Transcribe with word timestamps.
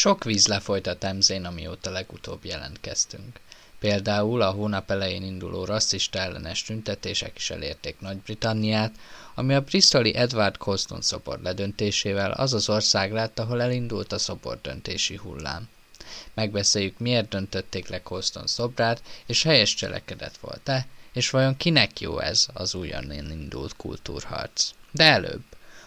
Sok 0.00 0.24
víz 0.24 0.46
lefolyt 0.46 0.86
a 0.86 0.98
Temzén, 0.98 1.44
amióta 1.44 1.90
legutóbb 1.90 2.44
jelentkeztünk. 2.44 3.40
Például 3.78 4.42
a 4.42 4.50
hónap 4.50 4.90
elején 4.90 5.22
induló 5.22 5.64
rasszista 5.64 6.18
ellenes 6.18 6.62
tüntetések 6.62 7.36
is 7.36 7.50
elérték 7.50 8.00
Nagy-Britanniát, 8.00 8.94
ami 9.34 9.54
a 9.54 9.60
Bristoli 9.60 10.14
Edward 10.14 10.56
Colston 10.56 11.00
szobor 11.00 11.40
ledöntésével 11.42 12.30
az 12.30 12.52
az 12.52 12.68
ország 12.68 13.12
lett, 13.12 13.38
ahol 13.38 13.62
elindult 13.62 14.12
a 14.12 14.18
szobor 14.18 14.58
döntési 14.62 15.16
hullám. 15.16 15.68
Megbeszéljük, 16.34 16.98
miért 16.98 17.28
döntötték 17.28 17.88
le 17.88 18.02
Colston 18.02 18.46
szobrát, 18.46 19.02
és 19.26 19.42
helyes 19.42 19.74
cselekedet 19.74 20.36
volt-e, 20.36 20.86
és 21.12 21.30
vajon 21.30 21.56
kinek 21.56 22.00
jó 22.00 22.18
ez 22.18 22.46
az 22.52 22.74
újonnan 22.74 23.30
indult 23.30 23.76
kultúrharc. 23.76 24.70
De 24.90 25.04
előbb. 25.04 25.42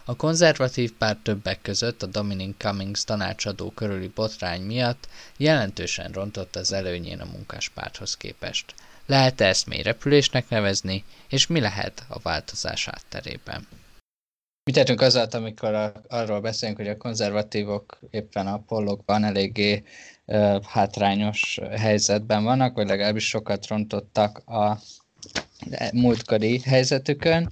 A 0.05 0.15
konzervatív 0.15 0.93
párt 0.93 1.17
többek 1.17 1.61
között 1.61 2.03
a 2.03 2.05
Dominic 2.05 2.57
Cummings 2.57 3.03
tanácsadó 3.03 3.69
körüli 3.69 4.07
botrány 4.07 4.61
miatt 4.61 5.07
jelentősen 5.37 6.11
rontott 6.11 6.55
az 6.55 6.71
előnyén 6.71 7.19
a 7.19 7.25
munkáspárthoz 7.25 8.17
képest. 8.17 8.73
Lehet-e 9.05 9.45
ezt 9.45 9.67
mély 9.67 9.81
repülésnek 9.81 10.49
nevezni, 10.49 11.03
és 11.29 11.47
mi 11.47 11.59
lehet 11.59 12.05
a 12.07 12.19
változás 12.19 12.87
átterében? 12.87 13.67
Mi 14.63 14.71
tettünk 14.71 15.01
azzal, 15.01 15.27
amikor 15.31 15.73
a, 15.73 15.91
arról 16.07 16.41
beszélünk, 16.41 16.77
hogy 16.77 16.87
a 16.87 16.97
konzervatívok 16.97 17.99
éppen 18.09 18.47
a 18.47 18.57
pollokban 18.57 19.23
eléggé 19.23 19.83
uh, 20.25 20.63
hátrányos 20.63 21.59
helyzetben 21.71 22.43
vannak, 22.43 22.75
vagy 22.75 22.87
legalábbis 22.87 23.27
sokat 23.27 23.67
rontottak 23.67 24.37
a 24.37 24.79
múltkori 25.93 26.59
helyzetükön. 26.59 27.51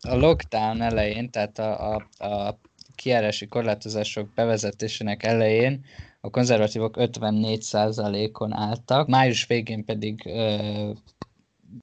A 0.00 0.14
lockdown 0.14 0.80
elején, 0.80 1.30
tehát 1.30 1.58
a, 1.58 1.94
a, 1.94 2.26
a 2.26 2.60
kiárási 2.94 3.46
korlátozások 3.46 4.34
bevezetésének 4.34 5.22
elején 5.22 5.84
a 6.20 6.30
konzervatívok 6.30 6.94
54%-on 6.98 8.52
álltak, 8.52 9.08
május 9.08 9.46
végén 9.46 9.84
pedig, 9.84 10.22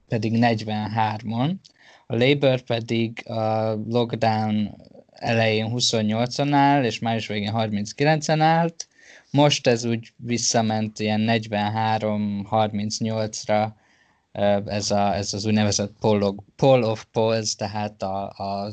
pedig 0.08 0.34
43-on, 0.36 1.54
a 2.08 2.16
Labour 2.16 2.62
pedig 2.62 3.30
a 3.30 3.72
lockdown 3.88 4.76
elején 5.12 5.72
28-on 5.76 6.54
áll, 6.54 6.84
és 6.84 7.00
május 7.00 7.28
végén 7.28 7.54
39-en 7.56 8.40
állt. 8.40 8.88
Most 9.32 9.68
ez 9.68 9.86
úgy 9.86 10.14
visszament 10.18 11.00
ilyen 11.00 11.26
43-38-ra 11.28 13.72
ez, 14.66 14.92
a, 14.92 15.16
ez 15.16 15.34
az 15.34 15.46
úgynevezett 15.46 15.94
poll, 16.00 16.36
poll 16.56 16.84
of 16.84 17.06
polls, 17.12 17.56
tehát 17.56 18.02
a, 18.02 18.24
a 18.28 18.72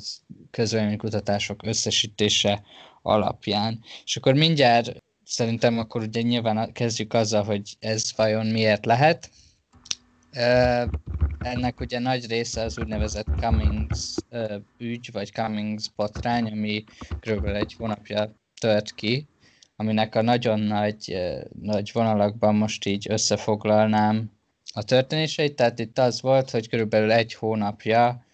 közvéleménykutatások 0.51 1.67
összesítése 1.67 2.63
alapján. 3.03 3.81
És 4.05 4.17
akkor 4.17 4.35
mindjárt 4.35 5.03
szerintem 5.25 5.79
akkor 5.79 6.03
ugye 6.03 6.23
nyilván 6.23 6.73
kezdjük 6.73 7.15
azzal, 7.15 7.45
hogy 7.45 7.77
ez 7.79 8.13
vajon 8.17 8.47
miért 8.47 8.87
lehet. 8.87 9.31
Ennek 11.39 11.81
ugye 11.81 11.99
nagy 11.99 12.27
része 12.27 12.63
az 12.63 12.79
úgynevezett 12.79 13.27
Cummings 13.37 14.15
ügy, 14.79 15.13
vagy 15.13 15.33
Cummings 15.33 15.91
botrány, 15.97 16.51
ami 16.51 16.85
kb. 17.21 17.45
egy 17.45 17.75
hónapja 17.79 18.33
tört 18.61 18.95
ki, 18.95 19.27
aminek 19.77 20.15
a 20.15 20.23
nagyon 20.23 20.61
nagy, 20.61 21.17
nagy 21.63 21.91
vonalakban 21.93 22.55
most 22.55 22.87
így 22.87 23.07
összefoglalnám 23.11 24.38
a 24.79 24.83
történéseit, 24.83 25.57
tehát 25.57 25.79
itt 25.79 25.99
az 25.99 26.21
volt, 26.21 26.51
hogy 26.51 26.69
körülbelül 26.69 27.13
egy 27.13 27.35
hónapja 27.35 28.25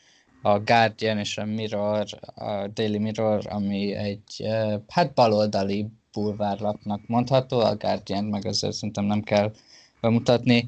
a 0.42 0.59
Guardian 0.59 1.19
és 1.19 1.39
a 1.39 1.45
Mirror, 1.45 2.05
a 2.34 2.67
Daily 2.67 2.98
Mirror, 2.98 3.47
ami 3.48 3.95
egy 3.95 4.47
hát 4.89 5.14
baloldali 5.14 5.86
bulvárlapnak 6.12 7.01
mondható, 7.06 7.61
a 7.61 7.77
Guardian 7.77 8.25
meg 8.25 8.47
azért 8.47 8.73
szerintem 8.73 9.05
nem 9.05 9.23
kell 9.23 9.53
bemutatni, 10.01 10.67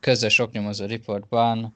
közös 0.00 0.38
oknyomozó 0.38 0.84
riportban 0.84 1.74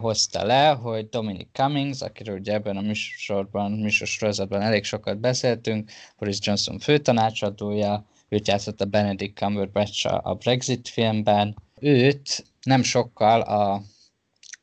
hozta 0.00 0.44
le, 0.44 0.68
hogy 0.68 1.08
Dominic 1.08 1.48
Cummings, 1.52 2.00
akiről 2.00 2.38
ugye 2.38 2.52
ebben 2.52 2.76
a 2.76 2.80
műsorban, 2.80 3.72
műsorsorozatban 3.72 4.60
elég 4.60 4.84
sokat 4.84 5.18
beszéltünk, 5.18 5.90
Boris 6.18 6.38
Johnson 6.40 6.78
főtanácsadója, 6.78 8.04
őt 8.28 8.48
játszott 8.48 8.80
a 8.80 8.84
Benedict 8.84 9.36
Cumberbatch 9.36 10.06
a 10.22 10.34
Brexit 10.34 10.88
filmben, 10.88 11.56
őt 11.82 12.44
nem 12.62 12.82
sokkal 12.82 13.40
a, 13.40 13.72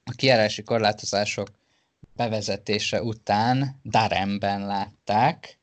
a 0.04 0.12
kiárási 0.16 0.64
korlátozások 0.64 1.48
bevezetése 2.16 3.04
után 3.04 3.80
Daremben 3.86 4.66
látták, 4.66 5.60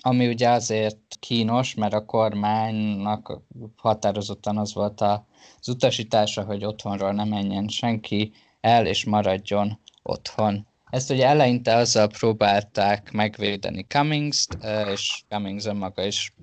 ami 0.00 0.28
ugye 0.28 0.48
azért 0.48 0.98
kínos, 1.20 1.74
mert 1.74 1.92
a 1.92 2.04
kormánynak 2.04 3.40
határozottan 3.76 4.58
az 4.58 4.74
volt 4.74 5.00
az 5.00 5.68
utasítása, 5.68 6.44
hogy 6.44 6.64
otthonról 6.64 7.12
ne 7.12 7.24
menjen 7.24 7.68
senki 7.68 8.32
el, 8.60 8.86
és 8.86 9.04
maradjon 9.04 9.78
otthon. 10.02 10.66
Ezt 10.90 11.10
ugye 11.10 11.26
eleinte 11.26 11.74
azzal 11.74 12.06
próbálták 12.06 13.12
megvédeni 13.12 13.84
Cummings-t, 13.88 14.58
és 14.92 15.22
Cummings 15.28 15.64
önmaga 15.64 16.04
is 16.04 16.34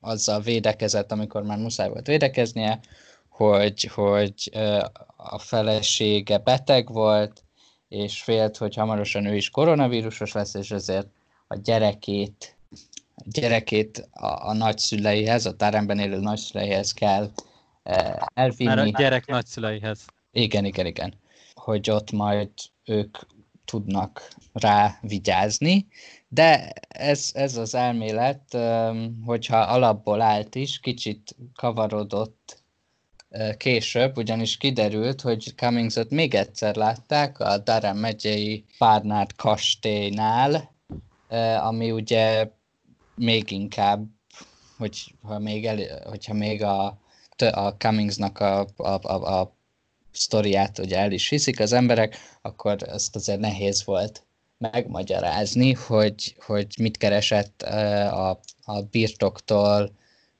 azzal 0.00 0.40
védekezett, 0.40 1.12
amikor 1.12 1.42
már 1.42 1.58
muszáj 1.58 1.88
volt 1.88 2.06
védekeznie, 2.06 2.80
hogy, 3.28 3.84
hogy 3.94 4.50
a 5.16 5.38
felesége 5.38 6.38
beteg 6.38 6.92
volt, 6.92 7.42
és 7.88 8.22
félt, 8.22 8.56
hogy 8.56 8.74
hamarosan 8.74 9.26
ő 9.26 9.36
is 9.36 9.50
koronavírusos 9.50 10.32
lesz, 10.32 10.54
és 10.54 10.70
ezért 10.70 11.08
a 11.46 11.56
gyerekét, 11.56 12.56
a 13.14 13.22
gyerekét 13.24 14.08
a, 14.12 14.48
a 14.48 14.52
nagyszüleihez, 14.52 15.46
a 15.46 15.56
teremben 15.56 15.98
élő 15.98 16.18
nagyszüleihez 16.18 16.92
kell 16.92 17.30
elvinni. 18.34 18.74
Már 18.74 18.78
a 18.78 18.88
gyerek 18.98 19.26
nagyszüleihez. 19.26 20.04
Igen, 20.30 20.64
igen, 20.64 20.86
igen. 20.86 21.14
Hogy 21.54 21.90
ott 21.90 22.10
majd 22.10 22.50
ők 22.84 23.18
tudnak 23.64 24.28
rá 24.52 24.98
vigyázni, 25.00 25.86
de 26.28 26.72
ez, 26.88 27.30
ez 27.34 27.56
az 27.56 27.74
elmélet, 27.74 28.56
hogyha 29.24 29.56
alapból 29.56 30.20
állt 30.20 30.54
is, 30.54 30.80
kicsit 30.80 31.36
kavarodott 31.54 32.62
később, 33.56 34.16
ugyanis 34.16 34.56
kiderült, 34.56 35.20
hogy 35.20 35.52
Cummingsot 35.56 36.10
még 36.10 36.34
egyszer 36.34 36.76
látták 36.76 37.40
a 37.40 37.58
Durham 37.58 37.96
megyei 37.96 38.64
Barnard 38.78 39.36
kastélynál, 39.36 40.74
ami 41.60 41.90
ugye 41.90 42.50
még 43.14 43.50
inkább, 43.50 44.04
hogy, 44.78 45.14
ha 45.22 45.38
még 45.38 45.66
el, 45.66 46.02
hogyha 46.08 46.34
még 46.34 46.62
a, 46.62 46.98
a 47.50 47.68
Cummingsnak 47.68 48.38
a, 48.38 48.66
a, 48.76 48.88
a, 49.02 49.40
a 49.40 49.56
sztoriát 50.12 50.78
ugye 50.78 50.98
el 50.98 51.12
is 51.12 51.28
hiszik 51.28 51.60
az 51.60 51.72
emberek, 51.72 52.16
akkor 52.42 52.82
ezt 52.82 53.16
azért 53.16 53.40
nehéz 53.40 53.84
volt 53.84 54.26
megmagyarázni, 54.58 55.72
hogy, 55.72 56.36
hogy 56.46 56.66
mit 56.80 56.96
keresett 56.96 57.62
a, 57.62 58.40
a 58.64 58.82
birtoktól 58.90 59.90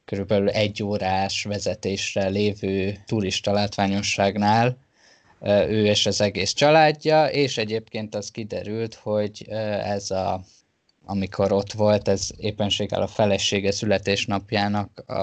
körülbelül 0.04 0.48
egy 0.48 0.82
órás 0.82 1.44
vezetésre 1.44 2.28
lévő 2.28 3.02
turista 3.06 3.52
látványosságnál 3.52 4.76
ő 5.44 5.86
és 5.86 6.06
az 6.06 6.20
egész 6.20 6.52
családja, 6.52 7.26
és 7.26 7.58
egyébként 7.58 8.14
az 8.14 8.30
kiderült, 8.30 8.94
hogy 8.94 9.44
ez 9.82 10.10
a 10.10 10.40
amikor 11.10 11.52
ott 11.52 11.72
volt, 11.72 12.08
ez 12.08 12.30
éppenséggel 12.36 13.02
a 13.02 13.06
felesége 13.06 13.72
születésnapjának 13.72 14.98
a, 15.06 15.14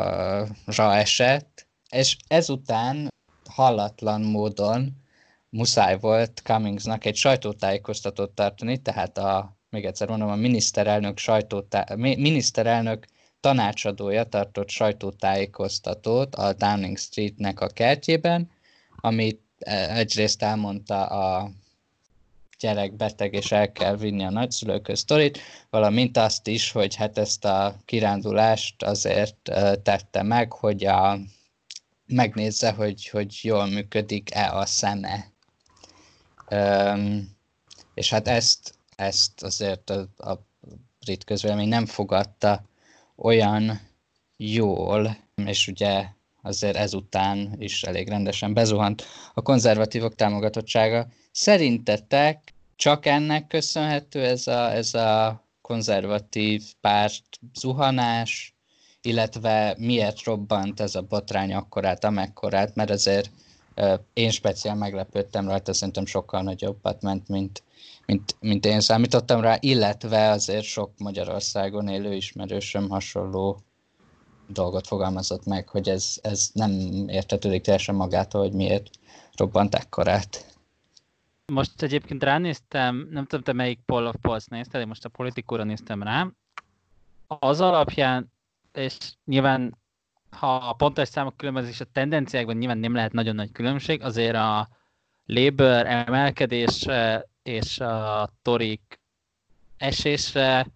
ra 0.66 0.96
esett, 0.96 1.68
és 1.90 2.18
ezután 2.28 3.08
hallatlan 3.50 4.22
módon 4.22 5.05
muszáj 5.50 5.98
volt 6.00 6.42
Cummingsnak 6.44 7.06
egy 7.06 7.16
sajtótájékoztatót 7.16 8.32
tartani, 8.32 8.78
tehát 8.78 9.18
a, 9.18 9.58
még 9.70 9.86
egyszer 9.86 10.08
mondom, 10.08 10.30
a 10.30 10.36
miniszterelnök, 10.36 11.18
sajtótá, 11.18 11.86
miniszterelnök 11.96 13.06
tanácsadója 13.40 14.24
tartott 14.24 14.70
sajtótájékoztatót 14.70 16.36
a 16.36 16.54
Downing 16.54 16.98
Streetnek 16.98 17.60
a 17.60 17.68
kertjében, 17.68 18.50
amit 18.96 19.42
e, 19.60 19.96
egyrészt 19.96 20.44
elmondta 20.44 21.06
a 21.06 21.52
gyerek 22.60 22.94
beteg, 22.94 23.34
és 23.34 23.52
el 23.52 23.72
kell 23.72 23.96
vinni 23.98 24.24
a 24.24 24.30
nagyszülőköz 24.30 25.00
sztorit, 25.00 25.40
valamint 25.70 26.18
azt 26.18 26.48
is, 26.48 26.72
hogy 26.72 26.96
hát 26.96 27.18
ezt 27.18 27.46
a 27.46 27.76
kirándulást 27.86 28.84
azért 28.84 29.50
e, 29.50 29.76
tette 29.76 30.24
meg, 30.24 30.52
hogy 30.52 30.86
a, 30.86 31.20
megnézze, 32.06 32.72
hogy, 32.72 33.08
hogy 33.08 33.40
jól 33.42 33.66
működik-e 33.66 34.54
a 34.54 34.66
szeme 34.66 35.34
Um, 36.52 37.36
és 37.94 38.10
hát 38.10 38.28
ezt, 38.28 38.74
ezt 38.96 39.44
azért 39.44 39.90
a, 39.90 40.08
a 40.18 40.46
brit 41.00 41.24
közvélemény 41.24 41.68
nem 41.68 41.86
fogadta 41.86 42.64
olyan 43.16 43.82
jól, 44.38 45.18
és 45.46 45.68
ugye 45.68 46.06
azért 46.42 46.76
ezután 46.76 47.56
is 47.58 47.84
elég 47.84 48.10
rendesen 48.10 48.54
bezuhant 48.54 49.06
a 49.34 49.42
konzervatívok 49.42 50.16
támogatottsága. 50.16 51.08
Szerintetek 51.32 52.54
csak 52.76 53.06
ennek 53.06 53.48
köszönhető 53.48 54.26
ez 54.26 54.48
a, 54.48 54.72
ez 54.72 54.94
a 54.94 55.44
konzervatív 55.62 56.64
párt 56.82 57.24
zuhanás, 57.54 58.56
illetve 59.02 59.76
miért 59.78 60.24
robbant 60.24 60.80
ez 60.80 60.96
a 60.96 61.02
botrány 61.02 61.54
akkorát, 61.54 62.04
amekkorát, 62.04 62.76
mert 62.76 62.90
azért 62.90 63.30
én 64.14 64.32
speciál 64.32 64.76
meglepődtem 64.76 65.48
rajta, 65.48 65.74
szerintem 65.74 66.06
sokkal 66.06 66.42
nagyobbat 66.42 67.02
ment, 67.02 67.28
mint, 67.28 67.64
mint, 68.06 68.36
mint 68.40 68.66
én 68.66 68.80
számítottam 68.80 69.42
rá, 69.42 69.58
illetve 69.60 70.30
azért 70.30 70.64
sok 70.64 70.92
Magyarországon 70.98 71.88
élő 71.88 72.14
ismerősöm 72.14 72.90
hasonló 72.90 73.60
dolgot 74.48 74.88
fogalmazott 74.88 75.46
meg, 75.46 75.70
hogy 75.70 75.90
ez, 75.90 76.20
ez 76.22 76.50
nem 76.54 76.72
értetődik 77.08 77.62
teljesen 77.62 77.96
magától, 77.96 78.42
hogy 78.42 78.54
miért 78.54 78.90
robbant 79.36 79.76
ekkorát. 79.76 80.54
Most 81.46 81.82
egyébként 81.82 82.24
ránéztem, 82.24 83.08
nem 83.12 83.26
tudom, 83.26 83.44
te 83.44 83.54
melyik 83.54 83.80
Poll 83.86 84.06
of 84.06 84.16
Polls 84.22 84.46
nézted, 84.46 84.82
én 84.82 84.88
most 84.88 85.06
a 85.06 85.10
politikóra 85.10 85.64
néztem 85.64 86.04
rá. 86.04 86.28
Az 87.28 87.62
alapján, 87.62 88.32
és 88.74 88.98
nyilván 89.26 89.78
ha 90.30 90.56
a 90.56 90.74
pontos 90.74 91.08
számok 91.08 91.38
különbözés 91.38 91.80
a 91.80 91.86
tendenciákban 91.86 92.56
nyilván 92.56 92.78
nem 92.78 92.96
lehet 92.96 93.12
nagyon 93.12 93.36
nagy 93.36 93.52
különbség, 93.52 94.02
azért 94.02 94.36
a 94.36 94.70
Labour 95.26 95.86
emelkedés 95.86 96.86
és 97.44 97.80
a 97.80 98.30
Torik 98.42 99.00
esésre, 99.78 100.68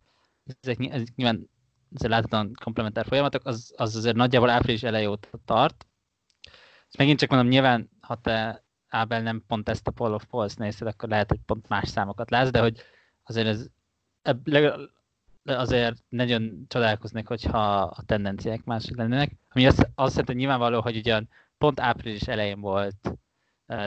ezek, 0.62 0.78
ezek 0.80 1.08
nyilván 1.16 1.50
ezek 1.96 2.10
láthatóan 2.10 2.52
komplementár 2.64 3.06
folyamatok, 3.06 3.46
az, 3.46 3.74
az 3.78 3.96
azért 3.96 4.16
nagyjából 4.16 4.50
április 4.50 4.84
elejé 4.84 5.06
óta 5.06 5.28
tart. 5.46 5.86
És 6.90 6.96
megint 6.98 7.20
csak 7.20 7.30
mondom, 7.30 7.48
nyilván, 7.48 7.90
ha 8.02 8.16
te 8.16 8.64
Ábel 8.90 9.22
nem 9.22 9.44
pont 9.48 9.70
ezt 9.70 9.88
a 9.88 9.92
Poll 9.92 10.14
of 10.14 10.26
Polls 10.26 10.56
nézted, 10.56 10.88
akkor 10.88 11.10
lehet, 11.10 11.30
hogy 11.30 11.40
pont 11.46 11.68
más 11.68 11.90
számokat 11.90 12.30
látsz, 12.30 12.50
de 12.50 12.60
hogy 12.60 12.82
azért 13.24 13.48
ez 13.48 13.68
azért 15.44 15.96
nagyon 16.10 16.66
csodálkoznék, 16.68 17.28
hogyha 17.28 17.82
a 17.82 18.04
tendenciák 18.06 18.64
mások 18.64 18.98
lennének. 18.98 19.32
Ami 19.50 19.66
azt, 19.68 19.90
azt 19.96 20.16
jelenti, 20.16 20.34
nyilvánvaló, 20.34 20.82
hogy 20.82 20.98
ugyan 20.98 21.30
pont 21.58 21.80
április 21.80 22.22
elején 22.22 22.60
volt 22.60 23.20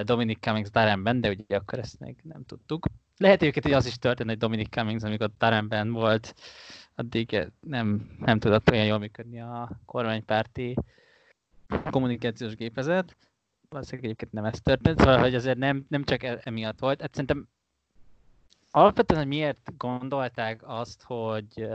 Dominic 0.02 0.40
Cummings 0.40 0.70
Darrenben, 0.70 1.20
de 1.20 1.28
ugye 1.28 1.56
akkor 1.56 1.78
ezt 1.78 2.00
még 2.00 2.16
nem 2.22 2.44
tudtuk. 2.44 2.86
Lehet 3.16 3.40
egyébként, 3.40 3.64
hogy 3.64 3.74
az 3.74 3.86
is 3.86 3.98
történt, 3.98 4.28
hogy 4.28 4.38
Dominic 4.38 4.68
Cummings, 4.68 5.02
amikor 5.02 5.30
Darrenben 5.38 5.92
volt, 5.92 6.34
addig 6.94 7.52
nem, 7.60 8.16
nem 8.18 8.38
tudott 8.38 8.70
olyan 8.70 8.86
jól 8.86 8.98
működni 8.98 9.40
a 9.40 9.80
kormánypárti 9.84 10.76
kommunikációs 11.90 12.54
gépezet. 12.54 13.16
Valószínűleg 13.68 14.04
egyébként 14.04 14.32
nem 14.32 14.44
ez 14.44 14.60
történt, 14.60 14.98
szóval 14.98 15.18
hogy 15.18 15.34
azért 15.34 15.58
nem, 15.58 15.84
nem 15.88 16.04
csak 16.04 16.22
e, 16.22 16.40
emiatt 16.44 16.78
volt. 16.78 17.00
Hát 17.00 17.10
szerintem 17.10 17.48
alapvetően, 18.72 19.28
miért 19.28 19.76
gondolták 19.76 20.60
azt, 20.64 21.02
hogy 21.02 21.68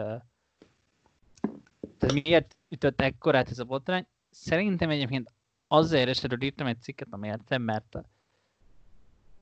tehát 1.98 2.24
miért 2.24 2.56
ütött 2.70 3.02
ekkorát 3.02 3.50
ez 3.50 3.60
a 3.60 3.64
botrány, 3.64 4.06
szerintem 4.30 4.90
egyébként 4.90 5.34
azért, 5.68 6.10
és 6.10 6.24
erről 6.24 6.42
írtam 6.42 6.68
egy 6.68 6.82
cikket, 6.82 7.08
értem, 7.22 7.62
mert 7.62 7.98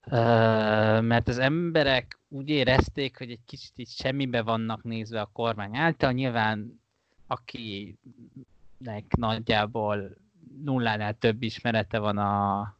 Uh, 0.08 1.02
mert 1.02 1.28
az 1.28 1.38
emberek 1.38 2.20
úgy 2.28 2.50
érezték, 2.50 3.18
hogy 3.18 3.32
egy 3.32 3.44
kicsit 3.46 3.72
így 3.76 3.90
semmibe 3.90 4.42
vannak 4.42 4.84
nézve 4.84 5.22
a 5.22 5.30
kormány 5.34 5.76
által. 5.78 6.12
Nyilván 6.12 6.82
akinek 7.28 7.96
nagyjából 9.18 10.18
nullánál 10.64 11.14
több 11.14 11.42
ismerete 11.44 12.00
van 12.00 12.18
a 12.18 12.78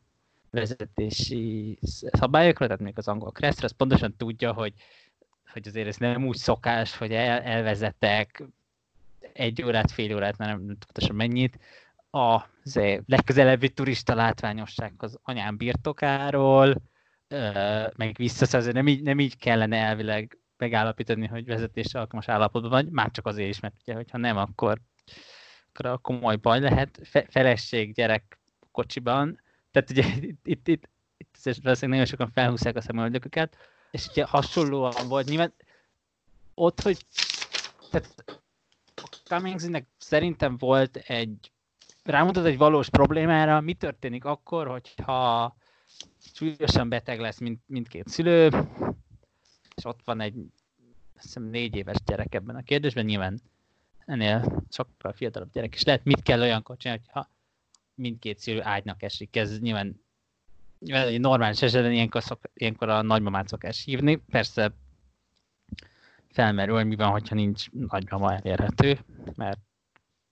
vezetési 0.56 1.78
szabályokra, 2.12 2.66
tehát 2.66 2.82
még 2.82 2.98
az 2.98 3.08
angol 3.08 3.32
kresztre, 3.32 3.66
az 3.66 3.72
pontosan 3.72 4.16
tudja, 4.18 4.54
hogy, 4.54 4.74
hogy 5.52 5.68
azért 5.68 5.88
ez 5.88 5.98
nem 5.98 6.28
úgy 6.28 6.38
szokás, 6.38 6.98
hogy 6.98 7.12
el, 7.12 7.42
elvezetek 7.42 8.44
egy 9.34 9.64
órát, 9.64 9.92
fél 9.92 10.16
órát, 10.16 10.38
már 10.38 10.50
nem 10.50 10.66
pontosan 10.66 11.16
mennyit, 11.16 11.60
a 12.12 12.50
legközelebbi 13.06 13.70
turista 13.70 14.16
látványossághoz 14.16 15.20
anyám 15.24 15.58
birtokáról, 15.58 16.76
meg 17.96 18.16
vissza, 18.18 18.58
azért 18.58 18.76
nem 18.76 18.88
így, 18.88 19.02
nem 19.02 19.20
így 19.20 19.38
kellene 19.38 19.78
elvileg 19.78 20.40
megállapítani, 20.58 21.28
hogy 21.28 21.46
vezetésre 21.46 22.00
alkalmas 22.00 22.28
állapotban 22.28 22.72
vagy, 22.72 22.90
már 22.90 23.12
csak 23.12 23.28
azért 23.28 23.50
is, 23.50 23.60
mert 23.60 23.76
ugye, 23.82 23.96
hogyha 23.96 24.18
nem, 24.18 24.38
akkor, 24.38 24.80
akkor 25.74 26.02
komoly 26.02 26.36
baj 26.36 26.60
lehet. 26.60 27.00
Fe, 27.04 27.26
feleség, 27.30 27.94
gyerek 27.94 28.40
kocsiban, 28.72 29.42
tehát 29.76 29.90
ugye 29.90 30.04
itt, 30.30 30.48
itt, 30.48 30.68
itt, 30.68 30.88
itt 31.18 31.38
valószínűleg 31.44 31.90
nagyon 31.90 32.06
sokan 32.06 32.32
felhúzják 32.32 32.76
a 32.76 32.82
szemöldököket, 32.82 33.58
és 33.92 34.08
ugye 34.08 34.26
hasonlóan 34.26 35.08
volt, 35.08 35.28
nyilván 35.28 35.54
ott, 36.54 36.82
hogy 36.82 36.98
tehát 37.92 38.42
Cummingsnek 39.24 39.88
szerintem 39.98 40.58
volt 40.58 40.96
egy 40.96 41.52
rámutat 42.04 42.46
egy 42.46 42.58
valós 42.58 42.90
problémára, 42.90 43.62
mi 43.62 43.74
történik 43.74 44.26
akkor, 44.26 44.68
hogyha 44.68 45.56
súlyosan 46.34 46.90
beteg 46.90 47.20
lesz 47.20 47.40
mind, 47.40 47.58
mindkét 47.66 48.08
szülő, 48.08 48.50
és 49.76 49.86
ott 49.86 50.00
van 50.06 50.22
egy 50.22 50.36
hiszem 51.22 51.44
négy 51.44 51.76
éves 51.76 51.98
gyerek 52.06 52.36
ebben 52.36 52.56
a 52.56 52.64
kérdésben, 52.64 53.06
nyilván 53.06 53.42
ennél 54.06 54.64
sokkal 54.70 55.14
fiatalabb 55.14 55.52
gyerek 55.52 55.76
is 55.76 55.84
lehet, 55.84 56.04
mit 56.04 56.22
kell 56.22 56.42
olyankor 56.42 56.78
csinálni, 56.78 57.04
ha 57.08 57.30
mindkét 57.96 58.40
szülő 58.40 58.64
ágynak 58.64 59.04
esik. 59.04 59.36
Ez 59.36 59.60
nyilván, 59.60 60.02
normális 61.18 61.62
esetben 61.62 61.92
ilyenkor, 61.92 62.24
szok, 62.24 62.40
ilyenkor 62.54 62.90
a 62.90 63.02
nagymamát 63.02 63.48
szokás 63.48 63.84
hívni. 63.84 64.16
Persze 64.16 64.74
felmerül, 66.30 66.76
hogy 66.76 66.86
mi 66.86 66.96
van, 66.96 67.10
hogyha 67.10 67.36
nincs 67.36 67.72
nagymama 67.72 68.36
elérhető, 68.36 69.00
mert 69.36 69.60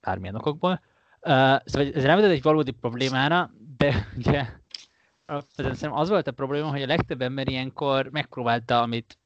bármilyen 0.00 0.34
okokból. 0.34 0.80
Uh, 1.20 1.30
szóval 1.64 1.92
ez 1.94 2.02
nem 2.02 2.24
egy 2.24 2.42
valódi 2.42 2.70
problémára, 2.70 3.50
de 3.76 4.08
ugye 4.16 4.46
szerintem 5.48 5.92
az 5.92 6.08
volt 6.08 6.26
a 6.26 6.32
probléma, 6.32 6.70
hogy 6.70 6.82
a 6.82 6.86
legtöbb 6.86 7.22
ember 7.22 7.48
ilyenkor 7.48 8.08
megpróbálta, 8.10 8.82
amit 8.82 9.18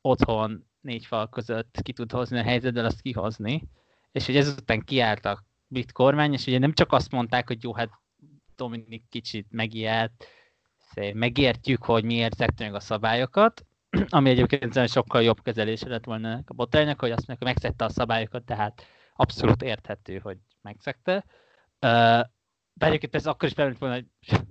otthon 0.00 0.66
négy 0.80 1.06
fal 1.06 1.28
között 1.28 1.78
ki 1.82 1.92
tud 1.92 2.12
hozni 2.12 2.38
a 2.38 2.42
helyzetből, 2.42 2.84
azt 2.84 3.00
kihozni, 3.00 3.68
és 4.12 4.26
hogy 4.26 4.36
ezután 4.36 4.80
kiálltak 4.80 5.44
brit 5.66 5.92
kormány, 5.92 6.32
és 6.32 6.46
ugye 6.46 6.58
nem 6.58 6.72
csak 6.72 6.92
azt 6.92 7.10
mondták, 7.10 7.46
hogy 7.46 7.62
jó, 7.62 7.74
hát 7.74 7.90
Dominik 8.56 9.04
kicsit 9.08 9.46
megijedt, 9.50 10.26
megértjük, 11.12 11.84
hogy 11.84 12.04
miért 12.04 12.36
szekte 12.36 12.64
meg 12.64 12.74
a 12.74 12.80
szabályokat, 12.80 13.66
ami 14.08 14.30
egyébként 14.30 14.88
sokkal 14.88 15.22
jobb 15.22 15.42
kezelése 15.42 15.88
lett 15.88 16.04
volna 16.04 16.42
a 16.46 16.54
botránynak, 16.54 17.00
hogy 17.00 17.10
azt 17.10 17.26
mondják, 17.26 17.38
hogy 17.38 17.46
megszegte 17.46 17.84
a 17.84 17.88
szabályokat, 17.88 18.44
tehát 18.44 18.86
abszolút 19.14 19.62
érthető, 19.62 20.18
hogy 20.18 20.38
megszegte. 20.62 21.24
Bár 21.78 22.88
egyébként 22.88 23.14
ez 23.14 23.26
akkor 23.26 23.48
is 23.48 23.54
felmerült 23.54 23.80
volna, 23.80 23.94
hogy 23.94 24.06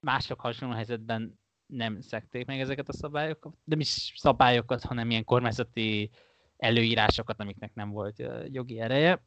mások 0.00 0.40
hasonló 0.40 0.74
helyzetben 0.74 1.40
nem 1.66 2.00
szekték 2.00 2.46
meg 2.46 2.60
ezeket 2.60 2.88
a 2.88 2.92
szabályokat, 2.92 3.54
nem 3.64 3.80
is 3.80 4.12
szabályokat, 4.16 4.82
hanem 4.82 5.10
ilyen 5.10 5.24
kormányzati 5.24 6.10
előírásokat, 6.56 7.40
amiknek 7.40 7.74
nem 7.74 7.90
volt 7.90 8.22
jogi 8.46 8.80
ereje, 8.80 9.22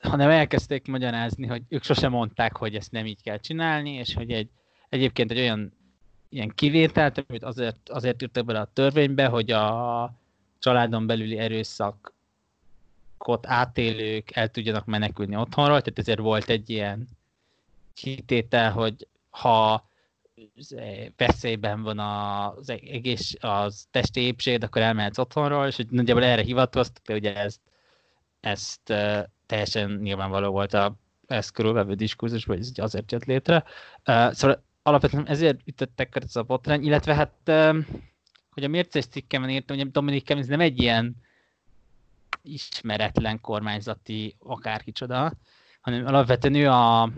hanem 0.00 0.30
elkezdték 0.30 0.86
magyarázni, 0.86 1.46
hogy 1.46 1.62
ők 1.68 1.82
sosem 1.82 2.10
mondták, 2.10 2.56
hogy 2.56 2.74
ezt 2.74 2.92
nem 2.92 3.06
így 3.06 3.22
kell 3.22 3.38
csinálni, 3.38 3.90
és 3.90 4.14
hogy 4.14 4.30
egy, 4.30 4.48
egyébként 4.88 5.30
egy 5.30 5.38
olyan 5.38 5.72
ilyen 6.28 6.52
kivételt, 6.54 7.24
amit 7.28 7.44
azért, 7.44 7.88
azért 7.88 8.22
írtak 8.22 8.44
bele 8.44 8.60
a 8.60 8.70
törvénybe, 8.72 9.26
hogy 9.26 9.50
a 9.50 10.12
családon 10.58 11.06
belüli 11.06 11.38
erőszakot 11.38 13.46
átélők 13.46 14.36
el 14.36 14.48
tudjanak 14.48 14.84
menekülni 14.84 15.36
otthonról, 15.36 15.80
tehát 15.80 15.98
ezért 15.98 16.18
volt 16.18 16.48
egy 16.48 16.70
ilyen 16.70 17.08
kitétel, 17.94 18.72
hogy 18.72 19.08
ha 19.30 19.88
veszélyben 21.16 21.82
van 21.82 21.98
az 21.98 22.70
egész, 22.70 23.34
az 23.40 23.86
testi 23.90 24.20
épséged, 24.20 24.62
akkor 24.62 24.82
elmehetsz 24.82 25.18
otthonról, 25.18 25.66
és 25.66 25.76
hogy 25.76 25.86
nagyjából 25.90 26.24
erre 26.24 26.42
hivatkoztak, 26.42 27.04
ugye 27.08 27.36
ezt, 27.36 27.60
ezt 28.40 28.92
teljesen 29.50 29.90
nyilvánvaló 29.90 30.50
volt 30.50 30.74
a 30.74 30.94
ezt 31.26 31.52
körülvevő 31.52 31.94
diskurzus, 31.94 32.44
hogy 32.44 32.58
ez 32.58 32.70
azért 32.76 33.12
jött 33.12 33.24
létre. 33.24 33.64
Szóval 34.04 34.62
alapvetően 34.82 35.26
ezért 35.26 35.60
ütöttek 35.64 36.16
ez 36.16 36.36
a 36.36 36.42
botrány, 36.42 36.84
illetve 36.84 37.14
hát, 37.14 37.32
hogy 38.50 38.64
a 38.64 38.68
mércés 38.68 39.06
cikkemen 39.06 39.50
írtam, 39.50 39.76
hogy 39.76 39.90
Dominik 39.90 40.24
Kemiz 40.24 40.46
nem 40.46 40.60
egy 40.60 40.82
ilyen 40.82 41.16
ismeretlen 42.42 43.40
kormányzati 43.40 44.36
akárkicsoda, 44.38 45.32
hanem 45.80 46.06
alapvetően 46.06 46.54
ő 46.54 46.68
a 46.68 47.10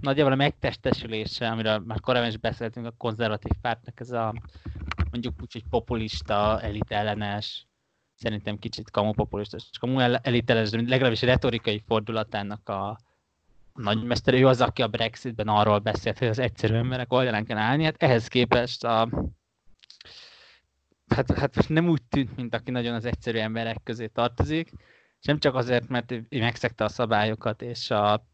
nagyjából 0.00 0.32
a 0.32 0.36
megtestesülése, 0.36 1.48
amiről 1.48 1.78
már 1.78 2.00
korábban 2.00 2.28
is 2.28 2.36
beszéltünk, 2.36 2.86
a 2.86 2.94
konzervatív 2.98 3.52
pártnak 3.60 4.00
ez 4.00 4.10
a 4.10 4.34
mondjuk 5.10 5.34
úgy, 5.40 5.52
hogy 5.52 5.64
populista, 5.70 6.60
elitellenes, 6.60 7.66
szerintem 8.22 8.58
kicsit 8.58 8.90
kamupopulista, 8.90 9.56
és 9.56 9.78
kamu 9.78 9.98
elitellenes, 9.98 10.70
de 10.70 10.82
legalábbis 10.86 11.22
retorikai 11.22 11.82
fordulatának 11.86 12.68
a 12.68 12.98
nagymester, 13.74 14.34
ő 14.34 14.46
az, 14.46 14.60
aki 14.60 14.82
a 14.82 14.88
Brexitben 14.88 15.48
arról 15.48 15.78
beszélt, 15.78 16.18
hogy 16.18 16.28
az 16.28 16.38
egyszerű 16.38 16.74
emberek 16.74 17.12
oldalán 17.12 17.44
kell 17.44 17.56
állni, 17.56 17.84
hát 17.84 18.02
ehhez 18.02 18.28
képest 18.28 18.84
a 18.84 19.08
hát, 21.08 21.30
hát 21.30 21.56
most 21.56 21.68
nem 21.68 21.88
úgy 21.88 22.02
tűnt, 22.02 22.36
mint 22.36 22.54
aki 22.54 22.70
nagyon 22.70 22.94
az 22.94 23.04
egyszerű 23.04 23.38
emberek 23.38 23.80
közé 23.84 24.06
tartozik, 24.06 24.72
és 25.20 25.26
nem 25.26 25.38
csak 25.38 25.54
azért, 25.54 25.88
mert 25.88 26.12
ő 26.12 26.26
megszegte 26.30 26.84
a 26.84 26.88
szabályokat, 26.88 27.62
és 27.62 27.90
a 27.90 28.26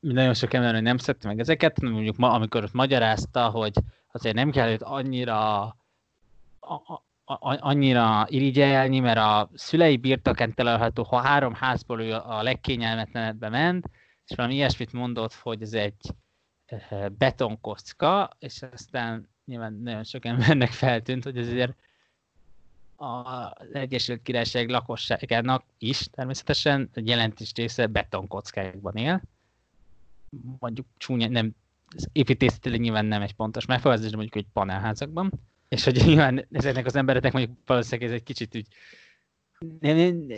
nagyon 0.00 0.34
sok 0.34 0.54
ember 0.54 0.82
nem 0.82 0.96
szedte 0.96 1.28
meg 1.28 1.38
ezeket, 1.38 1.78
hanem 1.78 1.92
mondjuk 1.92 2.16
ma, 2.16 2.30
amikor 2.30 2.64
ott 2.64 2.72
magyarázta, 2.72 3.48
hogy 3.48 3.72
azért 4.12 4.34
nem 4.34 4.50
kell 4.50 4.70
őt 4.70 4.82
annyira 4.82 5.62
a, 5.62 5.76
a, 6.58 7.06
annyira 7.40 8.26
irigyelni, 8.28 9.00
mert 9.00 9.18
a 9.18 9.50
szülei 9.54 9.96
birtokán 9.96 10.54
található, 10.54 11.02
ha 11.02 11.20
három 11.20 11.54
házból 11.54 12.02
ő 12.02 12.14
a 12.14 12.42
legkényelmetlenedbe 12.42 13.48
ment, 13.48 13.90
és 14.26 14.36
valami 14.36 14.54
ilyesmit 14.54 14.92
mondott, 14.92 15.34
hogy 15.34 15.62
ez 15.62 15.72
egy 15.72 16.14
eh, 16.66 17.08
betonkocka, 17.08 18.30
és 18.38 18.62
aztán 18.72 19.28
nyilván 19.44 19.72
nagyon 19.72 20.04
sok 20.04 20.24
embernek 20.24 20.70
feltűnt, 20.70 21.24
hogy 21.24 21.38
azért 21.38 21.74
az 22.96 23.72
Egyesült 23.72 24.22
Királyság 24.22 24.68
lakosságának 24.68 25.64
is 25.78 26.06
természetesen 26.10 26.90
egy 26.92 27.06
jelentős 27.06 27.52
része 27.54 27.86
betonkockákban 27.86 28.96
él. 28.96 29.22
Mondjuk 30.58 30.86
csúnya, 30.96 31.28
nem, 31.28 31.54
építészetileg 32.12 32.80
nyilván 32.80 33.04
nem 33.04 33.22
egy 33.22 33.34
pontos 33.34 33.66
megfogalmazás, 33.66 34.10
de 34.10 34.16
mondjuk 34.16 34.44
egy 34.44 34.52
panelházakban. 34.52 35.30
És 35.68 35.84
hogy 35.84 36.02
nyilván 36.04 36.46
ezeknek 36.52 36.86
az 36.86 36.96
embereknek 36.96 37.32
mondjuk 37.32 37.58
valószínűleg 37.66 38.10
ez 38.10 38.16
egy 38.16 38.22
kicsit 38.22 38.54
úgy 38.54 38.66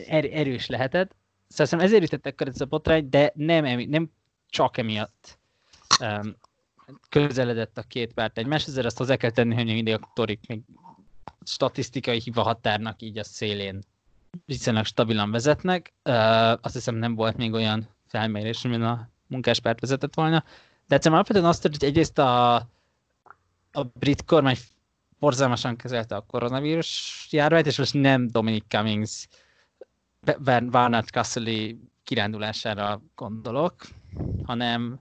er, 0.06 0.24
erős 0.24 0.66
lehetett. 0.66 1.16
Szóval 1.48 1.80
ezért 1.80 2.02
ütettek 2.02 2.40
ez 2.40 2.60
a 2.60 2.64
botrány, 2.64 3.08
de 3.08 3.32
nem, 3.34 3.64
emi, 3.64 3.84
nem 3.84 4.10
csak 4.48 4.78
emiatt 4.78 5.38
um, 6.00 6.36
közeledett 7.08 7.78
a 7.78 7.82
két 7.82 8.12
párt 8.12 8.38
egymás, 8.38 8.66
ezért 8.66 8.86
azt 8.86 8.98
hozzá 8.98 9.16
kell 9.16 9.30
tenni, 9.30 9.54
hogy 9.54 9.64
mindig 9.64 9.94
a 9.94 10.10
torik 10.14 10.46
még 10.46 10.60
statisztikai 11.44 12.20
hiba 12.20 12.42
határnak 12.42 13.02
így 13.02 13.18
a 13.18 13.24
szélén 13.24 13.80
viszonylag 14.46 14.84
stabilan 14.84 15.30
vezetnek. 15.30 15.92
Uh, 16.04 16.50
azt 16.50 16.74
hiszem 16.74 16.94
nem 16.94 17.14
volt 17.14 17.36
még 17.36 17.52
olyan 17.52 17.88
felmérés, 18.06 18.64
amin 18.64 18.82
a 18.82 19.08
munkáspárt 19.26 19.80
vezetett 19.80 20.14
volna. 20.14 20.44
De 20.86 20.94
egyszerűen 20.94 21.20
alapvetően 21.20 21.50
azt, 21.50 21.62
hogy 21.62 21.84
egyrészt 21.84 22.18
a, 22.18 22.54
a 23.72 23.84
brit 23.98 24.24
kormány 24.24 24.56
borzalmasan 25.20 25.76
kezelte 25.76 26.16
a 26.16 26.20
koronavírus 26.20 27.26
járványt, 27.30 27.66
és 27.66 27.78
most 27.78 27.94
nem 27.94 28.26
Dominic 28.26 28.64
Cummings 28.68 29.28
Barnard 30.70 31.08
castle 31.08 31.74
kirándulására 32.02 33.02
gondolok, 33.14 33.74
hanem, 34.42 35.00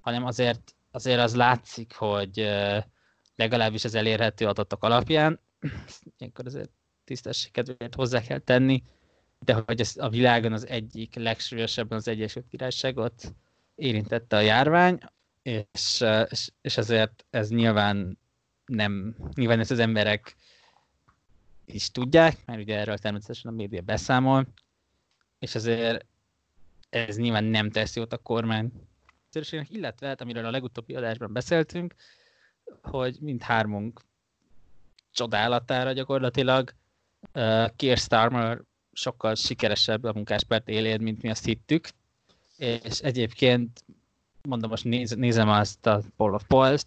hanem 0.00 0.24
azért, 0.24 0.74
azért 0.90 1.20
az 1.20 1.34
látszik, 1.34 1.94
hogy 1.94 2.48
legalábbis 3.36 3.84
az 3.84 3.94
elérhető 3.94 4.46
adatok 4.46 4.84
alapján, 4.84 5.40
ilyenkor 6.18 6.46
azért 6.46 6.70
tisztességedvéért 7.04 7.94
hozzá 7.94 8.20
kell 8.20 8.38
tenni, 8.38 8.82
de 9.44 9.52
hogy 9.66 9.80
ez 9.80 9.92
a 9.96 10.08
világon 10.08 10.52
az 10.52 10.66
egyik 10.66 11.14
legsúlyosabban 11.14 11.98
az 11.98 12.08
Egyesült 12.08 12.46
Királyságot 12.48 13.34
érintette 13.74 14.36
a 14.36 14.40
járvány, 14.40 14.98
és, 15.42 16.04
és 16.60 16.76
ezért 16.76 17.24
ez 17.30 17.50
nyilván 17.50 18.18
nem, 18.68 19.16
nyilván 19.34 19.60
ezt 19.60 19.70
az 19.70 19.78
emberek 19.78 20.36
is 21.64 21.90
tudják, 21.90 22.36
mert 22.46 22.60
ugye 22.60 22.78
erről 22.78 22.98
természetesen 22.98 23.50
a 23.50 23.54
média 23.54 23.80
beszámol, 23.80 24.46
és 25.38 25.54
azért 25.54 26.06
ez 26.90 27.16
nyilván 27.16 27.44
nem 27.44 27.70
tesz 27.70 27.96
jót 27.96 28.12
a 28.12 28.18
kormány 28.18 28.72
illetve, 29.68 30.06
hát, 30.06 30.20
amiről 30.20 30.44
a 30.44 30.50
legutóbbi 30.50 30.94
adásban 30.94 31.32
beszéltünk, 31.32 31.94
hogy 32.82 33.16
mindhármunk 33.20 34.00
csodálatára 35.10 35.92
gyakorlatilag 35.92 36.74
uh, 37.34 37.68
Keir 37.76 37.98
Starmer 37.98 38.62
sokkal 38.92 39.34
sikeresebb 39.34 40.04
a 40.04 40.12
munkáspárt 40.12 40.68
élén, 40.68 41.00
mint 41.00 41.22
mi 41.22 41.30
azt 41.30 41.44
hittük, 41.44 41.88
és 42.56 42.98
egyébként 43.00 43.84
mondom, 44.42 44.70
most 44.70 44.84
néz, 44.84 45.10
nézem 45.10 45.48
azt 45.48 45.86
a 45.86 46.02
Poll 46.16 46.32
of 46.32 46.44
Polls-t, 46.46 46.86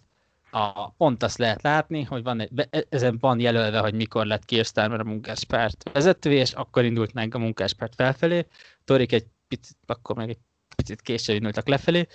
a, 0.54 0.90
pont 0.90 1.22
azt 1.22 1.38
lehet 1.38 1.62
látni, 1.62 2.02
hogy 2.02 2.22
van 2.22 2.40
egy, 2.40 2.68
e, 2.70 2.84
ezen 2.88 3.18
van 3.20 3.40
jelölve, 3.40 3.78
hogy 3.78 3.94
mikor 3.94 4.26
lett 4.26 4.44
Keir 4.44 4.64
Starmer 4.64 5.00
a 5.00 5.04
munkáspárt 5.04 5.90
vezető, 5.92 6.32
és 6.32 6.52
akkor 6.52 6.84
indult 6.84 7.12
meg 7.12 7.34
a 7.34 7.38
munkáspárt 7.38 7.94
felfelé. 7.94 8.46
Torik 8.84 9.12
egy 9.12 9.26
picit, 9.48 9.76
akkor 9.86 10.16
meg 10.16 10.28
egy 10.28 10.38
picit 10.76 11.00
később 11.00 11.36
indultak 11.36 11.68
lefelé. 11.68 12.06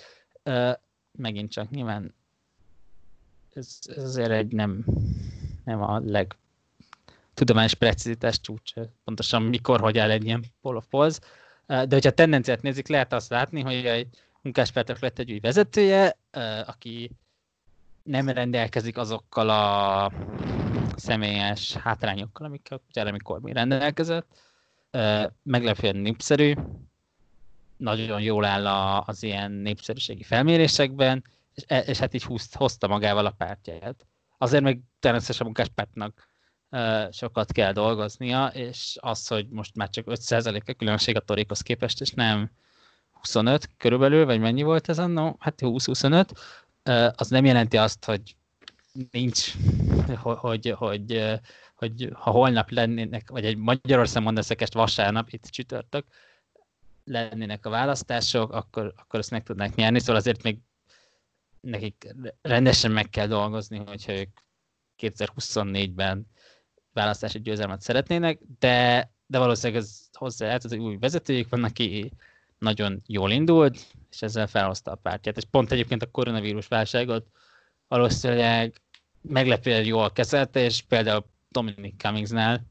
Uh, 0.44 0.72
megint 1.12 1.52
csak 1.52 1.70
nyilván 1.70 2.14
ez, 3.54 3.80
ez 3.96 4.04
azért 4.04 4.32
egy 4.32 4.52
nem, 4.52 4.86
nem 5.64 5.82
a 5.82 6.00
leg 6.06 6.36
tudományos 7.34 7.74
precizitás 7.74 8.42
csúcs, 8.42 8.74
pontosan 9.04 9.42
mikor, 9.42 9.80
hogy 9.80 9.98
áll 9.98 10.12
egy 10.12 10.26
ilyen 10.26 10.46
poll 10.62 10.82
polls. 10.90 11.18
Uh, 11.68 11.84
de 11.84 11.96
hogyha 11.96 12.12
tendenciát 12.12 12.62
nézik, 12.62 12.88
lehet 12.88 13.14
azt 13.14 13.30
látni, 13.30 13.62
hogy 13.62 13.86
egy 13.86 14.08
munkáspártok 14.42 15.00
lett 15.00 15.20
egy 15.20 15.32
új 15.32 15.40
vezetője, 15.40 16.18
aki 16.66 17.12
nem 18.08 18.30
rendelkezik 18.30 18.98
azokkal 18.98 19.50
a 19.50 20.12
személyes 20.96 21.74
hátrányokkal, 21.74 22.46
amikkel 22.46 22.82
Jeremy 22.94 23.18
Corbyn 23.18 23.54
rendelkezett. 23.54 24.42
Meglepően 25.44 25.96
népszerű, 25.96 26.54
nagyon 27.78 28.22
jól 28.22 28.46
áll 28.46 28.68
az 29.06 29.24
ilyen 29.24 29.52
népszerűségi 29.52 30.24
felmérésekben, 30.24 31.24
és, 31.54 31.64
e, 31.68 31.80
és 31.80 31.98
hát 31.98 32.14
így 32.14 32.24
húzt, 32.24 32.56
hozta 32.56 32.88
magával 32.88 33.26
a 33.26 33.36
pártját. 33.38 34.06
Azért 34.38 34.64
meg 34.64 34.80
természetesen 35.00 35.42
a 35.42 35.46
munkáspártnak 35.46 36.30
sokat 37.12 37.52
kell 37.52 37.72
dolgoznia, 37.72 38.48
és 38.48 38.98
az, 39.00 39.28
hogy 39.28 39.48
most 39.50 39.76
már 39.76 39.90
csak 39.90 40.06
5% 40.08 40.68
a 40.68 40.74
különbség 40.74 41.16
a 41.16 41.20
Torikhoz 41.20 41.62
képest, 41.62 42.02
és 42.02 42.12
nem 42.12 42.52
25 43.12 43.70
körülbelül, 43.78 44.26
vagy 44.26 44.40
mennyi 44.40 44.62
volt 44.62 44.90
ez 44.90 45.00
annó? 45.00 45.36
Hát 45.40 45.60
20-25, 45.62 46.30
az 47.16 47.30
nem 47.30 47.46
jelenti 47.46 47.78
azt, 47.78 48.06
hogy 48.06 48.36
nincs, 49.12 49.54
hogy, 50.22 50.36
hogy, 50.40 50.70
hogy, 50.78 51.40
hogy 51.76 52.10
ha 52.14 52.32
holnap 52.32 52.70
lennének, 52.70 53.30
vagy 53.30 53.46
egy 53.46 53.58
Magyarország 53.58 54.24
mondasz 54.24 54.50
ezt 54.50 54.74
vasárnap, 54.74 55.30
itt 55.30 55.44
csütörtök, 55.44 56.06
lennének 57.04 57.66
a 57.66 57.70
választások, 57.70 58.52
akkor, 58.52 58.94
akkor 58.96 59.20
ezt 59.20 59.32
meg 59.32 59.44
tudnák 59.44 59.76
nyerni, 59.76 60.00
szóval 60.00 60.16
azért 60.16 60.44
még 60.44 60.58
nekik 61.62 62.16
rendesen 62.42 62.92
meg 62.92 63.10
kell 63.10 63.28
dolgozni, 63.28 63.78
hogyha 63.86 64.12
ők 64.12 64.30
2024-ben 64.98 66.28
választási 66.94 67.42
győzelmet 67.42 67.82
szeretnének, 67.82 68.40
de, 68.60 69.10
de 69.26 69.38
valószínűleg 69.38 69.82
ez 69.82 70.10
hozzá 70.12 70.58
hogy 70.62 70.78
új 70.78 70.98
vezetőjük 70.98 71.50
van, 71.50 71.64
aki 71.64 72.12
nagyon 72.60 73.02
jól 73.06 73.32
indult, 73.32 73.78
és 74.12 74.22
ezzel 74.22 74.48
felhozta 74.48 74.92
a 74.92 74.96
pártját. 74.96 75.38
És 75.38 75.44
pont 75.52 75.72
egyébként 75.72 76.04
a 76.04 76.12
koronavírus 76.12 76.68
válságot 76.68 77.28
valószínűleg 77.88 78.82
meglepően 79.22 79.86
jól 79.86 80.12
kezelte, 80.12 80.60
és 80.60 80.82
például 80.82 81.26
Dominic 81.50 82.02
Cummingsnál 82.02 82.66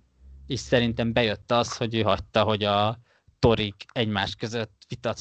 is 0.46 0.60
szerintem 0.60 1.12
bejött 1.12 1.52
az, 1.52 1.76
hogy 1.76 1.94
ő 1.94 2.02
hagyta, 2.02 2.42
hogy 2.42 2.64
a 2.64 2.98
torik 3.38 3.84
egymás 3.92 4.34
között 4.34 4.72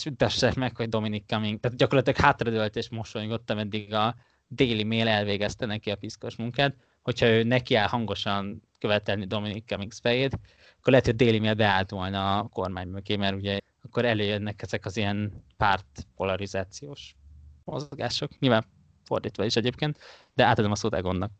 vitassák 0.03 0.55
meg, 0.55 0.75
hogy 0.75 0.89
Dominic 0.89 1.23
Cummings, 1.27 1.59
tehát 1.59 1.77
gyakorlatilag 1.77 2.19
hátradőlt 2.19 2.75
és 2.75 2.89
mosolygott, 2.89 3.49
ameddig 3.49 3.93
a 3.93 4.15
Daily 4.49 4.83
Mail 4.83 5.07
elvégezte 5.07 5.65
neki 5.65 5.91
a 5.91 5.95
piszkos 5.95 6.35
munkát, 6.35 6.75
hogyha 7.01 7.25
ő 7.25 7.43
neki 7.43 7.75
áll 7.75 7.87
hangosan 7.87 8.61
követelni 8.79 9.25
Dominic 9.25 9.65
Cummings 9.65 9.99
fejét, 9.99 10.39
akkor 10.77 10.91
lehet, 10.91 11.05
hogy 11.05 11.15
Daily 11.15 11.39
Mail 11.39 11.53
beállt 11.53 11.89
volna 11.89 12.37
a 12.39 12.47
kormány 12.47 12.87
mögé, 12.87 13.15
mert 13.15 13.35
ugye 13.35 13.57
akkor 13.85 14.05
előjönnek 14.05 14.61
ezek 14.61 14.85
az 14.85 14.97
ilyen 14.97 15.43
párt 15.57 16.07
polarizációs 16.15 17.15
mozgások. 17.63 18.39
Nyilván 18.39 18.65
fordítva 19.03 19.45
is 19.45 19.55
egyébként, 19.55 19.97
de 20.33 20.45
átadom 20.45 20.71
a 20.71 20.75
szót 20.75 20.95
Egonnak. 20.95 21.31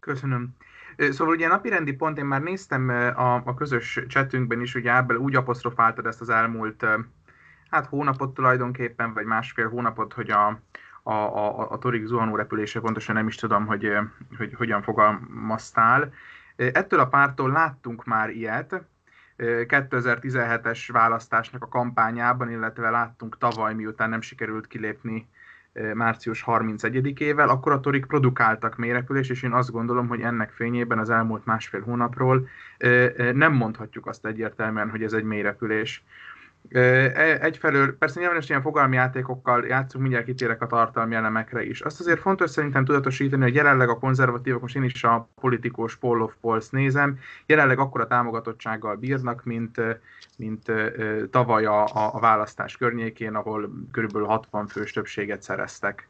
Köszönöm. 0.00 0.56
Szóval 0.96 1.34
ugye 1.34 1.48
napirendi 1.48 1.92
pont, 1.92 2.18
én 2.18 2.24
már 2.24 2.42
néztem 2.42 2.88
a, 2.88 3.34
a 3.34 3.54
közös 3.54 4.00
csetünkben 4.08 4.60
is, 4.60 4.74
ugye 4.74 4.96
ebből 4.96 5.16
úgy 5.16 5.34
apostrofáltad 5.34 6.06
ezt 6.06 6.20
az 6.20 6.28
elmúlt 6.28 6.84
hát 7.70 7.86
hónapot 7.86 8.34
tulajdonképpen, 8.34 9.12
vagy 9.14 9.24
másfél 9.24 9.68
hónapot, 9.68 10.12
hogy 10.12 10.30
a, 10.30 10.60
a, 11.02 11.12
a, 11.12 11.70
a 11.70 11.78
Torik 11.78 12.04
zuhanó 12.04 12.36
repülése 12.36 12.80
pontosan 12.80 13.14
nem 13.14 13.26
is 13.26 13.34
tudom, 13.34 13.66
hogy, 13.66 13.92
hogy 14.36 14.54
hogyan 14.54 14.82
fogalmaztál. 14.82 16.12
Ettől 16.56 17.00
a 17.00 17.08
pártól 17.08 17.50
láttunk 17.50 18.04
már 18.04 18.30
ilyet, 18.30 18.82
2017-es 19.38 20.88
választásnak 20.92 21.62
a 21.62 21.68
kampányában, 21.68 22.50
illetve 22.50 22.90
láttunk 22.90 23.38
tavaly, 23.38 23.74
miután 23.74 24.08
nem 24.08 24.20
sikerült 24.20 24.66
kilépni 24.66 25.28
március 25.94 26.44
31-ével, 26.46 27.48
akkor 27.48 27.72
a 27.72 27.80
torik 27.80 28.06
produkáltak 28.06 28.76
mélyrepülést, 28.76 29.30
és 29.30 29.42
én 29.42 29.52
azt 29.52 29.70
gondolom, 29.70 30.08
hogy 30.08 30.20
ennek 30.20 30.50
fényében 30.50 30.98
az 30.98 31.10
elmúlt 31.10 31.46
másfél 31.46 31.82
hónapról 31.82 32.48
nem 33.32 33.52
mondhatjuk 33.52 34.06
azt 34.06 34.26
egyértelműen, 34.26 34.90
hogy 34.90 35.02
ez 35.02 35.12
egy 35.12 35.24
mélyrepülés. 35.24 36.04
E, 36.68 36.80
egyfelől, 37.40 37.96
persze 37.98 38.20
nyilván 38.20 38.38
is 38.38 38.48
ilyen 38.48 38.62
fogalmi 38.62 38.96
játékokkal 38.96 39.66
játszunk, 39.66 40.02
mindjárt 40.02 40.26
kitérek 40.26 40.62
a 40.62 40.66
tartalmi 40.66 41.14
elemekre 41.14 41.64
is. 41.64 41.80
Azt 41.80 42.00
azért 42.00 42.20
fontos 42.20 42.50
szerintem 42.50 42.84
tudatosítani, 42.84 43.42
hogy 43.42 43.54
jelenleg 43.54 43.88
a 43.88 43.98
konzervatívok, 43.98 44.60
most 44.60 44.76
én 44.76 44.82
is 44.82 45.04
a 45.04 45.28
politikus 45.40 45.96
Paul 45.96 46.22
of 46.22 46.34
Polls 46.40 46.68
nézem, 46.68 47.18
jelenleg 47.46 47.78
akkora 47.78 48.06
támogatottsággal 48.06 48.96
bírnak, 48.96 49.44
mint, 49.44 49.80
mint 50.36 50.72
tavaly 51.30 51.64
a, 51.64 51.84
a, 51.84 52.14
a 52.14 52.20
választás 52.20 52.76
környékén, 52.76 53.34
ahol 53.34 53.70
körülbelül 53.92 54.26
60 54.26 54.66
fős 54.66 54.92
többséget 54.92 55.42
szereztek. 55.42 56.08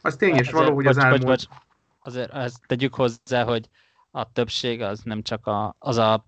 Az 0.00 0.16
tény 0.16 0.34
és 0.34 0.50
való, 0.50 0.74
hogy 0.74 0.86
az 0.86 0.94
bocs, 0.94 1.04
elmúlt... 1.04 1.24
Bocs, 1.24 1.48
bocs. 1.48 1.58
Azért 2.00 2.32
ezt 2.32 2.66
tegyük 2.66 2.94
hozzá, 2.94 3.44
hogy 3.44 3.68
a 4.10 4.32
többség 4.32 4.80
az 4.80 5.00
nem 5.02 5.22
csak 5.22 5.46
a, 5.46 5.76
az 5.78 5.96
a 5.96 6.26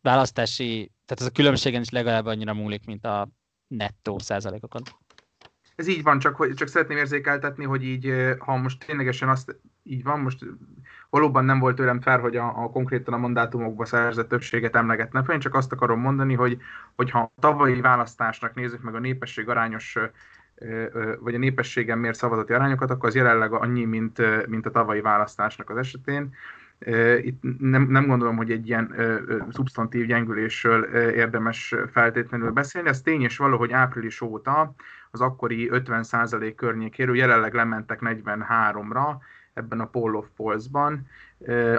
választási 0.00 0.92
tehát 1.08 1.20
ez 1.22 1.26
a 1.26 1.30
különbségen 1.30 1.80
is 1.80 1.90
legalább 1.90 2.26
annyira 2.26 2.54
múlik, 2.54 2.86
mint 2.86 3.04
a 3.04 3.28
nettó 3.66 4.18
százalékokon. 4.18 4.82
Ez 5.76 5.86
így 5.86 6.02
van, 6.02 6.18
csak, 6.18 6.36
hogy, 6.36 6.54
csak 6.54 6.68
szeretném 6.68 6.98
érzékeltetni, 6.98 7.64
hogy 7.64 7.84
így, 7.84 8.12
ha 8.38 8.56
most 8.56 8.86
ténylegesen 8.86 9.28
azt 9.28 9.60
így 9.82 10.02
van, 10.02 10.20
most 10.20 10.44
valóban 11.10 11.44
nem 11.44 11.58
volt 11.58 11.76
tőlem 11.76 12.00
fel, 12.00 12.20
hogy 12.20 12.36
a, 12.36 12.62
a 12.62 12.70
konkrétan 12.70 13.14
a 13.14 13.18
mandátumokba 13.18 13.84
szerzett 13.84 14.28
többséget 14.28 14.76
emlegetnem 14.76 15.24
én 15.28 15.40
csak 15.40 15.54
azt 15.54 15.72
akarom 15.72 16.00
mondani, 16.00 16.34
hogy, 16.34 16.58
hogy 16.96 17.10
ha 17.10 17.18
a 17.18 17.40
tavalyi 17.40 17.80
választásnak 17.80 18.54
nézzük 18.54 18.82
meg 18.82 18.94
a 18.94 18.98
népesség 18.98 19.48
arányos 19.48 19.96
vagy 21.20 21.34
a 21.34 21.38
népességen 21.38 21.98
miért 21.98 22.16
szavazati 22.16 22.52
arányokat, 22.52 22.90
akkor 22.90 23.08
az 23.08 23.14
jelenleg 23.14 23.52
annyi, 23.52 23.84
mint, 23.84 24.46
mint 24.46 24.66
a 24.66 24.70
tavalyi 24.70 25.00
választásnak 25.00 25.70
az 25.70 25.76
esetén. 25.76 26.34
Itt 27.22 27.42
nem, 27.58 27.82
nem 27.82 28.06
gondolom, 28.06 28.36
hogy 28.36 28.50
egy 28.50 28.68
ilyen 28.68 28.94
szubstantív 29.50 30.06
gyengülésről 30.06 30.84
érdemes 30.94 31.74
feltétlenül 31.92 32.50
beszélni. 32.50 32.88
Ez 32.88 33.02
tény 33.02 33.22
és 33.22 33.36
való, 33.36 33.56
hogy 33.56 33.72
április 33.72 34.20
óta 34.20 34.74
az 35.10 35.20
akkori 35.20 35.68
50% 35.72 36.52
környékéről 36.56 37.16
jelenleg 37.16 37.54
lementek 37.54 37.98
43-ra 38.02 39.16
ebben 39.54 39.80
a 39.80 39.86
Poll 39.86 40.14
of 40.14 40.26
Polls-ban, 40.36 41.06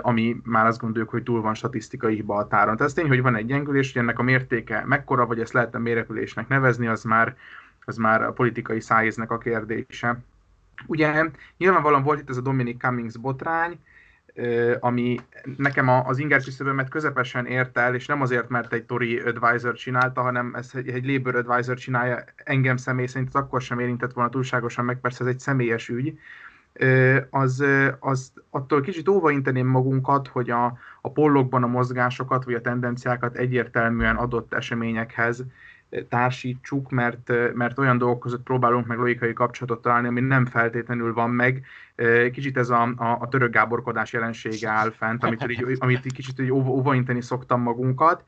ami 0.01 0.37
már 0.43 0.65
azt 0.65 0.79
gondoljuk, 0.79 1.09
hogy 1.09 1.23
túl 1.23 1.41
van 1.41 1.53
statisztikai 1.53 2.15
hiba 2.15 2.33
határon. 2.33 2.75
Tehát 2.75 2.91
ez 2.91 2.97
tény, 2.97 3.07
hogy 3.07 3.21
van 3.21 3.35
egy 3.35 3.45
gyengülés, 3.45 3.93
hogy 3.93 4.01
ennek 4.01 4.19
a 4.19 4.23
mértéke 4.23 4.83
mekkora, 4.85 5.25
vagy 5.25 5.39
ezt 5.39 5.53
lehetne 5.53 5.79
mérepülésnek 5.79 6.47
nevezni, 6.47 6.87
az 6.87 7.03
már, 7.03 7.35
az 7.85 7.97
már 7.97 8.21
a 8.23 8.33
politikai 8.33 8.79
szájéznek 8.79 9.31
a 9.31 9.37
kérdése. 9.37 10.19
Ugye 10.85 11.29
nyilvánvalóan 11.57 12.03
volt 12.03 12.19
itt 12.19 12.29
ez 12.29 12.37
a 12.37 12.41
Dominic 12.41 12.79
Cummings 12.79 13.17
botrány, 13.17 13.79
ami 14.79 15.19
nekem 15.57 15.89
az 15.89 16.17
inger 16.17 16.41
küszöbömet 16.43 16.89
közepesen 16.89 17.45
ért 17.45 17.77
el, 17.77 17.95
és 17.95 18.05
nem 18.05 18.21
azért, 18.21 18.49
mert 18.49 18.73
egy 18.73 18.83
Tory 18.83 19.19
advisor 19.19 19.73
csinálta, 19.73 20.21
hanem 20.21 20.53
ez 20.55 20.69
egy, 20.73 20.89
egy 20.89 21.05
Labour 21.05 21.35
advisor 21.35 21.77
csinálja 21.77 22.23
engem 22.35 22.77
személy 22.77 23.05
szerint, 23.05 23.35
az 23.35 23.41
akkor 23.41 23.61
sem 23.61 23.79
érintett 23.79 24.13
volna 24.13 24.29
túlságosan 24.29 24.85
meg, 24.85 24.99
persze 24.99 25.23
ez 25.23 25.29
egy 25.29 25.39
személyes 25.39 25.89
ügy, 25.89 26.19
az, 27.29 27.63
az 27.99 28.31
attól 28.49 28.81
kicsit 28.81 29.07
óvainteném 29.07 29.67
magunkat, 29.67 30.27
hogy 30.27 30.49
a, 30.49 30.77
a 31.01 31.11
pollokban 31.11 31.63
a 31.63 31.67
mozgásokat, 31.67 32.43
vagy 32.43 32.53
a 32.53 32.61
tendenciákat 32.61 33.35
egyértelműen 33.35 34.15
adott 34.15 34.53
eseményekhez 34.53 35.43
társítsuk, 36.09 36.89
mert, 36.89 37.31
mert 37.53 37.79
olyan 37.79 37.97
dolgok 37.97 38.19
között 38.19 38.43
próbálunk 38.43 38.85
meg 38.85 38.97
logikai 38.97 39.33
kapcsolatot 39.33 39.81
találni, 39.81 40.07
ami 40.07 40.19
nem 40.19 40.45
feltétlenül 40.45 41.13
van 41.13 41.29
meg. 41.29 41.65
Kicsit 42.31 42.57
ez 42.57 42.69
a, 42.69 42.93
a, 42.97 43.17
a 43.19 43.27
török 43.27 43.51
gáborkodás 43.51 44.13
jelensége 44.13 44.69
áll 44.69 44.91
fent, 44.91 45.23
amit, 45.23 45.49
így, 45.49 45.77
amit 45.79 46.05
így 46.05 46.13
kicsit 46.13 46.39
így 46.39 46.51
óvainteni 46.51 47.21
szoktam 47.21 47.61
magunkat. 47.61 48.23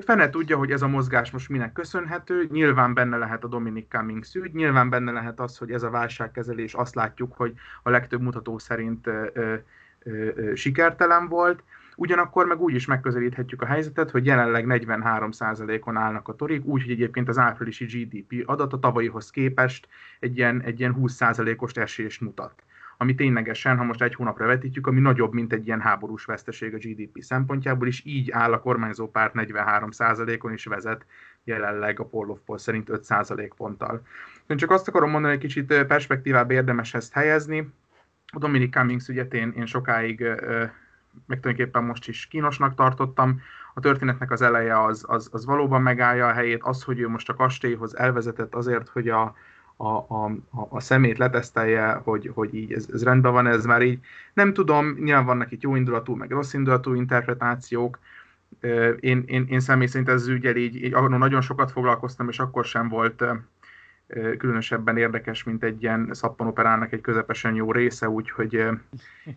Fene 0.00 0.30
tudja, 0.30 0.56
hogy 0.56 0.70
ez 0.70 0.82
a 0.82 0.88
mozgás 0.88 1.30
most 1.30 1.48
minek 1.48 1.72
köszönhető, 1.72 2.48
nyilván 2.50 2.94
benne 2.94 3.16
lehet 3.16 3.44
a 3.44 3.48
Dominic 3.48 3.88
Cummings 3.88 4.34
ügy, 4.34 4.52
nyilván 4.52 4.88
benne 4.88 5.12
lehet 5.12 5.40
az, 5.40 5.58
hogy 5.58 5.70
ez 5.70 5.82
a 5.82 5.90
válságkezelés 5.90 6.74
azt 6.74 6.94
látjuk, 6.94 7.32
hogy 7.36 7.54
a 7.82 7.90
legtöbb 7.90 8.20
mutató 8.20 8.58
szerint 8.58 9.06
ö, 9.06 9.26
ö, 9.32 9.54
ö, 10.02 10.54
sikertelen 10.54 11.28
volt, 11.28 11.62
Ugyanakkor 12.00 12.46
meg 12.46 12.60
úgy 12.60 12.74
is 12.74 12.86
megközelíthetjük 12.86 13.62
a 13.62 13.66
helyzetet, 13.66 14.10
hogy 14.10 14.26
jelenleg 14.26 14.64
43%-on 14.68 15.96
állnak 15.96 16.28
a 16.28 16.34
torik, 16.34 16.64
úgyhogy 16.64 16.90
egyébként 16.90 17.28
az 17.28 17.38
áprilisi 17.38 17.84
GDP 17.84 18.42
adat 18.46 18.72
a 18.72 18.78
tavalyihoz 18.78 19.30
képest 19.30 19.88
egy 20.20 20.36
ilyen, 20.36 20.62
egy 20.62 20.80
ilyen 20.80 20.96
20%-os 20.98 21.72
esést 21.72 22.20
mutat 22.20 22.62
ami 23.00 23.14
ténylegesen, 23.14 23.76
ha 23.76 23.84
most 23.84 24.02
egy 24.02 24.14
hónapra 24.14 24.46
vetítjük, 24.46 24.86
ami 24.86 25.00
nagyobb, 25.00 25.32
mint 25.32 25.52
egy 25.52 25.66
ilyen 25.66 25.80
háborús 25.80 26.24
veszteség 26.24 26.74
a 26.74 26.76
GDP 26.76 27.20
szempontjából, 27.20 27.86
és 27.86 28.02
így 28.04 28.30
áll 28.30 28.52
a 28.52 28.60
kormányzó 28.60 29.10
párt 29.10 29.32
43%-on 29.36 30.52
is 30.52 30.64
vezet 30.64 31.06
jelenleg 31.44 32.00
a 32.00 32.04
Poll 32.04 32.38
szerint 32.58 32.88
5% 32.92 33.50
ponttal. 33.56 34.02
Én 34.46 34.56
csak 34.56 34.70
azt 34.70 34.88
akarom 34.88 35.10
mondani, 35.10 35.32
hogy 35.32 35.42
kicsit 35.42 35.84
perspektívába 35.84 36.52
érdemes 36.52 36.94
ezt 36.94 37.12
helyezni. 37.12 37.72
A 38.32 38.38
Dominic 38.38 38.72
Cummings 38.72 39.08
ügyet 39.08 39.34
én, 39.34 39.52
én 39.56 39.66
sokáig 39.66 40.24
meg 41.26 41.40
tulajdonképpen 41.40 41.84
most 41.84 42.08
is 42.08 42.26
kínosnak 42.26 42.74
tartottam. 42.74 43.40
A 43.74 43.80
történetnek 43.80 44.30
az 44.30 44.42
eleje 44.42 44.82
az, 44.82 45.04
az, 45.06 45.28
az 45.32 45.44
valóban 45.44 45.82
megállja 45.82 46.26
a 46.26 46.32
helyét, 46.32 46.62
az, 46.62 46.82
hogy 46.82 47.00
ő 47.00 47.08
most 47.08 47.28
a 47.28 47.34
kastélyhoz 47.34 47.96
elvezetett 47.96 48.54
azért, 48.54 48.88
hogy 48.88 49.08
a, 49.08 49.34
a, 49.76 49.86
a, 49.86 50.30
a 50.68 50.80
szemét 50.80 51.18
letesztelje, 51.18 51.92
hogy, 51.92 52.30
hogy 52.34 52.54
így 52.54 52.72
ez, 52.72 52.88
ez 52.92 53.04
rendben 53.04 53.32
van, 53.32 53.46
ez 53.46 53.64
már 53.64 53.82
így 53.82 53.98
nem 54.34 54.52
tudom, 54.52 54.96
nyilván 54.98 55.24
vannak 55.24 55.52
itt 55.52 55.62
jó 55.62 55.76
indulatú, 55.76 56.14
meg 56.14 56.30
rossz 56.30 56.52
indulatú 56.52 56.94
interpretációk, 56.94 57.98
én, 59.00 59.22
én, 59.26 59.46
én 59.48 59.60
személy 59.60 59.86
szerint 59.86 60.08
ez 60.08 60.28
ügyel 60.28 60.56
így, 60.56 60.84
így 60.84 60.92
nagyon 60.92 61.40
sokat 61.40 61.70
foglalkoztam, 61.70 62.28
és 62.28 62.38
akkor 62.38 62.64
sem 62.64 62.88
volt 62.88 63.24
különösebben 64.38 64.96
érdekes, 64.96 65.44
mint 65.44 65.62
egy 65.62 65.82
ilyen 65.82 66.08
szappanoperának 66.12 66.92
egy 66.92 67.00
közepesen 67.00 67.54
jó 67.54 67.72
része, 67.72 68.08
úgyhogy 68.08 68.52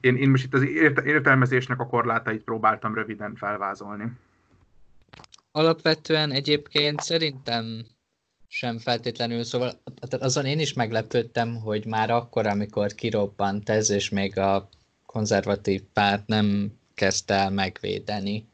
én, 0.01 0.15
én 0.15 0.29
most 0.29 0.45
itt 0.45 0.53
az 0.53 0.63
értelmezésnek 1.05 1.79
a 1.79 1.87
korlátait 1.87 2.43
próbáltam 2.43 2.93
röviden 2.93 3.35
felvázolni. 3.35 4.11
Alapvetően 5.51 6.31
egyébként 6.31 6.99
szerintem 6.99 7.85
sem 8.47 8.77
feltétlenül, 8.77 9.43
szóval 9.43 9.71
azon 10.19 10.45
én 10.45 10.59
is 10.59 10.73
meglepődtem, 10.73 11.55
hogy 11.55 11.85
már 11.85 12.09
akkor, 12.09 12.47
amikor 12.47 12.93
kirobbant 12.93 13.69
ez, 13.69 13.89
és 13.89 14.09
még 14.09 14.37
a 14.37 14.69
konzervatív 15.05 15.81
párt 15.93 16.27
nem 16.27 16.71
kezdte 16.93 17.33
el 17.33 17.49
megvédeni 17.49 18.47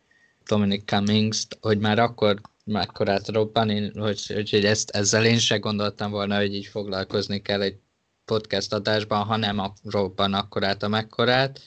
Dominic 0.48 0.86
Cummings, 0.86 1.48
hogy 1.62 1.80
már 1.80 2.00
akkor 2.00 2.36
mekkorát 2.68 3.28
robban, 3.28 3.70
én, 3.70 3.92
hogy, 3.96 4.26
hogy, 4.26 4.50
hogy 4.50 4.66
ezt, 4.66 4.90
ezzel 4.90 5.26
én 5.26 5.38
se 5.38 5.58
gondoltam 5.58 6.12
volna, 6.12 6.38
hogy 6.38 6.56
így 6.56 6.66
foglalkozni 6.66 7.42
kell 7.42 7.62
egy 7.62 7.80
podcast 8.26 8.74
adásban, 8.74 9.24
ha 9.24 9.36
nem 9.36 9.60
a 9.60 9.74
robban 9.84 10.34
akkorát 10.34 10.84
a 10.84 10.88
mekkorát, 10.88 11.62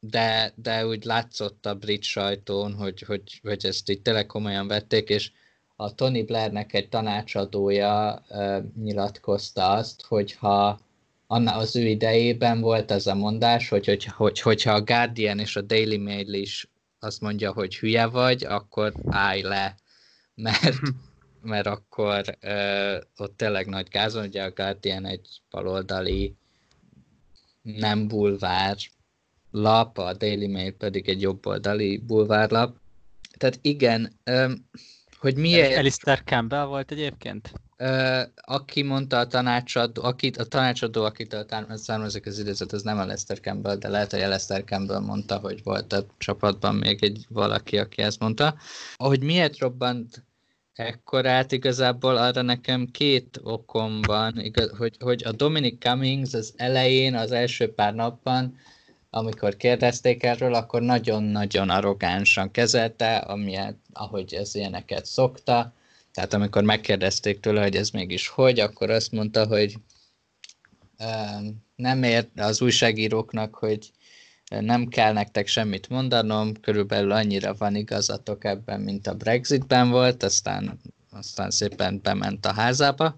de, 0.00 0.52
de 0.54 0.86
úgy 0.86 1.04
látszott 1.04 1.66
a 1.66 1.74
brit 1.74 2.02
sajtón, 2.02 2.74
hogy, 2.74 3.02
hogy, 3.02 3.40
hogy 3.42 3.64
ezt 3.64 3.90
így 3.90 4.02
tényleg 4.02 4.26
komolyan 4.26 4.66
vették, 4.66 5.08
és 5.08 5.30
a 5.76 5.94
Tony 5.94 6.24
Blairnek 6.24 6.74
egy 6.74 6.88
tanácsadója 6.88 8.24
uh, 8.28 8.56
nyilatkozta 8.82 9.70
azt, 9.70 10.02
hogyha 10.02 10.80
anna 11.26 11.56
az 11.56 11.76
ő 11.76 11.86
idejében 11.86 12.60
volt 12.60 12.90
ez 12.90 13.06
a 13.06 13.14
mondás, 13.14 13.68
hogy, 13.68 13.86
hogy, 13.86 14.04
hogy, 14.04 14.40
hogyha 14.40 14.72
a 14.72 14.82
Guardian 14.82 15.38
és 15.38 15.56
a 15.56 15.60
Daily 15.60 15.96
Mail 15.96 16.32
is 16.32 16.70
azt 16.98 17.20
mondja, 17.20 17.52
hogy 17.52 17.76
hülye 17.76 18.06
vagy, 18.06 18.44
akkor 18.44 18.92
állj 19.06 19.42
le 19.42 19.74
mert, 20.36 20.80
mert 21.42 21.66
akkor 21.66 22.38
uh, 22.42 22.96
ott 23.16 23.36
tényleg 23.36 23.66
nagy 23.66 23.88
gázon, 23.88 24.24
ugye 24.24 24.42
a 24.42 24.50
Guardian 24.50 25.06
egy 25.06 25.28
baloldali 25.50 26.36
nem 27.62 28.08
bulvár 28.08 28.76
lap, 29.50 29.98
a 29.98 30.12
Daily 30.12 30.46
Mail 30.46 30.72
pedig 30.72 31.08
egy 31.08 31.20
jobboldali 31.20 31.98
bulvárlap. 31.98 32.76
Tehát 33.38 33.58
igen, 33.62 34.12
um, 34.30 34.68
hogy 35.18 35.36
miért... 35.36 35.76
Alistair 35.76 36.22
Campbell 36.24 36.64
volt 36.64 36.90
egyébként? 36.90 37.52
Uh, 37.78 38.22
aki 38.34 38.82
mondta 38.82 39.18
a 39.18 39.26
tanácsadó, 39.26 40.02
akit, 40.02 40.36
a 40.36 40.44
tanácsadó, 40.44 41.04
akitől 41.04 41.46
származik 41.68 42.26
az 42.26 42.38
idézet, 42.38 42.72
az 42.72 42.82
nem 42.82 42.98
Alistair 42.98 43.40
Campbell, 43.40 43.76
de 43.76 43.88
lehet, 43.88 44.10
hogy 44.10 44.20
Alistair 44.20 44.64
Campbell 44.64 45.00
mondta, 45.00 45.38
hogy 45.38 45.62
volt 45.62 45.92
a 45.92 46.06
csapatban 46.18 46.74
még 46.74 47.04
egy 47.04 47.26
valaki, 47.28 47.78
aki 47.78 48.02
ezt 48.02 48.20
mondta. 48.20 48.56
Hogy 48.94 49.22
miért 49.22 49.58
robbant 49.58 50.24
ekkorát 50.78 51.52
igazából 51.52 52.16
arra 52.16 52.42
nekem 52.42 52.86
két 52.90 53.40
okom 53.42 54.04
van, 54.04 54.38
igaz, 54.40 54.70
hogy, 54.76 54.96
hogy 55.00 55.22
a 55.24 55.32
Dominic 55.32 55.80
Cummings 55.80 56.34
az 56.34 56.54
elején, 56.56 57.14
az 57.14 57.32
első 57.32 57.74
pár 57.74 57.94
napban, 57.94 58.58
amikor 59.10 59.56
kérdezték 59.56 60.22
erről, 60.22 60.54
akkor 60.54 60.82
nagyon-nagyon 60.82 61.70
arrogánsan 61.70 62.50
kezelte, 62.50 63.16
amilyet, 63.16 63.76
ahogy 63.92 64.34
ez 64.34 64.54
ilyeneket 64.54 65.06
szokta. 65.06 65.72
Tehát 66.12 66.34
amikor 66.34 66.62
megkérdezték 66.62 67.40
tőle, 67.40 67.62
hogy 67.62 67.76
ez 67.76 67.90
mégis 67.90 68.28
hogy, 68.28 68.60
akkor 68.60 68.90
azt 68.90 69.12
mondta, 69.12 69.46
hogy 69.46 69.76
nem 71.76 72.02
ér 72.02 72.28
az 72.36 72.60
újságíróknak, 72.62 73.54
hogy 73.54 73.90
nem 74.48 74.86
kell 74.86 75.12
nektek 75.12 75.46
semmit 75.46 75.88
mondanom, 75.88 76.54
körülbelül 76.60 77.12
annyira 77.12 77.54
van 77.54 77.74
igazatok 77.74 78.44
ebben, 78.44 78.80
mint 78.80 79.06
a 79.06 79.14
Brexitben 79.14 79.90
volt, 79.90 80.22
aztán 80.22 80.80
aztán 81.16 81.50
szépen 81.50 82.00
bement 82.02 82.46
a 82.46 82.52
házába, 82.52 83.16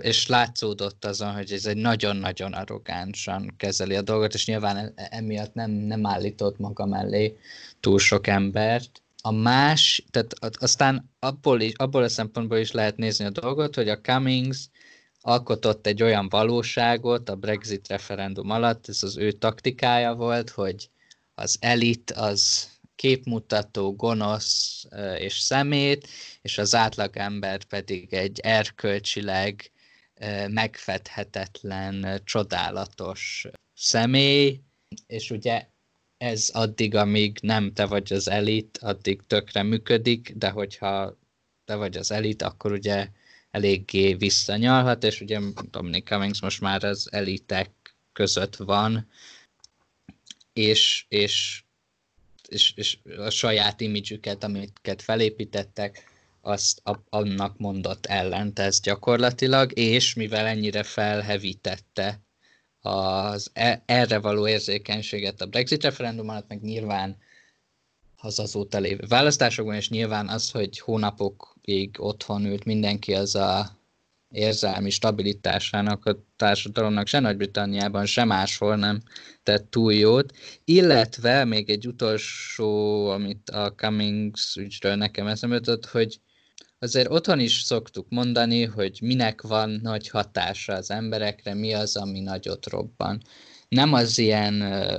és 0.00 0.26
látszódott 0.26 1.04
azon, 1.04 1.34
hogy 1.34 1.52
ez 1.52 1.66
egy 1.66 1.76
nagyon-nagyon 1.76 2.52
arrogánsan 2.52 3.54
kezeli 3.56 3.96
a 3.96 4.02
dolgot, 4.02 4.34
és 4.34 4.46
nyilván 4.46 4.76
e, 4.76 4.92
emiatt 5.10 5.54
nem, 5.54 5.70
nem 5.70 6.06
állított 6.06 6.58
maga 6.58 6.86
mellé 6.86 7.36
túl 7.80 7.98
sok 7.98 8.26
embert. 8.26 9.02
A 9.22 9.30
más, 9.30 10.04
tehát 10.10 10.34
aztán 10.58 11.10
abból, 11.18 11.60
is, 11.60 11.72
abból 11.76 12.02
a 12.02 12.08
szempontból 12.08 12.58
is 12.58 12.72
lehet 12.72 12.96
nézni 12.96 13.24
a 13.24 13.30
dolgot, 13.30 13.74
hogy 13.74 13.88
a 13.88 14.00
Cummings 14.00 14.68
alkotott 15.22 15.86
egy 15.86 16.02
olyan 16.02 16.28
valóságot 16.28 17.28
a 17.28 17.36
Brexit 17.36 17.88
referendum 17.88 18.50
alatt, 18.50 18.88
ez 18.88 19.02
az 19.02 19.16
ő 19.16 19.32
taktikája 19.32 20.14
volt, 20.14 20.50
hogy 20.50 20.90
az 21.34 21.56
elit 21.60 22.10
az 22.10 22.70
képmutató, 22.94 23.94
gonosz 23.94 24.84
és 25.18 25.38
szemét, 25.38 26.08
és 26.42 26.58
az 26.58 26.74
átlagember 26.74 27.64
pedig 27.64 28.12
egy 28.12 28.40
erkölcsileg 28.40 29.70
megfedhetetlen, 30.48 32.20
csodálatos 32.24 33.46
személy, 33.74 34.60
és 35.06 35.30
ugye 35.30 35.66
ez 36.16 36.48
addig, 36.52 36.94
amíg 36.94 37.38
nem 37.42 37.72
te 37.72 37.86
vagy 37.86 38.12
az 38.12 38.28
elit, 38.28 38.78
addig 38.78 39.20
tökre 39.26 39.62
működik, 39.62 40.32
de 40.36 40.50
hogyha 40.50 41.18
te 41.64 41.74
vagy 41.74 41.96
az 41.96 42.10
elit, 42.10 42.42
akkor 42.42 42.72
ugye 42.72 43.08
eléggé 43.52 44.14
visszanyalhat, 44.14 45.04
és 45.04 45.20
ugye 45.20 45.40
Dominic 45.70 46.08
Cummings 46.08 46.40
most 46.40 46.60
már 46.60 46.84
az 46.84 47.08
elitek 47.12 47.70
között 48.12 48.56
van, 48.56 49.08
és, 50.52 51.04
és, 51.08 51.62
és, 52.48 52.72
és 52.76 52.98
a 53.18 53.30
saját 53.30 53.80
imidzsüket, 53.80 54.44
amiket 54.44 55.02
felépítettek, 55.02 56.10
azt 56.40 56.82
annak 57.08 57.58
mondott 57.58 58.06
ellent 58.06 58.58
ez 58.58 58.80
gyakorlatilag, 58.80 59.78
és 59.78 60.14
mivel 60.14 60.46
ennyire 60.46 60.82
felhevítette 60.82 62.20
az 62.80 63.50
e, 63.52 63.82
erre 63.86 64.18
való 64.18 64.48
érzékenységet 64.48 65.40
a 65.40 65.46
Brexit 65.46 65.82
referendum 65.82 66.28
alatt, 66.28 66.48
meg 66.48 66.62
nyilván 66.62 67.16
az 68.24 68.38
azóta 68.38 68.78
lévő 68.78 69.04
választásokban, 69.08 69.74
és 69.74 69.88
nyilván 69.88 70.28
az, 70.28 70.50
hogy 70.50 70.78
hónapokig 70.78 71.96
otthon 71.98 72.44
ült 72.44 72.64
mindenki, 72.64 73.14
az 73.14 73.34
a 73.34 73.80
érzelmi 74.28 74.90
stabilitásának 74.90 76.04
a 76.06 76.24
társadalomnak 76.36 77.06
se 77.06 77.20
Nagy-Britanniában, 77.20 78.06
se 78.06 78.24
máshol 78.24 78.76
nem 78.76 79.02
tett 79.42 79.70
túl 79.70 79.94
jót, 79.94 80.32
illetve 80.64 81.44
még 81.44 81.70
egy 81.70 81.86
utolsó, 81.86 83.06
amit 83.08 83.50
a 83.50 83.72
Cummings 83.74 84.56
ügyről 84.56 84.94
nekem 84.94 85.26
eszembe 85.26 85.54
jutott, 85.54 85.86
hogy 85.86 86.20
azért 86.78 87.10
otthon 87.10 87.40
is 87.40 87.60
szoktuk 87.60 88.06
mondani, 88.08 88.64
hogy 88.64 88.98
minek 89.02 89.42
van 89.42 89.70
nagy 89.82 90.08
hatása 90.08 90.72
az 90.72 90.90
emberekre, 90.90 91.54
mi 91.54 91.72
az, 91.72 91.96
ami 91.96 92.20
nagyot 92.20 92.66
robban. 92.66 93.22
Nem 93.72 93.92
az 93.92 94.18
ilyen, 94.18 94.54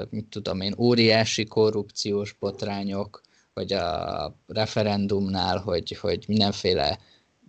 mit 0.10 0.26
tudom 0.26 0.62
én, 0.62 0.76
óriási 0.78 1.46
korrupciós 1.46 2.34
botrányok, 2.40 3.22
vagy 3.54 3.74
a 3.74 4.36
referendumnál, 4.48 5.58
hogy, 5.58 5.98
hogy 5.98 6.24
mindenféle 6.28 7.00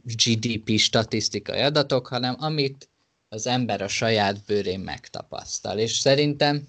GDP 0.03 0.79
statisztikai 0.79 1.61
adatok, 1.61 2.07
hanem 2.07 2.37
amit 2.39 2.89
az 3.29 3.47
ember 3.47 3.83
a 3.83 3.89
saját 3.89 4.45
bőrén 4.47 4.81
megtapasztal. 4.81 5.79
És 5.79 5.93
szerintem 5.93 6.69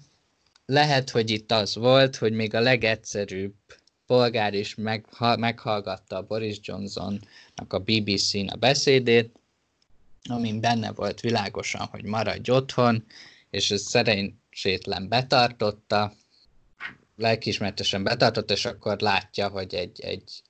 lehet, 0.66 1.10
hogy 1.10 1.30
itt 1.30 1.52
az 1.52 1.74
volt, 1.74 2.16
hogy 2.16 2.32
még 2.32 2.54
a 2.54 2.60
legegyszerűbb 2.60 3.54
polgár 4.06 4.54
is 4.54 4.74
meghallgatta 5.36 6.22
Boris 6.22 6.58
Johnsonnak 6.62 7.68
a 7.68 7.78
BBC-n 7.78 8.46
a 8.48 8.56
beszédét, 8.56 9.40
amin 10.28 10.60
benne 10.60 10.92
volt 10.92 11.20
világosan, 11.20 11.86
hogy 11.86 12.04
maradj 12.04 12.50
otthon, 12.50 13.04
és 13.50 13.70
ez 13.70 13.82
szerencsétlen 14.56 15.08
betartotta, 15.08 16.12
lelkismertesen 17.16 18.02
betartotta, 18.02 18.52
és 18.52 18.64
akkor 18.64 19.00
látja, 19.00 19.48
hogy 19.48 19.74
egy, 19.74 20.00
egy 20.00 20.42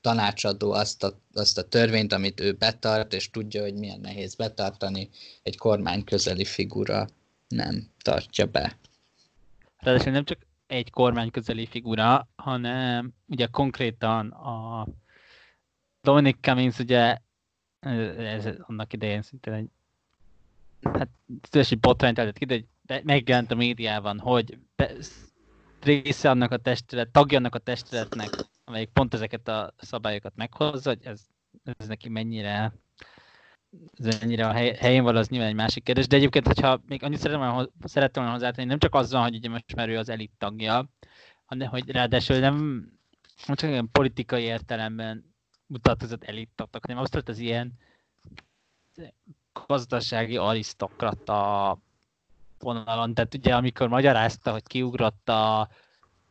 tanácsadó 0.00 0.72
azt 0.72 1.02
a, 1.02 1.20
azt 1.32 1.58
a 1.58 1.68
törvényt, 1.68 2.12
amit 2.12 2.40
ő 2.40 2.52
betart, 2.52 3.12
és 3.12 3.30
tudja, 3.30 3.62
hogy 3.62 3.74
milyen 3.74 4.00
nehéz 4.00 4.34
betartani, 4.34 5.10
egy 5.42 5.56
kormány 5.56 6.04
közeli 6.04 6.44
figura 6.44 7.08
nem 7.48 7.88
tartja 8.02 8.46
be. 8.46 8.78
Ráadásul 9.78 10.12
nem 10.12 10.24
csak 10.24 10.46
egy 10.66 10.90
kormány 10.90 11.30
közeli 11.30 11.66
figura, 11.66 12.28
hanem 12.36 13.12
ugye 13.26 13.46
konkrétan 13.46 14.30
a 14.30 14.86
Dominic 16.00 16.36
Cummings 16.40 16.78
ugye 16.78 17.16
ez 17.80 18.48
annak 18.66 18.92
idején 18.92 19.22
szintén 19.22 19.52
egy 19.52 19.68
hát 20.82 21.08
szívesi 21.50 21.74
botrányt 21.74 22.18
eltett 22.18 22.38
ki, 22.38 22.44
de, 22.44 22.56
de 22.56 22.64
megjelent 23.02 23.50
a 23.50 23.54
médiában, 23.54 24.18
hogy 24.18 24.58
része 25.80 26.30
annak 26.30 26.50
a 26.50 26.56
testület, 26.56 27.10
tagja 27.10 27.38
annak 27.38 27.54
a 27.54 27.58
testületnek, 27.58 28.28
amelyik 28.64 28.88
pont 28.88 29.14
ezeket 29.14 29.48
a 29.48 29.74
szabályokat 29.76 30.32
meghozza, 30.36 30.88
hogy 30.88 31.04
ez, 31.04 31.20
ez 31.78 31.86
neki 31.86 32.08
mennyire 32.08 32.72
ez 33.92 34.20
ennyire 34.20 34.46
a 34.46 34.52
hely, 34.52 34.74
helyén 34.74 35.02
van, 35.02 35.16
az 35.16 35.28
nyilván 35.28 35.48
egy 35.48 35.54
másik 35.54 35.84
kérdés, 35.84 36.06
de 36.06 36.16
egyébként, 36.16 36.46
hogyha 36.46 36.80
még 36.86 37.02
annyit 37.02 37.18
szerettem, 37.18 37.68
szerettem 37.84 38.22
volna 38.22 38.38
hozzátenni, 38.38 38.68
nem 38.68 38.78
csak 38.78 38.94
azzal, 38.94 39.22
hogy 39.22 39.34
ugye 39.34 39.48
most 39.48 39.74
már 39.74 39.88
ő 39.88 39.98
az 39.98 40.08
elit 40.08 40.32
tagja, 40.38 40.88
hanem 41.44 41.68
hogy 41.68 41.90
ráadásul 41.90 42.38
nem, 42.38 42.56
nem 43.46 43.56
csak 43.56 43.70
olyan 43.70 43.90
politikai 43.90 44.42
értelemben 44.42 45.34
mutatkozott 45.66 46.24
elittaknak, 46.24 46.86
hanem 46.86 47.02
azt 47.02 47.28
az 47.28 47.38
ilyen 47.38 47.72
gazdasági 49.66 50.36
arisztokrata 50.36 51.78
vonalon. 52.62 53.14
Tehát 53.14 53.34
ugye 53.34 53.54
amikor 53.54 53.88
magyarázta, 53.88 54.52
hogy 54.52 54.66
kiugrott 54.66 55.28
a 55.28 55.68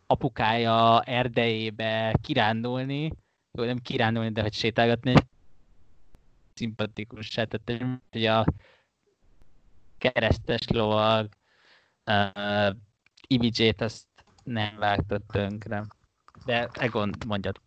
apukája 0.07 1.01
erdejébe 1.01 2.15
kirándulni, 2.21 3.11
jó, 3.51 3.63
nem 3.63 3.77
kirándulni, 3.77 4.31
de 4.31 4.41
hogy 4.41 4.53
sétálgatni, 4.53 5.13
szimpatikus, 6.53 7.27
tehát 7.27 7.61
hogy 8.11 8.25
a 8.25 8.45
keresztes 9.97 10.67
lovag 10.67 11.29
uh, 12.05 12.75
imidzsét 13.27 13.81
azt 13.81 14.07
nem 14.43 14.75
vágtott 14.77 15.27
tönkre. 15.27 15.85
De 16.45 16.69
Egon 16.73 17.11
mondjad. 17.27 17.61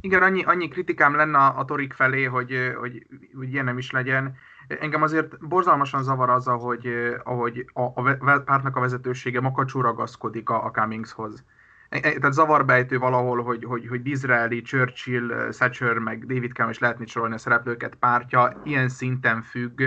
Igen, 0.00 0.22
annyi, 0.22 0.42
annyi 0.42 0.68
kritikám 0.68 1.14
lenne 1.14 1.38
a, 1.38 1.58
a 1.58 1.64
Torik 1.64 1.92
felé, 1.92 2.24
hogy, 2.24 2.72
hogy, 2.78 3.06
hogy 3.34 3.52
ilyen 3.52 3.64
nem 3.64 3.78
is 3.78 3.90
legyen. 3.90 4.36
Engem 4.80 5.02
azért 5.02 5.46
borzalmasan 5.48 6.02
zavar 6.02 6.30
az, 6.30 6.46
ahogy, 6.46 6.88
ahogy 7.22 7.66
a, 7.72 7.82
a 7.82 8.16
pártnak 8.44 8.76
a 8.76 8.80
vezetősége 8.80 9.40
makacsú 9.40 9.80
ragaszkodik 9.80 10.50
a, 10.50 10.64
a 10.64 10.70
Cummingshoz. 10.70 11.44
E, 11.88 11.96
e, 11.96 12.00
tehát 12.00 12.32
zavarbejtő 12.32 12.98
valahol, 12.98 13.42
hogy, 13.42 13.64
hogy, 13.64 13.88
hogy 13.88 14.02
Disraeli, 14.02 14.62
Churchill, 14.62 15.48
Thatcher, 15.50 15.98
meg 15.98 16.26
David 16.26 16.52
Cameron 16.52 16.70
is 16.70 16.78
lehetni 16.78 17.06
sorolni 17.06 17.34
a 17.34 17.38
szereplőket 17.38 17.94
pártja 17.94 18.60
ilyen 18.64 18.88
szinten 18.88 19.42
függ 19.42 19.82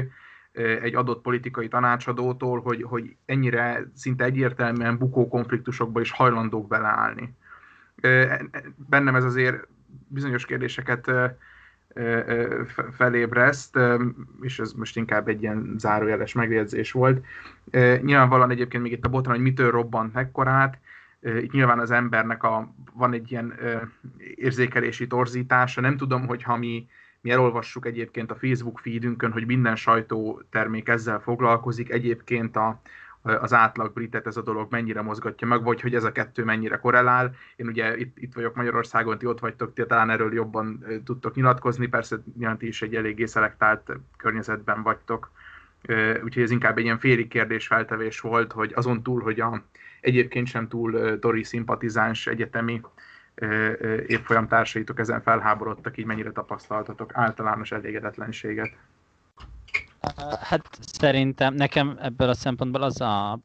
egy 0.82 0.96
adott 0.96 1.22
politikai 1.22 1.68
tanácsadótól, 1.68 2.62
hogy, 2.62 2.84
hogy 2.84 3.16
ennyire 3.26 3.92
szinte 3.96 4.24
egyértelműen 4.24 4.98
bukó 4.98 5.28
konfliktusokba 5.28 6.02
is 6.02 6.12
hajlandók 6.12 6.68
beleállni. 6.68 7.36
Bennem 8.76 9.16
ez 9.16 9.24
azért 9.24 9.68
bizonyos 10.08 10.46
kérdéseket 10.46 11.12
felébreszt, 12.92 13.80
és 14.42 14.60
ez 14.60 14.72
most 14.72 14.98
inkább 14.98 15.28
egy 15.28 15.42
ilyen 15.42 15.76
zárójeles 15.78 16.34
megjegyzés 16.34 16.92
volt. 16.92 17.26
Nyilvánvalóan 18.02 18.52
egyébként 18.52 18.84
még 18.84 18.92
itt 18.92 19.06
a 19.06 19.10
botran, 19.10 19.36
hogy 19.36 19.44
mitől 19.44 19.72
robbant 19.72 20.14
mekkorát, 20.14 20.80
itt 21.42 21.52
nyilván 21.52 21.80
az 21.80 21.92
embernek 21.92 22.44
a, 22.44 22.74
van 22.94 23.14
egy 23.14 23.32
ilyen 23.32 23.54
érzékelési 24.36 25.08
torzítása, 25.08 25.82
nem 25.82 25.98
tudom, 25.98 26.28
hogy 26.28 26.44
ha 26.44 26.58
mi, 26.58 26.88
mi 27.22 27.32
elolvassuk 27.32 27.86
egyébként 27.86 28.32
a 28.32 28.36
Facebook 28.36 28.80
feedünkön, 28.80 29.32
hogy 29.32 29.46
minden 29.46 29.76
sajtótermék 29.76 30.88
ezzel 30.88 31.20
foglalkozik, 31.20 31.90
egyébként 31.90 32.56
a, 32.56 32.82
az 33.26 33.54
átlag 33.54 33.94
britet 33.94 34.28
ez 34.28 34.38
a 34.38 34.42
dolog 34.42 34.72
mennyire 34.72 35.02
mozgatja 35.02 35.48
meg, 35.48 35.64
vagy 35.64 35.82
hogy 35.82 35.96
ez 35.96 36.04
a 36.04 36.12
kettő 36.12 36.44
mennyire 36.44 36.78
korrelál. 36.78 37.36
Én 37.56 37.68
ugye 37.68 37.98
itt, 37.98 38.18
itt 38.18 38.34
vagyok 38.34 38.56
Magyarországon, 38.56 39.18
ti 39.18 39.26
ott 39.26 39.40
vagytok, 39.40 39.74
ti 39.74 39.86
talán 39.86 40.10
erről 40.10 40.34
jobban 40.34 40.86
tudtok 41.06 41.36
nyilatkozni, 41.36 41.88
persze 41.88 42.18
nyilván 42.38 42.58
ti 42.58 42.68
is 42.68 42.82
egy 42.82 42.96
eléggé 42.96 43.26
szelektált 43.26 43.92
környezetben 44.18 44.84
vagytok, 44.84 45.32
úgyhogy 46.24 46.44
ez 46.44 46.52
inkább 46.52 46.78
egy 46.78 46.84
ilyen 46.84 47.00
féli 47.00 47.28
kérdés 47.28 47.68
feltevés 47.68 48.20
volt, 48.20 48.52
hogy 48.52 48.72
azon 48.76 49.04
túl, 49.04 49.22
hogy 49.22 49.40
a 49.40 49.64
egyébként 50.02 50.48
sem 50.48 50.68
túl 50.68 51.20
Tori 51.20 51.44
szimpatizáns 51.44 52.28
egyetemi 52.28 52.82
évfolyam 54.08 54.48
társaitok 54.48 55.00
ezen 55.00 55.22
felháborodtak, 55.22 55.98
így 55.98 56.06
mennyire 56.06 56.32
tapasztaltatok 56.32 57.12
általános 57.14 57.72
elégedetlenséget? 57.72 58.72
Hát 60.40 60.80
szerintem 60.82 61.54
nekem 61.54 61.98
ebből 62.02 62.30
a 62.30 62.34
szempontból 62.34 62.82
az 62.82 63.02
a 63.02 63.40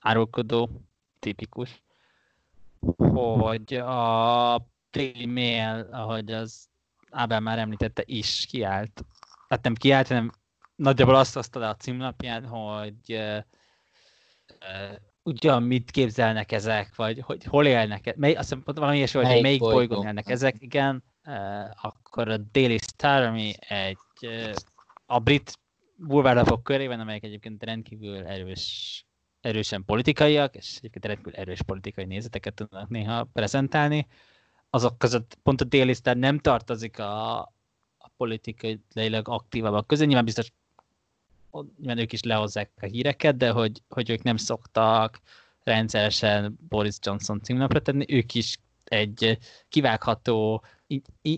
árulkodó 0.00 0.70
tipikus, 1.18 1.82
hogy 2.96 3.74
a 3.74 4.66
Daily 4.90 5.26
Mail, 5.26 5.88
ahogy 5.92 6.32
az 6.32 6.68
Ábel 7.10 7.40
már 7.40 7.58
említette, 7.58 8.02
is 8.06 8.46
kiállt. 8.48 9.04
Hát 9.48 9.62
nem 9.62 9.74
kiállt, 9.74 10.08
hanem 10.08 10.30
nagyjából 10.74 11.14
azt 11.14 11.34
hozta 11.34 11.68
a 11.68 11.76
címlapján, 11.76 12.46
hogy 12.46 12.94
uh, 13.08 13.38
uh, 14.48 14.96
ugyan 15.22 15.62
mit 15.62 15.90
képzelnek 15.90 16.52
ezek, 16.52 16.96
vagy 16.96 17.20
hogy 17.20 17.44
hol 17.44 17.66
élnek, 17.66 18.16
mely, 18.16 18.32
azt 18.32 18.48
hiszem, 18.48 18.62
valami 18.64 18.96
ilyesmi, 18.96 19.20
hogy 19.20 19.28
melyik, 19.28 19.42
melyik 19.42 19.60
bolygón, 19.60 19.86
bolygón 19.86 20.06
élnek 20.06 20.28
ezek, 20.28 20.56
igen, 20.58 21.04
uh, 21.24 21.70
akkor 21.80 22.28
a 22.28 22.36
Daily 22.36 22.78
Star, 22.78 23.22
ami 23.22 23.52
egy 23.68 23.98
uh, 24.22 24.52
a 25.06 25.18
brit 25.18 25.58
bulvárlapok 26.06 26.62
körében, 26.62 27.00
amelyek 27.00 27.24
egyébként 27.24 27.64
rendkívül 27.64 28.26
erős, 28.26 29.04
erősen 29.40 29.84
politikaiak, 29.84 30.56
és 30.56 30.76
egyébként 30.76 31.04
rendkívül 31.04 31.34
erős 31.34 31.62
politikai 31.62 32.04
nézeteket 32.04 32.54
tudnak 32.54 32.88
néha 32.88 33.24
prezentálni, 33.24 34.06
azok 34.70 34.98
között 34.98 35.38
pont 35.42 35.60
a 35.60 35.64
Daily 35.64 35.92
Star 35.92 36.16
nem 36.16 36.38
tartozik 36.38 36.98
a, 36.98 37.38
a 37.98 38.10
politikailag 38.16 39.28
aktívabbak 39.28 39.86
közé, 39.86 40.04
nyilván 40.04 40.24
biztos 40.24 40.52
nyilván 41.52 41.98
ők 41.98 42.12
is 42.12 42.22
lehozzák 42.22 42.70
a 42.80 42.86
híreket, 42.86 43.36
de 43.36 43.50
hogy, 43.50 43.82
hogy 43.88 44.10
ők 44.10 44.22
nem 44.22 44.36
szoktak 44.36 45.20
rendszeresen 45.62 46.58
Boris 46.68 46.96
Johnson 47.02 47.40
címnapra 47.40 47.82
tenni, 47.82 48.04
ők 48.08 48.34
is 48.34 48.58
egy 48.84 49.38
kivágható 49.68 50.64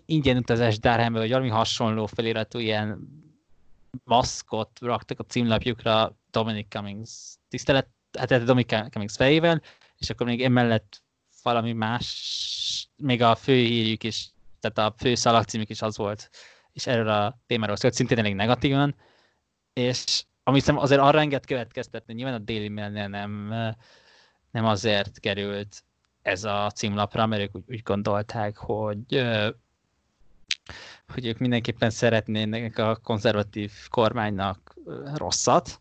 ingyen 0.07 0.37
utazás 0.37 0.79
Darhambe, 0.79 1.19
vagy 1.19 1.31
valami 1.31 1.49
hasonló 1.49 2.07
feliratú 2.07 2.59
ilyen 2.59 2.99
maszkot 4.05 4.79
raktak 4.81 5.19
a 5.19 5.25
címlapjukra 5.25 6.17
Dominic 6.31 6.69
Cummings 6.69 7.11
tisztelet, 7.49 7.89
hát 8.19 8.45
Dominic 8.45 8.69
Cummings 8.91 9.17
fejével, 9.17 9.63
és 9.97 10.11
akkor 10.11 10.27
még 10.27 10.43
emellett 10.43 11.03
valami 11.43 11.73
más, 11.73 12.89
még 12.97 13.23
a 13.23 13.35
fő 13.35 13.55
hírjük 13.55 14.05
is, 14.05 14.31
tehát 14.61 14.93
a 14.93 14.95
fő 14.99 15.15
szalagcímük 15.15 15.71
is 15.71 15.83
az 15.83 15.97
volt, 15.97 16.31
és 16.73 16.87
erről 16.87 17.09
a 17.09 17.39
témáról 17.47 17.77
szólt, 17.77 17.95
szintén 17.95 18.19
elég 18.19 18.35
negatívan, 18.35 18.95
és 19.73 20.25
amit 20.43 20.69
azért 20.69 21.01
arra 21.01 21.21
enged 21.21 21.47
következtetni, 21.47 22.15
nyilván 22.15 22.35
a 22.35 22.39
Daily 22.39 22.69
Mail-nél 22.69 23.09
nem, 23.09 23.49
nem 24.51 24.65
azért 24.65 25.21
került 25.21 25.85
ez 26.23 26.45
a 26.45 26.71
címlapra, 26.71 27.27
mert 27.27 27.43
ők 27.43 27.57
úgy, 27.57 27.65
úgy 27.67 27.83
gondolták, 27.83 28.57
hogy 28.57 29.15
hogy 31.07 31.27
ők 31.27 31.39
mindenképpen 31.39 31.91
szeretnének 31.91 32.79
a 32.79 32.97
konzervatív 32.97 33.73
kormánynak 33.89 34.75
rosszat, 35.15 35.81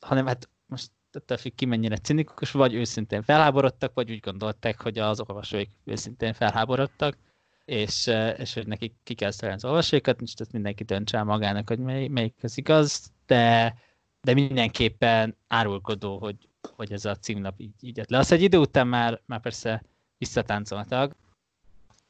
hanem 0.00 0.26
hát 0.26 0.48
most 0.66 0.90
ettől 1.12 1.36
függ 1.36 1.54
ki 1.54 1.64
mennyire 1.64 1.96
cinikus, 1.96 2.50
vagy 2.50 2.74
őszintén 2.74 3.22
felháborodtak, 3.22 3.94
vagy 3.94 4.10
úgy 4.10 4.20
gondolták, 4.20 4.82
hogy 4.82 4.98
az 4.98 5.20
olvasóik 5.20 5.70
őszintén 5.84 6.32
felháborodtak, 6.32 7.18
és, 7.64 8.10
és 8.36 8.54
hogy 8.54 8.66
nekik 8.66 8.94
ki 9.02 9.14
kell 9.14 9.30
szerelni 9.30 9.56
az 9.62 9.64
olvasóikat, 9.64 10.20
és 10.20 10.32
ezt 10.36 10.52
mindenki 10.52 10.84
döntse 10.84 11.22
magának, 11.22 11.68
hogy 11.68 11.78
mely, 11.78 12.06
melyik 12.06 12.34
az 12.42 12.58
igaz, 12.58 13.12
de, 13.26 13.74
de 14.20 14.34
mindenképpen 14.34 15.36
árulkodó, 15.48 16.18
hogy, 16.18 16.48
hogy 16.76 16.92
ez 16.92 17.04
a 17.04 17.16
címlap 17.16 17.60
így, 17.60 17.74
így 17.80 18.02
le. 18.08 18.18
Azt 18.18 18.32
egy 18.32 18.42
idő 18.42 18.58
után 18.58 18.86
már, 18.86 19.20
már 19.26 19.40
persze 19.40 19.82
visszatáncoltak. 20.18 21.16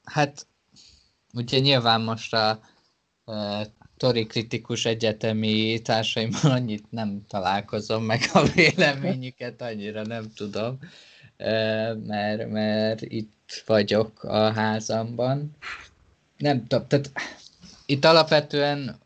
Hát, 0.04 0.46
ugye 1.36 1.58
nyilván 1.58 2.00
most 2.00 2.34
a, 2.34 2.48
a 3.24 3.66
tori 3.96 4.26
kritikus 4.26 4.84
egyetemi 4.84 5.80
társaimmal 5.82 6.50
annyit 6.50 6.90
nem 6.90 7.24
találkozom, 7.28 8.04
meg 8.04 8.20
a 8.32 8.42
véleményüket 8.42 9.62
annyira 9.62 10.02
nem 10.02 10.32
tudom, 10.34 10.78
mert, 12.06 12.48
mert 12.48 13.02
itt 13.02 13.62
vagyok 13.66 14.22
a 14.22 14.52
házamban. 14.52 15.56
Nem 16.36 16.66
tudom, 16.66 16.86
tehát 16.86 17.10
itt 17.86 18.04
alapvetően 18.04 18.98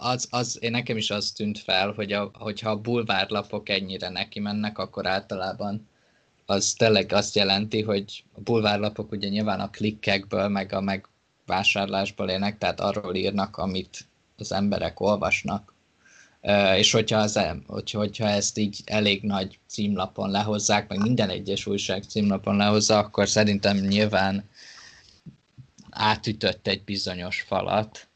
az, 0.00 0.26
az, 0.30 0.58
én 0.60 0.70
nekem 0.70 0.96
is 0.96 1.10
az 1.10 1.30
tűnt 1.30 1.58
fel, 1.58 1.92
hogy 1.92 2.12
a, 2.12 2.30
hogyha 2.32 2.70
a 2.70 2.80
bulvárlapok 2.80 3.68
ennyire 3.68 4.08
neki 4.08 4.40
mennek, 4.40 4.78
akkor 4.78 5.06
általában 5.06 5.88
az 6.46 6.72
tényleg 6.72 7.12
azt 7.12 7.34
jelenti, 7.34 7.82
hogy 7.82 8.24
a 8.32 8.40
bulvárlapok 8.40 9.12
ugye 9.12 9.28
nyilván 9.28 9.60
a 9.60 9.70
klikkekből, 9.70 10.48
meg 10.48 10.72
a 10.72 10.80
megvásárlásból 11.52 12.28
élnek, 12.28 12.58
tehát 12.58 12.80
arról 12.80 13.14
írnak, 13.14 13.56
amit 13.56 14.06
az 14.36 14.52
emberek 14.52 15.00
olvasnak. 15.00 15.74
És 16.76 16.92
hogyha, 16.92 17.18
az, 17.18 17.40
hogyha 17.92 18.28
ezt 18.28 18.58
így 18.58 18.80
elég 18.84 19.22
nagy 19.22 19.58
címlapon 19.66 20.30
lehozzák, 20.30 20.88
meg 20.88 20.98
minden 20.98 21.28
egyes 21.28 21.66
újság 21.66 22.02
címlapon 22.02 22.56
lehozza, 22.56 22.98
akkor 22.98 23.28
szerintem 23.28 23.76
nyilván 23.76 24.48
átütött 25.90 26.66
egy 26.66 26.84
bizonyos 26.84 27.40
falat. 27.40 28.08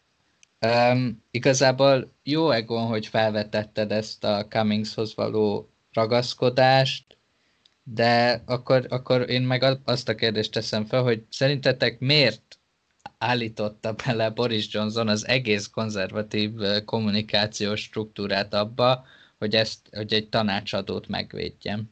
Um, 0.61 1.23
igazából 1.31 2.13
jó 2.23 2.51
Egon, 2.51 2.87
hogy 2.87 3.07
felvetetted 3.07 3.93
ezt 3.93 4.25
a 4.25 4.47
Cummingshoz 4.49 5.15
való 5.15 5.71
ragaszkodást, 5.93 7.05
de 7.83 8.43
akkor, 8.47 8.87
akkor 8.89 9.31
én 9.31 9.43
meg 9.43 9.81
azt 9.85 10.09
a 10.09 10.15
kérdést 10.15 10.53
teszem 10.53 10.85
fel, 10.85 11.03
hogy 11.03 11.25
szerintetek 11.31 11.99
miért 11.99 12.56
állította 13.19 13.93
bele 13.93 14.31
Boris 14.31 14.73
Johnson 14.75 15.09
az 15.09 15.27
egész 15.27 15.67
konzervatív 15.67 16.53
kommunikációs 16.85 17.81
struktúrát 17.81 18.55
abba, 18.55 19.05
hogy, 19.39 19.55
ezt, 19.55 19.89
hogy 19.93 20.13
egy 20.13 20.29
tanácsadót 20.29 21.09
megvédjem? 21.09 21.91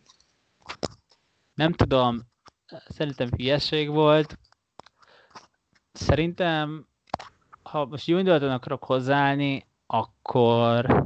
Nem 1.54 1.72
tudom, 1.72 2.20
szerintem 2.88 3.28
hülyeség 3.36 3.90
volt. 3.90 4.38
Szerintem 5.92 6.86
ha 7.62 7.84
most 7.84 8.06
jó 8.06 8.18
indulaton 8.18 8.50
akarok 8.50 8.84
hozzáállni, 8.84 9.66
akkor 9.86 11.02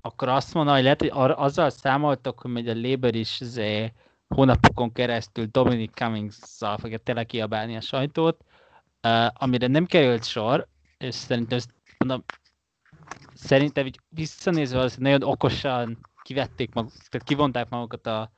akkor 0.00 0.28
azt 0.28 0.54
mondom, 0.54 0.74
hogy 0.74 0.82
lehet, 0.82 1.00
hogy 1.00 1.10
azzal 1.14 1.70
számoltok, 1.70 2.40
hogy 2.40 2.68
a 2.68 2.74
Labour 2.74 3.14
is 3.14 3.38
zé, 3.42 3.92
hónapokon 4.28 4.92
keresztül 4.92 5.46
Dominic 5.50 5.94
Cummings-szal 5.94 6.78
fogja 6.78 6.98
tele 6.98 7.24
kiabálni 7.24 7.76
a 7.76 7.80
sajtót, 7.80 8.44
uh, 9.02 9.42
amire 9.42 9.66
nem 9.66 9.86
került 9.86 10.24
sor, 10.24 10.66
és 10.98 11.14
szerintem 11.14 11.58
ezt 11.58 11.74
mondom, 11.98 12.24
szerintem 13.34 13.86
így 13.86 14.00
visszanézve 14.08 14.78
az 14.78 14.96
nagyon 14.96 15.22
okosan 15.22 15.98
kivették 16.22 16.74
maguk, 16.74 16.92
tehát 16.92 17.26
kivonták 17.26 17.68
magukat 17.68 18.06
a, 18.06 18.30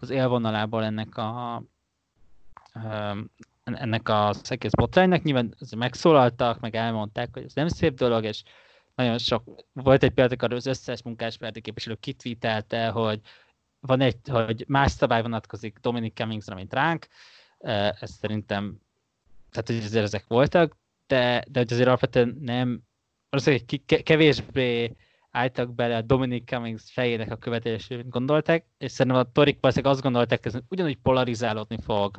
az 0.00 0.10
élvonalából 0.10 0.84
ennek 0.84 1.16
a, 1.16 1.62
ennek 3.64 4.08
az 4.08 4.50
egész 4.50 4.70
botránynak. 4.70 5.22
Nyilván 5.22 5.54
megszólaltak, 5.76 6.60
meg 6.60 6.74
elmondták, 6.74 7.28
hogy 7.32 7.44
ez 7.44 7.54
nem 7.54 7.68
szép 7.68 7.94
dolog, 7.94 8.24
és 8.24 8.42
nagyon 8.94 9.18
sok, 9.18 9.64
volt 9.72 10.02
egy 10.02 10.10
példa, 10.10 10.46
az 10.46 10.66
összes 10.66 11.02
munkáspárti 11.02 11.60
képviselő 11.60 11.94
kitvítelte, 11.94 12.88
hogy 12.88 13.20
van 13.80 14.00
egy, 14.00 14.16
hogy 14.24 14.64
más 14.68 14.90
szabály 14.90 15.22
vonatkozik 15.22 15.78
Dominic 15.80 16.14
Cummingsra, 16.14 16.54
mint 16.54 16.72
ránk, 16.72 17.06
ez 18.00 18.10
szerintem, 18.10 18.80
tehát 19.50 19.66
hogy 19.66 19.76
azért 19.76 20.04
ezek 20.04 20.24
voltak, 20.28 20.76
de, 21.06 21.44
de 21.50 21.58
hogy 21.58 21.72
azért 21.72 21.86
alapvetően 21.86 22.38
nem, 22.40 22.82
azért 23.30 23.74
kevésbé 24.02 24.96
álltak 25.30 25.74
bele 25.74 25.96
a 25.96 26.02
Dominic 26.02 26.48
Cummings 26.48 26.92
fejének 26.92 27.30
a 27.30 27.36
követelését, 27.36 27.96
mint 27.96 28.10
gondolták, 28.10 28.64
és 28.78 28.92
szerintem 28.92 29.20
a 29.20 29.32
Torik 29.32 29.58
valószínűleg 29.60 29.94
azt 29.94 30.02
gondolták, 30.02 30.42
hogy 30.42 30.54
ez 30.54 30.60
ugyanúgy 30.68 30.96
polarizálódni 30.96 31.78
fog, 31.82 32.18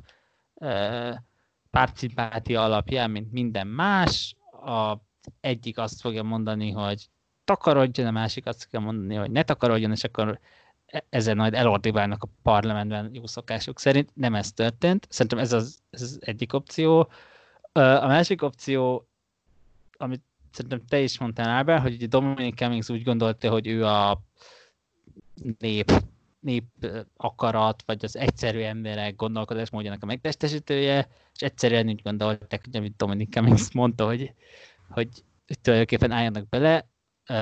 pártszimpátia 1.70 2.64
alapján, 2.64 3.12
mint 3.12 3.32
minden 3.32 3.68
más. 3.68 4.36
A 4.66 4.98
egyik 5.40 5.78
azt 5.78 6.02
fogja 6.02 6.24
mondani, 6.24 6.72
hogy 6.72 7.08
takarodjon, 7.44 8.08
a 8.08 8.12
másik 8.12 8.46
azt 8.46 8.64
fogja 8.64 8.80
mondani, 8.80 9.16
hogy 9.16 9.32
ne 9.32 9.44
takarodjon, 9.44 9.92
és 9.92 10.04
akkor 10.04 10.40
ezen 11.10 11.38
majd 11.38 11.54
elordibálnak 11.54 12.24
a 12.24 12.30
parlamentben 12.44 13.10
jó 13.14 13.26
szokások 13.26 13.80
szerint. 13.80 14.12
Nem 14.14 14.36
ez 14.36 14.52
történt. 14.52 15.08
Szerintem 15.10 15.40
ez 15.40 15.54
az, 15.54 15.80
ez 15.90 16.02
az 16.02 16.18
egyik 16.22 16.54
opció. 16.54 17.10
A 17.72 18.08
másik 18.08 18.42
opció, 18.42 19.08
amit 19.98 20.24
szerintem 20.52 20.86
te 20.88 21.00
is 21.00 21.20
mondtál 21.20 21.50
Ábel, 21.50 21.80
hogy 21.80 22.08
Dominic 22.08 22.56
Cummings 22.56 22.90
úgy 22.90 23.04
gondolta, 23.04 23.50
hogy 23.50 23.68
ő 23.68 23.86
a 23.86 24.22
nép 25.60 25.92
nép 26.42 26.66
akarat, 27.18 27.84
vagy 27.86 28.06
az 28.06 28.16
egyszerű 28.16 28.60
emberek 28.60 29.16
gondolkodásmódjának 29.16 30.04
a 30.04 30.06
megtestesítője, 30.06 31.08
és 31.34 31.42
egyszerűen 31.42 31.88
úgy 31.88 32.02
gondolták, 32.02 32.62
hogy 32.66 32.76
amit 32.76 32.96
Dominic 32.96 33.34
Cummings 33.34 33.72
mondta, 33.74 34.06
hogy, 34.06 34.34
hogy 34.90 35.10
tulajdonképpen 35.62 36.12
álljanak 36.12 36.50
bele, 36.50 36.91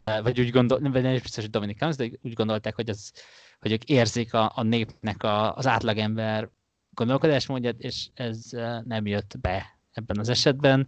vagy 0.03 0.39
úgy 0.39 0.49
gondol, 0.49 0.79
nem, 0.79 0.91
nem 0.91 1.13
biztos, 1.13 1.43
hogy 1.43 1.49
Dominic 1.49 1.77
Cummings, 1.77 1.97
de 1.97 2.17
úgy 2.21 2.33
gondolták, 2.33 2.75
hogy, 2.75 2.89
az, 2.89 3.11
hogy 3.59 3.71
ők 3.71 3.83
érzik 3.83 4.33
a, 4.33 4.51
a 4.55 4.63
népnek 4.63 5.23
a, 5.23 5.55
az 5.55 5.67
átlagember 5.67 6.49
gondolkodásmódját, 6.89 7.79
és 7.79 8.07
ez 8.13 8.49
nem 8.83 9.07
jött 9.07 9.35
be 9.41 9.79
ebben 9.91 10.19
az 10.19 10.29
esetben. 10.29 10.87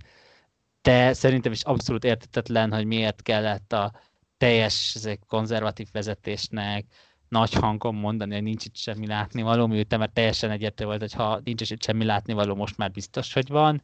De 0.81 1.13
szerintem 1.13 1.51
is 1.51 1.63
abszolút 1.63 2.03
értetetlen, 2.03 2.73
hogy 2.73 2.85
miért 2.85 3.21
kellett 3.21 3.73
a 3.73 3.91
teljes 4.37 4.97
konzervatív 5.27 5.87
vezetésnek, 5.91 6.85
nagy 7.27 7.53
hangon 7.53 7.95
mondani, 7.95 8.33
hogy 8.33 8.43
nincs 8.43 8.65
itt 8.65 8.75
semmi 8.75 9.07
látnivaló, 9.07 9.67
miután 9.67 9.99
mert 9.99 10.13
teljesen 10.13 10.51
egyértelmű 10.51 10.97
volt, 10.97 11.11
hogy 11.11 11.21
ha 11.21 11.39
nincs 11.43 11.71
itt 11.71 11.83
semmi 11.83 12.05
látnivaló, 12.05 12.55
most 12.55 12.77
már 12.77 12.91
biztos, 12.91 13.33
hogy 13.33 13.47
van. 13.47 13.81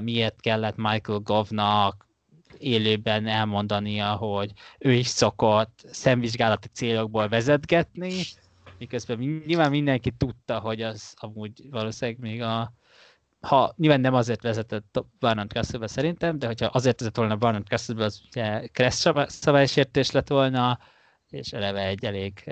miért 0.00 0.40
kellett 0.40 0.76
Michael 0.76 1.18
Govnak 1.18 2.06
élőben 2.60 3.26
elmondania, 3.26 4.12
hogy 4.12 4.52
ő 4.78 4.92
is 4.92 5.06
szokott 5.06 5.84
szemvizsgálati 5.90 6.68
célokból 6.68 7.28
vezetgetni, 7.28 8.12
miközben 8.78 9.18
nyilván 9.46 9.70
mindenki 9.70 10.10
tudta, 10.10 10.58
hogy 10.58 10.82
az 10.82 11.14
amúgy 11.16 11.70
valószínűleg 11.70 12.20
még 12.20 12.42
a 12.42 12.72
ha 13.40 13.74
nyilván 13.76 14.00
nem 14.00 14.14
azért 14.14 14.42
vezetett 14.42 15.04
Barnard 15.18 15.50
castle 15.50 15.86
szerintem, 15.86 16.38
de 16.38 16.46
hogyha 16.46 16.66
azért 16.66 17.00
vezet 17.00 17.16
volna 17.16 17.36
Barnard 17.36 17.66
castle 17.66 18.04
az 18.04 18.22
ugye 18.26 18.66
Kressz 18.66 19.06
szabálysértés 19.26 20.10
lett 20.10 20.28
volna, 20.28 20.78
és 21.28 21.52
eleve 21.52 21.86
egy 21.86 22.04
elég 22.04 22.50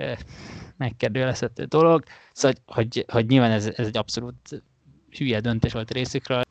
megkérdőjelezhető 0.77 1.63
dolog. 1.63 2.03
Szóval, 2.33 2.57
hogy, 2.65 3.05
hogy 3.07 3.25
nyilván 3.27 3.51
ez, 3.51 3.65
ez 3.65 3.87
egy 3.87 3.97
abszolút 3.97 4.63
hülye 5.17 5.39
döntés 5.39 5.73
volt 5.73 5.91
részükről. 5.91 6.41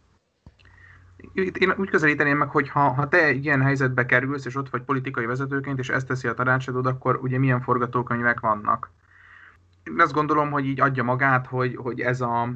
Én 1.38 1.74
úgy 1.76 1.90
közelíteném 1.90 2.36
meg, 2.38 2.48
hogy 2.48 2.68
ha, 2.68 2.88
ha 2.88 3.08
te 3.08 3.30
ilyen 3.30 3.62
helyzetbe 3.62 4.06
kerülsz, 4.06 4.44
és 4.44 4.56
ott 4.56 4.70
vagy 4.70 4.82
politikai 4.82 5.26
vezetőként, 5.26 5.78
és 5.78 5.88
ezt 5.88 6.06
teszi 6.06 6.28
a 6.28 6.34
tanácsadód, 6.34 6.86
akkor 6.86 7.18
ugye 7.22 7.38
milyen 7.38 7.60
forgatókönyvek 7.60 8.40
vannak. 8.40 8.90
Én 9.84 10.00
azt 10.00 10.12
gondolom, 10.12 10.50
hogy 10.50 10.66
így 10.66 10.80
adja 10.80 11.02
magát, 11.02 11.46
hogy, 11.46 11.76
hogy 11.76 12.00
ez 12.00 12.20
a, 12.20 12.48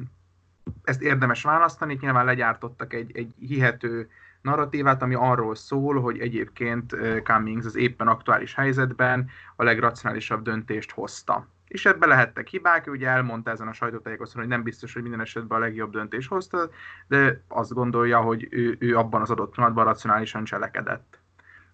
ezt 0.83 1.01
érdemes 1.01 1.43
választani, 1.43 1.97
nyilván 2.01 2.25
legyártottak 2.25 2.93
egy, 2.93 3.17
egy 3.17 3.33
hihető 3.39 4.09
narratívát, 4.41 5.01
ami 5.01 5.13
arról 5.13 5.55
szól, 5.55 6.01
hogy 6.01 6.19
egyébként 6.19 6.95
Cummings 7.23 7.65
az 7.65 7.75
éppen 7.75 8.07
aktuális 8.07 8.55
helyzetben 8.55 9.29
a 9.55 9.63
legracionálisabb 9.63 10.41
döntést 10.41 10.91
hozta. 10.91 11.47
És 11.73 11.85
ebbe 11.85 12.05
lehettek 12.05 12.47
hibák, 12.47 12.87
ugye 12.87 13.07
elmondta 13.07 13.51
ezen 13.51 13.67
a 13.67 13.73
sajtótájékoztatón, 13.73 14.41
hogy 14.41 14.51
nem 14.51 14.63
biztos, 14.63 14.93
hogy 14.93 15.01
minden 15.01 15.21
esetben 15.21 15.57
a 15.57 15.61
legjobb 15.61 15.91
döntés 15.91 16.27
hozta, 16.27 16.69
de 17.07 17.43
azt 17.47 17.73
gondolja, 17.73 18.19
hogy 18.19 18.47
ő, 18.49 18.75
ő 18.79 18.97
abban 18.97 19.21
az 19.21 19.29
adott 19.29 19.53
pillanatban 19.53 19.85
racionálisan 19.85 20.43
cselekedett. 20.43 21.19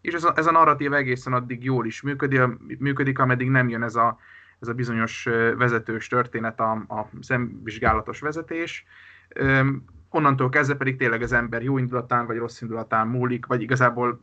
És 0.02 0.14
ez 0.14 0.24
a, 0.24 0.34
ez 0.36 0.46
a 0.46 0.52
narratív 0.52 0.94
egészen 0.94 1.34
addig 1.34 1.64
jól 1.64 1.86
is 1.86 2.02
működik, 2.02 2.42
működik 2.80 3.20
ameddig 3.20 3.50
nem 3.50 3.70
jön 3.70 3.84
ez 3.84 3.96
a, 3.96 4.20
ez 4.60 4.68
a 4.68 4.74
bizonyos 4.74 5.24
vezetős 5.58 6.08
történet, 6.08 6.60
a, 6.60 6.72
a 6.72 7.10
szemvizsgálatos 7.22 8.20
vezetés 8.20 8.86
onnantól 10.10 10.50
kezdve 10.50 10.76
pedig 10.76 10.98
tényleg 10.98 11.22
az 11.22 11.34
ember 11.34 11.64
jó 11.64 11.78
indulatán 11.78 12.26
vagy 12.26 12.38
rossz 12.38 12.62
indulatán 12.62 13.08
múlik, 13.08 13.46
vagy 13.46 13.62
igazából 13.62 14.22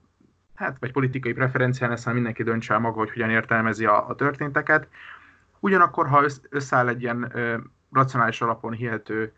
hát, 0.54 0.76
vagy 0.80 0.92
politikai 0.92 1.32
preferencián, 1.32 1.92
ezt 1.92 2.12
mindenki 2.12 2.42
döntse 2.42 2.74
el 2.74 2.80
maga, 2.80 2.98
hogy 2.98 3.10
hogyan 3.10 3.30
értelmezi 3.30 3.84
a, 3.84 4.08
a 4.08 4.14
történteket. 4.14 4.88
Ugyanakkor, 5.66 6.08
ha 6.08 6.24
összeáll 6.48 6.88
egy 6.88 7.02
ilyen 7.02 7.32
racionális 7.92 8.40
alapon 8.40 8.72
hihető 8.72 9.32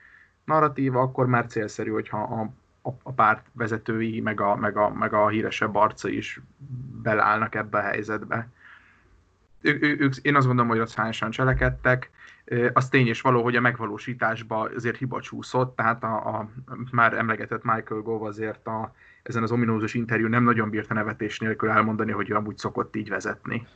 narratíva, 0.44 1.00
akkor 1.00 1.26
már 1.26 1.46
célszerű, 1.46 1.90
hogyha 1.90 2.22
a, 2.22 2.40
a, 2.88 2.92
a 3.02 3.12
párt 3.12 3.46
vezetői, 3.52 4.20
meg 4.20 4.40
a, 4.40 4.56
meg, 4.56 4.76
a, 4.76 4.88
meg 4.88 5.12
a 5.12 5.28
híresebb 5.28 5.74
arca 5.74 6.08
is 6.08 6.40
belállnak 7.02 7.54
ebbe 7.54 7.78
a 7.78 7.82
helyzetbe. 7.82 8.48
Ő, 9.60 9.78
ő, 9.80 9.96
ők, 9.98 10.16
én 10.16 10.36
azt 10.36 10.46
gondolom, 10.46 10.70
hogy 10.70 10.80
racionálisan 10.80 11.30
cselekedtek, 11.30 12.10
az 12.72 12.88
tény 12.88 13.06
és 13.06 13.20
való, 13.20 13.42
hogy 13.42 13.56
a 13.56 13.60
megvalósításba 13.60 14.60
azért 14.60 14.96
hiba 14.96 15.20
csúszott, 15.20 15.76
tehát 15.76 16.02
a, 16.04 16.36
a 16.36 16.50
már 16.90 17.12
emlegetett 17.12 17.64
Michael 17.64 18.00
Gove 18.00 18.26
azért 18.26 18.66
a, 18.66 18.94
ezen 19.22 19.42
az 19.42 19.52
ominózus 19.52 19.94
interjú 19.94 20.28
nem 20.28 20.44
nagyon 20.44 20.70
bírta 20.70 20.94
nevetés 20.94 21.38
nélkül 21.38 21.70
elmondani, 21.70 22.12
hogy 22.12 22.30
ő 22.30 22.34
amúgy 22.34 22.58
szokott 22.58 22.96
így 22.96 23.08
vezetni. 23.08 23.66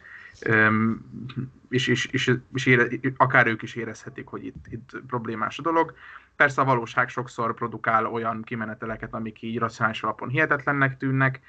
És, 1.68 1.86
és, 1.86 2.06
és, 2.06 2.36
és 2.54 2.66
ére, 2.66 2.88
akár 3.16 3.46
ők 3.46 3.62
is 3.62 3.74
érezhetik, 3.74 4.26
hogy 4.26 4.44
itt, 4.44 4.66
itt 4.70 4.90
problémás 5.06 5.58
a 5.58 5.62
dolog. 5.62 5.94
Persze 6.36 6.60
a 6.60 6.64
valóság 6.64 7.08
sokszor 7.08 7.54
produkál 7.54 8.06
olyan 8.06 8.42
kimeneteleket, 8.42 9.14
amik 9.14 9.42
így 9.42 9.58
racionális 9.58 10.02
alapon 10.02 10.28
hihetetlennek 10.28 10.96
tűnnek, 10.96 11.40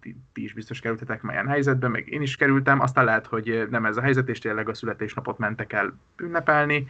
ti, 0.00 0.16
ti 0.32 0.42
is 0.42 0.52
biztos 0.52 0.80
kerültetek 0.80 1.22
már 1.22 1.34
ilyen 1.34 1.48
helyzetbe, 1.48 1.88
meg 1.88 2.08
én 2.08 2.22
is 2.22 2.36
kerültem, 2.36 2.80
aztán 2.80 3.04
lehet, 3.04 3.26
hogy 3.26 3.66
nem 3.70 3.84
ez 3.84 3.96
a 3.96 4.02
helyzet, 4.02 4.28
és 4.28 4.38
tényleg 4.38 4.68
a 4.68 4.74
születésnapot 4.74 5.38
mentek 5.38 5.72
el 5.72 5.98
ünnepelni. 6.16 6.86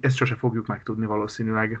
Ezt 0.00 0.16
sose 0.16 0.34
fogjuk 0.34 0.66
megtudni 0.66 1.06
valószínűleg. 1.06 1.80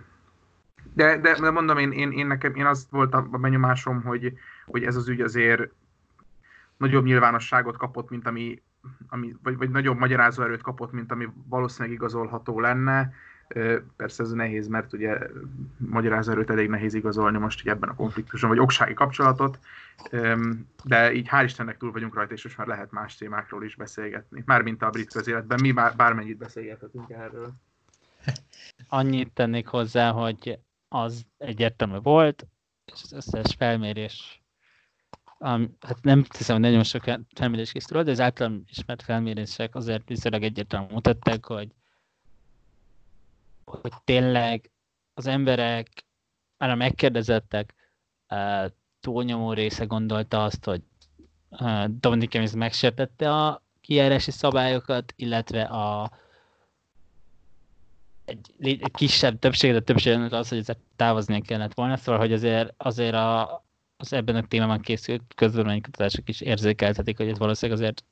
De, 0.92 1.18
de, 1.18 1.40
de 1.40 1.50
mondom, 1.50 1.78
én, 1.78 1.92
én, 1.92 2.10
én, 2.10 2.26
nekem, 2.26 2.54
én 2.54 2.66
azt 2.66 2.90
volt 2.90 3.14
a 3.14 3.22
benyomásom, 3.22 4.02
hogy, 4.02 4.32
hogy 4.66 4.82
ez 4.82 4.96
az 4.96 5.08
ügy 5.08 5.20
azért 5.20 5.70
nagyobb 6.76 7.04
nyilvánosságot 7.04 7.76
kapott, 7.76 8.10
mint 8.10 8.26
ami, 8.26 8.62
ami 9.08 9.36
vagy, 9.42 9.56
vagy 9.56 9.70
nagyobb 9.70 9.98
magyarázó 9.98 10.42
erőt 10.42 10.62
kapott, 10.62 10.92
mint 10.92 11.12
ami 11.12 11.28
valószínűleg 11.48 11.96
igazolható 11.96 12.60
lenne 12.60 13.12
Persze 13.96 14.22
ez 14.22 14.30
nehéz, 14.30 14.68
mert 14.68 14.92
ugye 14.92 15.18
magyarázó 15.76 16.30
erőt 16.30 16.50
elég 16.50 16.68
nehéz 16.68 16.94
igazolni 16.94 17.38
most 17.38 17.60
ugye 17.60 17.70
ebben 17.70 17.88
a 17.88 17.94
konfliktuson, 17.94 18.48
vagy 18.48 18.58
oksági 18.58 18.94
kapcsolatot, 18.94 19.58
de 20.84 21.12
így 21.12 21.28
hál' 21.30 21.44
Istennek 21.44 21.76
túl 21.76 21.92
vagyunk 21.92 22.14
rajta, 22.14 22.34
és 22.34 22.44
most 22.44 22.56
már 22.56 22.66
lehet 22.66 22.90
más 22.90 23.16
témákról 23.16 23.64
is 23.64 23.76
beszélgetni. 23.76 24.42
Mármint 24.46 24.82
a 24.82 24.90
brit 24.90 25.12
közéletben, 25.12 25.58
mi 25.60 25.70
már 25.70 25.96
bármennyit 25.96 26.36
beszélgethetünk 26.36 27.10
erről. 27.10 27.52
Annyit 28.88 29.32
tennék 29.32 29.66
hozzá, 29.66 30.10
hogy 30.10 30.58
az 30.88 31.26
egyértelmű 31.36 31.98
volt, 32.02 32.46
és 32.92 33.00
az 33.02 33.12
összes 33.12 33.54
felmérés 33.58 34.42
um, 35.38 35.76
hát 35.80 36.02
nem 36.02 36.24
hiszem, 36.36 36.56
hogy 36.56 36.64
nagyon 36.64 36.82
sok 36.82 37.04
felmérés 37.34 37.72
készül, 37.72 38.02
de 38.02 38.10
az 38.10 38.20
általam 38.20 38.64
ismert 38.68 39.02
felmérések 39.02 39.74
azért 39.74 40.08
viszonylag 40.08 40.42
egyértelműen 40.42 40.92
mutatták, 40.92 41.44
hogy 41.44 41.68
hogy 43.64 43.92
tényleg 44.04 44.70
az 45.14 45.26
emberek, 45.26 45.88
már 46.58 46.70
a 46.70 46.74
megkérdezettek 46.74 47.74
túlnyomó 49.00 49.52
része 49.52 49.84
gondolta 49.84 50.44
azt, 50.44 50.64
hogy 50.64 50.82
Dominik 51.86 52.34
Emiz 52.34 52.52
megsértette 52.52 53.34
a 53.34 53.62
kijárási 53.80 54.30
szabályokat, 54.30 55.12
illetve 55.16 55.62
a 55.62 56.10
egy 58.58 58.90
kisebb 58.92 59.38
többség, 59.38 59.72
de 59.72 59.80
többség 59.80 60.32
az, 60.32 60.48
hogy 60.48 60.58
ezért 60.58 60.78
távoznia 60.96 61.40
kellett 61.40 61.74
volna, 61.74 61.96
szóval, 61.96 62.20
hogy 62.20 62.32
azért, 62.32 62.74
azért 62.76 63.14
a, 63.14 63.64
az 63.96 64.12
ebben 64.12 64.36
a 64.36 64.46
témában 64.46 64.80
készült 64.80 65.22
közvéleménykutatások 65.34 66.28
is 66.28 66.40
érzékeltetik, 66.40 67.16
hogy 67.16 67.28
ez 67.28 67.38
valószínűleg 67.38 67.80
azért 67.80 68.04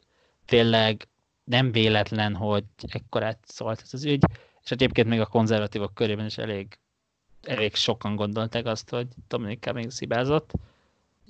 tényleg 0.45 1.09
nem 1.45 1.73
véletlen, 1.73 2.35
hogy 2.35 2.65
ekkorát 2.87 3.39
szólt 3.47 3.81
ez 3.81 3.95
az 3.95 4.05
ügy, 4.05 4.25
és 4.63 4.71
egyébként 4.71 5.09
még 5.09 5.21
a 5.21 5.27
konzervatívok 5.27 5.95
körében 5.95 6.27
is 6.27 6.39
elég, 6.39 6.79
elég 7.43 7.75
sokan 7.75 8.17
gondolták 8.17 8.67
azt, 8.67 8.91
hogy 8.91 9.07
Dominik 9.29 9.73
még 9.73 9.91
szibázott, 9.91 10.53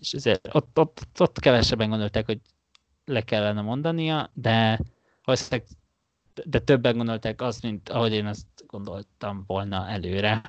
és 0.01 0.13
ezért 0.13 0.49
ott, 0.53 0.79
ott, 0.79 1.01
ott 1.19 1.39
kevesebben 1.39 1.89
gondolták, 1.89 2.27
hogy 2.27 2.41
le 3.05 3.21
kellene 3.21 3.61
mondania, 3.61 4.31
de 4.35 4.81
valószínűleg 5.25 5.67
de 6.45 6.59
többen 6.59 6.97
gondolták 6.97 7.43
azt, 7.43 7.63
mint 7.63 7.89
ahogy 7.89 8.13
én 8.13 8.27
azt 8.27 8.47
gondoltam 8.67 9.45
volna 9.47 9.89
előre. 9.89 10.43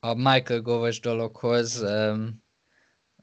A 0.00 0.14
Michael 0.14 0.60
Govos 0.60 1.00
dologhoz 1.00 1.84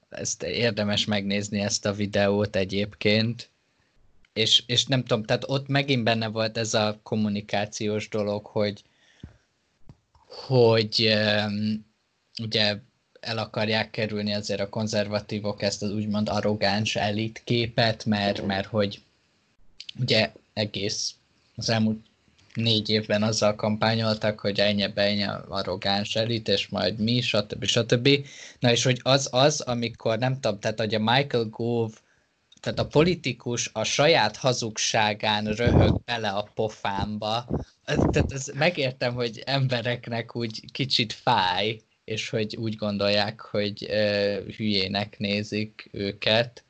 ezt 0.10 0.44
érdemes 0.44 1.06
megnézni 1.06 1.60
ezt 1.60 1.86
a 1.86 1.94
videót 1.94 2.56
egyébként. 2.56 3.50
És, 4.34 4.64
és 4.66 4.86
nem 4.86 5.04
tudom, 5.04 5.24
tehát 5.24 5.44
ott 5.48 5.68
megint 5.68 6.04
benne 6.04 6.28
volt 6.28 6.58
ez 6.58 6.74
a 6.74 7.00
kommunikációs 7.04 8.10
dolog, 8.10 8.46
hogy 8.46 8.84
hogy 10.28 11.14
ugye 12.42 12.78
el 13.20 13.38
akarják 13.38 13.90
kerülni 13.90 14.34
azért 14.34 14.60
a 14.60 14.70
konzervatívok 14.70 15.62
ezt 15.62 15.84
az 15.84 15.92
úgymond 15.92 16.30
arrogáns 16.30 16.96
elit 16.96 17.42
képet, 17.44 18.06
mert, 18.06 18.46
mert 18.46 18.68
hogy 18.68 19.02
ugye 20.00 20.32
egész 20.54 21.16
az 21.56 21.70
elmúlt 21.70 22.06
négy 22.58 22.90
évben 22.90 23.24
azzal 23.24 23.56
kampányoltak, 23.56 24.40
hogy 24.40 24.60
ennyi 24.60 24.86
ennyi 24.96 25.26
arrogáns 25.48 26.16
elit, 26.16 26.48
és 26.48 26.68
majd 26.68 27.00
mi, 27.00 27.22
stb. 27.22 27.66
stb. 27.66 28.10
Na 28.60 28.72
és 28.72 28.84
hogy 28.84 29.00
az 29.04 29.30
az, 29.32 29.60
amikor 29.60 30.18
nem 30.18 30.34
tudom, 30.34 30.60
tehát 30.60 30.80
hogy 30.80 30.96
a 30.96 31.00
Michael 31.00 31.46
Gove 31.46 31.94
tehát 32.60 32.80
a 32.80 32.88
politikus 32.88 33.70
a 33.74 33.84
saját 33.84 34.36
hazugságán 34.36 35.46
röhög 35.46 36.02
bele 36.06 36.30
a 36.30 36.50
pofámba. 36.54 37.46
Tehát 37.86 38.32
ez, 38.32 38.52
megértem, 38.54 39.14
hogy 39.14 39.44
embereknek 39.46 40.36
úgy 40.36 40.72
kicsit 40.72 41.14
fáj, 41.14 41.82
és 42.04 42.30
hogy 42.30 42.56
úgy 42.56 42.76
gondolják, 42.76 43.42
hogy 43.42 43.86
ö, 43.90 44.40
hülyének 44.58 45.20
nézik 45.20 45.90
őket. 45.92 46.64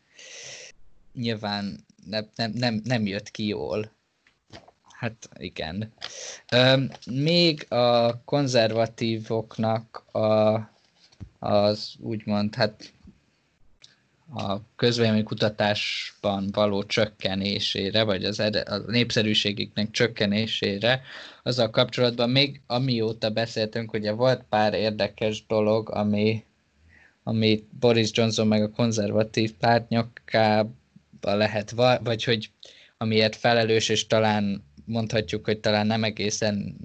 Nyilván 1.13 1.85
nem, 2.05 2.29
nem, 2.35 2.51
nem, 2.51 2.81
nem 2.83 3.05
jött 3.05 3.31
ki 3.31 3.47
jól. 3.47 3.91
Hát 4.97 5.29
igen. 5.37 5.93
Ö, 6.51 6.83
még 7.11 7.71
a 7.71 8.21
konzervatívoknak 8.23 10.03
a, 10.11 10.55
az 11.39 11.95
úgymond, 11.99 12.55
hát 12.55 12.93
a 14.35 14.57
közvélemény 14.75 15.23
kutatásban 15.23 16.49
való 16.51 16.83
csökkenésére, 16.83 18.03
vagy 18.03 18.23
az 18.23 18.39
ed- 18.39 18.67
a 18.69 18.77
népszerűségüknek 18.77 19.91
csökkenésére, 19.91 21.01
azzal 21.43 21.69
kapcsolatban 21.69 22.29
még 22.29 22.61
amióta 22.67 23.29
beszéltünk, 23.29 23.93
ugye 23.93 24.11
volt 24.11 24.43
pár 24.49 24.73
érdekes 24.73 25.45
dolog, 25.47 25.89
ami, 25.89 26.43
ami 27.23 27.67
Boris 27.79 28.09
Johnson 28.13 28.47
meg 28.47 28.63
a 28.63 28.71
konzervatív 28.71 29.53
párt 29.53 29.89
nyakába 29.89 30.69
lehet, 31.21 31.71
vagy 32.01 32.23
hogy 32.23 32.49
amiért 32.97 33.35
felelős, 33.35 33.89
és 33.89 34.07
talán 34.07 34.66
mondhatjuk, 34.87 35.45
hogy 35.45 35.59
talán 35.59 35.87
nem 35.87 36.03
egészen 36.03 36.75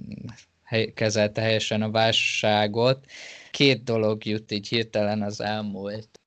kezelte 0.95 1.41
helyesen 1.41 1.83
a 1.83 1.91
válságot. 1.91 3.05
Két 3.51 3.85
dolog 3.85 4.25
jut 4.25 4.53
így 4.53 4.69
hirtelen 4.69 5.23
az 5.23 5.41
elmúlt 5.41 6.21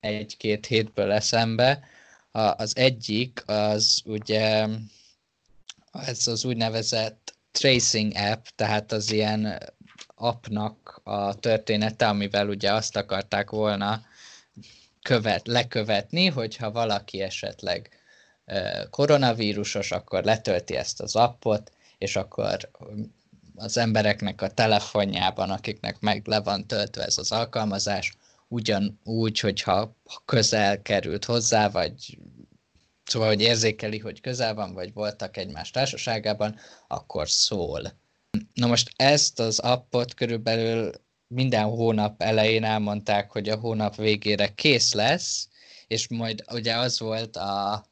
egy-két 0.00 0.66
hétből 0.66 1.12
eszembe. 1.12 1.84
Az 2.32 2.76
egyik 2.76 3.42
az 3.46 4.02
ugye 4.04 4.66
ez 5.92 6.26
az 6.26 6.44
úgynevezett 6.44 7.34
tracing 7.50 8.12
app, 8.14 8.44
tehát 8.54 8.92
az 8.92 9.12
ilyen 9.12 9.58
appnak 10.14 11.00
a 11.04 11.34
története, 11.34 12.08
amivel 12.08 12.48
ugye 12.48 12.72
azt 12.72 12.96
akarták 12.96 13.50
volna 13.50 14.02
követ, 15.02 15.46
lekövetni, 15.46 16.26
hogyha 16.26 16.70
valaki 16.70 17.20
esetleg 17.20 17.90
koronavírusos, 18.90 19.92
akkor 19.92 20.24
letölti 20.24 20.76
ezt 20.76 21.00
az 21.00 21.16
appot, 21.16 21.72
és 21.98 22.16
akkor 22.16 22.70
az 23.54 23.76
embereknek 23.76 24.42
a 24.42 24.50
telefonjában, 24.50 25.50
akiknek 25.50 26.00
meg 26.00 26.26
le 26.26 26.40
van 26.40 26.66
töltve 26.66 27.04
ez 27.04 27.18
az 27.18 27.32
alkalmazás, 27.32 28.16
ugyanúgy, 28.48 29.40
hogyha 29.40 29.96
közel 30.24 30.82
került 30.82 31.24
hozzá, 31.24 31.68
vagy 31.68 32.18
szóval, 33.04 33.28
hogy 33.28 33.40
érzékeli, 33.40 33.98
hogy 33.98 34.20
közel 34.20 34.54
van, 34.54 34.72
vagy 34.74 34.92
voltak 34.92 35.36
egymás 35.36 35.70
társaságában, 35.70 36.56
akkor 36.88 37.28
szól. 37.28 37.92
Na 38.54 38.66
most 38.66 38.90
ezt 38.96 39.40
az 39.40 39.58
appot 39.58 40.14
körülbelül 40.14 40.92
minden 41.26 41.64
hónap 41.64 42.22
elején 42.22 42.64
elmondták, 42.64 43.30
hogy 43.30 43.48
a 43.48 43.56
hónap 43.56 43.96
végére 43.96 44.54
kész 44.54 44.92
lesz, 44.92 45.48
és 45.86 46.08
majd 46.08 46.44
ugye 46.52 46.76
az 46.76 46.98
volt 46.98 47.36
a, 47.36 47.84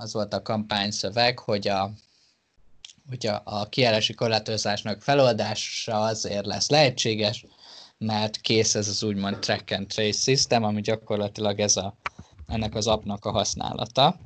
az 0.00 0.12
volt 0.12 0.34
a 0.34 0.42
kampányszöveg, 0.42 1.38
hogy 1.38 1.68
a, 1.68 1.90
hogy 3.08 3.26
a, 3.26 3.42
a 3.44 3.68
kiállási 3.68 4.14
korlátozásnak 4.14 5.02
feloldása 5.02 6.00
azért 6.00 6.46
lesz 6.46 6.70
lehetséges, 6.70 7.46
mert 7.98 8.36
kész 8.36 8.74
ez 8.74 8.88
az 8.88 9.02
úgymond 9.02 9.38
track 9.38 9.70
and 9.70 9.86
trace 9.86 10.18
system, 10.18 10.64
ami 10.64 10.80
gyakorlatilag 10.80 11.60
ez 11.60 11.76
a, 11.76 11.96
ennek 12.46 12.74
az 12.74 12.86
appnak 12.86 13.24
a 13.24 13.30
használata. 13.30 14.20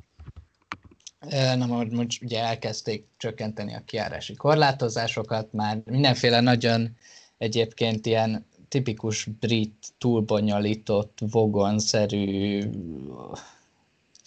Na 1.55 1.65
most 1.89 2.21
ugye 2.21 2.43
elkezdték 2.43 3.07
csökkenteni 3.17 3.75
a 3.75 3.83
kiárási 3.85 4.35
korlátozásokat, 4.35 5.53
már 5.53 5.81
mindenféle 5.85 6.39
nagyon 6.39 6.97
egyébként 7.37 8.05
ilyen 8.05 8.45
tipikus 8.67 9.25
brit, 9.39 9.93
túlbonyolított, 9.97 11.17
vogonszerű 11.29 12.63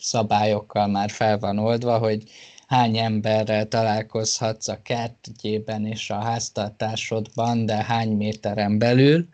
szabályokkal 0.02 0.86
már 0.86 1.10
fel 1.10 1.38
van 1.38 1.58
oldva, 1.58 1.98
hogy 1.98 2.30
hány 2.66 2.98
emberrel 2.98 3.68
találkozhatsz 3.68 4.68
a 4.68 4.82
kertjében 4.82 5.86
és 5.86 6.10
a 6.10 6.22
háztartásodban, 6.22 7.66
de 7.66 7.84
hány 7.84 8.08
méteren 8.08 8.78
belül. 8.78 9.28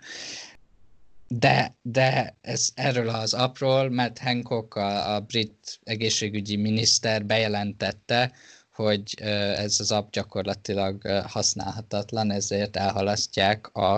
De, 1.29 1.75
de 1.83 2.37
ez 2.41 2.69
erről 2.75 3.09
az 3.09 3.35
apról, 3.35 3.91
mert 3.91 4.19
Hancock, 4.19 4.75
a, 4.75 5.15
a 5.15 5.21
brit 5.21 5.81
egészségügyi 5.85 6.57
miniszter 6.57 7.25
bejelentette, 7.25 8.33
hogy 8.73 9.15
ez 9.57 9.81
az 9.81 9.93
app 9.93 10.13
gyakorlatilag 10.13 11.07
használhatatlan, 11.27 12.31
ezért 12.31 12.77
elhalasztják 12.77 13.75
a, 13.77 13.95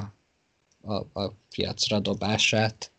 a, 0.82 0.94
a 0.94 1.32
piacra 1.54 2.00
dobását. 2.00 2.90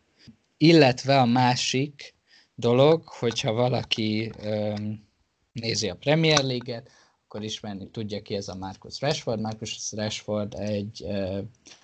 Illetve 0.58 1.20
a 1.20 1.26
másik 1.26 2.17
dolog, 2.60 3.04
hogyha 3.06 3.54
valaki 3.54 4.32
nézi 5.52 5.90
a 5.90 5.96
Premier 5.96 6.44
League-et, 6.44 6.90
akkor 7.24 7.44
ismerni 7.44 7.90
tudja 7.90 8.22
ki 8.22 8.36
ez 8.36 8.48
a 8.48 8.56
Marcus 8.56 9.02
Rashford. 9.02 9.40
Marcus 9.40 9.92
Rashford 9.92 10.54
egy 10.54 11.06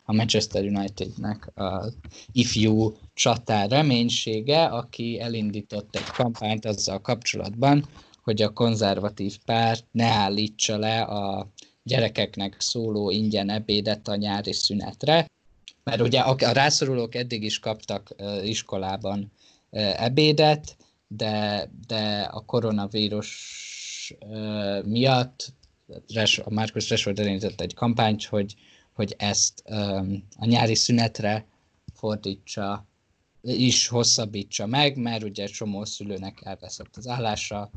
a 0.05 0.13
Manchester 0.13 0.63
Unitednek 0.63 1.57
a 1.57 1.85
ifjú 2.31 2.97
csatár 3.13 3.69
reménysége, 3.69 4.65
aki 4.65 5.19
elindított 5.19 5.95
egy 5.95 6.11
kampányt 6.15 6.65
azzal 6.65 7.01
kapcsolatban, 7.01 7.85
hogy 8.23 8.41
a 8.41 8.53
konzervatív 8.53 9.37
párt 9.45 9.85
ne 9.91 10.05
állítsa 10.05 10.77
le 10.77 11.01
a 11.01 11.51
gyerekeknek 11.83 12.55
szóló 12.59 13.09
ingyen 13.09 13.49
ebédet 13.49 14.07
a 14.07 14.15
nyári 14.15 14.53
szünetre, 14.53 15.25
mert 15.83 16.01
ugye 16.01 16.19
a 16.19 16.51
rászorulók 16.51 17.15
eddig 17.15 17.43
is 17.43 17.59
kaptak 17.59 18.15
iskolában 18.43 19.31
ebédet, 19.73 20.77
de, 21.07 21.69
de 21.87 22.21
a 22.21 22.45
koronavírus 22.45 24.13
miatt 24.85 25.53
a 26.43 26.49
Marcus 26.49 26.89
Rashford 26.89 27.19
elindított 27.19 27.61
egy 27.61 27.73
kampányt, 27.73 28.25
hogy, 28.25 28.55
hogy 28.93 29.15
ezt 29.17 29.63
a 30.37 30.45
nyári 30.45 30.75
szünetre 30.75 31.47
fordítsa, 31.93 32.87
is 33.41 33.87
hosszabbítsa 33.87 34.65
meg, 34.65 34.97
mert 34.97 35.23
ugye 35.23 35.45
csomó 35.45 35.85
szülőnek 35.85 36.41
elveszett 36.43 36.95
az 36.95 37.07
állása, 37.07 37.71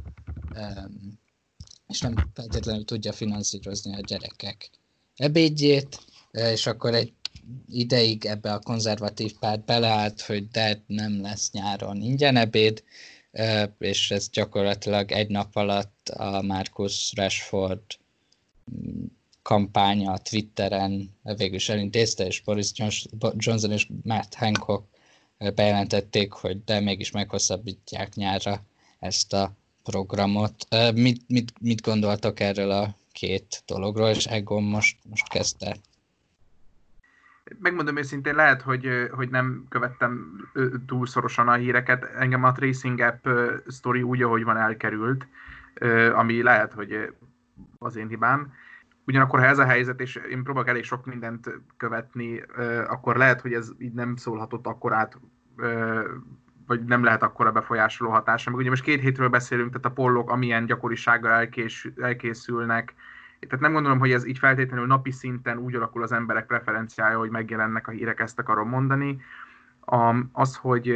és 1.87 2.01
nem 2.01 2.15
feltétlenül 2.35 2.85
tudja 2.85 3.13
finanszírozni 3.13 3.95
a 3.95 4.01
gyerekek 4.01 4.71
ebédjét, 5.17 5.99
és 6.31 6.67
akkor 6.67 6.95
egy 6.95 7.13
ideig 7.69 8.25
ebbe 8.25 8.53
a 8.53 8.59
konzervatív 8.59 9.39
párt 9.39 9.65
beleállt, 9.65 10.21
hogy 10.21 10.49
de 10.49 10.83
nem 10.87 11.21
lesz 11.21 11.51
nyáron 11.51 12.03
ingyen 12.03 12.37
ebéd, 12.37 12.83
és 13.79 14.11
ez 14.11 14.31
gyakorlatilag 14.31 15.13
egy 15.13 15.29
nap 15.29 15.57
alatt 15.57 16.09
a 16.09 16.43
Marcus 16.43 17.13
Rashford 17.17 17.81
mm, 18.71 19.05
kampánya 19.43 20.19
Twitteren 20.19 21.15
végül 21.23 21.55
is 21.55 21.69
elintézte, 21.69 22.27
és 22.27 22.41
Boris 22.41 22.71
Johnson 23.37 23.73
és 23.73 23.89
Matt 24.03 24.35
Hancock 24.35 24.85
bejelentették, 25.55 26.33
hogy 26.33 26.65
de 26.65 26.81
mégis 26.81 27.11
meghosszabbítják 27.11 28.15
nyárra 28.15 28.65
ezt 28.99 29.33
a 29.33 29.53
programot. 29.83 30.67
Mit, 30.95 31.23
mit, 31.27 31.53
mit 31.61 31.81
gondoltok 31.81 32.41
erről 32.41 32.71
a 32.71 32.97
két 33.13 33.63
dologról, 33.67 34.09
és 34.09 34.27
Egon 34.27 34.63
most, 34.63 34.97
most 35.09 35.29
kezdte 35.29 35.77
megmondom 37.61 37.97
őszintén, 37.97 38.35
lehet, 38.35 38.63
hogy, 38.63 39.09
hogy 39.11 39.31
nem 39.31 39.65
követtem 39.69 40.41
túl 40.87 41.07
szorosan 41.07 41.49
a 41.49 41.55
híreket. 41.55 42.05
Engem 42.05 42.45
a 42.45 42.53
Tracing 42.53 43.01
App 43.01 43.29
story 43.69 44.03
úgy, 44.03 44.23
ahogy 44.23 44.45
van 44.45 44.57
elkerült, 44.57 45.27
ami 46.15 46.43
lehet, 46.43 46.73
hogy 46.73 47.15
az 47.79 47.97
én 47.97 48.09
hibám. 48.09 48.53
Ugyanakkor, 49.05 49.39
ha 49.39 49.47
ez 49.47 49.59
a 49.59 49.65
helyzet, 49.65 50.01
és 50.01 50.21
én 50.31 50.43
próbálok 50.43 50.69
elég 50.69 50.85
sok 50.85 51.07
mindent 51.07 51.61
követni, 51.77 52.43
akkor 52.87 53.17
lehet, 53.17 53.41
hogy 53.41 53.53
ez 53.53 53.71
így 53.79 53.93
nem 53.93 54.17
szólhatott 54.17 54.67
akkor 54.67 54.93
át, 54.93 55.19
vagy 56.67 56.85
nem 56.85 57.05
lehet 57.05 57.23
akkora 57.23 57.53
befolyásoló 57.53 58.11
hatása. 58.11 58.51
Meg 58.51 58.59
ugye 58.59 58.69
most 58.69 58.83
két 58.83 59.01
hétről 59.01 59.29
beszélünk, 59.29 59.69
tehát 59.69 59.85
a 59.85 60.03
pollok 60.03 60.31
amilyen 60.31 60.67
gyakorisággal 60.67 61.33
elkés, 61.33 61.89
elkészülnek, 62.01 62.95
tehát 63.41 63.61
nem 63.61 63.73
gondolom, 63.73 63.99
hogy 63.99 64.13
ez 64.13 64.27
így 64.27 64.39
feltétlenül 64.39 64.87
napi 64.87 65.11
szinten 65.11 65.59
úgy 65.59 65.75
alakul 65.75 66.03
az 66.03 66.13
emberek 66.13 66.47
preferenciája, 66.47 67.19
hogy 67.19 67.31
megjelennek 67.31 67.89
a 67.89 67.91
hírek, 67.91 68.21
ezt 68.21 68.39
akarom 68.39 68.69
mondani. 68.69 69.21
A, 69.81 70.15
az, 70.33 70.57
hogy 70.57 70.87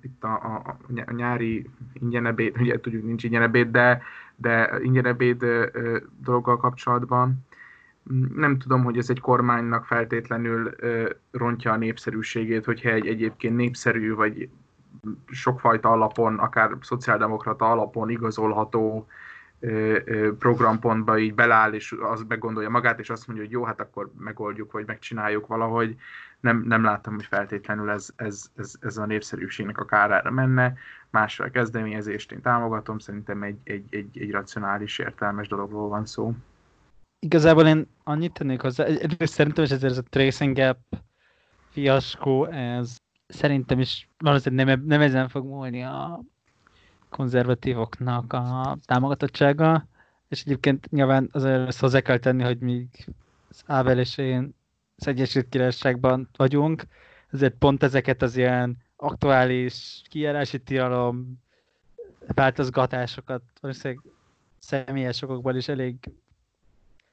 itt 0.00 0.24
a, 0.24 0.32
a, 0.32 0.76
a 1.06 1.12
nyári 1.12 1.70
ingyenebéd, 1.92 2.60
ugye 2.60 2.80
tudjuk, 2.80 3.04
nincs 3.04 3.24
ingyenebéd, 3.24 3.70
de, 3.70 4.02
de 4.36 4.78
ingyenebéd 4.82 5.44
dologgal 6.20 6.56
kapcsolatban 6.56 7.46
nem 8.34 8.58
tudom, 8.58 8.84
hogy 8.84 8.98
ez 8.98 9.10
egy 9.10 9.20
kormánynak 9.20 9.84
feltétlenül 9.84 10.74
rontja 11.30 11.72
a 11.72 11.76
népszerűségét, 11.76 12.64
hogyha 12.64 12.90
egy 12.90 13.06
egyébként 13.06 13.56
népszerű, 13.56 14.14
vagy 14.14 14.48
sokfajta 15.26 15.90
alapon, 15.90 16.38
akár 16.38 16.76
szociáldemokrata 16.80 17.70
alapon 17.70 18.10
igazolható 18.10 19.06
programpontba 20.38 21.18
így 21.18 21.34
beláll, 21.34 21.72
és 21.72 21.94
az 22.00 22.22
begondolja 22.22 22.68
magát, 22.68 22.98
és 22.98 23.10
azt 23.10 23.26
mondja, 23.26 23.44
hogy 23.44 23.54
jó, 23.54 23.64
hát 23.64 23.80
akkor 23.80 24.10
megoldjuk, 24.18 24.72
vagy 24.72 24.86
megcsináljuk 24.86 25.46
valahogy. 25.46 25.96
Nem, 26.40 26.62
nem 26.66 26.84
láttam, 26.84 27.14
hogy 27.14 27.24
feltétlenül 27.24 27.90
ez, 27.90 28.08
ez, 28.16 28.50
ez, 28.56 28.74
ez 28.80 28.96
a 28.96 29.06
népszerűségnek 29.06 29.78
a 29.78 29.84
kárára 29.84 30.30
menne. 30.30 30.74
Másra 31.10 31.44
a 31.44 31.50
kezdeményezést 31.50 32.32
én 32.32 32.40
támogatom, 32.40 32.98
szerintem 32.98 33.42
egy, 33.42 33.58
egy, 33.64 33.84
egy, 33.90 34.18
egy 34.20 34.30
racionális, 34.30 34.98
értelmes 34.98 35.48
dologról 35.48 35.88
van 35.88 36.06
szó. 36.06 36.34
Igazából 37.18 37.66
én 37.66 37.86
annyit 38.04 38.32
tennék 38.32 38.60
hozzá, 38.60 38.86
szerintem, 39.18 39.64
hogy 39.68 39.84
ez 39.84 39.98
a 39.98 40.02
tracing 40.02 40.56
gap 40.56 40.78
fiaskó, 41.70 42.44
ez 42.46 42.96
szerintem 43.26 43.80
is 43.80 44.08
valószínűleg 44.18 44.66
nem, 44.66 44.84
nem 44.86 45.00
ezen 45.00 45.28
fog 45.28 45.44
múlni 45.44 45.82
a 45.82 46.20
konzervatívoknak 47.16 48.32
a 48.32 48.78
támogatottsága, 48.84 49.86
és 50.28 50.40
egyébként 50.40 50.90
nyilván 50.90 51.28
azért 51.32 51.66
ezt 51.68 51.80
hozzá 51.80 52.00
kell 52.00 52.18
tenni, 52.18 52.42
hogy 52.42 52.58
míg 52.58 52.88
az 53.48 53.62
Ábel 53.66 53.98
és 53.98 54.18
én 54.18 54.54
az 54.96 55.06
Egyesült 55.06 55.48
Királyságban 55.48 56.28
vagyunk, 56.36 56.84
ezért 57.30 57.54
pont 57.54 57.82
ezeket 57.82 58.22
az 58.22 58.36
ilyen 58.36 58.76
aktuális 58.96 60.02
kijárási 60.08 60.58
tilalom 60.58 61.42
változgatásokat 62.26 63.42
valószínűleg 63.60 64.02
személyes 64.58 65.22
okokból 65.22 65.56
is 65.56 65.68
elég 65.68 65.96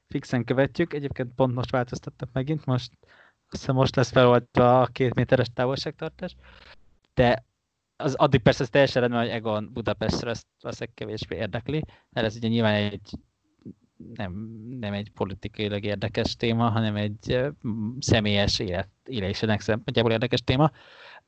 fixen 0.08 0.44
követjük. 0.44 0.92
Egyébként 0.92 1.34
pont 1.34 1.54
most 1.54 1.70
változtattak 1.70 2.28
megint, 2.32 2.64
most 2.64 2.92
hiszem 3.50 3.74
most 3.74 3.96
lesz 3.96 4.10
feloldva 4.10 4.80
a 4.80 4.86
két 4.86 5.14
méteres 5.14 5.48
távolságtartás. 5.54 6.36
De 7.14 7.44
az 8.02 8.14
addig 8.14 8.40
persze 8.40 8.62
ez 8.62 8.68
teljesen 8.68 9.00
rendben, 9.00 9.22
hogy 9.22 9.30
Egon 9.30 9.70
Budapestre 9.72 10.30
ezt 10.30 10.46
valószínűleg 10.60 10.94
kevésbé 10.94 11.36
érdekli, 11.36 11.84
mert 12.10 12.26
ez 12.26 12.36
ugye 12.36 12.48
nyilván 12.48 12.74
egy 12.74 13.10
nem, 14.14 14.32
nem 14.80 14.92
egy 14.92 15.10
politikailag 15.10 15.84
érdekes 15.84 16.36
téma, 16.36 16.68
hanem 16.68 16.96
egy 16.96 17.50
személyes 17.98 18.58
élet, 18.58 18.88
élésének 19.04 19.60
szempontjából 19.60 20.12
érdekes 20.12 20.42
téma. 20.44 20.70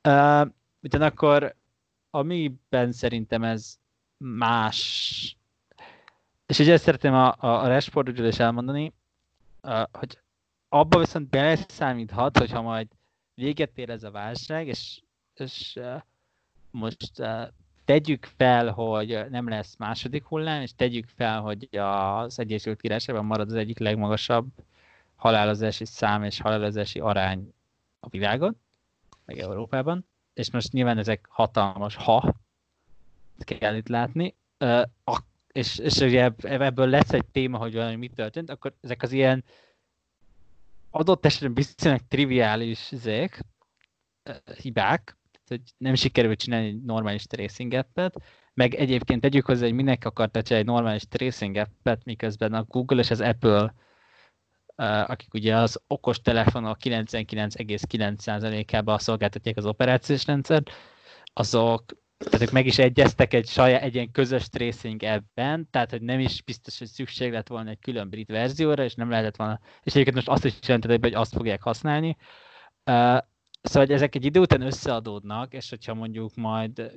Uh, 0.09 0.49
ugyanakkor 0.83 1.57
amiben 2.11 2.93
szerintem 2.93 3.43
ez 3.43 3.79
más, 4.17 5.37
és 6.47 6.59
ugye 6.59 6.73
ezt 6.73 6.85
szeretném 6.85 7.15
a, 7.15 7.35
a, 7.39 7.63
a 7.63 7.69
Rashfordról 7.69 8.27
is 8.27 8.39
elmondani, 8.39 8.93
uh, 9.63 9.83
hogy 9.93 10.19
abba 10.69 10.99
viszont 10.99 11.29
beleszámíthat, 11.29 12.39
hogyha 12.39 12.63
majd 12.63 12.89
véget 13.35 13.79
ér 13.79 13.91
ez 13.91 14.03
a 14.03 14.11
válság, 14.11 14.67
és, 14.67 15.03
és 15.35 15.77
uh, 15.77 16.01
most 16.75 17.19
uh, 17.19 17.49
tegyük 17.85 18.29
fel, 18.37 18.71
hogy 18.71 19.25
nem 19.31 19.49
lesz 19.49 19.77
második 19.77 20.25
hullám, 20.25 20.61
és 20.61 20.75
tegyük 20.75 21.09
fel, 21.17 21.41
hogy 21.41 21.69
az 21.77 22.39
Egyesült 22.39 22.81
Királyságban 22.81 23.25
marad 23.25 23.49
az 23.49 23.55
egyik 23.55 23.79
legmagasabb 23.79 24.47
halálozási 25.17 25.85
szám 25.85 26.23
és 26.23 26.41
halálozási 26.41 27.01
arány 27.01 27.55
a 28.01 28.09
világon, 28.09 28.57
meg 29.25 29.39
Európában, 29.39 30.07
és 30.35 30.51
most 30.51 30.73
nyilván 30.73 30.99
ezek 30.99 31.27
hatalmas 31.29 31.95
ha, 31.95 32.35
kell 33.45 33.77
itt 33.77 33.89
látni, 33.89 34.35
és, 35.53 35.79
és 35.79 35.97
ugye 35.97 36.31
ebből 36.43 36.89
lesz 36.89 37.13
egy 37.13 37.25
téma, 37.25 37.59
hogy 37.59 37.75
valami 37.75 37.97
mit 37.97 38.15
történt, 38.15 38.51
akkor 38.51 38.75
ezek 38.81 39.03
az 39.03 39.13
ilyen 39.13 39.45
adott 40.91 41.25
esetben 41.25 41.55
biztosan 41.55 42.01
triviális 42.09 42.91
zék, 42.95 43.41
hibák, 44.61 45.17
hogy 45.49 45.61
nem 45.77 45.95
sikerült 45.95 46.39
csinálni 46.39 46.67
egy 46.67 46.83
normális 46.83 47.25
tracing 47.25 47.73
appet, 47.73 48.23
meg 48.55 48.75
egyébként 48.75 49.21
tegyük 49.21 49.47
hozzá, 49.47 49.65
hogy 49.65 49.75
minek 49.75 50.05
akarta 50.05 50.43
csinálni 50.43 50.69
egy 50.69 50.75
normális 50.75 51.09
tracing 51.09 51.57
appet, 51.57 52.05
miközben 52.05 52.55
a 52.55 52.63
Google 52.63 53.01
és 53.01 53.11
az 53.11 53.21
Apple, 53.21 53.75
akik 55.07 55.35
ugye 55.35 55.57
az 55.57 55.81
okos 55.87 56.21
telefonok 56.21 56.77
99,9%-ában 56.85 58.99
szolgáltatják 58.99 59.57
az 59.57 59.67
operációs 59.67 60.27
rendszert, 60.27 60.71
azok 61.33 61.85
tehát 62.19 62.43
ők 62.43 62.51
meg 62.51 62.67
is 62.67 62.79
egyeztek 62.79 63.35
egy 63.35 63.47
saját, 63.47 63.83
egy 63.83 63.95
ilyen 63.95 64.11
közös 64.11 64.49
tracing 64.49 65.03
ebben, 65.03 65.69
tehát 65.71 65.91
hogy 65.91 66.03
nem 66.03 66.19
is 66.19 66.43
biztos, 66.43 66.79
hogy 66.79 66.89
szükség 66.89 67.33
lett 67.33 67.49
volna 67.49 67.71
egy 67.71 67.79
külön 67.79 68.09
brit 68.09 68.29
verzióra, 68.29 68.85
és 68.85 68.95
nem 68.95 69.11
lehetett 69.11 69.37
volna, 69.37 69.61
és 69.83 69.93
egyébként 69.93 70.17
most 70.17 70.29
azt 70.29 70.45
is 70.45 70.55
jelentett, 70.67 71.01
hogy 71.01 71.15
azt 71.15 71.35
fogják 71.35 71.63
használni. 71.63 72.17
Szóval 73.65 73.87
hogy 73.87 73.95
ezek 73.95 74.15
egy 74.15 74.25
idő 74.25 74.41
után 74.41 74.61
összeadódnak, 74.61 75.53
és 75.55 75.71
hogyha 75.71 75.95
mondjuk 75.95 76.35
majd 76.35 76.93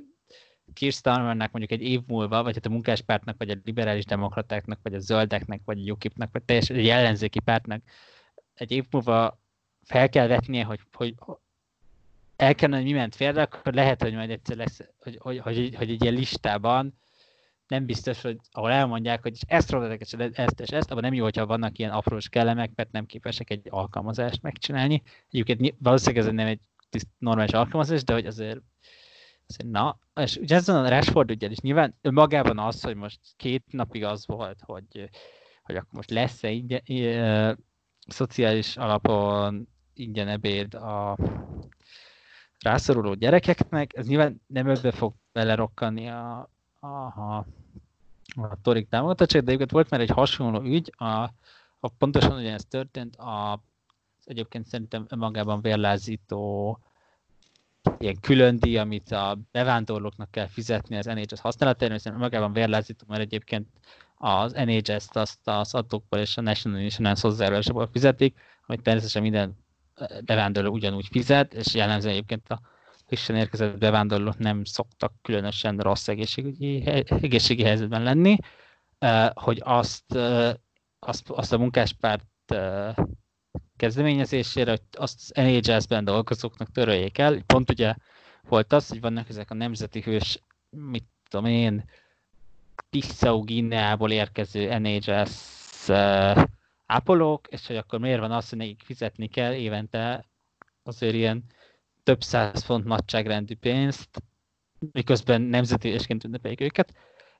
Keir 0.74 0.92
Starmernek 0.92 1.52
mondjuk 1.52 1.80
egy 1.82 1.88
év 1.88 2.02
múlva, 2.08 2.44
vagy 2.44 2.54
hát 2.56 2.66
a 2.66 2.70
munkáspártnak, 2.70 3.36
vagy 3.38 3.50
a 3.50 3.56
liberális 3.64 4.06
demokratáknak, 4.06 4.80
vagy 4.84 4.94
a 4.94 5.00
zöldeknek, 5.00 5.62
vagy 5.66 5.90
a 5.90 5.92
UKIP-nak, 5.92 6.30
vagy 6.32 6.44
teljesen 6.44 6.76
egy 6.76 6.88
ellenzéki 6.88 7.40
pártnak 7.40 7.82
egy 8.54 8.72
év 8.72 8.86
múlva 8.92 9.40
fel 9.84 10.10
kell 10.10 10.28
vetnie, 10.28 10.64
hogy, 10.64 10.80
hogy 10.94 11.16
el 12.36 12.56
kellene, 12.56 12.82
hogy 12.82 12.92
mi 12.92 12.98
ment 12.98 13.16
félre, 13.16 13.42
akkor 13.42 13.74
lehet, 13.74 14.02
hogy 14.02 14.14
majd 14.14 14.30
egyszer 14.30 14.56
lesz, 14.56 14.80
hogy, 14.98 15.18
hogy, 15.22 15.40
hogy, 15.40 15.76
hogy 15.76 15.90
egy 15.90 16.02
ilyen 16.02 16.14
listában 16.14 17.00
nem 17.68 17.86
biztos, 17.86 18.22
hogy 18.22 18.38
ahol 18.52 18.72
elmondják, 18.72 19.22
hogy 19.22 19.38
ezt 19.48 19.70
próbálják, 19.70 20.02
és 20.02 20.14
ezt 20.14 20.60
és 20.60 20.70
ezt, 20.70 20.92
abban 20.92 21.04
nem 21.04 21.14
jó, 21.14 21.24
hogyha 21.24 21.46
vannak 21.46 21.78
ilyen 21.78 21.92
aprós 21.92 22.30
kellemek, 22.30 22.72
mert 22.76 22.92
nem 22.92 23.06
képesek 23.06 23.50
egy 23.50 23.68
alkalmazást 23.70 24.42
megcsinálni. 24.42 25.02
Egyébként 25.30 25.76
valószínűleg 25.80 26.26
ez 26.26 26.34
nem 26.34 26.48
egy 26.48 26.60
tiszt, 26.90 27.08
normális 27.18 27.52
alkalmazás, 27.52 28.04
de 28.04 28.14
hogy 28.14 28.26
azért, 28.26 28.60
azért 29.48 29.72
na, 29.72 30.00
és 30.16 30.36
ugye 30.36 30.56
ez 30.56 30.70
a 30.70 30.90
Rashford 30.90 31.32
ügyel 31.32 31.52
is. 31.52 31.60
Nyilván 31.60 31.96
magában 32.02 32.60
az, 32.60 32.84
hogy 32.84 32.96
most 32.96 33.20
két 33.36 33.64
napig 33.72 34.04
az 34.04 34.28
volt, 34.28 34.60
hogy, 34.62 35.10
hogy 35.64 35.76
akkor 35.76 35.92
most 35.92 36.10
lesz-e 36.10 36.50
ingyen, 36.50 36.82
e, 36.86 37.58
szociális 38.08 38.78
alapon 38.78 39.68
ingyen 39.94 40.28
ebéd 40.28 40.74
a 40.74 41.18
rászoruló 42.60 43.14
gyerekeknek, 43.14 43.96
ez 43.96 44.08
nyilván 44.08 44.42
nem 44.48 44.70
ebbe 44.70 44.92
fog 44.92 45.14
belerokkani 45.32 46.08
a, 46.08 46.50
a, 46.80 46.88
a, 46.88 47.46
torik 48.62 48.90
támogatottság, 48.90 49.42
de 49.42 49.48
egyébként 49.48 49.72
volt 49.72 49.90
már 49.90 50.02
egy 50.02 50.10
hasonló 50.10 50.62
ügy, 50.62 50.94
a, 50.98 51.06
a 51.80 51.88
pontosan 51.98 52.38
ugyanez 52.38 52.66
történt, 52.66 53.16
a, 53.16 53.64
egyébként 54.26 54.66
szerintem 54.66 55.06
önmagában 55.10 55.62
vérlázító 55.62 56.80
ilyen 57.98 58.20
külön 58.22 58.60
díj, 58.60 58.78
amit 58.78 59.12
a 59.12 59.38
bevándorlóknak 59.52 60.32
kell 60.32 60.48
fizetni 60.48 60.98
az 60.98 61.06
NHS 61.06 61.40
használatára, 61.40 61.94
hiszen 61.94 62.14
önmagában 62.14 62.54
vérlázító, 62.54 63.06
mert 63.08 63.22
egyébként 63.22 63.68
az 64.18 64.52
NHS-t 64.52 65.16
azt 65.16 65.40
az 65.44 65.74
adókból 65.74 66.20
és 66.20 66.38
a 66.38 66.42
National 66.42 66.80
Insurance 66.80 67.28
hozzájárulásból 67.28 67.88
fizetik, 67.92 68.40
amit 68.66 68.82
természetesen 68.82 69.22
minden 69.22 69.58
bevándorló 70.26 70.72
ugyanúgy 70.72 71.08
fizet, 71.12 71.54
és 71.54 71.74
jellemzően 71.74 72.14
egyébként 72.14 72.50
a 72.50 72.62
frissen 73.08 73.36
érkezett 73.36 73.78
bevándorlók 73.78 74.38
nem 74.38 74.64
szoktak 74.64 75.14
különösen 75.22 75.78
rossz 75.78 76.08
egészségügyi, 76.08 76.86
egészségi 77.06 77.64
helyzetben 77.64 78.04
lenni, 78.04 78.38
hogy 79.34 79.62
azt, 79.64 80.16
azt, 81.00 81.30
azt 81.30 81.54
a 81.54 81.58
munkáspárt 81.58 82.26
kezdeményezésére, 83.78 84.70
hogy 84.70 84.82
azt 84.92 85.20
az 85.20 85.44
NHS-ben 85.44 86.04
dolgozóknak 86.04 86.72
töröljék 86.72 87.18
el. 87.18 87.42
Pont 87.46 87.70
ugye 87.70 87.94
volt 88.50 88.74
az, 88.74 88.90
hogy 88.90 89.02
vannak 89.02 89.30
ezek 89.30 89.52
a 89.52 89.54
nemzeti 89.54 90.02
hős, 90.02 90.42
mit 90.70 91.06
tudom 91.30 91.46
én, 91.46 91.90
Bissau 92.90 93.44
Guineából 93.44 94.12
érkező 94.12 94.78
NHS 94.78 95.90
ápolók, 96.86 97.48
és 97.48 97.68
hogy 97.68 97.76
akkor 97.76 98.00
miért 98.00 98.20
van 98.20 98.32
az, 98.32 98.50
hogy 98.50 98.58
nekik 98.58 98.82
fizetni 98.86 99.28
kell 99.28 99.54
évente 99.54 100.26
azért 100.84 101.14
ilyen 101.14 101.44
több 102.08 102.24
száz 102.24 102.64
font 102.64 102.86
nagyságrendű 102.86 103.56
pénzt, 103.56 104.24
miközben 104.92 105.42
nemzeti 105.42 105.88
ésként 105.88 106.24
ünnepeljük 106.24 106.62
őket. 106.62 106.94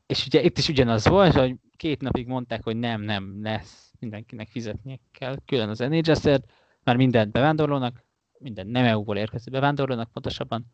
És 0.06 0.26
ugye 0.26 0.42
itt 0.42 0.58
is 0.58 0.70
ugyanaz 0.70 1.08
volt, 1.08 1.34
hogy 1.34 1.56
két 1.76 2.02
napig 2.02 2.28
mondták, 2.28 2.64
hogy 2.64 2.76
nem, 2.76 3.02
nem 3.02 3.44
lesz, 3.44 3.92
mindenkinek 4.00 4.48
fizetnie 4.48 5.00
kell, 5.12 5.38
külön 5.46 5.70
az 5.70 5.80
NHS-ért, 5.80 6.52
már 6.84 6.96
minden 6.96 7.32
bevándorlónak, 7.32 8.06
minden 8.38 8.68
nem 8.68 8.86
EU-ból 8.86 9.18
érkező 9.18 9.52
bevándorlónak 9.52 10.12
pontosabban. 10.12 10.70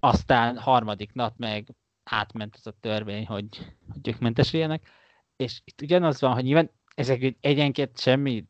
Aztán 0.00 0.58
harmadik 0.58 1.12
nap 1.12 1.34
meg 1.36 1.68
átment 2.04 2.54
az 2.56 2.66
a 2.66 2.76
törvény, 2.80 3.26
hogy, 3.26 3.48
hogy 3.92 4.08
ők 4.08 4.18
mentesüljenek. 4.18 4.88
És 5.36 5.60
itt 5.64 5.82
ugyanaz 5.82 6.20
van, 6.20 6.32
hogy 6.32 6.44
nyilván 6.44 6.70
ezek 6.94 7.36
egyenként 7.40 8.00
semmi 8.00 8.44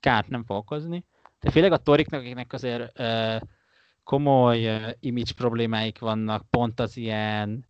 kárt 0.00 0.28
nem 0.28 0.44
fog 0.44 0.56
okozni, 0.56 1.04
de 1.40 1.50
főleg 1.50 1.72
a 1.72 1.82
toriknak, 1.82 2.20
akiknek 2.20 2.52
azért 2.52 2.98
uh, 2.98 3.40
komoly 4.04 4.94
image 5.00 5.32
problémáik 5.36 5.98
vannak, 5.98 6.44
pont 6.50 6.80
az 6.80 6.96
ilyen 6.96 7.66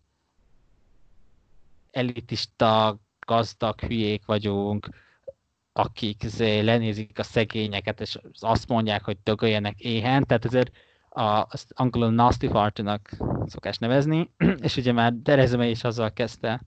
elitista, 1.91 2.99
gazdag 3.27 3.81
hülyék 3.81 4.25
vagyunk, 4.27 4.89
akik 5.73 6.25
lenézik 6.39 7.19
a 7.19 7.23
szegényeket, 7.23 8.01
és 8.01 8.19
azt 8.41 8.69
mondják, 8.69 9.05
hogy 9.05 9.17
dögöljenek 9.23 9.81
éhen, 9.81 10.25
tehát 10.27 10.45
azért 10.45 10.71
a, 11.09 11.47
azt 11.51 11.73
angolul 11.75 12.11
nasty 12.11 12.47
party-nak 12.47 13.11
szokás 13.47 13.79
nevezni, 13.79 14.31
és 14.67 14.77
ugye 14.77 14.93
már 14.93 15.15
Theresa 15.23 15.65
is 15.65 15.85
azzal 15.85 16.13
kezdte, 16.13 16.63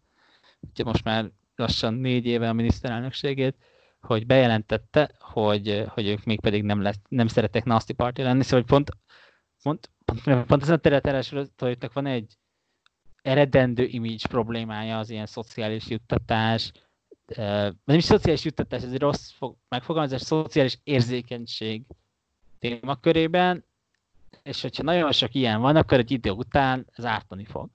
ugye 0.72 0.84
most 0.84 1.03
már 1.03 1.32
lassan 1.55 1.93
négy 1.93 2.26
éve 2.26 2.49
a 2.49 2.53
miniszterelnökségét, 2.53 3.55
hogy 4.01 4.26
bejelentette, 4.26 5.11
hogy, 5.20 5.86
hogy 5.88 6.07
ők 6.07 6.24
még 6.24 6.39
pedig 6.39 6.63
nem, 6.63 6.82
lesz, 6.82 6.99
nem 7.09 7.28
szeretek 7.28 7.63
nasty 7.63 7.91
party 7.93 8.22
lenni, 8.22 8.43
szóval 8.43 8.66
pont, 8.66 8.89
pont, 9.66 9.89
pont, 10.05 10.45
pont 10.45 10.61
ezen 10.61 10.76
a 10.76 10.78
területen 10.78 11.24
van 11.93 12.05
egy 12.05 12.38
eredendő 13.22 13.84
image 13.84 14.28
problémája 14.28 14.97
az 14.97 15.09
ilyen 15.09 15.26
szociális 15.26 15.88
juttatás, 15.88 16.72
nem 17.84 17.97
is 17.97 18.03
szociális 18.03 18.43
juttatás, 18.43 18.84
ez 18.84 18.91
egy 18.91 18.99
rossz 18.99 19.32
megfogalmazás, 19.70 20.22
szociális 20.22 20.80
érzékenység 20.84 21.84
témakörében, 22.59 23.66
és 24.43 24.61
hogyha 24.61 24.84
nagyon 24.84 25.11
sok 25.11 25.34
ilyen 25.34 25.61
van, 25.61 25.76
akkor 25.76 25.97
egy 25.97 26.11
idő 26.11 26.30
után 26.30 26.88
ez 26.91 27.05
ártani 27.05 27.45
fog. 27.45 27.70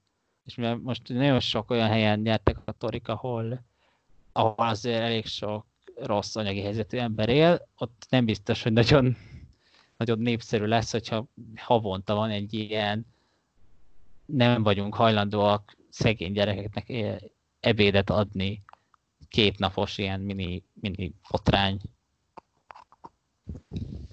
És 0.44 0.54
mivel 0.54 0.76
most 0.76 1.08
nagyon 1.08 1.40
sok 1.40 1.70
olyan 1.70 1.88
helyen 1.88 2.20
nyertek 2.20 2.56
a 2.64 2.72
torik, 2.72 3.08
ahol, 3.08 3.64
ahol 4.32 4.66
azért 4.66 5.02
elég 5.02 5.26
sok 5.26 5.66
rossz 5.94 6.36
anyagi 6.36 6.60
helyzetű 6.60 6.98
ember 6.98 7.28
él, 7.28 7.68
ott 7.76 8.06
nem 8.08 8.24
biztos, 8.24 8.62
hogy 8.62 8.72
nagyon, 8.72 9.16
nagyon 10.00 10.18
népszerű 10.18 10.64
lesz, 10.64 10.90
hogyha 10.90 11.26
havonta 11.56 12.14
van 12.14 12.30
egy 12.30 12.54
ilyen 12.54 13.06
nem 14.26 14.62
vagyunk 14.62 14.94
hajlandóak 14.94 15.76
szegény 15.90 16.32
gyerekeknek 16.32 16.92
ebédet 17.60 18.10
adni 18.10 18.62
kétnapos 19.28 19.98
ilyen 19.98 20.20
mini, 20.20 20.62
mini 20.80 21.12
botrány. 21.30 21.80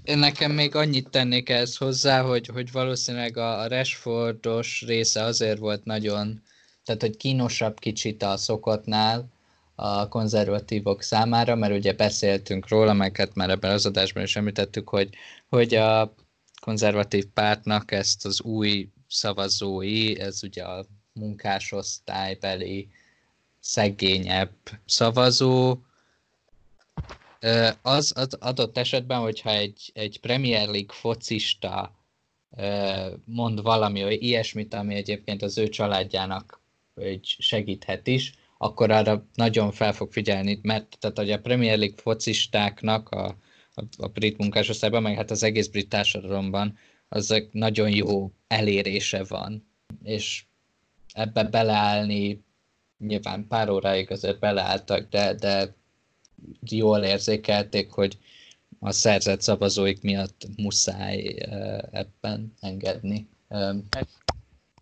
Én 0.04 0.18
nekem 0.18 0.52
még 0.52 0.76
annyit 0.76 1.10
tennék 1.10 1.50
ehhez 1.50 1.78
hozzá, 1.78 2.22
hogy, 2.22 2.48
hogy 2.48 2.72
valószínűleg 2.72 3.38
a 3.38 3.68
Rashfordos 3.68 4.82
része 4.82 5.22
azért 5.22 5.60
volt 5.60 5.86
nagyon, 5.86 6.42
tehát 6.84 7.02
hogy 7.02 7.18
kínosabb 7.18 7.80
kicsit 7.80 8.24
a 8.24 8.38
szokottnál 8.38 9.30
a 9.80 10.08
konzervatívok 10.08 11.02
számára, 11.02 11.56
mert 11.56 11.74
ugye 11.74 11.94
beszéltünk 11.94 12.68
róla, 12.68 12.94
meg 12.94 13.18
hát 13.18 13.36
már 13.36 13.50
ebben 13.50 13.72
az 13.72 13.86
adásban 13.86 14.24
is 14.24 14.36
említettük, 14.36 14.90
hogy, 14.90 15.10
hogy 15.50 15.76
a 15.76 16.14
konzervatív 16.62 17.26
pártnak 17.34 17.92
ezt 17.92 18.26
az 18.26 18.42
új 18.42 18.90
szavazói, 19.08 20.20
ez 20.20 20.44
ugye 20.44 20.64
a 20.64 20.86
munkásosztálybeli 21.14 22.88
szegényebb 23.60 24.52
szavazó, 24.86 25.78
az, 27.82 28.14
adott 28.40 28.78
esetben, 28.78 29.20
hogyha 29.20 29.50
egy, 29.50 29.92
egy 29.94 30.20
Premier 30.20 30.68
League 30.68 30.96
focista 30.96 31.96
mond 33.26 33.62
valami 33.62 34.00
ilyesmit, 34.00 34.74
ami 34.74 34.96
egyébként 34.96 35.42
az 35.42 35.58
ő 35.58 35.68
családjának 35.68 36.62
segíthet 37.22 38.08
is, 38.08 38.34
akkor 38.58 38.92
arra 38.92 39.26
nagyon 39.34 39.72
fel 39.72 39.94
fog 39.94 40.12
figyelni, 40.12 40.60
mert 40.62 40.98
tehát, 41.00 41.18
hogy 41.18 41.32
a 41.32 41.40
Premier 41.40 41.78
League 41.78 41.98
focistáknak 41.98 43.10
a, 43.10 43.26
a, 43.74 43.84
a 43.98 44.08
brit 44.08 44.38
munkásosztályban, 44.38 45.02
meg 45.02 45.16
hát 45.16 45.32
az 45.32 45.44
egész 45.44 45.68
brit 45.68 45.90
társadalomban 45.90 46.78
az 47.10 47.44
nagyon 47.52 47.90
jó 47.90 48.32
elérése 48.48 49.24
van, 49.24 49.68
és 50.04 50.46
ebbe 51.14 51.44
beleállni, 51.44 52.44
nyilván 52.98 53.48
pár 53.48 53.70
óráig 53.70 54.12
azért 54.12 54.40
beleálltak, 54.40 55.10
de, 55.10 55.34
de 55.34 55.76
jól 56.62 57.04
érzékelték, 57.04 57.92
hogy 57.92 58.18
a 58.80 58.92
szerzett 58.92 59.42
szavazóik 59.42 60.02
miatt 60.02 60.48
muszáj 60.58 61.36
ebben 61.92 62.54
engedni. 62.60 63.28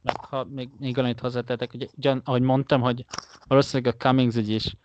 Meg 0.05 0.25
ha 0.25 0.43
még, 0.43 0.69
még 0.79 0.97
annyit 0.97 1.19
hozzátettek, 1.19 1.71
hogy 1.71 1.89
ugyan, 1.97 2.21
ahogy 2.25 2.41
mondtam, 2.41 2.81
hogy 2.81 3.05
valószínűleg 3.47 3.93
a 3.93 3.97
Cummings 3.97 4.35
ügy 4.35 4.49
is 4.49 4.75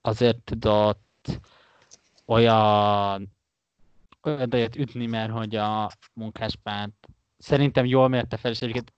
azért 0.00 0.38
tudott 0.38 1.40
olyan 2.26 3.32
olyan 4.22 4.50
ütni, 4.76 5.06
mert 5.06 5.32
hogy 5.32 5.56
a 5.56 5.90
munkáspárt 6.12 7.08
szerintem 7.38 7.84
jól 7.84 8.08
mérte 8.08 8.36
fel, 8.36 8.50
és 8.50 8.62
egyébként 8.62 8.92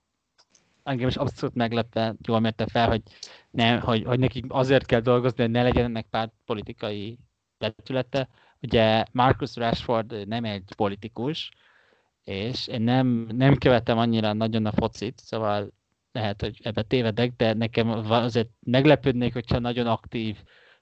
engem 0.83 1.07
is 1.07 1.15
abszolút 1.15 1.55
meglepve 1.55 2.15
jól 2.21 2.39
mérte 2.39 2.65
fel, 2.67 2.87
hogy, 2.87 3.01
ne, 3.51 3.79
hogy, 3.79 4.03
hogy 4.03 4.19
nekik 4.19 4.45
azért 4.47 4.85
kell 4.85 4.99
dolgozni, 4.99 5.43
hogy 5.43 5.51
ne 5.51 5.63
legyen 5.63 5.83
ennek 5.83 6.05
párt 6.09 6.33
politikai 6.45 7.17
vetülete. 7.57 8.29
Ugye 8.61 9.05
Marcus 9.11 9.55
Rashford 9.55 10.27
nem 10.27 10.43
egy 10.43 10.73
politikus, 10.75 11.51
és 12.27 12.67
én 12.67 12.81
nem, 12.81 13.27
nem 13.33 13.57
követem 13.57 13.97
annyira 13.97 14.33
nagyon 14.33 14.65
a 14.65 14.71
focit, 14.71 15.19
szóval 15.19 15.71
lehet, 16.11 16.41
hogy 16.41 16.59
ebbe 16.63 16.81
tévedek, 16.81 17.33
de 17.37 17.53
nekem 17.53 17.89
azért 18.09 18.49
meglepődnék, 18.59 19.33
hogyha 19.33 19.59
nagyon 19.59 19.87
aktív 19.87 20.37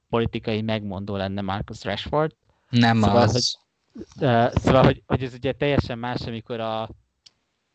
politikai 0.09 0.61
megmondó 0.61 1.15
lenne 1.15 1.41
Marcus 1.41 1.83
Rashford. 1.83 2.35
Nem 2.69 3.01
szóval, 3.01 3.17
az. 3.17 3.31
Hogy, 3.33 4.51
szóval, 4.51 4.83
hogy, 4.83 5.03
hogy 5.05 5.23
ez 5.23 5.33
ugye 5.33 5.51
teljesen 5.51 5.97
más, 5.97 6.21
amikor 6.21 6.59
a 6.59 6.89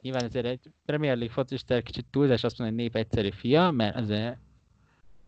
nyilván 0.00 0.24
ezért 0.24 0.46
egy 0.46 0.60
Premier 0.84 1.16
League 1.16 1.34
focista 1.34 1.82
kicsit 1.82 2.06
túlzás 2.10 2.44
azt 2.44 2.58
mondani, 2.58 2.82
hogy 2.82 2.92
nép 2.92 3.04
egyszerű 3.04 3.30
fia, 3.30 3.70
mert 3.70 3.96
azért 3.96 4.36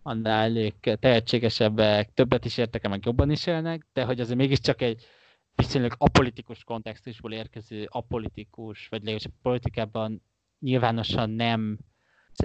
annál 0.02 0.56
ők 0.56 0.98
tehetségesebbek, 0.98 2.14
többet 2.14 2.44
is 2.44 2.56
értek 2.56 2.88
meg 2.88 3.04
jobban 3.04 3.30
is 3.30 3.46
élnek, 3.46 3.86
de 3.92 4.04
hogy 4.04 4.20
azért 4.20 4.38
mégiscsak 4.38 4.80
egy 4.80 5.06
viszonylag 5.54 5.94
apolitikus 5.98 6.64
kontextusból 6.64 7.32
érkező 7.32 7.86
apolitikus, 7.90 8.88
vagy 8.88 8.98
legalábbis 8.98 9.32
politikában 9.42 10.22
nyilvánosan 10.60 11.30
nem 11.30 11.78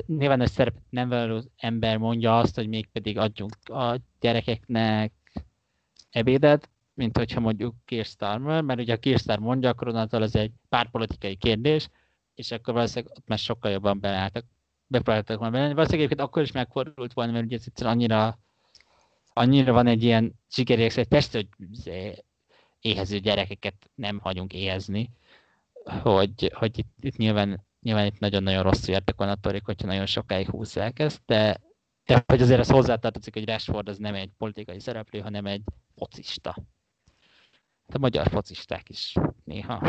nyilvános 0.06 0.50
szerepet 0.50 0.84
nem 0.90 1.10
vállaló 1.10 1.44
ember 1.56 1.98
mondja 1.98 2.38
azt, 2.38 2.56
hogy 2.56 2.68
mégpedig 2.68 3.18
adjunk 3.18 3.54
a 3.64 4.00
gyerekeknek 4.20 5.14
ebédet, 6.10 6.70
mint 6.94 7.18
hogyha 7.18 7.40
mondjuk 7.40 7.76
Keir 7.86 8.06
Starmer, 8.06 8.62
mert 8.62 8.80
ugye 8.80 8.94
a 8.94 8.98
Keir 8.98 9.20
Starmer 9.20 9.48
mondja, 9.48 9.70
akkor 9.70 9.88
onnantól 9.88 10.24
ez 10.24 10.36
egy 10.36 10.52
párpolitikai 10.70 11.36
kérdés, 11.36 11.90
és 12.36 12.52
akkor 12.52 12.74
valószínűleg 12.74 13.18
ott 13.18 13.28
már 13.28 13.38
sokkal 13.38 13.72
jobban 13.72 14.00
beleálltak, 14.00 14.46
bepróbáltak 14.88 15.40
volna 15.40 15.54
benne. 15.54 15.74
Valószínűleg 15.74 16.06
egyébként 16.06 16.28
akkor 16.28 16.42
is 16.42 16.52
megfordult 16.52 17.14
volna, 17.14 17.32
mert 17.32 17.46
ugye 17.46 17.58
ez 17.76 17.86
annyira, 17.86 18.40
annyira 19.34 19.74
van 19.74 19.88
egy 19.88 20.04
ilyen 20.04 20.34
sikerérzés, 20.48 20.96
hogy 20.96 21.08
persze, 21.08 21.38
hogy 21.38 21.48
éhező 22.82 23.20
gyerekeket 23.20 23.90
nem 23.96 24.20
hagyunk 24.20 24.54
éhezni, 24.54 25.10
hogy, 26.02 26.52
hogy 26.54 26.78
itt, 26.78 26.94
itt 27.00 27.18
nyilván, 27.18 27.66
nyilván 27.82 28.06
itt 28.06 28.20
nagyon-nagyon 28.20 28.64
rosszul 28.64 28.94
értek 28.94 29.18
volna 29.18 29.34
attól, 29.34 29.60
hogyha 29.64 29.88
nagyon 29.88 30.06
sokáig 30.06 30.50
húzzák 30.50 31.00
ezt, 31.00 31.22
de, 31.26 31.62
de 32.06 32.24
hogy 32.26 32.42
azért 32.42 32.60
ez 32.60 32.70
hozzátartozik, 32.70 33.34
hogy 33.34 33.46
Rashford 33.46 33.90
az 33.90 33.98
nem 33.98 34.16
egy 34.16 34.30
politikai 34.38 34.80
szereplő, 34.80 35.20
hanem 35.20 35.46
egy 35.46 35.62
focista. 35.96 36.56
A 37.94 37.98
magyar 37.98 38.28
focisták 38.28 38.90
is 38.90 39.14
néha 39.44 39.80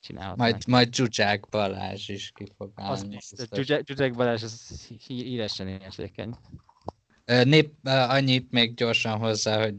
csinálhatnánk. 0.00 0.36
Majd, 0.36 0.66
majd 0.66 0.94
Zsuzsák 0.94 1.48
Balázs 1.50 2.08
is 2.08 2.30
ki 2.34 2.44
fog 2.56 2.72
állni. 2.74 3.16
Az, 3.16 3.34
Zsuzsák 3.84 4.14
Balázs 4.14 4.42
az 4.42 4.86
híresen 5.06 5.68
érzékeny. 5.68 6.34
Nép, 7.44 7.72
annyit 7.84 8.50
még 8.50 8.74
gyorsan 8.74 9.18
hozzá, 9.18 9.62
hogy 9.62 9.74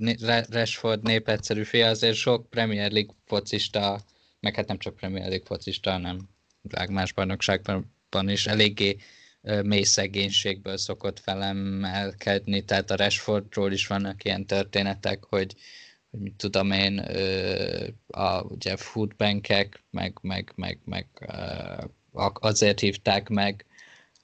Rashford 0.50 1.02
népegyszerű 1.04 1.64
fia, 1.64 1.88
azért 1.88 2.16
sok 2.16 2.50
Premier 2.50 2.92
League 2.92 3.16
focista, 3.26 4.02
meg 4.40 4.56
hát 4.56 4.68
nem 4.68 4.78
csak 4.78 4.96
Premier 4.96 5.28
League 5.28 5.46
focista, 5.46 5.92
hanem 5.92 6.30
világ 6.62 6.90
más 6.90 7.14
bajnokságban 7.14 8.30
is 8.30 8.48
eléggé 8.48 8.98
mély 9.64 9.84
szegénységből 9.84 10.78
szokott 10.78 11.20
felemelkedni, 11.20 12.66
tehát 12.66 12.92
a 12.92 12.96
Rashfordról 12.96 13.72
is 13.72 13.88
vannak 13.88 14.24
ilyen 14.24 14.46
történetek, 14.46 15.24
hogy 15.24 15.56
hogy 16.12 16.20
mit 16.20 16.36
tudom 16.36 16.72
én, 16.72 17.00
a 18.08 18.42
ugye 18.42 18.78
foodbankek, 18.78 19.84
meg, 19.90 20.18
meg, 20.22 20.52
meg, 20.56 20.80
meg 20.86 21.08
azért 22.34 22.80
hívták 22.80 23.30
meg 23.30 23.66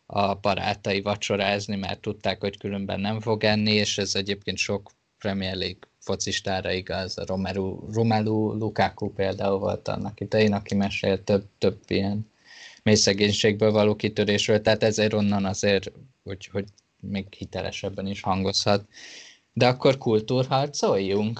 a 0.09 0.33
barátai 0.35 1.01
vacsorázni, 1.01 1.75
mert 1.75 1.99
tudták, 1.99 2.39
hogy 2.39 2.57
különben 2.57 2.99
nem 2.99 3.19
fog 3.19 3.43
enni, 3.43 3.71
és 3.71 3.97
ez 3.97 4.15
egyébként 4.15 4.57
sok 4.57 4.91
Premier 5.17 5.55
League 5.55 5.79
focistára 5.99 6.71
igaz, 6.71 7.17
a 7.17 7.25
Romelu, 7.25 7.91
Romelu 7.93 8.53
Lukaku 8.53 9.13
például 9.13 9.59
volt 9.59 9.87
annak 9.87 10.19
idején, 10.19 10.53
aki 10.53 10.75
mesélt 10.75 11.21
több, 11.21 11.45
több 11.57 11.79
ilyen 11.87 12.31
mély 12.83 12.95
szegénységből 12.95 13.71
való 13.71 13.95
kitörésről, 13.95 14.61
tehát 14.61 14.83
ezért 14.83 15.13
onnan 15.13 15.45
azért, 15.45 15.91
hogy, 16.23 16.49
hogy 16.51 16.65
még 16.99 17.33
hitelesebben 17.33 18.07
is 18.07 18.21
hangozhat. 18.21 18.85
De 19.53 19.67
akkor 19.67 19.97
kultúrharcoljunk? 19.97 21.39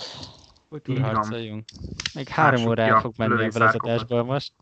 Kultúrharcoljunk. 0.69 1.65
Még 2.13 2.27
három 2.27 2.65
óra 2.65 2.81
el 2.81 2.99
fog 2.99 3.13
menni 3.17 3.43
a 3.43 3.51
vezetésből 3.51 4.23
most. 4.23 4.53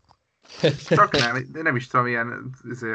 Csak 0.88 1.18
nem, 1.18 1.46
de 1.52 1.62
nem 1.62 1.76
is 1.76 1.86
tudom, 1.86 2.06
ilyen 2.06 2.56
izé, 2.70 2.90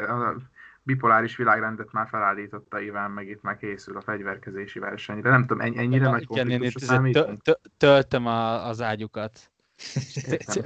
bipoláris 0.84 1.36
világrendet 1.36 1.92
már 1.92 2.08
felállította 2.08 2.80
Iván, 2.80 3.12
meg 3.12 3.28
itt 3.28 3.42
már 3.42 3.58
készül 3.58 3.98
a 3.98 4.02
fegyverkezési 4.02 4.80
versenyre. 4.80 5.30
Nem 5.30 5.46
tudom, 5.46 5.60
ennyire 5.78 6.10
nagy 6.10 6.26
konfliktusra 6.26 6.80
számítunk? 6.80 7.42
Töltöm 7.78 8.26
az 8.26 8.82
ágyukat. 8.82 9.52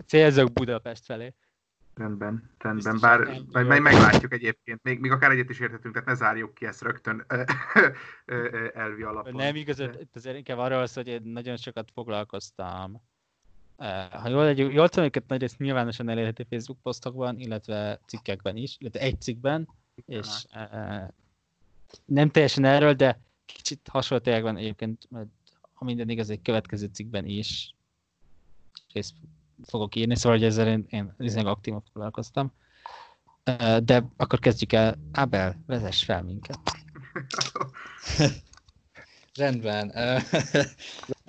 Célzok 0.05 0.53
Budapest 0.53 1.05
felé. 1.05 1.33
Rendben, 1.95 2.51
rendben, 2.57 2.97
bár 3.01 3.41
majd 3.51 3.67
meg, 3.67 3.81
meglátjuk 3.81 4.33
egyébként, 4.33 4.83
még, 4.83 4.99
még 4.99 5.11
akár 5.11 5.31
egyet 5.31 5.49
is 5.49 5.59
értetünk, 5.59 5.93
tehát 5.93 6.09
ne 6.09 6.15
zárjuk 6.15 6.53
ki 6.53 6.65
ezt 6.65 6.81
rögtön 6.81 7.25
elvi 8.73 9.03
alapon. 9.03 9.35
Nem 9.35 9.55
igaz, 9.55 9.79
itt 9.79 10.15
azért 10.15 10.37
inkább 10.37 10.57
arról 10.57 10.79
az, 10.79 10.93
hogy 10.93 11.07
én 11.07 11.21
nagyon 11.23 11.57
sokat 11.57 11.91
foglalkoztam. 11.93 13.01
Ha 14.11 14.29
jól, 14.29 14.45
egy, 14.45 14.57
jól 14.57 14.89
tudom, 14.89 15.05
őket 15.05 15.27
nagyrészt 15.27 15.57
nyilvánosan 15.57 16.09
elérhető 16.09 16.45
Facebook 16.49 16.81
posztokban, 16.81 17.39
illetve 17.39 17.99
cikkekben 18.07 18.55
is, 18.55 18.75
illetve 18.79 18.99
egy 18.99 19.21
cikkben, 19.21 19.69
és 20.05 20.45
nem 22.05 22.29
teljesen 22.29 22.65
erről, 22.65 22.93
de 22.93 23.19
kicsit 23.45 23.87
hasonló 23.87 24.41
van 24.41 24.57
egyébként, 24.57 25.07
mert 25.09 25.27
ha 25.73 25.85
minden 25.85 26.09
igaz, 26.09 26.29
egy 26.29 26.41
következő 26.41 26.89
cikkben 26.93 27.25
is, 27.25 27.75
fogok 29.63 29.95
írni, 29.95 30.15
szóval 30.15 30.37
hogy 30.37 30.47
ezzel 30.47 30.67
én, 30.67 30.85
én, 30.89 31.13
én 31.17 31.45
aktívan 31.45 31.83
foglalkoztam. 31.91 32.53
De 33.83 34.05
akkor 34.17 34.39
kezdjük 34.39 34.73
el. 34.73 34.97
Abel, 35.13 35.63
vezess 35.65 36.03
fel 36.03 36.23
minket. 36.23 36.59
Rendben. 39.35 39.91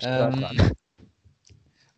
um, 0.05 0.43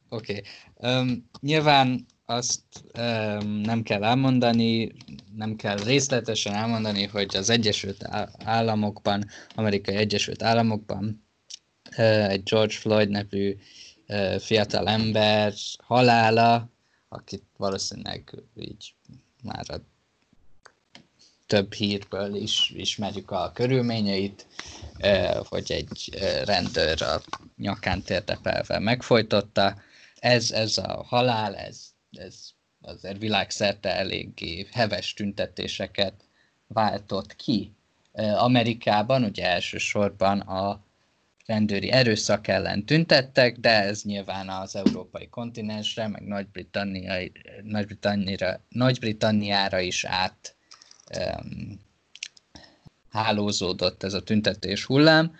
Oké. 0.10 0.42
Okay. 0.42 0.44
Um, 0.76 1.30
nyilván 1.40 2.06
azt 2.30 2.62
um, 2.98 3.50
nem 3.50 3.84
kell 3.84 4.04
elmondani, 4.04 4.92
nem 5.36 5.56
kell 5.56 5.78
részletesen 5.78 6.54
elmondani, 6.54 7.06
hogy 7.06 7.36
az 7.36 7.50
Egyesült 7.50 8.04
Államokban, 8.44 9.26
Amerikai 9.56 9.96
Egyesült 9.96 10.44
Államokban 10.44 11.26
egy 12.28 12.44
George 12.44 12.74
Floyd 12.74 13.10
nevű 13.10 13.58
fiatal 14.40 14.88
ember 14.88 15.54
halála, 15.78 16.70
akit 17.10 17.44
valószínűleg 17.58 18.44
így 18.56 18.94
már 19.44 19.66
a 19.68 19.82
több 21.48 21.74
hírből 21.74 22.36
is 22.36 22.72
ismerjük 22.76 23.32
a 23.32 23.52
körülményeit, 23.54 24.48
hogy 25.44 25.72
egy 25.72 26.18
rendőr 26.46 27.02
a 27.02 27.22
nyakán 27.58 28.02
térdepelve 28.02 28.80
megfojtotta. 28.80 29.76
Ez, 30.20 30.52
ez 30.52 30.78
a 30.78 31.04
halál, 31.08 31.56
ez, 31.56 31.89
ez 32.12 32.50
azért 32.82 33.18
világszerte 33.18 33.96
eléggé 33.96 34.68
heves 34.72 35.14
tüntetéseket 35.14 36.14
váltott 36.68 37.36
ki. 37.36 37.74
Amerikában 38.38 39.24
ugye 39.24 39.46
elsősorban 39.46 40.40
a 40.40 40.84
rendőri 41.46 41.92
erőszak 41.92 42.48
ellen 42.48 42.86
tüntettek, 42.86 43.58
de 43.58 43.84
ez 43.84 44.04
nyilván 44.04 44.50
az 44.50 44.76
európai 44.76 45.28
kontinensre, 45.28 46.08
meg 46.08 46.24
Nagy-Britanniára, 47.64 48.62
Nagy-Britanniára 48.70 49.80
is 49.80 50.06
át 50.06 50.56
um, 51.20 51.80
hálózódott 53.12 54.04
ez 54.04 54.14
a 54.14 54.24
tüntetés 54.24 54.86
hullám, 54.86 55.36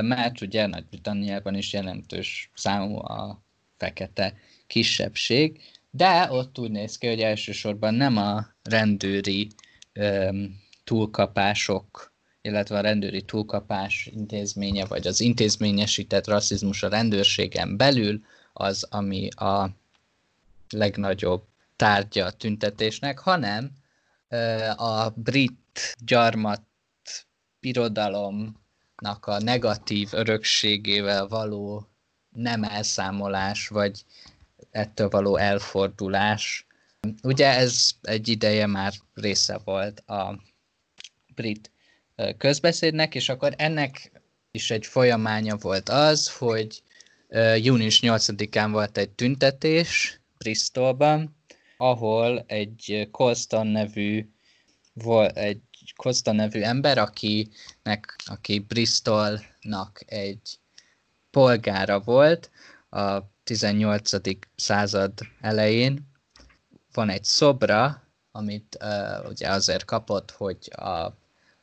mert 0.00 0.40
ugye 0.40 0.66
Nagy-Britanniában 0.66 1.54
is 1.54 1.72
jelentős 1.72 2.50
számú 2.54 2.98
a 2.98 3.42
fekete 3.76 4.34
kisebbség, 4.66 5.60
de 5.96 6.30
ott 6.30 6.58
úgy 6.58 6.70
néz 6.70 6.98
ki, 6.98 7.06
hogy 7.06 7.20
elsősorban 7.20 7.94
nem 7.94 8.16
a 8.16 8.46
rendőri 8.62 9.48
um, 9.94 10.60
túlkapások, 10.84 12.12
illetve 12.40 12.78
a 12.78 12.80
rendőri 12.80 13.22
túlkapás 13.22 14.08
intézménye, 14.12 14.84
vagy 14.84 15.06
az 15.06 15.20
intézményesített 15.20 16.26
rasszizmus 16.26 16.82
a 16.82 16.88
rendőrségen 16.88 17.76
belül 17.76 18.20
az, 18.52 18.86
ami 18.90 19.28
a 19.28 19.70
legnagyobb 20.68 21.44
tárgya 21.76 22.24
a 22.24 22.30
tüntetésnek, 22.30 23.18
hanem 23.18 23.70
a 24.76 25.08
brit 25.10 25.96
gyarmat 26.04 26.62
birodalomnak 27.60 29.26
a 29.26 29.40
negatív 29.40 30.08
örökségével 30.12 31.26
való 31.26 31.86
nem 32.34 32.62
elszámolás, 32.64 33.68
vagy 33.68 34.04
ettől 34.76 35.08
való 35.08 35.36
elfordulás. 35.36 36.66
Ugye 37.22 37.46
ez 37.46 37.90
egy 38.02 38.28
ideje 38.28 38.66
már 38.66 38.92
része 39.14 39.58
volt 39.64 40.00
a 40.00 40.42
brit 41.34 41.70
közbeszédnek, 42.38 43.14
és 43.14 43.28
akkor 43.28 43.54
ennek 43.56 44.12
is 44.50 44.70
egy 44.70 44.86
folyamánya 44.86 45.56
volt 45.56 45.88
az, 45.88 46.36
hogy 46.36 46.82
június 47.56 48.00
8-án 48.02 48.68
volt 48.70 48.98
egy 48.98 49.10
tüntetés 49.10 50.20
Bristolban, 50.38 51.36
ahol 51.76 52.44
egy 52.46 53.08
Colston 53.10 53.66
nevű 53.66 54.28
volt 54.92 55.36
egy 55.36 55.60
Costa 55.96 56.32
nevű 56.32 56.60
ember, 56.60 56.98
akinek, 56.98 58.16
aki 58.24 58.58
Bristolnak 58.58 60.02
egy 60.06 60.58
polgára 61.30 62.00
volt 62.00 62.50
a 62.90 63.18
18. 63.46 64.10
század 64.56 65.12
elején. 65.40 66.10
Van 66.92 67.08
egy 67.08 67.24
szobra, 67.24 68.02
amit 68.32 68.78
uh, 68.80 69.28
ugye 69.30 69.48
azért 69.48 69.84
kapott, 69.84 70.30
hogy 70.30 70.70
a, 70.76 71.16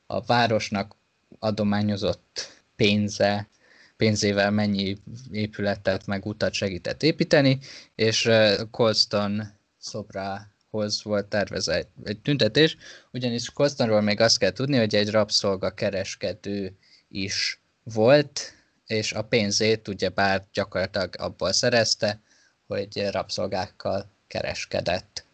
a 0.05 0.21
városnak 0.25 0.95
adományozott 1.39 2.61
pénze, 2.75 3.47
pénzével 3.97 4.51
mennyi 4.51 4.97
épületet 5.31 6.05
meg 6.05 6.25
utat 6.25 6.53
segített 6.53 7.03
építeni, 7.03 7.59
és 7.95 8.25
uh, 8.25 8.69
Colston 8.71 9.43
szobra 9.77 10.47
hoz 10.69 11.03
volt 11.03 11.25
tervezve 11.25 11.73
egy, 12.03 12.19
tüntetés, 12.19 12.77
ugyanis 13.11 13.49
Kostanról 13.49 14.01
még 14.01 14.19
azt 14.19 14.37
kell 14.37 14.51
tudni, 14.51 14.77
hogy 14.77 14.95
egy 14.95 15.09
rabszolga 15.09 15.73
kereskedő 15.73 16.77
is 17.07 17.61
volt, 17.83 18.62
és 18.93 19.13
a 19.13 19.21
pénzét 19.21 19.87
ugye 19.87 20.09
bár 20.09 20.43
gyakorlatilag 20.53 21.15
abból 21.17 21.51
szerezte, 21.51 22.19
hogy 22.67 23.09
rabszolgákkal 23.11 24.11
kereskedett. 24.27 25.25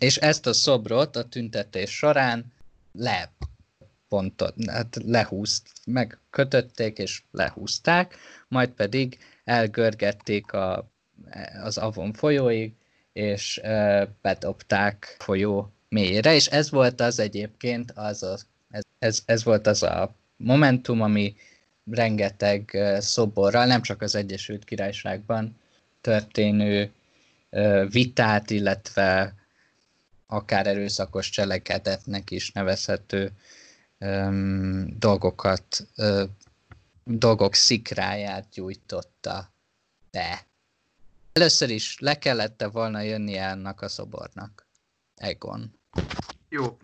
És 0.00 0.16
ezt 0.16 0.46
a 0.46 0.52
szobrot 0.52 1.16
a 1.16 1.28
tüntetés 1.28 1.90
során 1.90 2.52
le 2.92 3.32
pontot, 4.08 4.54
hát 4.66 4.96
lehúzt, 5.04 5.68
megkötötték 5.84 6.98
és 6.98 7.22
lehúzták, 7.30 8.16
majd 8.48 8.68
pedig 8.68 9.18
elgörgették 9.44 10.52
a, 10.52 10.90
az 11.62 11.78
Avon 11.78 12.12
folyóig, 12.12 12.72
és 13.12 13.60
bedobták 14.22 15.16
folyó 15.18 15.72
mélyére, 15.88 16.34
és 16.34 16.46
ez 16.46 16.70
volt 16.70 17.00
az 17.00 17.18
egyébként, 17.18 17.92
az 17.94 18.22
a, 18.22 18.36
ez, 18.70 18.82
ez, 18.98 19.22
ez 19.24 19.44
volt 19.44 19.66
az 19.66 19.82
a 19.82 20.14
momentum, 20.36 21.00
ami 21.00 21.36
rengeteg 21.90 22.78
szoborral, 22.98 23.66
nem 23.66 23.82
csak 23.82 24.02
az 24.02 24.14
Egyesült 24.14 24.64
Királyságban 24.64 25.56
történő 26.00 26.92
vitát, 27.90 28.50
illetve 28.50 29.34
akár 30.26 30.66
erőszakos 30.66 31.30
cselekedetnek 31.30 32.30
is 32.30 32.52
nevezhető 32.52 33.30
dolgokat, 34.86 35.86
dolgok 37.04 37.54
szikráját 37.54 38.48
gyújtotta 38.52 39.52
be. 40.10 40.46
Először 41.32 41.70
is 41.70 41.98
le 41.98 42.18
kellett 42.18 42.64
volna 42.72 43.00
jönni 43.00 43.36
ennek 43.36 43.80
a 43.80 43.88
szobornak. 43.88 44.66
Egon. 45.14 45.80
Jó. 46.48 46.78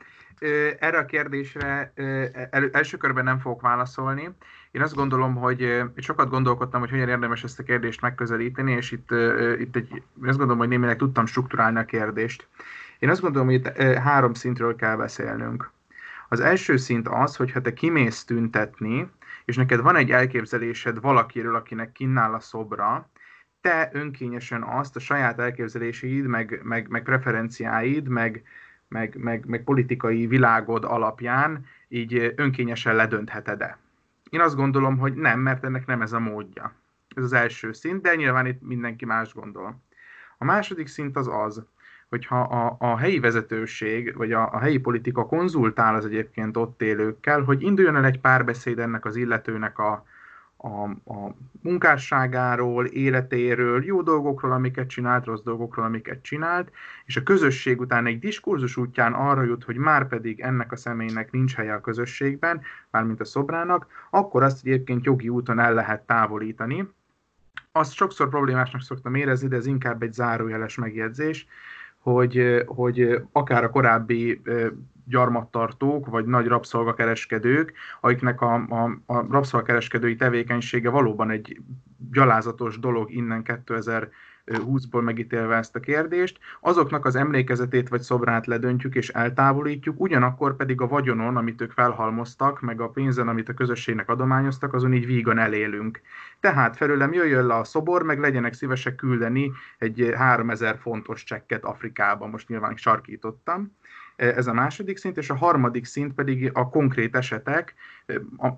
Erre 0.79 0.99
a 0.99 1.05
kérdésre 1.05 1.93
el, 2.51 2.71
első 2.73 2.97
körben 2.97 3.25
nem 3.25 3.39
fogok 3.39 3.61
válaszolni. 3.61 4.29
Én 4.75 4.83
azt 4.83 4.95
gondolom, 4.95 5.35
hogy 5.35 5.83
sokat 5.97 6.29
gondolkodtam, 6.29 6.81
hogy 6.81 6.91
hogyan 6.91 7.09
érdemes 7.09 7.45
ezt 7.45 7.59
a 7.59 7.63
kérdést 7.63 8.01
megközelíteni, 8.01 8.73
és 8.73 8.93
itt, 8.93 9.11
itt 9.59 9.77
egy, 9.77 9.91
én 9.93 10.29
azt 10.29 10.39
gondolom, 10.39 10.59
hogy 10.59 10.69
némileg 10.69 10.97
tudtam 10.97 11.27
strukturálni 11.27 11.79
a 11.79 11.85
kérdést. 11.85 12.47
Én 12.99 13.11
azt 13.11 13.21
gondolom, 13.21 13.47
hogy 13.47 13.57
itt 13.57 13.77
három 13.97 14.35
szintről 14.35 14.77
kell 14.77 14.97
beszélnünk. 14.97 15.71
Az 16.29 16.41
első 16.41 16.77
szint 16.77 17.09
az, 17.09 17.37
hogy 17.37 17.53
ha 17.53 17.61
te 17.61 17.73
kimész 17.73 18.25
tüntetni, 18.25 19.11
és 19.45 19.57
neked 19.57 19.81
van 19.81 19.97
egy 19.97 20.11
elképzelésed 20.11 21.01
valakiről, 21.01 21.55
akinek 21.55 21.93
kinnál 21.93 22.35
a 22.35 22.41
szobra, 22.41 23.09
te 23.61 23.91
önkényesen 23.93 24.63
azt 24.63 24.97
a 24.97 25.01
saját 25.01 25.39
elképzeléseid, 25.39 26.27
meg, 26.27 26.61
meg, 26.63 26.89
meg 26.89 27.03
preferenciáid, 27.03 28.09
meg, 28.09 28.43
meg, 28.89 29.17
meg, 29.19 29.45
meg 29.47 29.63
politikai 29.65 30.27
világod 30.27 30.85
alapján 30.85 31.67
így 31.89 32.33
önkényesen 32.37 32.95
ledöntheted-e. 32.95 33.79
Én 34.35 34.41
azt 34.41 34.57
gondolom, 34.57 34.99
hogy 34.99 35.15
nem, 35.15 35.41
mert 35.41 35.65
ennek 35.65 35.87
nem 35.87 36.03
ez 36.03 36.13
a 36.13 36.19
módja. 36.19 36.73
Ez 37.17 37.23
az 37.25 37.33
első 37.33 37.73
szint, 37.73 38.03
de 38.03 38.15
nyilván 38.15 38.47
itt 38.47 38.63
mindenki 38.63 39.05
más 39.05 39.35
gondol. 39.35 39.83
A 40.39 40.45
második 40.45 40.87
szint 40.87 41.17
az 41.17 41.29
az, 41.29 41.65
hogyha 42.09 42.41
a, 42.41 42.77
a 42.79 42.97
helyi 42.97 43.21
vezetőség, 43.21 44.17
vagy 44.17 44.33
a, 44.33 44.53
a 44.53 44.59
helyi 44.59 44.79
politika 44.79 45.27
konzultál 45.27 45.95
az 45.95 46.05
egyébként 46.05 46.57
ott 46.57 46.83
élőkkel, 46.83 47.41
hogy 47.43 47.63
induljon 47.63 47.97
el 47.97 48.05
egy 48.05 48.21
párbeszéd 48.21 48.79
ennek 48.79 49.05
az 49.05 49.17
illetőnek 49.17 49.79
a, 49.79 50.07
a, 50.57 50.83
a 51.15 51.35
munkásságáról, 51.63 52.87
életéről, 52.87 53.85
jó 53.85 54.03
dolgokról, 54.03 54.53
amiket 54.53 54.89
csinált, 54.89 55.25
rossz 55.25 55.43
dolgokról, 55.43 55.85
amiket 55.85 56.23
csinált, 56.23 56.71
és 57.05 57.17
a 57.17 57.23
közösség 57.23 57.81
után 57.81 58.07
egy 58.07 58.19
diskurzus 58.19 58.77
útján 58.77 59.13
arra 59.13 59.43
jut, 59.43 59.65
hogy 59.65 59.77
már 59.77 60.09
pedig 60.09 60.41
ennek 60.41 60.73
a 60.73 60.77
személynek 60.77 61.31
nincs 61.31 61.55
helye 61.55 61.75
a 61.75 61.81
közösségben, 61.81 62.61
mármint 62.91 63.21
a 63.21 63.25
szobrának, 63.25 63.87
akkor 64.11 64.43
azt 64.43 64.67
egyébként 64.67 65.05
jogi 65.05 65.29
úton 65.29 65.59
el 65.59 65.75
lehet 65.75 66.07
távolítani. 66.07 66.89
Azt 67.73 67.93
sokszor 67.93 68.29
problémásnak 68.29 68.83
szoktam 68.83 69.15
érezni, 69.15 69.49
de 69.49 69.57
ez 69.57 69.67
inkább 69.67 70.03
egy 70.03 70.13
zárójeles 70.13 70.77
megjegyzés, 70.77 71.47
hogy, 71.99 72.63
hogy 72.67 73.23
akár 73.33 73.65
a 73.65 73.71
korábbi 73.71 74.43
gyarmattartók, 75.05 76.07
vagy 76.07 76.25
nagy 76.25 76.47
rabszolgakereskedők, 76.47 77.73
akiknek 78.01 78.41
a, 78.41 78.55
a, 78.55 78.91
a 79.07 79.27
rabszolgakereskedői 79.31 80.17
tevékenysége 80.17 80.91
valóban 80.91 81.31
egy 81.31 81.61
gyalázatos 82.11 82.79
dolog 82.79 83.13
innen 83.13 83.43
2000 83.43 84.09
20-ból 84.47 85.03
megítélve 85.03 85.57
ezt 85.57 85.77
a 85.77 85.81
kérdést, 85.81 86.39
azoknak 86.61 87.05
az 87.05 87.17
emlékezetét 87.17 87.89
vagy 87.89 88.01
szobrát 88.01 88.47
ledöntjük 88.47 88.95
és 88.95 89.09
eltávolítjuk, 89.09 90.01
ugyanakkor 90.01 90.57
pedig 90.57 90.81
a 90.81 90.87
vagyonon, 90.87 91.37
amit 91.37 91.61
ők 91.61 91.71
felhalmoztak, 91.71 92.61
meg 92.61 92.81
a 92.81 92.89
pénzen, 92.89 93.29
amit 93.29 93.49
a 93.49 93.55
közösségnek 93.55 94.09
adományoztak, 94.09 94.75
azon 94.75 94.93
így 94.93 95.07
vígan 95.07 95.39
elélünk. 95.39 96.01
Tehát 96.41 96.77
felőlem 96.77 97.13
jöjjön 97.13 97.47
le 97.47 97.55
a 97.55 97.65
szobor, 97.65 98.03
meg 98.03 98.19
legyenek 98.19 98.53
szívesek 98.53 98.95
küldeni 98.95 99.53
egy 99.79 100.13
3000 100.17 100.79
fontos 100.79 101.25
csekket 101.25 101.65
Afrikába, 101.65 102.27
most 102.27 102.49
nyilván 102.49 102.77
sarkítottam 102.77 103.73
ez 104.17 104.47
a 104.47 104.53
második 104.53 104.97
szint, 104.97 105.17
és 105.17 105.31
a 105.31 105.35
harmadik 105.35 105.85
szint 105.85 106.15
pedig 106.15 106.51
a 106.53 106.69
konkrét 106.69 107.17
esetek, 107.17 107.75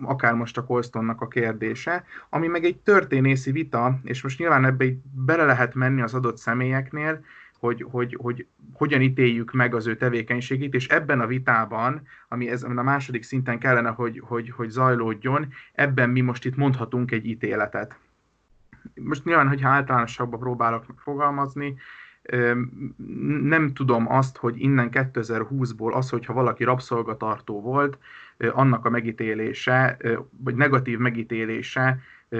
akár 0.01 0.35
most 0.35 0.59
a 0.59 0.65
Colstonnak 0.65 1.21
a 1.21 1.29
kérdése, 1.29 2.05
ami 2.31 2.47
meg 2.47 2.65
egy 2.65 2.77
történészi 2.77 3.51
vita, 3.51 3.99
és 4.03 4.23
most 4.23 4.39
nyilván 4.39 4.65
ebbe 4.65 4.87
bele 5.13 5.45
lehet 5.45 5.75
menni 5.75 6.01
az 6.03 6.15
adott 6.15 6.37
személyeknél, 6.37 7.25
hogy, 7.59 7.87
hogy, 7.91 8.17
hogy 8.21 8.47
hogyan 8.73 9.01
ítéljük 9.01 9.53
meg 9.53 9.75
az 9.75 9.87
ő 9.87 9.97
tevékenységét, 9.97 10.75
és 10.75 10.89
ebben 10.89 11.21
a 11.21 11.27
vitában, 11.27 12.03
ami 12.29 12.49
ezen 12.51 12.79
a 12.79 12.83
második 12.83 13.23
szinten 13.23 13.59
kellene, 13.59 13.89
hogy, 13.89 14.23
hogy, 14.25 14.51
hogy 14.51 14.69
zajlódjon, 14.69 15.49
ebben 15.73 16.11
mi 16.11 16.21
most 16.21 16.45
itt 16.45 16.57
mondhatunk 16.57 17.11
egy 17.11 17.27
ítéletet. 17.27 17.99
Most 18.95 19.25
nyilván, 19.25 19.49
hogyha 19.49 19.69
általánosabban 19.69 20.41
próbálok 20.41 20.85
fogalmazni, 20.97 21.77
nem 23.43 23.73
tudom 23.75 24.13
azt, 24.13 24.37
hogy 24.37 24.61
innen 24.61 24.89
2020-ból 24.93 25.93
az, 25.93 26.11
hogyha 26.11 26.33
valaki 26.33 26.65
rabszolgatartó 26.65 27.61
volt, 27.61 27.99
annak 28.53 28.85
a 28.85 28.91
megítélése, 28.91 29.97
vagy 30.45 30.55
negatív 30.55 30.99
megítélése 30.99 31.99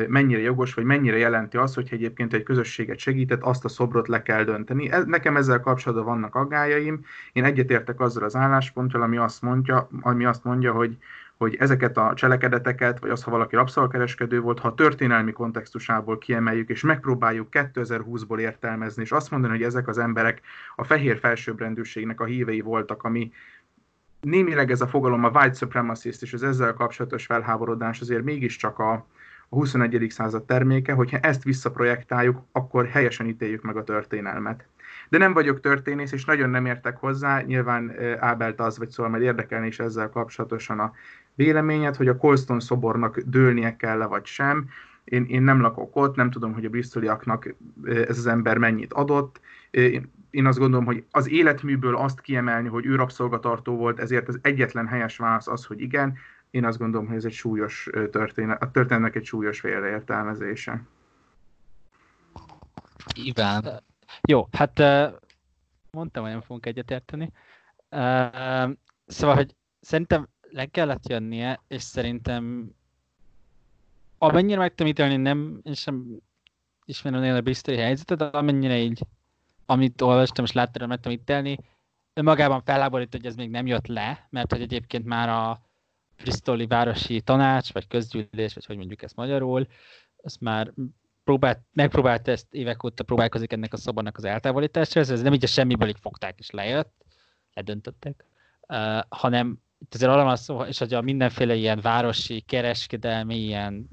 mennyire 0.09 0.41
jogos, 0.41 0.75
vagy 0.75 0.85
mennyire 0.85 1.17
jelenti 1.17 1.57
azt, 1.57 1.75
hogy 1.75 1.89
egyébként 1.91 2.33
egy 2.33 2.43
közösséget 2.43 2.99
segített, 2.99 3.43
azt 3.43 3.65
a 3.65 3.69
szobrot 3.69 4.09
le 4.09 4.23
kell 4.23 4.45
dönteni. 4.45 4.91
Nekem 5.07 5.37
ezzel 5.37 5.61
kapcsolatban 5.61 6.07
vannak 6.07 6.35
aggájaim. 6.35 7.05
Én 7.33 7.45
egyetértek 7.45 8.01
azzal 8.01 8.25
az 8.25 8.37
állásponttal, 8.37 9.03
ami 9.03 9.17
azt 9.17 9.43
mondja, 9.43 9.89
ami 10.01 10.25
azt 10.25 10.45
mondja 10.45 10.73
hogy, 10.73 10.97
hogy 11.39 11.57
ezeket 11.59 11.97
a 11.97 12.13
cselekedeteket, 12.15 12.99
vagy 12.99 13.11
az, 13.11 13.23
ha 13.23 13.31
valaki 13.31 13.55
rabszolkereskedő 13.55 14.41
volt, 14.41 14.59
ha 14.59 14.69
a 14.69 14.75
történelmi 14.75 15.33
kontextusából 15.33 16.19
kiemeljük, 16.19 16.69
és 16.69 16.83
megpróbáljuk 16.83 17.49
2020-ból 17.51 18.39
értelmezni, 18.39 19.03
és 19.03 19.13
azt 19.13 19.31
mondani, 19.31 19.53
hogy 19.53 19.63
ezek 19.63 19.89
az 19.89 19.99
emberek 19.99 20.41
a 20.77 20.85
fehér 20.85 21.19
felsőbbrendűségnek 21.19 22.21
a 22.21 22.25
hívei 22.25 22.61
voltak, 22.61 23.03
ami 23.03 23.33
némileg 24.21 24.71
ez 24.71 24.81
a 24.81 24.87
fogalom, 24.87 25.25
a 25.25 25.31
white 25.31 25.57
supremacist 25.57 26.23
és 26.23 26.33
az 26.33 26.43
ezzel 26.43 26.73
kapcsolatos 26.73 27.27
felháborodás 27.27 28.01
azért 28.01 28.25
mégiscsak 28.25 28.79
a, 28.79 28.93
a 29.49 29.55
21. 29.55 30.07
század 30.11 30.45
terméke, 30.45 30.93
hogyha 30.93 31.19
ezt 31.19 31.43
visszaprojektáljuk, 31.43 32.43
akkor 32.53 32.87
helyesen 32.87 33.27
ítéljük 33.27 33.63
meg 33.63 33.77
a 33.77 33.85
történelmet. 33.85 34.67
De 35.09 35.19
nem 35.19 35.33
vagyok 35.33 35.61
történész, 35.61 36.13
és 36.13 36.25
nagyon 36.25 36.51
nem 36.51 36.67
értek 36.67 36.97
hozzá, 36.97 37.41
nyilván 37.41 37.93
Ábelt 38.19 38.61
az, 38.61 38.79
vagy 38.79 38.89
szóval 38.89 39.11
majd 39.11 39.23
érdekelni 39.23 39.67
is 39.67 39.79
ezzel 39.79 40.09
kapcsolatosan 40.09 40.81
a 40.81 40.93
véleményed, 41.37 41.97
hogy 41.97 42.09
a 42.09 42.17
Colston 42.17 42.61
szobornak 42.61 43.19
dőlnie 43.19 43.77
kell-e 43.77 44.07
vagy 44.07 44.25
sem. 44.27 44.69
Én, 45.05 45.25
én 45.25 45.43
nem 45.43 45.61
lakok 45.61 45.97
ott, 45.97 46.17
nem 46.17 46.31
tudom, 46.31 46.53
hogy 46.53 46.65
a 46.65 46.69
bristoliaknak 46.69 47.55
ez 47.85 48.19
az 48.19 48.27
ember 48.27 48.59
mennyit 48.59 48.93
adott. 48.93 49.41
Én 50.31 50.47
azt 50.47 50.59
gondolom, 50.59 50.85
hogy 50.85 51.05
az 51.11 51.29
életműből 51.29 51.97
azt 51.97 52.21
kiemelni, 52.21 52.69
hogy 52.69 52.87
ő 52.87 52.95
rabszolgatartó 52.95 53.77
volt, 53.77 54.01
ezért 54.01 54.29
az 54.29 54.39
egyetlen 54.43 54.87
helyes 54.87 55.17
válasz 55.17 55.49
az, 55.49 55.65
hogy 55.65 55.81
igen. 55.81 56.17
Én 56.51 56.65
azt 56.65 56.79
gondolom, 56.79 57.07
hogy 57.07 57.17
ez 57.17 57.25
egy 57.25 57.33
súlyos 57.33 57.89
történet, 58.11 58.63
a 58.63 58.71
történetnek 58.71 59.17
egy 59.17 59.25
súlyos 59.25 59.61
félreértelmezése. 59.61 60.83
Iván. 63.15 63.83
Jó, 64.29 64.49
hát 64.53 64.79
mondtam, 65.91 66.23
hogy 66.23 66.33
nem 66.33 66.41
fogunk 66.41 66.67
egyetérteni. 66.67 67.33
Szóval, 69.07 69.35
hogy 69.35 69.55
szerintem 69.81 70.29
le 70.51 70.67
kellett 70.67 71.09
jönnie, 71.09 71.61
és 71.69 71.83
szerintem 71.83 72.71
amennyire 74.19 74.59
meg 74.59 74.75
tudom 74.75 74.93
ítélni, 74.93 75.17
nem, 75.17 75.61
én 75.63 75.75
sem 75.75 76.21
ismerem 76.85 77.37
a 77.37 77.41
biztos 77.41 77.77
helyzetet, 77.77 78.19
de 78.19 78.25
amennyire 78.25 78.79
így, 78.79 79.01
amit 79.67 80.03
olvastam 80.03 80.45
és 80.45 80.53
láttam, 80.53 80.89
meg 80.89 81.01
tudom 81.01 81.19
ítélni, 81.19 81.59
önmagában 82.15 82.63
felháborít, 82.63 83.13
hogy 83.13 83.27
ez 83.27 83.35
még 83.35 83.51
nem 83.51 83.67
jött 83.67 83.87
le, 83.87 84.27
mert 84.31 84.53
hogy 84.53 84.61
egyébként 84.61 85.05
már 85.05 85.29
a 85.29 85.61
Bristoli 86.17 86.67
Városi 86.67 87.21
Tanács, 87.21 87.73
vagy 87.73 87.87
Közgyűlés, 87.87 88.55
vagy 88.55 88.65
hogy 88.65 88.77
mondjuk 88.77 89.03
ezt 89.03 89.17
magyarul, 89.17 89.67
az 90.17 90.37
már 90.37 90.73
próbált, 91.25 91.61
megpróbált 91.73 92.29
ezt 92.29 92.55
évek 92.55 92.85
óta 92.85 93.05
próbálkozik 93.05 93.53
ennek 93.53 93.73
a 93.73 93.77
szobornak 93.77 94.17
az 94.17 94.25
eltávolítása, 94.25 95.01
ez 95.01 95.23
nem 95.23 95.33
így 95.33 95.45
a 95.45 95.47
semmiből 95.47 95.89
így 95.89 96.01
fogták 96.01 96.39
és 96.39 96.51
lejött, 96.51 97.05
ledöntöttek, 97.55 98.25
uh, 98.69 99.01
hanem 99.09 99.59
itt 99.79 99.95
azért 99.95 100.11
arra 100.11 100.25
van 100.25 100.37
szó, 100.37 100.63
és 100.63 100.79
hogy 100.79 100.95
a 100.95 101.01
mindenféle 101.01 101.55
ilyen 101.55 101.81
városi, 101.81 102.41
kereskedelmi, 102.41 103.37
ilyen 103.37 103.89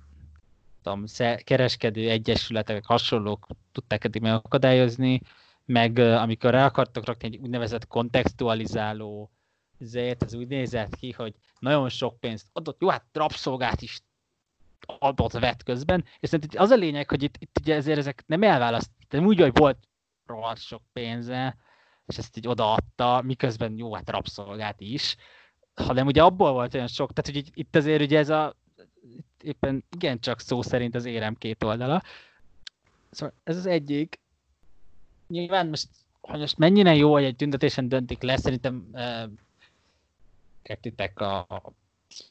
tudom, 0.82 1.06
kereskedő 1.44 2.10
egyesületek, 2.10 2.86
hasonlók 2.86 3.48
tudták 3.72 4.04
eddig 4.04 4.22
megakadályozni, 4.22 5.22
meg 5.66 5.98
amikor 5.98 6.52
rá 6.52 6.66
akartak 6.66 7.06
rakni 7.06 7.28
egy 7.28 7.38
úgynevezett 7.38 7.88
kontextualizáló 7.88 9.32
zért, 9.80 10.24
ez 10.24 10.34
úgy 10.34 10.48
nézett 10.48 10.96
ki, 10.96 11.12
hogy 11.12 11.34
nagyon 11.60 11.90
sok 11.90 12.20
pénzt 12.20 12.48
adott, 12.54 12.82
jó, 12.82 12.90
hát 12.90 13.06
rabszolgát 13.12 13.82
is 13.82 14.02
adott 14.86 15.32
vett 15.32 15.64
közben, 15.64 16.06
és 16.20 16.30
szerintem 16.30 16.62
az 16.62 16.70
a 16.70 16.76
lényeg, 16.76 17.10
hogy 17.10 17.24
itt, 17.24 17.36
itt 17.40 17.60
ugye 17.62 17.76
ezért 17.76 17.98
ezek 17.98 18.24
nem 18.26 18.44
elválaszt, 18.44 18.90
nem 19.10 19.26
úgy, 19.26 19.40
hogy 19.40 19.58
volt 19.58 19.78
rohadt 20.26 20.62
sok 20.62 20.82
pénze, 20.94 21.56
és 22.06 22.18
ezt 22.18 22.38
így 22.38 22.48
odaadta, 22.48 23.22
miközben 23.22 23.78
jó, 23.78 23.94
hát 23.94 24.10
rabszolgát 24.10 24.82
is, 24.82 25.16
hanem 25.76 26.08
ugye 26.08 26.24
abból 26.24 26.52
volt 26.52 26.74
olyan 26.74 26.88
sok, 26.88 27.14
tehát 27.14 27.42
hogy 27.42 27.52
itt 27.60 27.76
azért 27.76 28.02
ugye 28.02 28.18
ez 28.18 28.30
a 28.30 28.56
éppen 29.42 29.84
igencsak 29.96 30.40
szó 30.40 30.62
szerint 30.62 30.96
az 30.96 31.06
érem 31.06 31.36
két 31.36 31.64
oldala. 31.64 32.04
Szóval 33.10 33.36
ez 33.44 33.58
az 33.58 33.66
egyik. 33.66 34.20
Nyilván 35.28 35.68
most, 35.68 35.88
hogy 36.22 36.40
most 36.40 36.58
mennyire 36.58 36.96
jó, 36.96 37.12
hogy 37.12 37.24
egy 37.24 37.36
tüntetésen 37.36 37.88
döntik 37.88 38.22
le, 38.22 38.38
szerintem 38.38 38.90
uh, 38.92 39.32
értitek 40.64 41.20
a, 41.20 41.38
a 41.38 41.74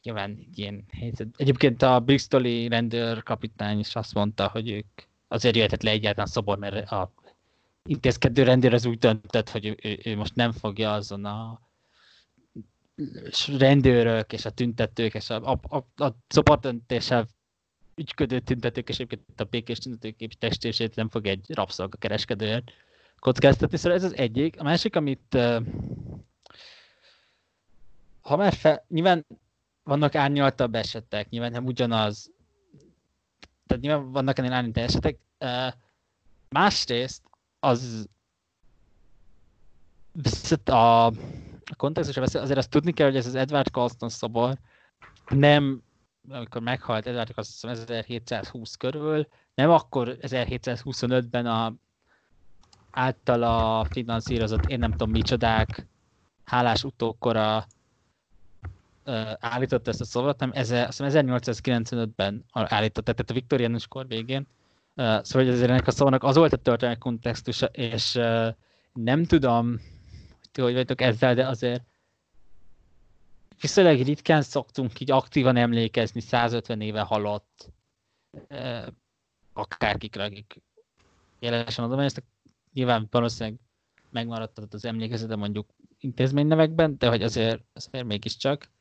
nyilván 0.01 0.47
ilyen 0.55 0.85
helyzet. 0.91 1.27
Egyébként 1.37 1.81
a 1.81 1.99
Bristoli 1.99 2.67
rendőrkapitány 2.67 3.79
is 3.79 3.95
azt 3.95 4.13
mondta, 4.13 4.47
hogy 4.47 4.69
ők 4.69 4.87
azért 5.27 5.55
jöhetett 5.55 5.81
le 5.81 5.91
egyáltalán 5.91 6.27
szobor, 6.27 6.57
mert 6.57 6.91
a 6.91 7.11
intézkedő 7.85 8.43
rendőr 8.43 8.73
az 8.73 8.85
úgy 8.85 8.97
döntött, 8.97 9.49
hogy 9.49 9.65
ő, 9.65 9.77
ő, 9.83 9.99
ő 10.03 10.15
most 10.15 10.35
nem 10.35 10.51
fogja 10.51 10.93
azon 10.93 11.25
a 11.25 11.61
rendőrök 13.57 14.33
és 14.33 14.45
a 14.45 14.49
tüntetők 14.49 15.13
és 15.13 15.29
a, 15.29 15.51
a, 15.51 15.59
a, 15.67 16.03
a 16.03 16.15
szoportöntéssel 16.27 17.27
ügyködő 17.95 18.39
tüntetők 18.39 18.89
és 18.89 18.95
egyébként 18.95 19.41
a 19.41 19.43
békés 19.43 19.77
tüntetők 19.77 20.37
testését 20.37 20.95
nem 20.95 21.09
fog 21.09 21.27
egy 21.27 21.45
rabszolga 21.53 21.97
kockáztatni. 23.19 23.77
Szóval 23.77 23.97
ez 23.97 24.03
az 24.03 24.15
egyik. 24.15 24.59
A 24.59 24.63
másik, 24.63 24.95
amit 24.95 25.37
ha 28.21 28.35
már 28.35 28.53
fel, 28.53 28.85
nyilván 28.87 29.25
vannak 29.83 30.15
árnyaltabb 30.15 30.75
esetek, 30.75 31.29
nyilván 31.29 31.51
nem 31.51 31.65
ugyanaz, 31.65 32.31
tehát 33.67 33.83
nyilván 33.83 34.11
vannak 34.11 34.37
ennél 34.37 34.51
árnyaltabb 34.51 34.83
esetek. 34.83 35.17
Másrészt 36.49 37.21
az 37.59 38.07
a 40.69 41.11
a 41.71 41.75
kontextusra 41.75 42.21
azért 42.41 42.57
azt 42.57 42.69
tudni 42.69 42.91
kell, 42.91 43.07
hogy 43.07 43.15
ez 43.15 43.25
az 43.25 43.35
Edward 43.35 43.71
Colston 43.71 44.09
szobor 44.09 44.57
nem, 45.27 45.81
amikor 46.29 46.61
meghalt 46.61 47.07
Edward 47.07 47.33
Colston 47.33 47.71
1720 47.71 48.75
körül, 48.75 49.27
nem 49.55 49.69
akkor 49.69 50.17
1725-ben 50.21 51.45
a 51.45 51.73
általa 52.91 53.85
finanszírozott, 53.89 54.65
én 54.65 54.79
nem 54.79 54.91
tudom 54.91 55.11
micsodák, 55.11 55.87
hálás 56.43 56.83
utókora 56.83 57.65
állította 59.39 59.89
ezt 59.89 60.01
a 60.01 60.05
szobort, 60.05 60.39
hanem 60.39 60.55
1895-ben 60.65 62.45
állította, 62.51 63.11
tehát 63.13 63.29
a 63.29 63.33
viktoriánus 63.33 63.87
kor 63.87 64.07
végén. 64.07 64.47
Szóval 64.95 65.23
hogy 65.31 65.49
azért 65.49 65.69
ennek 65.69 65.87
a 65.87 65.91
szónak 65.91 66.23
az 66.23 66.35
volt 66.35 66.53
a 66.53 66.57
történelmi 66.57 66.99
kontextusa, 66.99 67.65
és 67.65 68.19
nem 68.93 69.25
tudom, 69.25 69.79
ti 70.53 70.61
hogy 70.61 70.73
vagytok 70.73 71.01
ezzel, 71.01 71.35
de 71.35 71.47
azért 71.47 71.83
viszonylag 73.61 74.01
ritkán 74.01 74.41
szoktunk 74.41 74.99
így 74.99 75.11
aktívan 75.11 75.55
emlékezni 75.55 76.19
150 76.21 76.81
éve 76.81 77.01
halott 77.01 77.71
eh, 78.47 78.85
akárkikre, 79.53 80.23
akik 80.23 80.61
jelenesen 81.39 81.83
adományoztak. 81.83 82.23
Nyilván 82.73 83.07
valószínűleg 83.11 83.59
megmaradt 84.09 84.73
az 84.73 84.85
emlékezete 84.85 85.35
mondjuk 85.35 85.69
intézménynevekben, 85.99 86.97
de 86.97 87.07
hogy 87.07 87.23
azért, 87.23 87.63
azért 87.73 88.05
mégiscsak 88.05 88.71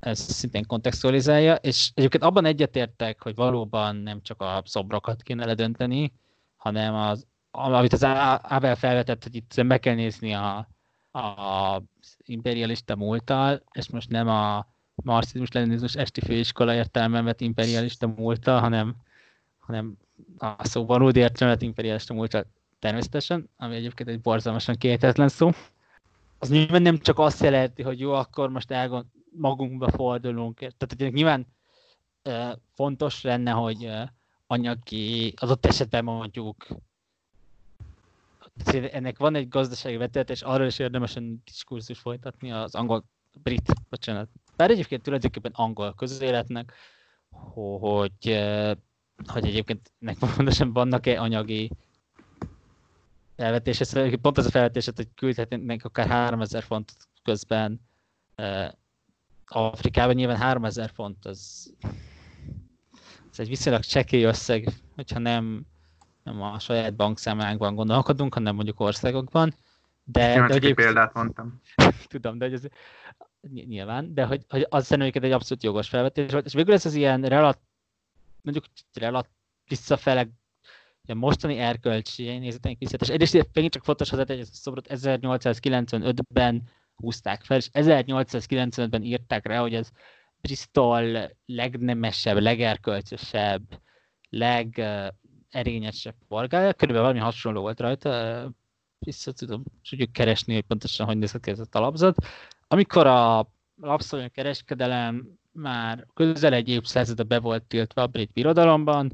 ez 0.00 0.18
szintén 0.18 0.66
kontextualizálja, 0.66 1.54
és 1.54 1.90
egyébként 1.94 2.22
abban 2.22 2.44
egyetértek, 2.44 3.22
hogy 3.22 3.34
valóban 3.34 3.96
nem 3.96 4.22
csak 4.22 4.40
a 4.40 4.62
szobrokat 4.64 5.22
kéne 5.22 5.44
ledönteni, 5.44 6.12
hanem 6.56 6.94
az 6.94 7.26
amit 7.52 7.92
az 7.92 8.02
Abel 8.42 8.76
felvetett, 8.76 9.22
hogy 9.22 9.34
itt 9.34 9.62
meg 9.62 9.80
kell 9.80 9.94
nézni 9.94 10.34
a, 10.34 10.68
a 11.12 11.82
imperialista 12.18 12.96
múlttal, 12.96 13.62
és 13.72 13.90
most 13.90 14.10
nem 14.10 14.28
a 14.28 14.66
marxizmus-leninizmus 14.94 15.94
esti 15.94 16.20
főiskola 16.20 16.74
értelemben 16.74 17.24
vett 17.24 17.40
imperialista 17.40 18.06
múlttal, 18.06 18.60
hanem, 18.60 18.96
hanem 19.58 19.96
a 20.38 20.66
szó 20.66 20.86
valódi 20.86 21.20
értelemben 21.20 21.66
imperialista 21.66 22.14
múlttal 22.14 22.46
természetesen, 22.78 23.48
ami 23.56 23.74
egyébként 23.74 24.08
egy 24.08 24.20
borzalmasan 24.20 24.76
kétetlen 24.76 25.28
szó. 25.28 25.50
Az 26.38 26.50
nyilván 26.50 26.82
nem 26.82 26.98
csak 26.98 27.18
azt 27.18 27.42
jelenti, 27.42 27.82
hogy 27.82 28.00
jó, 28.00 28.12
akkor 28.12 28.48
most 28.50 28.70
elgond, 28.70 29.04
magunkba 29.30 29.90
fordulunk. 29.90 30.58
Tehát 30.58 30.94
hogy 30.98 31.12
nyilván 31.12 31.46
uh, 32.24 32.52
fontos 32.74 33.22
lenne, 33.22 33.50
hogy 33.50 33.84
uh, 33.84 34.02
anyagi, 34.46 35.34
ott 35.40 35.66
esetben 35.66 36.04
mondjuk 36.04 36.66
ennek 38.72 39.18
van 39.18 39.34
egy 39.34 39.48
gazdasági 39.48 39.96
vetület, 39.96 40.30
és 40.30 40.42
arról 40.42 40.66
is 40.66 40.78
érdemesen 40.78 41.42
diskurzus 41.44 41.98
folytatni 41.98 42.52
az 42.52 42.74
angol, 42.74 43.04
brit, 43.42 43.72
bocsánat, 43.88 44.28
bár 44.56 44.70
egyébként 44.70 45.02
tulajdonképpen 45.02 45.52
angol 45.54 45.94
közéletnek, 45.94 46.72
hogy, 47.30 48.42
hogy 49.26 49.46
egyébként 49.46 49.92
ennek 50.00 50.18
pontosan 50.18 50.72
vannak-e 50.72 51.20
anyagi 51.20 51.70
felvetése, 53.36 53.84
szóval 53.84 54.16
pont 54.16 54.38
az 54.38 54.46
a 54.46 54.50
felvetés, 54.50 54.88
hogy 54.94 55.08
küldhetnénk 55.14 55.84
akár 55.84 56.08
3000 56.08 56.62
font 56.62 56.92
közben 57.22 57.80
Afrikában, 59.46 60.14
nyilván 60.14 60.36
3000 60.36 60.90
font 60.94 61.24
az, 61.24 61.72
az 63.30 63.40
egy 63.40 63.48
viszonylag 63.48 63.82
csekély 63.82 64.24
összeg, 64.24 64.68
hogyha 64.94 65.18
nem 65.18 65.66
nem 66.22 66.42
a 66.42 66.58
saját 66.58 66.96
bankszámlánkban 66.96 67.74
gondolkodunk, 67.74 68.34
hanem 68.34 68.54
mondjuk 68.54 68.80
országokban. 68.80 69.54
De, 70.04 70.34
de 70.34 70.52
hogy 70.52 70.64
egy 70.64 70.74
példát 70.74 71.14
mondtam. 71.14 71.60
Tudom, 72.08 72.38
de 72.38 72.44
hogy 72.44 72.54
ez 72.54 72.66
nyilván, 73.50 74.14
de 74.14 74.24
hogy, 74.24 74.44
hogy 74.48 74.66
az 74.68 74.86
szerintem 74.86 75.22
egy 75.22 75.32
abszolút 75.32 75.62
jogos 75.62 75.88
felvetés 75.88 76.32
volt, 76.32 76.46
és 76.46 76.52
végül 76.52 76.74
ez 76.74 76.86
az 76.86 76.94
ilyen 76.94 77.22
relat, 77.22 77.58
mondjuk 78.42 78.64
relat 78.92 79.28
visszafele 79.68 80.28
a 81.06 81.14
mostani 81.14 81.58
erkölcsi 81.58 82.38
nézeteink 82.38 82.78
vissza, 82.78 82.96
és 83.00 83.08
egyrészt 83.08 83.48
megint 83.52 83.72
csak 83.72 83.84
fontos 83.84 84.10
hogy 84.10 84.30
ez 84.30 84.48
a 84.48 84.54
szobrot 84.54 84.86
1895-ben 84.88 86.62
húzták 86.94 87.44
fel, 87.44 87.56
és 87.56 87.68
1895-ben 87.72 89.02
írták 89.02 89.46
rá, 89.46 89.60
hogy 89.60 89.74
ez 89.74 89.90
Bristol 90.40 91.30
legnemesebb, 91.46 92.38
legerkölcsösebb, 92.38 93.62
leg 94.28 94.82
erényesebb 95.52 96.14
polgárja, 96.28 96.72
körülbelül 96.72 97.08
valami 97.08 97.24
hasonló 97.24 97.60
volt 97.60 97.80
rajta, 97.80 98.50
vissza 98.98 99.32
tudom, 99.32 99.62
tudjuk 99.88 100.12
keresni, 100.12 100.54
hogy 100.54 100.62
pontosan 100.62 101.06
hogy 101.06 101.18
nézett 101.18 101.42
ki 101.42 101.50
ez 101.50 101.58
a 101.58 101.64
talapzat. 101.64 102.16
Amikor 102.68 103.06
a 103.06 103.48
rabszolga 103.80 104.28
kereskedelem 104.28 105.38
már 105.52 106.06
közel 106.14 106.52
egy 106.52 106.68
évszázada 106.68 107.24
be 107.24 107.38
volt 107.38 107.62
tiltva 107.62 108.02
a 108.02 108.06
brit 108.06 108.32
birodalomban, 108.32 109.12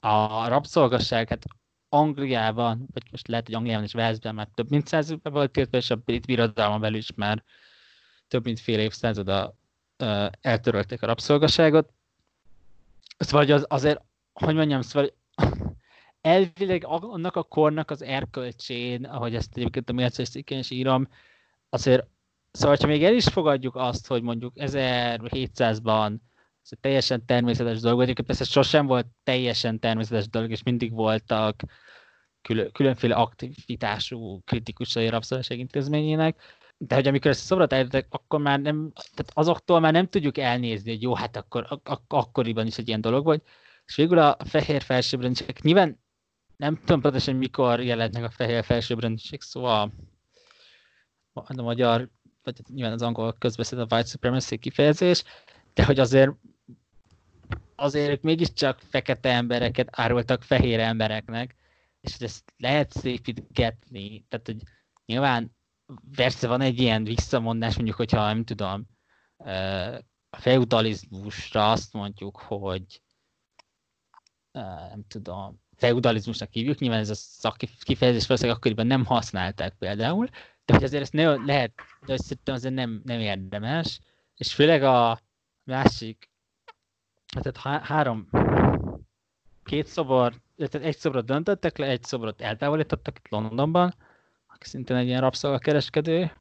a 0.00 0.48
rabszolgasság, 0.48 1.28
hát 1.28 1.44
Angliában, 1.88 2.86
vagy 2.92 3.02
most 3.10 3.28
lehet, 3.28 3.46
hogy 3.46 3.54
Angliában 3.54 3.84
és 3.84 3.94
Walesben 3.94 4.34
már 4.34 4.48
több 4.54 4.70
mint 4.70 4.86
száz 4.86 5.14
be 5.14 5.30
volt 5.30 5.50
tiltva, 5.50 5.76
és 5.76 5.90
a 5.90 5.96
brit 5.96 6.26
birodalomban 6.26 6.80
belül 6.80 6.96
is 6.96 7.12
már 7.14 7.44
több 8.28 8.44
mint 8.44 8.60
fél 8.60 8.78
évszázada 8.78 9.54
uh, 9.98 10.26
eltörölték 10.40 11.02
a 11.02 11.06
rabszolgaságot. 11.06 11.92
Szóval 13.18 13.50
az, 13.50 13.64
azért, 13.68 14.00
hogy 14.32 14.54
mondjam, 14.54 14.80
szóval 14.80 15.10
elvileg 16.22 16.84
annak 16.86 17.36
a 17.36 17.42
kornak 17.42 17.90
az 17.90 18.02
erkölcsén, 18.02 19.04
ahogy 19.04 19.34
ezt 19.34 19.56
egyébként 19.56 19.90
a 19.90 19.92
Mérces 19.92 20.28
cikkén 20.28 20.58
is 20.58 20.70
írom, 20.70 21.08
azért, 21.68 22.06
szóval 22.50 22.76
ha 22.80 22.86
még 22.86 23.04
el 23.04 23.14
is 23.14 23.24
fogadjuk 23.24 23.76
azt, 23.76 24.06
hogy 24.06 24.22
mondjuk 24.22 24.52
1700-ban 24.56 26.16
ez 26.62 26.78
teljesen 26.80 27.26
természetes 27.26 27.80
dolog, 27.80 28.00
egyébként 28.00 28.26
persze 28.26 28.44
sosem 28.44 28.86
volt 28.86 29.06
teljesen 29.22 29.78
természetes 29.78 30.28
dolog, 30.28 30.50
és 30.50 30.62
mindig 30.62 30.92
voltak 30.92 31.62
külön, 32.42 32.72
különféle 32.72 33.14
aktivitású 33.14 34.40
kritikusai 34.44 35.08
rabszolgaság 35.08 35.58
intézményének, 35.58 36.40
de 36.76 36.94
hogy 36.94 37.06
amikor 37.06 37.30
ezt 37.30 37.42
a 37.42 37.44
szobrot 37.44 37.72
eljöttek, 37.72 38.06
akkor 38.10 38.40
már 38.40 38.60
nem, 38.60 38.92
tehát 38.94 39.32
azoktól 39.34 39.80
már 39.80 39.92
nem 39.92 40.06
tudjuk 40.08 40.38
elnézni, 40.38 40.90
hogy 40.90 41.02
jó, 41.02 41.14
hát 41.14 41.36
akkor 41.36 41.66
ak- 41.68 41.88
ak- 41.88 42.12
akkoriban 42.12 42.66
is 42.66 42.78
egy 42.78 42.88
ilyen 42.88 43.00
dolog 43.00 43.24
volt, 43.24 43.48
és 43.86 43.96
végül 43.96 44.18
a 44.18 44.36
fehér 44.44 44.82
felsőbbrendűség, 44.82 45.58
nyilván 45.62 46.00
nem 46.62 46.76
tudom 46.76 47.00
pontosan 47.00 47.36
mikor 47.36 47.80
jelent 47.80 48.14
meg 48.14 48.24
a 48.24 48.30
fehér 48.30 48.64
felsőbbrendűség, 48.64 49.40
szóval 49.40 49.92
a, 51.32 51.60
a 51.60 51.62
magyar, 51.62 52.08
vagy 52.42 52.60
nyilván 52.68 52.92
az 52.92 53.02
angol 53.02 53.32
közbeszéd 53.32 53.78
a 53.78 53.86
white 53.90 54.08
supremacy 54.08 54.58
kifejezés, 54.58 55.24
de 55.74 55.84
hogy 55.84 55.98
azért 55.98 56.30
azért 57.76 58.22
mégiscsak 58.22 58.80
fekete 58.80 59.30
embereket 59.32 59.88
árultak 59.90 60.42
fehér 60.42 60.80
embereknek, 60.80 61.56
és 62.00 62.16
hogy 62.16 62.26
ezt 62.26 62.52
lehet 62.56 62.92
szépítgetni, 62.92 64.24
tehát 64.28 64.46
hogy 64.46 64.62
nyilván 65.06 65.56
persze 66.16 66.48
van 66.48 66.60
egy 66.60 66.78
ilyen 66.80 67.04
visszamondás, 67.04 67.74
mondjuk, 67.74 67.96
hogyha 67.96 68.26
nem 68.26 68.44
tudom, 68.44 68.86
a 70.30 70.36
feudalizmusra 70.38 71.70
azt 71.70 71.92
mondjuk, 71.92 72.38
hogy 72.38 73.02
nem 74.52 75.04
tudom, 75.08 75.61
feudalizmusnak 75.76 76.52
hívjuk, 76.52 76.78
nyilván 76.78 76.98
ez 76.98 77.10
a 77.10 77.14
szakkifejezés 77.14 78.26
valószínűleg 78.26 78.56
akkoriban 78.56 78.86
nem 78.86 79.04
használták 79.04 79.74
például, 79.78 80.28
de 80.64 80.74
hogy 80.74 80.84
azért 80.84 81.02
ezt 81.02 81.12
ne, 81.12 81.34
lehet, 81.34 81.72
de 82.06 82.16
szerintem 82.16 82.54
azért 82.54 82.74
nem, 82.74 83.02
nem 83.04 83.20
érdemes, 83.20 84.00
és 84.36 84.54
főleg 84.54 84.82
a 84.82 85.20
másik, 85.64 86.30
tehát 87.40 87.56
há- 87.56 87.84
három, 87.84 88.28
két 89.64 89.86
szobor, 89.86 90.34
tehát 90.56 90.86
egy 90.86 90.96
szobrot 90.96 91.24
döntöttek 91.24 91.78
le, 91.78 91.86
egy 91.86 92.02
szobrot 92.02 92.40
eltávolítottak 92.40 93.18
itt 93.18 93.28
Londonban, 93.28 93.94
aki 94.46 94.68
szintén 94.68 94.96
egy 94.96 95.06
ilyen 95.06 95.20
rabszolgakereskedő, 95.20 96.32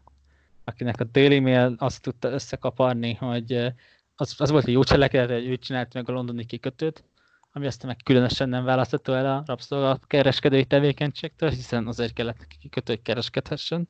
akinek 0.64 1.00
a 1.00 1.04
Daily 1.04 1.40
Mail 1.40 1.76
azt 1.78 2.02
tudta 2.02 2.30
összekaparni, 2.30 3.14
hogy 3.14 3.74
az, 4.16 4.36
az 4.38 4.52
volt 4.52 4.66
egy 4.68 4.74
jó 4.74 4.84
cselekedet, 4.84 5.38
hogy 5.38 5.48
ő 5.48 5.58
csinált 5.58 5.94
meg 5.94 6.10
a 6.10 6.12
londoni 6.12 6.46
kikötőt, 6.46 7.04
ami 7.52 7.66
aztán 7.66 7.88
meg 7.88 8.00
különösen 8.04 8.50
nem 8.50 8.64
választható 8.64 9.14
el 9.14 9.36
a 9.36 9.44
rabszolga 9.46 10.00
kereskedői 10.08 10.66
tevékenységtől, 10.66 11.50
hiszen 11.50 11.88
azért 11.88 12.14
kellett 12.14 12.48
kikötő, 12.48 12.94
hogy 12.94 13.02
kereskedhessen. 13.02 13.90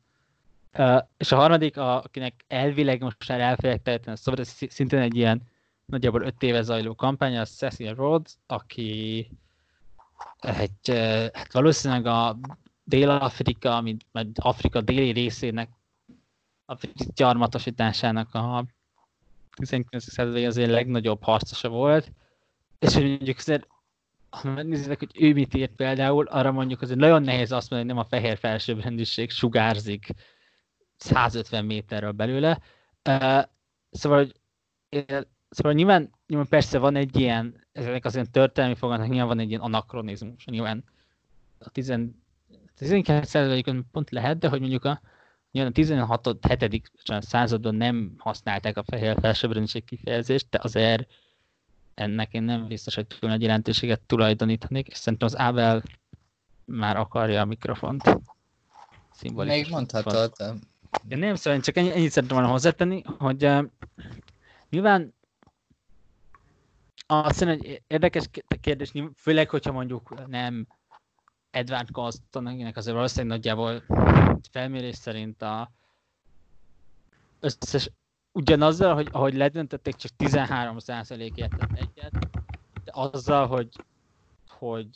Uh, 0.74 1.02
és 1.18 1.32
a 1.32 1.36
harmadik, 1.36 1.78
a, 1.78 2.04
akinek 2.04 2.46
elvileg 2.48 3.02
most 3.02 3.28
már 3.28 3.40
elfejek 3.40 3.82
teljesen 3.82 4.16
szóval 4.16 4.40
ez 4.40 4.58
szintén 4.70 5.00
egy 5.00 5.16
ilyen 5.16 5.42
nagyjából 5.86 6.22
öt 6.22 6.44
éve 6.44 6.62
zajló 6.62 6.96
kampány, 6.96 7.38
a 7.38 7.46
Cecil 7.46 7.94
Rhodes, 7.94 8.34
aki 8.48 9.30
egy, 10.40 10.90
hát 11.34 11.54
valószínűleg 11.54 12.06
a 12.06 12.38
Dél-Afrika, 12.84 13.82
mint 13.82 14.06
Afrika 14.36 14.82
déli 14.82 15.12
részének 15.12 15.70
a 16.66 16.78
gyarmatosításának 17.16 18.34
a 18.34 18.66
19. 19.56 20.04
századi 20.04 20.46
az 20.46 20.58
legnagyobb 20.58 21.24
harcosa 21.24 21.70
volt, 21.70 22.12
és 22.82 22.94
hogy 22.94 23.08
mondjuk 23.08 23.38
azért, 23.38 23.68
ha 24.30 24.50
megnézitek, 24.50 25.00
hogy 25.00 25.24
ő 25.24 25.34
mit 25.34 25.54
írt 25.54 25.76
például, 25.76 26.28
arra 26.28 26.52
mondjuk 26.52 26.82
azért 26.82 27.00
nagyon 27.00 27.22
nehéz 27.22 27.52
azt 27.52 27.70
mondani, 27.70 27.90
hogy 27.90 28.00
nem 28.00 28.06
a 28.06 28.10
fehér 28.10 28.38
felsőbbrendűség 28.38 29.30
sugárzik 29.30 30.08
150 30.98 31.66
méterről 31.66 32.12
belőle. 32.12 32.60
Uh, 33.10 33.44
szóval, 33.92 34.18
hogy 34.18 34.36
Szóval 35.52 35.74
nyilván, 35.74 36.10
nyilván 36.28 36.48
persze 36.48 36.78
van 36.78 36.96
egy 36.96 37.20
ilyen, 37.20 37.68
ezek 37.72 38.06
az 38.06 38.14
ilyen 38.14 38.32
történelmi 38.32 38.76
fogalmak, 38.76 39.08
nyilván 39.08 39.28
van 39.28 39.40
egy 39.40 39.50
ilyen 39.50 39.62
anakronizmus. 39.62 40.46
Nyilván 40.46 40.84
a 41.60 41.70
19. 41.70 42.16
században 43.26 43.88
pont 43.92 44.10
lehet, 44.10 44.38
de 44.38 44.48
hogy 44.48 44.60
mondjuk 44.60 44.86
a, 44.86 45.02
nyilván 45.52 45.72
a 45.72 45.76
16. 45.76 46.38
7. 46.48 46.92
században 47.20 47.76
nem 47.76 48.14
használták 48.18 48.78
a 48.78 48.84
fehér 48.84 49.18
felsőbbrendűség 49.20 49.84
kifejezést, 49.84 50.48
de 50.50 50.60
azért 50.62 51.12
ennek 51.94 52.34
én 52.34 52.44
nem 52.44 52.68
biztos, 52.68 52.96
hogy 52.96 53.08
túl 53.08 53.30
nagy 53.30 53.42
jelentőséget 53.42 54.02
tulajdonítanék, 54.02 54.88
és 54.88 54.98
szerintem 54.98 55.28
az 55.28 55.38
Ábel 55.38 55.84
már 56.66 56.98
akarja 56.98 57.42
a 57.42 57.46
mikrofont. 57.46 58.04
Szimbolikus. 59.12 59.58
Még 59.58 59.72
mondhatod. 59.72 60.34
De 61.04 61.16
nem, 61.16 61.36
szóval 61.36 61.54
én 61.54 61.62
csak 61.62 61.78
ennyi, 61.78 61.92
ennyit 61.92 62.12
szerettem 62.12 62.38
volna 62.38 62.52
hozzátenni, 62.52 63.02
hogy 63.18 63.46
uh, 63.46 63.66
nyilván 64.70 65.14
azt 67.08 67.40
hiszem, 67.40 67.48
hogy 67.48 67.82
érdekes 67.88 68.30
kérdés, 68.62 68.92
főleg, 69.16 69.50
hogyha 69.50 69.72
mondjuk 69.72 70.28
nem 70.28 70.68
Edward 71.52 71.92
Colston, 71.92 72.46
akinek 72.46 72.78
azért 72.78 72.96
valószínűleg 72.96 73.38
nagyjából 73.38 73.84
felmérés 74.52 74.96
szerint 74.96 75.42
a 75.42 75.72
összes 77.40 77.92
ugyanazzal, 78.32 78.94
hogy 78.94 79.08
ahogy 79.12 79.34
ledöntötték, 79.34 79.96
csak 79.96 80.12
13% 80.18 81.36
értett 81.36 81.72
egyet, 81.74 82.20
de 82.84 82.92
azzal, 82.92 83.48
hogy, 83.48 83.70
hogy 84.48 84.88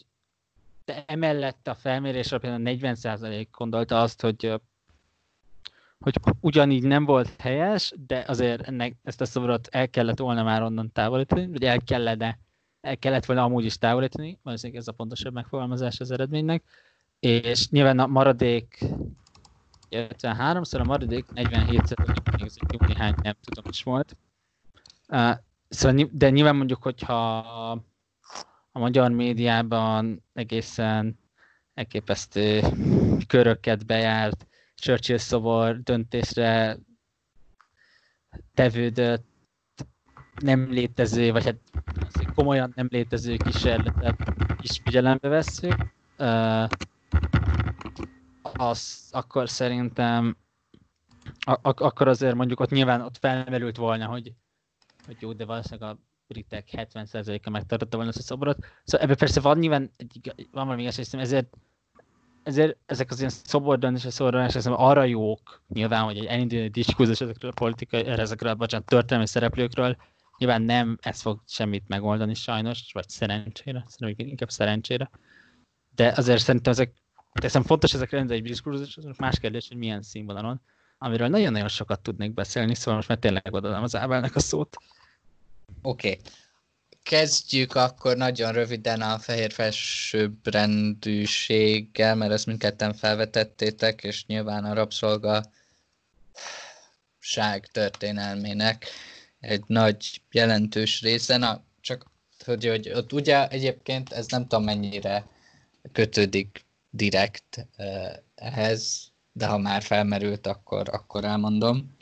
de 0.85 1.03
emellett 1.07 1.67
a 1.67 1.75
felmérés 1.75 2.31
alapján 2.31 2.65
a 2.65 2.69
40% 2.69 3.47
gondolta 3.51 4.01
azt, 4.01 4.21
hogy 4.21 4.59
hogy 5.99 6.15
ugyanígy 6.39 6.83
nem 6.83 7.05
volt 7.05 7.41
helyes, 7.41 7.93
de 8.07 8.23
azért 8.27 8.61
ennek, 8.61 8.95
ezt 9.03 9.21
a 9.21 9.25
szobrot 9.25 9.67
el 9.71 9.89
kellett 9.89 10.19
volna 10.19 10.43
már 10.43 10.61
onnan 10.61 10.91
távolítani, 10.91 11.47
vagy 11.47 11.63
el 11.63 11.81
kellene, 11.81 12.39
el 12.81 12.97
kellett 12.97 13.25
volna 13.25 13.43
amúgy 13.43 13.65
is 13.65 13.77
távolítani, 13.77 14.39
valószínűleg 14.43 14.81
ez 14.81 14.87
a 14.87 14.91
pontosabb 14.91 15.33
megfogalmazás 15.33 15.99
az 15.99 16.11
eredménynek, 16.11 16.63
és 17.19 17.69
nyilván 17.69 17.99
a 17.99 18.07
maradék 18.07 18.85
53-szor, 19.89 20.79
a 20.79 20.83
maradék 20.83 21.25
47-szer, 21.35 21.97
még 22.39 22.51
jó 22.79 22.87
néhány 22.87 23.13
nem 23.23 23.35
tudom 23.43 23.65
is 23.69 23.83
volt. 23.83 24.17
Szóval, 25.69 26.09
de 26.11 26.29
nyilván 26.29 26.55
mondjuk, 26.55 26.83
hogyha 26.83 27.37
a 28.71 28.79
magyar 28.79 29.11
médiában 29.11 30.23
egészen 30.33 31.19
elképesztő 31.73 32.61
köröket 33.27 33.85
bejárt 33.85 34.47
Churchill 34.75 35.17
szobor 35.17 35.81
döntésre 35.83 36.77
tevődött 38.53 39.25
nem 40.41 40.71
létező, 40.71 41.31
vagy 41.31 41.45
hát 41.45 41.57
komolyan 42.35 42.71
nem 42.75 42.87
létező 42.91 43.37
kísérletet 43.37 44.15
is 44.61 44.79
figyelembe 44.83 45.27
vesszük, 45.27 45.75
az 48.53 49.09
akkor 49.11 49.49
szerintem 49.49 50.37
ak- 51.45 51.81
akkor 51.81 52.07
azért 52.07 52.35
mondjuk 52.35 52.59
ott 52.59 52.69
nyilván 52.69 53.01
ott 53.01 53.17
felmerült 53.17 53.77
volna, 53.77 54.05
hogy, 54.05 54.33
hogy 55.05 55.17
jó, 55.19 55.33
de 55.33 55.45
valószínűleg 55.45 55.89
a 55.89 55.99
britek 56.27 56.69
70%-a 56.71 57.49
megtartotta 57.49 57.95
volna 57.95 58.11
ezt 58.11 58.19
a 58.19 58.23
szobrot. 58.23 58.57
Szóval 58.83 59.05
ebben 59.05 59.17
persze 59.17 59.39
van 59.39 59.57
nyilván, 59.57 59.91
egy, 59.97 60.33
van 60.51 60.65
valami 60.65 60.81
igazság, 60.81 61.21
ezért, 61.21 61.57
ezért 62.43 62.77
ezek 62.85 63.11
az 63.11 63.17
ilyen 63.17 63.29
szobordön 63.29 63.95
és 63.95 64.05
a 64.05 64.79
arra 64.79 65.03
jók, 65.03 65.63
nyilván, 65.67 66.03
hogy 66.03 66.17
egy 66.17 66.25
elindulni 66.25 66.69
diskurzus 66.69 67.21
ezekről 67.21 67.51
a 67.51 67.59
politikai, 67.59 68.05
ezekről 68.05 68.51
a 68.51 68.55
bocsánat, 68.55 68.85
történelmi 68.85 69.27
szereplőkről, 69.27 69.95
nyilván 70.37 70.61
nem 70.61 70.97
ez 71.01 71.21
fog 71.21 71.41
semmit 71.47 71.87
megoldani 71.87 72.33
sajnos, 72.33 72.91
vagy 72.93 73.09
szerencsére, 73.09 73.85
szerintem 73.87 74.27
inkább 74.27 74.49
szerencsére. 74.49 75.09
De 75.95 76.13
azért 76.15 76.41
szerintem 76.41 76.71
ezek, 76.71 76.93
teszem 77.41 77.63
fontos 77.63 77.93
ezek 77.93 78.09
rendezni 78.09 78.35
egy 78.35 78.43
diskurzus, 78.43 78.97
más 79.17 79.39
kérdés, 79.39 79.67
hogy 79.67 79.77
milyen 79.77 80.01
színvonalon, 80.01 80.61
amiről 80.97 81.27
nagyon-nagyon 81.27 81.67
sokat 81.67 81.99
tudnék 81.99 82.33
beszélni, 82.33 82.75
szóval 82.75 82.95
most 82.95 83.07
már 83.07 83.17
tényleg 83.17 83.53
odaadom 83.53 83.83
az 83.83 83.95
Ábelnek 83.95 84.35
a 84.35 84.39
szót. 84.39 84.75
Oké. 85.81 86.09
Okay. 86.09 86.21
Kezdjük 87.03 87.75
akkor 87.75 88.17
nagyon 88.17 88.51
röviden 88.51 89.01
a 89.01 89.19
fehér 89.19 89.51
felsőbbrendűséggel, 89.51 92.15
mert 92.15 92.31
ezt 92.31 92.45
mindketten 92.45 92.93
felvetettétek, 92.93 94.03
és 94.03 94.25
nyilván 94.25 94.65
a 94.65 94.73
rabszolga 94.73 95.43
ság 97.19 97.67
történelmének 97.67 98.85
egy 99.39 99.63
nagy 99.67 100.21
jelentős 100.31 101.01
része. 101.01 101.37
Na, 101.37 101.63
csak 101.81 102.05
hogy, 102.45 102.67
hogy 102.67 102.91
ott 102.93 103.13
ugye 103.13 103.47
egyébként 103.47 104.11
ez 104.11 104.27
nem 104.27 104.47
tudom 104.47 104.63
mennyire 104.63 105.27
kötődik 105.91 106.65
direkt 106.95 107.67
ehhez, 108.35 109.11
de 109.31 109.47
ha 109.47 109.57
már 109.57 109.81
felmerült, 109.81 110.47
akkor, 110.47 110.89
akkor 110.89 111.25
elmondom. 111.25 111.95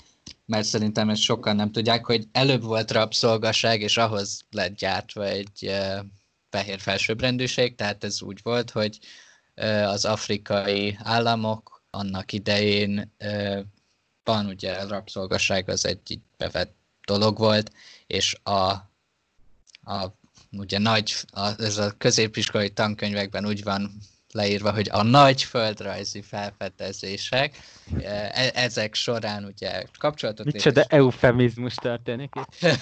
Mert 0.45 0.65
szerintem 0.65 1.09
ezt 1.09 1.21
sokan 1.21 1.55
nem 1.55 1.71
tudják, 1.71 2.05
hogy 2.05 2.27
előbb 2.31 2.63
volt 2.63 2.91
rabszolgaság, 2.91 3.81
és 3.81 3.97
ahhoz 3.97 4.45
lett 4.49 4.75
gyártva 4.75 5.25
egy 5.25 5.75
fehér 6.49 6.79
felsőbbrendűség, 6.79 7.75
tehát 7.75 8.03
ez 8.03 8.21
úgy 8.21 8.39
volt, 8.43 8.71
hogy 8.71 8.99
az 9.85 10.05
afrikai 10.05 10.97
államok 11.03 11.83
annak 11.89 12.31
idején 12.31 13.13
van 14.23 14.45
ugye 14.45 14.73
a 14.73 14.87
rabszolgaság 14.87 15.69
az 15.69 15.85
egy 15.85 16.19
bevett 16.37 16.75
dolog 17.05 17.37
volt, 17.37 17.71
és 18.07 18.35
a, 18.43 18.69
a 19.91 20.17
ugye 20.51 20.77
nagy, 20.77 21.13
a, 21.31 21.61
ez 21.61 21.77
a 21.77 21.91
középiskolai 21.97 22.69
tankönyvekben 22.69 23.45
úgy 23.45 23.63
van 23.63 23.97
leírva, 24.33 24.73
hogy 24.73 24.89
a 24.91 25.03
nagy 25.03 25.43
földrajzi 25.43 26.21
felfedezések, 26.21 27.57
e- 28.03 28.51
ezek 28.53 28.93
során 28.93 29.45
ugye 29.45 29.83
kapcsolatot 29.97 30.45
Micsoda 30.45 30.67
létesít. 30.79 30.91
eufemizmus 30.93 31.75
történik 31.75 32.33
itt. 32.35 32.71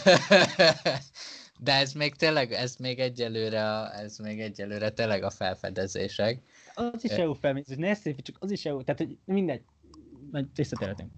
De 1.63 1.73
ez 1.73 1.93
még 1.93 2.15
tényleg, 2.15 2.51
ez 2.51 2.75
még 2.75 2.99
egyelőre, 2.99 3.71
a, 3.71 3.93
ez 3.95 4.17
még 4.17 4.39
egyelőre 4.41 4.89
tényleg 4.89 5.23
a 5.23 5.29
felfedezések. 5.29 6.41
Az 6.73 7.03
is 7.03 7.11
eufemizmus, 7.11 7.77
ne 7.77 7.93
csak 8.21 8.35
az 8.39 8.51
is 8.51 8.65
EU, 8.65 8.83
tehát 8.83 8.99
hogy 8.99 9.17
mindegy, 9.25 9.61
majd 10.31 10.45
visszatérhetünk. 10.55 11.11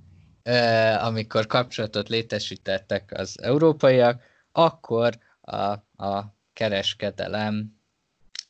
Amikor 1.00 1.46
kapcsolatot 1.46 2.10
létesítettek 2.10 3.12
az 3.16 3.42
európaiak, 3.42 4.22
akkor 4.52 5.18
a, 5.42 5.56
a 6.06 6.36
kereskedelem 6.54 7.83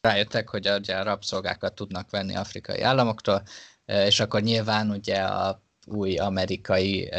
rájöttek, 0.03 0.49
hogy 0.49 0.67
a 0.67 1.03
rabszolgákat 1.03 1.73
tudnak 1.73 2.09
venni 2.09 2.35
afrikai 2.35 2.81
államoktól, 2.81 3.43
és 3.85 4.19
akkor 4.19 4.41
nyilván 4.41 4.89
ugye 4.89 5.21
a 5.21 5.61
új 5.85 6.17
amerikai 6.17 7.11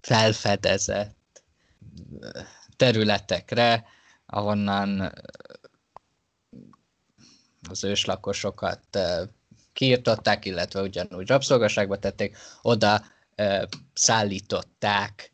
felfedezett 0.00 1.42
területekre, 2.76 3.84
ahonnan 4.26 5.12
az 7.68 7.84
őslakosokat 7.84 8.98
kiirtották, 9.72 10.44
illetve 10.44 10.80
ugyanúgy 10.80 11.28
rabszolgaságba 11.28 11.98
tették, 11.98 12.36
oda 12.62 13.04
szállították 13.94 15.32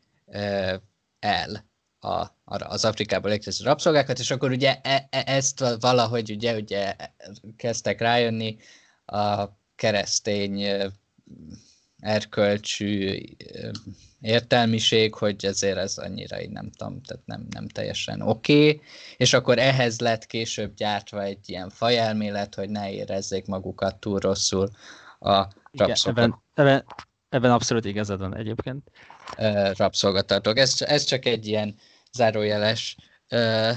el 1.18 1.70
a, 2.02 2.26
az 2.44 2.84
Afrikából 2.84 3.30
érkező 3.30 3.64
rabszolgákat, 3.64 4.18
és 4.18 4.30
akkor 4.30 4.50
ugye 4.50 4.80
e, 4.82 5.06
e, 5.10 5.22
ezt 5.26 5.64
valahogy 5.80 6.30
ugye, 6.30 6.54
ugye 6.54 6.96
kezdtek 7.56 8.00
rájönni 8.00 8.56
a 9.06 9.44
keresztény 9.76 10.66
erkölcsű 12.00 13.22
értelmiség, 14.20 15.14
hogy 15.14 15.44
ezért 15.44 15.76
ez 15.76 15.98
annyira 15.98 16.42
így 16.42 16.50
nem 16.50 16.70
tudom, 16.70 17.02
tehát 17.02 17.22
nem, 17.26 17.46
nem 17.50 17.68
teljesen 17.68 18.20
oké, 18.20 18.68
okay. 18.68 18.80
és 19.16 19.32
akkor 19.32 19.58
ehhez 19.58 20.00
lett 20.00 20.26
később 20.26 20.74
gyártva 20.74 21.22
egy 21.22 21.48
ilyen 21.48 21.70
fajelmélet, 21.70 22.54
hogy 22.54 22.70
ne 22.70 22.92
érezzék 22.92 23.46
magukat 23.46 23.96
túl 23.96 24.18
rosszul 24.18 24.70
a 25.18 25.46
rabszolgák. 25.72 26.24
Ebben, 26.24 26.42
ebben, 26.54 26.84
ebben 27.28 27.50
abszolút 27.50 27.84
igazad 27.84 28.18
van 28.18 28.36
egyébként. 28.36 28.90
Rabszolgatartók. 29.76 30.58
Ez, 30.58 30.74
ez 30.78 31.04
csak 31.04 31.24
egy 31.24 31.46
ilyen 31.46 31.76
zárójeles 32.12 32.96
ö, 33.28 33.70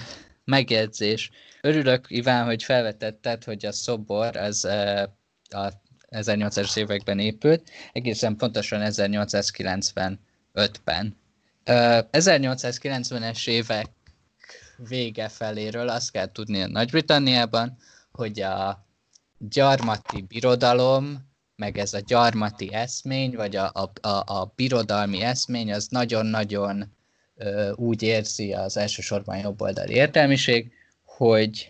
megjegyzés. 0.43 1.31
Örülök, 1.61 2.05
Iván, 2.07 2.45
hogy 2.45 2.63
felvetetted, 2.63 3.43
hogy 3.43 3.65
a 3.65 3.71
szobor 3.71 4.36
az 4.36 4.63
ö, 4.63 5.03
a 5.49 5.71
1800-es 6.09 6.77
években 6.77 7.19
épült, 7.19 7.69
egészen 7.93 8.36
pontosan 8.36 8.81
1895-ben. 8.83 11.17
1890-es 11.66 13.47
évek 13.47 13.89
vége 14.78 15.29
feléről 15.29 15.89
azt 15.89 16.12
kell 16.12 16.32
tudni 16.32 16.62
a 16.62 16.67
Nagy-Britanniában, 16.67 17.78
hogy 18.12 18.41
a 18.41 18.87
gyarmati 19.37 20.21
birodalom, 20.21 21.33
meg 21.55 21.78
ez 21.78 21.93
a 21.93 21.99
gyarmati 21.99 22.74
eszmény, 22.74 23.36
vagy 23.36 23.55
a, 23.55 23.71
a, 23.74 24.07
a, 24.07 24.39
a 24.39 24.53
birodalmi 24.55 25.21
eszmény, 25.21 25.74
az 25.74 25.87
nagyon-nagyon 25.87 26.95
úgy 27.75 28.01
érzi 28.01 28.53
az 28.53 28.78
elsősorban 28.78 29.37
jobboldali 29.37 29.93
értelmiség, 29.93 30.71
hogy 31.03 31.67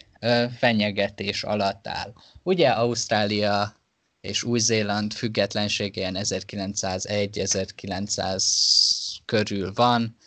fenyegetés 0.57 1.43
alatt 1.43 1.87
áll. 1.87 2.13
Ugye 2.43 2.69
Ausztrália 2.69 3.75
és 4.21 4.43
Új-Zéland 4.43 5.13
függetlensége 5.13 6.11
1901-1900 6.13 8.43
körül 9.25 9.73
van. 9.73 10.17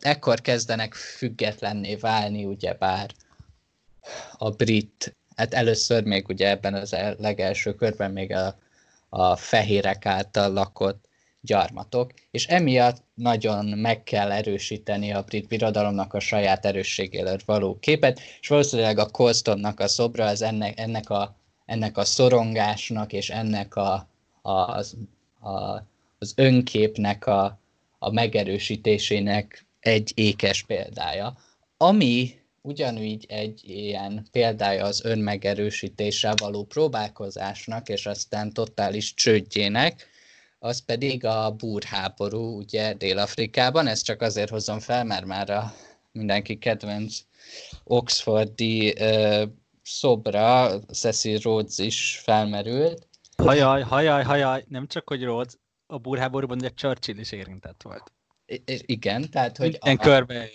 Ekkor 0.00 0.40
kezdenek 0.40 0.94
függetlenné 0.94 1.94
válni, 1.94 2.44
ugyebár 2.44 3.10
a 4.38 4.50
brit, 4.50 5.16
hát 5.36 5.54
először 5.54 6.04
még 6.04 6.28
ugye 6.28 6.48
ebben 6.48 6.74
az 6.74 6.96
legelső 7.18 7.74
körben 7.74 8.10
még 8.10 8.32
a, 8.32 8.58
a 9.08 9.36
fehérek 9.36 10.06
által 10.06 10.52
lakott 10.52 11.08
gyarmatok, 11.40 12.12
és 12.30 12.46
emiatt 12.46 13.02
nagyon 13.14 13.66
meg 13.66 14.02
kell 14.02 14.32
erősíteni 14.32 15.12
a 15.12 15.22
brit 15.22 15.48
birodalomnak 15.48 16.14
a 16.14 16.20
saját 16.20 16.66
erősségéről 16.66 17.38
való 17.44 17.78
képet, 17.80 18.20
és 18.40 18.48
valószínűleg 18.48 18.98
a 18.98 19.10
Colstonnak 19.10 19.80
a 19.80 19.88
szobra 19.88 20.24
az 20.24 20.42
ennek, 20.42 20.78
ennek, 20.78 21.10
a, 21.10 21.36
ennek 21.64 21.96
a 21.96 22.04
szorongásnak 22.04 23.12
és 23.12 23.30
ennek 23.30 23.76
a, 23.76 24.08
a, 24.42 24.50
az, 24.50 24.96
a, 25.40 25.82
az 26.18 26.32
önképnek 26.36 27.26
a, 27.26 27.58
a 27.98 28.10
megerősítésének 28.10 29.66
egy 29.80 30.12
ékes 30.14 30.62
példája. 30.62 31.36
Ami 31.76 32.38
ugyanúgy 32.62 33.24
egy 33.28 33.60
ilyen 33.64 34.26
példája 34.32 34.84
az 34.84 35.04
önmegerősítéssel 35.04 36.34
való 36.36 36.64
próbálkozásnak, 36.64 37.88
és 37.88 38.06
aztán 38.06 38.52
totális 38.52 39.14
csődjének, 39.14 40.09
az 40.62 40.84
pedig 40.84 41.24
a 41.24 41.50
búrháború, 41.50 42.58
ugye 42.58 42.94
Dél-Afrikában, 42.94 43.86
ezt 43.86 44.04
csak 44.04 44.20
azért 44.20 44.50
hozom 44.50 44.78
fel, 44.78 45.04
mert 45.04 45.24
már 45.24 45.50
a 45.50 45.72
mindenki 46.12 46.58
kedvenc 46.58 47.18
Oxfordi 47.84 48.94
uh, 49.00 49.42
szobra 49.82 50.80
Cecil 50.80 51.38
Rhodes 51.38 51.78
is 51.78 52.20
felmerült. 52.24 53.08
Hajaj, 53.36 53.82
hajaj, 53.82 54.22
hajaj, 54.22 54.64
nem 54.68 54.86
csak, 54.86 55.08
hogy 55.08 55.22
Rhodes, 55.22 55.52
a 55.86 55.98
búrháborúban 55.98 56.58
ugye 56.58 56.70
Churchill 56.74 57.18
is 57.18 57.32
érintett 57.32 57.82
volt. 57.82 58.12
I- 58.46 58.82
igen, 58.86 59.30
tehát, 59.30 59.56
hogy... 59.56 59.78
Minden 59.82 59.96
a, 59.96 60.10
körbe 60.10 60.50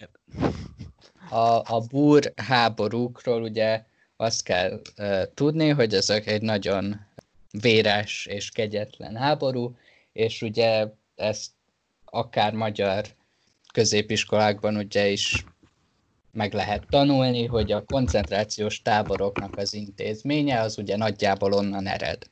a, 1.29 1.75
a 1.75 1.85
búr 1.89 2.33
háborúkról 2.35 3.41
ugye 3.41 3.85
azt 4.15 4.43
kell 4.43 4.81
uh, 4.97 5.23
tudni, 5.33 5.69
hogy 5.69 5.93
ezek 5.93 6.27
egy 6.27 6.41
nagyon 6.41 6.99
véres 7.61 8.25
és 8.25 8.49
kegyetlen 8.49 9.15
háború, 9.15 9.75
és 10.15 10.41
ugye 10.41 10.87
ezt 11.15 11.51
akár 12.05 12.53
magyar 12.53 13.05
középiskolákban 13.73 14.75
ugye 14.75 15.07
is 15.07 15.45
meg 16.31 16.53
lehet 16.53 16.85
tanulni, 16.89 17.45
hogy 17.45 17.71
a 17.71 17.83
koncentrációs 17.83 18.81
táboroknak 18.81 19.57
az 19.57 19.73
intézménye 19.73 20.59
az 20.59 20.77
ugye 20.77 20.97
nagyjából 20.97 21.53
onnan 21.53 21.87
ered. 21.87 22.29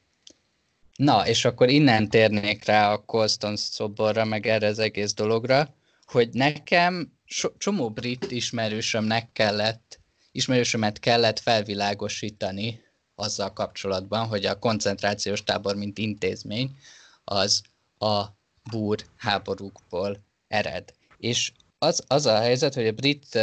Na, 0.95 1.27
és 1.27 1.45
akkor 1.45 1.69
innen 1.69 2.09
térnék 2.09 2.65
rá 2.65 2.91
a 2.91 3.05
Colston 3.05 3.55
szoborra, 3.55 4.25
meg 4.25 4.47
erre 4.47 4.67
az 4.67 4.79
egész 4.79 5.13
dologra, 5.13 5.73
hogy 6.05 6.29
nekem 6.31 7.13
so- 7.25 7.57
csomó 7.57 7.89
brit 7.89 8.31
ismerősömnek 8.31 9.31
kellett, 9.31 9.99
ismerősömet 10.31 10.99
kellett 10.99 11.39
felvilágosítani 11.39 12.81
azzal 13.15 13.53
kapcsolatban, 13.53 14.27
hogy 14.27 14.45
a 14.45 14.59
koncentrációs 14.59 15.43
tábor, 15.43 15.75
mint 15.75 15.97
intézmény, 15.97 16.77
az 17.23 17.61
a 18.03 18.37
búr 18.69 19.05
háborúkból 19.15 20.17
ered. 20.47 20.93
És 21.17 21.51
az, 21.77 22.03
az 22.07 22.25
a 22.25 22.39
helyzet, 22.39 22.73
hogy 22.73 22.87
a 22.87 22.91
brit 22.91 23.39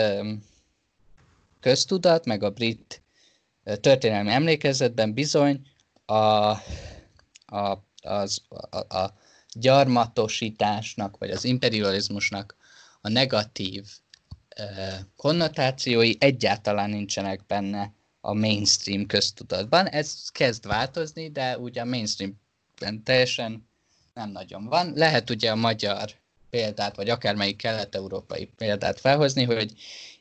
köztudat, 1.60 2.24
meg 2.24 2.42
a 2.42 2.50
brit 2.50 3.02
történelmi 3.80 4.30
emlékezetben 4.30 5.14
bizony 5.14 5.66
a, 6.04 6.14
a, 7.46 7.84
az, 8.02 8.42
a, 8.48 8.96
a 8.96 9.14
gyarmatosításnak, 9.52 11.18
vagy 11.18 11.30
az 11.30 11.44
imperializmusnak 11.44 12.56
a 13.00 13.08
negatív 13.08 13.86
konnotációi 15.16 16.14
egyáltalán 16.18 16.90
nincsenek 16.90 17.46
benne 17.46 17.92
a 18.20 18.34
mainstream 18.34 19.06
köztudatban. 19.06 19.86
Ez 19.86 20.28
kezd 20.30 20.66
változni, 20.66 21.30
de 21.30 21.58
ugye 21.58 21.80
a 21.80 21.84
mainstreamben 21.84 23.02
teljesen 23.04 23.69
nem 24.14 24.30
nagyon 24.30 24.64
van. 24.64 24.92
Lehet 24.94 25.30
ugye 25.30 25.50
a 25.50 25.56
magyar 25.56 26.10
példát, 26.50 26.96
vagy 26.96 27.08
akármelyik 27.08 27.56
kelet-európai 27.56 28.50
példát 28.56 29.00
felhozni, 29.00 29.44
hogy 29.44 29.72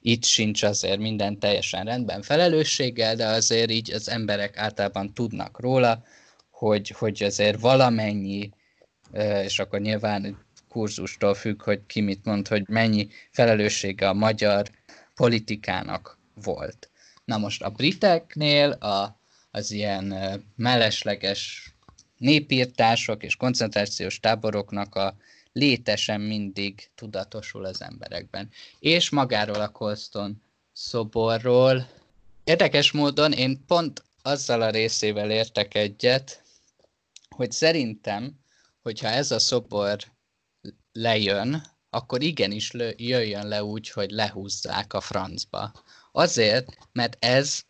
itt 0.01 0.23
sincs 0.23 0.63
azért 0.63 0.99
minden 0.99 1.39
teljesen 1.39 1.85
rendben 1.85 2.21
felelősséggel, 2.21 3.15
de 3.15 3.27
azért 3.27 3.71
így 3.71 3.91
az 3.91 4.09
emberek 4.09 4.57
általában 4.57 5.13
tudnak 5.13 5.59
róla, 5.59 6.03
hogy, 6.49 6.89
hogy 6.89 7.23
azért 7.23 7.59
valamennyi, 7.59 8.49
és 9.43 9.59
akkor 9.59 9.79
nyilván 9.79 10.45
kurzustól 10.69 11.33
függ, 11.33 11.63
hogy 11.63 11.85
ki 11.85 12.01
mit 12.01 12.25
mond, 12.25 12.47
hogy 12.47 12.67
mennyi 12.67 13.07
felelőssége 13.31 14.09
a 14.09 14.13
magyar 14.13 14.67
politikának 15.15 16.19
volt. 16.33 16.89
Na 17.25 17.37
most 17.37 17.63
a 17.63 17.69
briteknél 17.69 18.71
a, 18.71 19.19
az 19.51 19.71
ilyen 19.71 20.15
mellesleges 20.55 21.73
népírtások 22.19 23.23
és 23.23 23.35
koncentrációs 23.35 24.19
táboroknak 24.19 24.95
a 24.95 25.15
létesen 25.51 26.21
mindig 26.21 26.89
tudatosul 26.95 27.65
az 27.65 27.81
emberekben. 27.81 28.49
És 28.79 29.09
magáról 29.09 29.61
a 29.61 29.69
Colston 29.69 30.41
szoborról. 30.73 31.87
Érdekes 32.43 32.91
módon 32.91 33.31
én 33.31 33.65
pont 33.65 34.03
azzal 34.21 34.61
a 34.61 34.69
részével 34.69 35.31
értek 35.31 35.75
egyet, 35.75 36.43
hogy 37.35 37.51
szerintem, 37.51 38.39
hogyha 38.81 39.07
ez 39.07 39.31
a 39.31 39.39
szobor 39.39 39.97
lejön, 40.91 41.63
akkor 41.89 42.21
igenis 42.21 42.71
jöjjön 42.95 43.47
le 43.47 43.63
úgy, 43.63 43.89
hogy 43.89 44.11
lehúzzák 44.11 44.93
a 44.93 45.01
francba. 45.01 45.71
Azért, 46.11 46.77
mert 46.91 47.17
ez, 47.19 47.61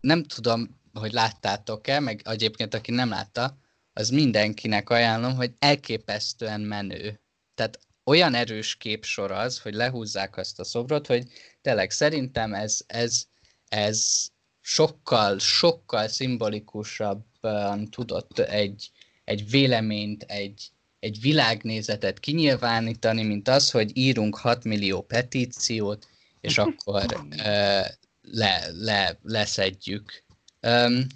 nem 0.00 0.24
tudom, 0.24 0.80
hogy 0.92 1.12
láttátok-e, 1.12 2.00
meg 2.00 2.20
egyébként 2.24 2.74
aki 2.74 2.90
nem 2.90 3.08
látta, 3.08 3.58
az 4.00 4.10
mindenkinek 4.10 4.90
ajánlom, 4.90 5.34
hogy 5.34 5.52
elképesztően 5.58 6.60
menő. 6.60 7.20
Tehát 7.54 7.78
olyan 8.04 8.34
erős 8.34 8.76
képsor 8.76 9.30
az, 9.30 9.58
hogy 9.58 9.74
lehúzzák 9.74 10.36
azt 10.36 10.58
a 10.58 10.64
szobrot, 10.64 11.06
hogy 11.06 11.26
tényleg 11.60 11.90
szerintem 11.90 12.54
ez, 12.54 12.80
ez, 12.86 13.24
ez 13.68 14.26
sokkal, 14.60 15.38
sokkal 15.38 16.08
szimbolikusabban 16.08 17.90
tudott 17.90 18.38
egy, 18.38 18.90
egy 19.24 19.50
véleményt, 19.50 20.22
egy, 20.22 20.70
egy 20.98 21.20
világnézetet 21.20 22.20
kinyilvánítani, 22.20 23.22
mint 23.22 23.48
az, 23.48 23.70
hogy 23.70 23.96
írunk 23.96 24.36
6 24.36 24.64
millió 24.64 25.02
petíciót, 25.02 26.08
és 26.40 26.58
akkor 26.64 27.04
uh, 27.14 27.86
le, 28.20 28.68
le, 28.72 29.18
leszedjük. 29.22 30.24
Um, 30.62 31.06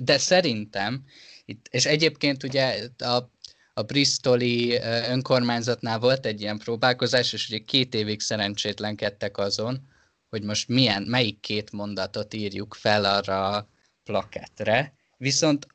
de 0.00 0.18
szerintem 0.18 1.04
itt, 1.44 1.66
és 1.70 1.86
egyébként 1.86 2.42
ugye 2.42 2.88
a, 2.98 3.30
a 3.74 3.82
Bristoli 3.82 4.74
önkormányzatnál 5.08 5.98
volt 5.98 6.26
egy 6.26 6.40
ilyen 6.40 6.58
próbálkozás, 6.58 7.32
és 7.32 7.48
ugye 7.48 7.58
két 7.58 7.94
évig 7.94 8.20
szerencsétlenkedtek 8.20 9.38
azon, 9.38 9.88
hogy 10.28 10.42
most 10.42 10.68
milyen, 10.68 11.02
melyik 11.02 11.40
két 11.40 11.72
mondatot 11.72 12.34
írjuk 12.34 12.74
fel 12.74 13.04
arra 13.04 13.48
a 13.48 13.68
plakettre. 14.04 14.94
Viszont 15.16 15.66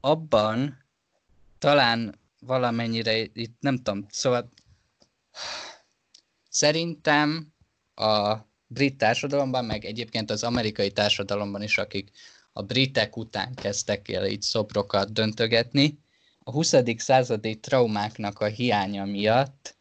abban 0.00 0.84
talán 1.58 2.18
valamennyire 2.40 3.18
itt 3.18 3.56
nem 3.60 3.76
tudom, 3.76 4.06
szóval 4.10 4.50
szerintem 6.48 7.52
a 7.94 8.36
brit 8.66 8.98
társadalomban, 8.98 9.64
meg 9.64 9.84
egyébként 9.84 10.30
az 10.30 10.42
amerikai 10.42 10.90
társadalomban 10.90 11.62
is, 11.62 11.78
akik 11.78 12.10
a 12.58 12.62
britek 12.62 13.16
után 13.16 13.54
kezdtek 13.54 14.08
el 14.08 14.26
így 14.26 14.42
szobrokat 14.42 15.12
döntögetni. 15.12 15.98
A 16.38 16.50
20. 16.50 16.74
századi 16.96 17.60
traumáknak 17.60 18.40
a 18.40 18.46
hiánya 18.46 19.04
miatt 19.04 19.76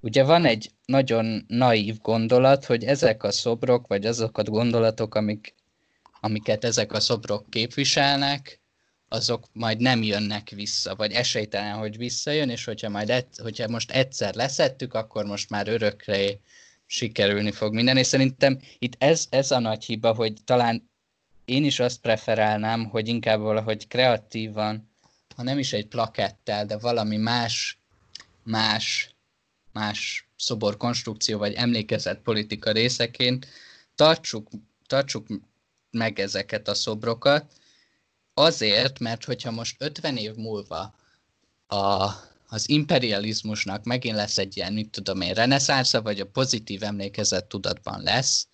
ugye 0.00 0.24
van 0.24 0.44
egy 0.44 0.70
nagyon 0.84 1.44
naív 1.46 1.98
gondolat, 2.00 2.64
hogy 2.64 2.84
ezek 2.84 3.22
a 3.22 3.32
szobrok, 3.32 3.86
vagy 3.86 4.06
azok 4.06 4.38
a 4.38 4.42
gondolatok, 4.42 5.14
amik, 5.14 5.54
amiket 6.20 6.64
ezek 6.64 6.92
a 6.92 7.00
szobrok 7.00 7.50
képviselnek, 7.50 8.60
azok 9.08 9.46
majd 9.52 9.80
nem 9.80 10.02
jönnek 10.02 10.48
vissza, 10.48 10.94
vagy 10.94 11.12
esélytelen, 11.12 11.78
hogy 11.78 11.96
visszajön, 11.96 12.50
és 12.50 12.64
hogyha, 12.64 12.88
majd 12.88 13.10
et, 13.10 13.36
hogyha 13.42 13.68
most 13.68 13.90
egyszer 13.90 14.34
leszettük, 14.34 14.94
akkor 14.94 15.24
most 15.24 15.50
már 15.50 15.68
örökre 15.68 16.38
sikerülni 16.86 17.52
fog 17.52 17.74
minden, 17.74 17.96
és 17.96 18.06
szerintem 18.06 18.58
itt 18.78 18.94
ez, 18.98 19.26
ez 19.30 19.50
a 19.50 19.58
nagy 19.58 19.84
hiba, 19.84 20.14
hogy 20.14 20.32
talán 20.44 20.89
én 21.50 21.64
is 21.64 21.80
azt 21.80 22.00
preferálnám, 22.00 22.84
hogy 22.84 23.08
inkább 23.08 23.40
valahogy 23.40 23.88
kreatívan, 23.88 24.90
ha 25.36 25.42
nem 25.42 25.58
is 25.58 25.72
egy 25.72 25.86
plakettel, 25.86 26.66
de 26.66 26.78
valami 26.78 27.16
más, 27.16 27.78
más, 28.42 29.14
más 29.72 30.28
szoborkonstrukció 30.36 31.38
vagy 31.38 31.52
emlékezett 31.52 32.22
politika 32.22 32.72
részeként 32.72 33.46
tartsuk, 33.94 34.48
tartsuk 34.86 35.26
meg 35.90 36.18
ezeket 36.18 36.68
a 36.68 36.74
szobrokat, 36.74 37.52
azért, 38.34 38.98
mert 38.98 39.24
hogyha 39.24 39.50
most 39.50 39.82
50 39.82 40.16
év 40.16 40.34
múlva 40.34 40.94
a, 41.66 42.10
az 42.46 42.68
imperializmusnak 42.68 43.84
megint 43.84 44.16
lesz 44.16 44.38
egy 44.38 44.56
ilyen, 44.56 44.72
mit 44.72 44.90
tudom 44.90 45.20
én, 45.20 45.34
reneszánsza, 45.34 46.02
vagy 46.02 46.20
a 46.20 46.26
pozitív 46.26 46.82
emlékezet 46.82 47.46
tudatban 47.46 48.02
lesz, 48.02 48.46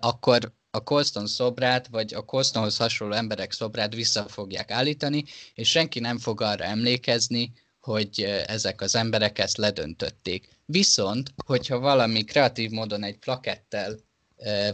akkor 0.00 0.52
a 0.74 0.82
Colston 0.82 1.26
szobrát, 1.26 1.86
vagy 1.86 2.14
a 2.14 2.24
Colstonhoz 2.24 2.76
hasonló 2.76 3.14
emberek 3.14 3.52
szobrát 3.52 3.94
vissza 3.94 4.28
fogják 4.28 4.70
állítani, 4.70 5.24
és 5.54 5.70
senki 5.70 6.00
nem 6.00 6.18
fog 6.18 6.40
arra 6.40 6.64
emlékezni, 6.64 7.52
hogy 7.80 8.20
ezek 8.46 8.80
az 8.80 8.94
emberek 8.94 9.38
ezt 9.38 9.56
ledöntötték. 9.56 10.48
Viszont, 10.66 11.34
hogyha 11.46 11.78
valami 11.78 12.24
kreatív 12.24 12.70
módon 12.70 13.02
egy 13.02 13.18
plakettel, 13.18 13.98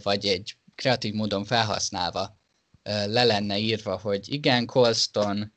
vagy 0.03 0.27
egy 0.27 0.57
kreatív 0.75 1.15
módon 1.15 1.45
felhasználva 1.45 2.39
le 2.83 3.25
lenne 3.25 3.59
írva, 3.59 3.97
hogy 3.99 4.33
igen, 4.33 4.67
Colston 4.67 5.53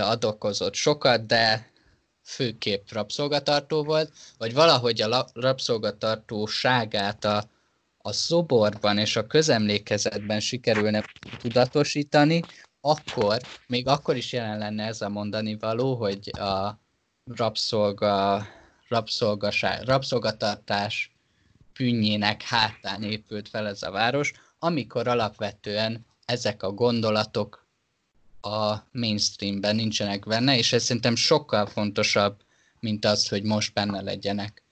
adokozott 0.00 0.74
sokat, 0.74 1.26
de 1.26 1.72
főképp 2.22 2.90
rabszolgatartó 2.90 3.84
volt, 3.84 4.12
vagy 4.38 4.54
valahogy 4.54 5.00
a 5.00 5.26
rabszolgatartóságát 5.32 7.24
a, 7.24 7.50
a 8.08 8.12
szoborban 8.12 8.98
és 8.98 9.16
a 9.16 9.26
közemlékezetben 9.26 10.40
sikerülne 10.40 11.04
tudatosítani, 11.38 12.42
akkor, 12.80 13.40
még 13.66 13.86
akkor 13.86 14.16
is 14.16 14.32
jelen 14.32 14.58
lenne 14.58 14.84
ez 14.84 15.00
a 15.00 15.08
mondani 15.08 15.56
való, 15.56 15.94
hogy 15.94 16.30
a 16.38 16.78
rabszolga, 17.24 18.46
rabszolgatartás 19.84 21.10
bűnjének 21.76 22.42
hátán 22.42 23.02
épült 23.02 23.48
fel 23.48 23.66
ez 23.66 23.82
a 23.82 23.90
város, 23.90 24.32
amikor 24.58 25.08
alapvetően 25.08 26.06
ezek 26.24 26.62
a 26.62 26.72
gondolatok 26.72 27.66
a 28.40 28.76
mainstreamben 28.92 29.76
nincsenek 29.76 30.26
benne, 30.26 30.56
és 30.56 30.72
ez 30.72 30.82
szerintem 30.82 31.14
sokkal 31.14 31.66
fontosabb, 31.66 32.36
mint 32.80 33.04
az, 33.04 33.28
hogy 33.28 33.42
most 33.42 33.72
benne 33.72 34.00
legyenek, 34.00 34.62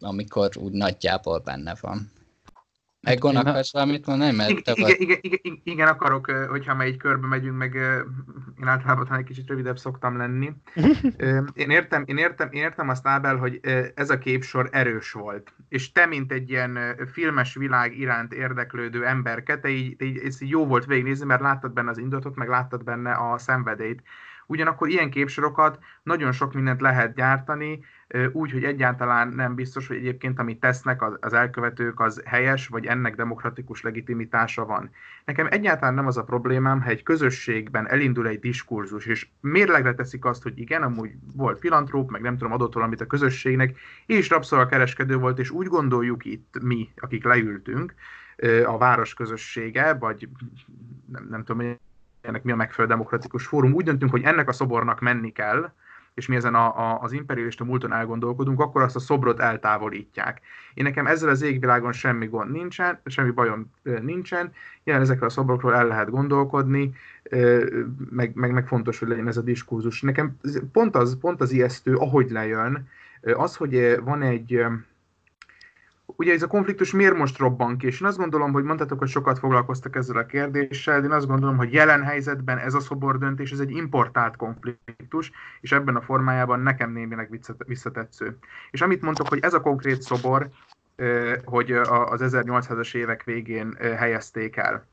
amikor 0.00 0.56
úgy 0.56 0.72
nagyjából 0.72 1.38
benne 1.38 1.74
van. 1.80 2.12
Egon, 3.04 3.36
akarsz 3.36 3.72
valamit 3.72 4.06
mondani? 4.06 4.36
Mert 4.36 4.62
te 4.64 4.72
igen, 4.74 4.96
igen, 4.98 5.18
igen, 5.20 5.60
igen, 5.64 5.88
akarok, 5.88 6.30
hogyha 6.30 6.74
már 6.74 6.86
egy 6.86 6.96
körbe 6.96 7.26
megyünk, 7.26 7.56
meg 7.56 7.74
én 8.60 8.66
általában 8.66 9.18
egy 9.18 9.24
kicsit 9.24 9.48
rövidebb 9.48 9.78
szoktam 9.78 10.16
lenni. 10.16 10.52
Én 11.54 11.70
értem, 11.70 12.02
én 12.06 12.16
értem, 12.16 12.48
én 12.50 12.62
értem 12.62 12.88
azt, 12.88 13.06
Ábel, 13.06 13.36
hogy 13.36 13.60
ez 13.94 14.10
a 14.10 14.18
képsor 14.18 14.68
erős 14.72 15.12
volt. 15.12 15.52
És 15.68 15.92
te, 15.92 16.06
mint 16.06 16.32
egy 16.32 16.50
ilyen 16.50 16.78
filmes 17.12 17.54
világ 17.54 17.98
iránt 17.98 18.32
érdeklődő 18.32 19.06
emberke, 19.06 19.58
te 19.58 19.68
így, 19.68 19.96
te 19.96 20.04
így, 20.04 20.18
ez 20.18 20.42
így 20.42 20.48
jó 20.48 20.66
volt 20.66 20.84
végignézni, 20.84 21.26
mert 21.26 21.40
láttad 21.40 21.72
benne 21.72 21.90
az 21.90 21.98
indulatot, 21.98 22.36
meg 22.36 22.48
láttad 22.48 22.84
benne 22.84 23.12
a 23.12 23.38
szenvedélyt. 23.38 24.02
Ugyanakkor 24.46 24.88
ilyen 24.88 25.10
képsorokat 25.10 25.78
nagyon 26.02 26.32
sok 26.32 26.54
mindent 26.54 26.80
lehet 26.80 27.14
gyártani, 27.14 27.84
úgy, 28.32 28.52
hogy 28.52 28.64
egyáltalán 28.64 29.28
nem 29.28 29.54
biztos, 29.54 29.86
hogy 29.86 29.96
egyébként 29.96 30.38
amit 30.38 30.60
tesznek 30.60 31.02
az 31.20 31.32
elkövetők, 31.32 32.00
az 32.00 32.22
helyes, 32.24 32.68
vagy 32.68 32.86
ennek 32.86 33.14
demokratikus 33.14 33.82
legitimitása 33.82 34.66
van. 34.66 34.90
Nekem 35.24 35.46
egyáltalán 35.50 35.94
nem 35.94 36.06
az 36.06 36.16
a 36.16 36.24
problémám, 36.24 36.82
ha 36.82 36.88
egy 36.88 37.02
közösségben 37.02 37.88
elindul 37.88 38.26
egy 38.26 38.38
diskurzus, 38.38 39.06
és 39.06 39.28
mérlegre 39.40 39.94
teszik 39.94 40.24
azt, 40.24 40.42
hogy 40.42 40.58
igen, 40.58 40.82
amúgy 40.82 41.10
volt 41.36 41.58
filantróp, 41.58 42.10
meg 42.10 42.20
nem 42.20 42.36
tudom, 42.36 42.52
adott 42.52 42.74
valamit 42.74 43.00
a 43.00 43.06
közösségnek, 43.06 43.78
és 44.06 44.28
rabszolgakereskedő 44.28 45.16
volt, 45.16 45.38
és 45.38 45.50
úgy 45.50 45.66
gondoljuk 45.66 46.24
itt 46.24 46.56
mi, 46.62 46.88
akik 46.96 47.24
leültünk, 47.24 47.94
a 48.66 48.78
város 48.78 49.14
közössége, 49.14 49.94
vagy 49.94 50.28
nem, 51.12 51.26
nem 51.30 51.44
tudom, 51.44 51.78
ennek 52.20 52.42
mi 52.42 52.52
a 52.52 52.56
megfelelő 52.56 52.94
demokratikus 52.94 53.46
fórum, 53.46 53.72
úgy 53.72 53.84
döntünk, 53.84 54.10
hogy 54.10 54.22
ennek 54.22 54.48
a 54.48 54.52
szobornak 54.52 55.00
menni 55.00 55.32
kell, 55.32 55.72
és 56.14 56.26
mi 56.26 56.36
ezen 56.36 56.54
a, 56.54 56.78
a, 56.78 57.00
az 57.00 57.12
imperialista 57.12 57.64
múlton 57.64 57.92
elgondolkodunk, 57.92 58.60
akkor 58.60 58.82
azt 58.82 58.96
a 58.96 58.98
szobrot 58.98 59.40
eltávolítják. 59.40 60.40
Én 60.74 60.84
nekem 60.84 61.06
ezzel 61.06 61.28
az 61.28 61.42
égvilágon 61.42 61.92
semmi 61.92 62.26
gond 62.26 62.50
nincsen, 62.50 63.00
semmi 63.04 63.30
bajom 63.30 63.70
nincsen, 63.82 64.52
jelen 64.84 65.02
ezekről 65.02 65.28
a 65.28 65.32
szobrokról 65.32 65.74
el 65.74 65.86
lehet 65.86 66.10
gondolkodni, 66.10 66.94
meg, 68.10 68.34
meg, 68.34 68.52
meg 68.52 68.66
fontos, 68.66 68.98
hogy 68.98 69.08
legyen 69.08 69.28
ez 69.28 69.36
a 69.36 69.42
diskurzus. 69.42 70.02
Nekem 70.02 70.36
pont 70.72 70.96
az, 70.96 71.18
pont 71.20 71.40
az 71.40 71.52
ijesztő, 71.52 71.94
ahogy 71.94 72.30
lejön, 72.30 72.88
az, 73.22 73.56
hogy 73.56 74.00
van 74.04 74.22
egy, 74.22 74.64
ugye 76.16 76.32
ez 76.32 76.42
a 76.42 76.46
konfliktus 76.46 76.92
miért 76.92 77.16
most 77.16 77.38
robban 77.38 77.76
ki? 77.76 77.86
És 77.86 78.00
én 78.00 78.06
azt 78.06 78.18
gondolom, 78.18 78.52
hogy 78.52 78.64
mondhatok, 78.64 78.98
hogy 78.98 79.08
sokat 79.08 79.38
foglalkoztak 79.38 79.96
ezzel 79.96 80.16
a 80.16 80.26
kérdéssel, 80.26 81.00
de 81.00 81.06
én 81.06 81.12
azt 81.12 81.26
gondolom, 81.26 81.56
hogy 81.56 81.72
jelen 81.72 82.02
helyzetben 82.02 82.58
ez 82.58 82.74
a 82.74 82.80
szobor 82.80 83.18
döntés, 83.18 83.52
ez 83.52 83.58
egy 83.58 83.70
importált 83.70 84.36
konfliktus, 84.36 85.30
és 85.60 85.72
ebben 85.72 85.96
a 85.96 86.00
formájában 86.00 86.60
nekem 86.60 86.92
némileg 86.92 87.40
visszatetsző. 87.66 88.38
És 88.70 88.80
amit 88.80 89.02
mondtok, 89.02 89.28
hogy 89.28 89.38
ez 89.42 89.54
a 89.54 89.60
konkrét 89.60 90.02
szobor, 90.02 90.48
hogy 91.44 91.72
az 91.72 92.20
1800-as 92.24 92.94
évek 92.94 93.24
végén 93.24 93.76
helyezték 93.78 94.56
el. 94.56 94.86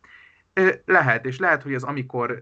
Lehet, 0.85 1.25
és 1.25 1.39
lehet, 1.39 1.63
hogy 1.63 1.73
ez 1.73 1.83
amikor 1.83 2.39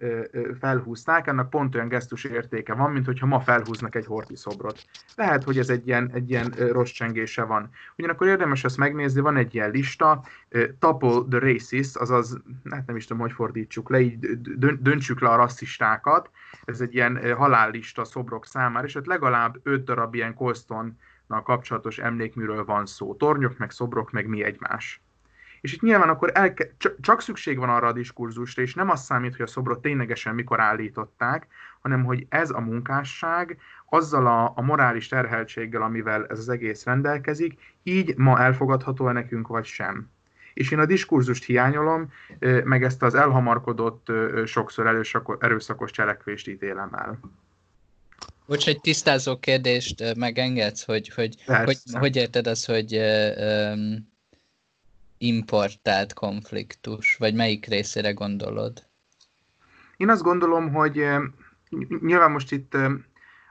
felhúzták, 0.60 1.28
ennek 1.28 1.50
pont 1.50 1.76
olyan 1.76 1.88
gesztus 1.88 2.24
értéke 2.24 2.74
van, 2.74 2.92
mint 2.92 3.06
hogyha 3.06 3.26
ma 3.26 3.40
felhúznak 3.40 3.96
egy 3.96 4.06
horti 4.06 4.36
szobrot. 4.36 4.86
Lehet, 5.16 5.44
hogy 5.44 5.58
ez 5.58 5.70
egy 5.70 5.88
ilyen, 5.88 6.12
egy 6.14 6.30
ilyen 6.30 6.50
rossz 6.58 6.92
csengése 6.92 7.44
van. 7.44 7.70
Ugyanakkor 7.98 8.28
érdemes 8.28 8.64
ezt 8.64 8.78
megnézni, 8.78 9.22
van 9.22 9.38
egy 9.38 9.56
ilyen 9.56 9.72
lista, 9.72 10.24
Topple 10.80 11.22
the 11.30 11.40
Racist, 11.40 11.98
azaz, 11.98 12.42
hát 12.70 12.86
nem 12.88 12.96
is 12.96 13.06
tudom, 13.06 13.22
hogy 13.22 13.32
fordítsuk 13.32 13.90
le, 13.90 14.00
így 14.00 14.20
döntsük 14.80 15.20
le 15.20 15.30
a 15.30 15.36
rasszistákat, 15.36 16.30
ez 16.66 16.82
egy 16.82 16.94
ilyen 16.94 17.36
halállista 17.36 18.06
szobrok 18.06 18.46
számára, 18.46 18.86
és 18.86 18.96
ott 18.96 19.06
legalább 19.06 19.60
öt 19.64 19.84
darab 19.84 20.16
ilyen 20.16 20.34
Colston 20.34 20.98
kapcsolatos 21.28 21.98
emlékműről 21.98 22.66
van 22.66 22.86
szó. 22.86 23.16
Tornyok, 23.16 23.58
meg 23.58 23.72
szobrok, 23.72 24.12
meg 24.12 24.28
mi 24.28 24.44
egymás. 24.44 25.02
És 25.62 25.74
itt 25.74 25.82
nyilván 25.82 26.10
akkor 26.10 26.32
el, 26.34 26.54
csak 27.02 27.22
szükség 27.22 27.58
van 27.58 27.70
arra 27.70 27.88
a 27.88 27.94
diskurzusra, 27.94 28.62
és 28.62 28.74
nem 28.74 28.90
az 28.90 29.04
számít, 29.04 29.36
hogy 29.36 29.46
a 29.46 29.48
szobrot 29.48 29.82
ténylegesen 29.82 30.36
mikor 30.36 30.60
állították, 30.60 31.48
hanem 31.82 32.04
hogy 32.04 32.26
ez 32.30 32.50
a 32.50 32.60
munkásság 32.60 33.58
azzal 33.90 34.28
a, 34.28 34.54
a 34.56 34.62
morális 34.62 35.08
terheltséggel, 35.08 35.82
amivel 35.82 36.26
ez 36.26 36.40
az 36.40 36.50
egész 36.50 36.84
rendelkezik, 36.84 37.60
így 37.84 38.18
ma 38.18 38.40
elfogadható-e 38.40 39.12
nekünk, 39.12 39.48
vagy 39.48 39.66
sem. 39.66 40.10
És 40.54 40.72
én 40.72 40.80
a 40.80 40.86
diskurzust 40.86 41.44
hiányolom, 41.44 42.12
meg 42.64 42.84
ezt 42.84 43.04
az 43.04 43.16
elhamarkodott, 43.16 44.12
sokszor 44.46 45.06
erőszakos 45.40 45.92
cselekvést 45.92 46.48
ítélem 46.48 46.94
el. 46.94 47.20
Bocs, 48.46 48.68
egy 48.68 48.82
tisztázó 48.82 49.38
kérdést 49.40 50.16
megengedsz, 50.16 50.84
hogy 50.84 51.10
hogy, 51.10 51.36
hogy, 51.46 51.78
hogy 51.92 52.16
érted 52.16 52.48
az, 52.48 52.66
hogy 52.66 52.98
um, 52.98 54.09
importált 55.20 56.14
konfliktus, 56.14 57.16
vagy 57.16 57.36
melyik 57.36 57.66
részére 57.66 58.12
gondolod? 58.12 58.88
Én 59.98 60.10
azt 60.10 60.22
gondolom, 60.22 60.74
hogy 60.74 61.06
nyilván 62.02 62.32
most 62.32 62.52
itt 62.52 62.74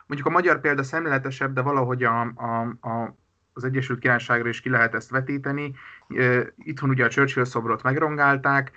mondjuk 0.06 0.26
a 0.26 0.30
magyar 0.30 0.60
példa 0.60 0.82
szemléletesebb, 0.82 1.52
de 1.52 1.60
valahogy 1.60 2.02
a, 2.02 2.20
a, 2.20 2.60
a, 2.88 3.16
az 3.52 3.64
Egyesült 3.64 3.98
Királyságra 3.98 4.48
is 4.48 4.60
ki 4.60 4.68
lehet 4.68 4.94
ezt 4.94 5.10
vetíteni. 5.10 5.74
Itthon 6.58 6.90
ugye 6.90 7.04
a 7.04 7.08
Churchill 7.08 7.44
szobrot 7.44 7.82
megrongálták, 7.82 8.72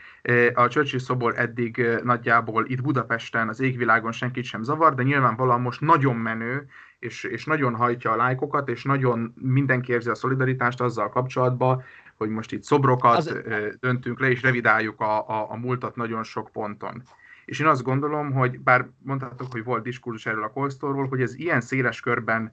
a 0.53 0.67
Churchill 0.67 0.99
szobor 0.99 1.39
eddig 1.39 1.87
nagyjából 2.03 2.65
itt 2.67 2.81
Budapesten 2.81 3.47
az 3.47 3.59
égvilágon 3.59 4.11
senkit 4.11 4.43
sem 4.43 4.63
zavar, 4.63 4.95
de 4.95 5.03
nyilvánvalóan 5.03 5.61
most 5.61 5.81
nagyon 5.81 6.15
menő, 6.15 6.67
és, 6.99 7.23
és 7.23 7.45
nagyon 7.45 7.75
hajtja 7.75 8.11
a 8.11 8.15
lájkokat, 8.15 8.69
és 8.69 8.83
nagyon 8.83 9.33
mindenki 9.35 9.91
érzi 9.91 10.09
a 10.09 10.15
szolidaritást 10.15 10.81
azzal 10.81 11.09
kapcsolatban, 11.09 11.83
hogy 12.21 12.29
most 12.29 12.51
itt 12.51 12.63
szobrokat 12.63 13.17
az... 13.17 13.37
döntünk 13.79 14.19
le, 14.19 14.29
és 14.29 14.41
revidáljuk 14.41 15.01
a, 15.01 15.29
a, 15.29 15.51
a 15.51 15.55
múltat 15.55 15.95
nagyon 15.95 16.23
sok 16.23 16.49
ponton. 16.51 17.03
És 17.45 17.59
én 17.59 17.67
azt 17.67 17.83
gondolom, 17.83 18.31
hogy 18.31 18.59
bár 18.59 18.87
mondhatok, 18.99 19.51
hogy 19.51 19.63
volt 19.63 19.83
diskurzus 19.83 20.25
erről 20.25 20.43
a 20.43 20.51
Kolsztorról, 20.51 21.07
hogy 21.07 21.21
ez 21.21 21.35
ilyen 21.35 21.61
széles 21.61 21.99
körben 21.99 22.51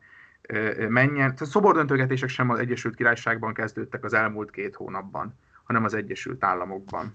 menjen. 0.88 1.34
Tehát 1.34 1.46
szobordöntögetések 1.46 2.28
sem 2.28 2.50
az 2.50 2.58
Egyesült 2.58 2.94
Királyságban 2.94 3.54
kezdődtek 3.54 4.04
az 4.04 4.12
elmúlt 4.12 4.50
két 4.50 4.74
hónapban, 4.74 5.34
hanem 5.64 5.84
az 5.84 5.94
Egyesült 5.94 6.44
Államokban 6.44 7.10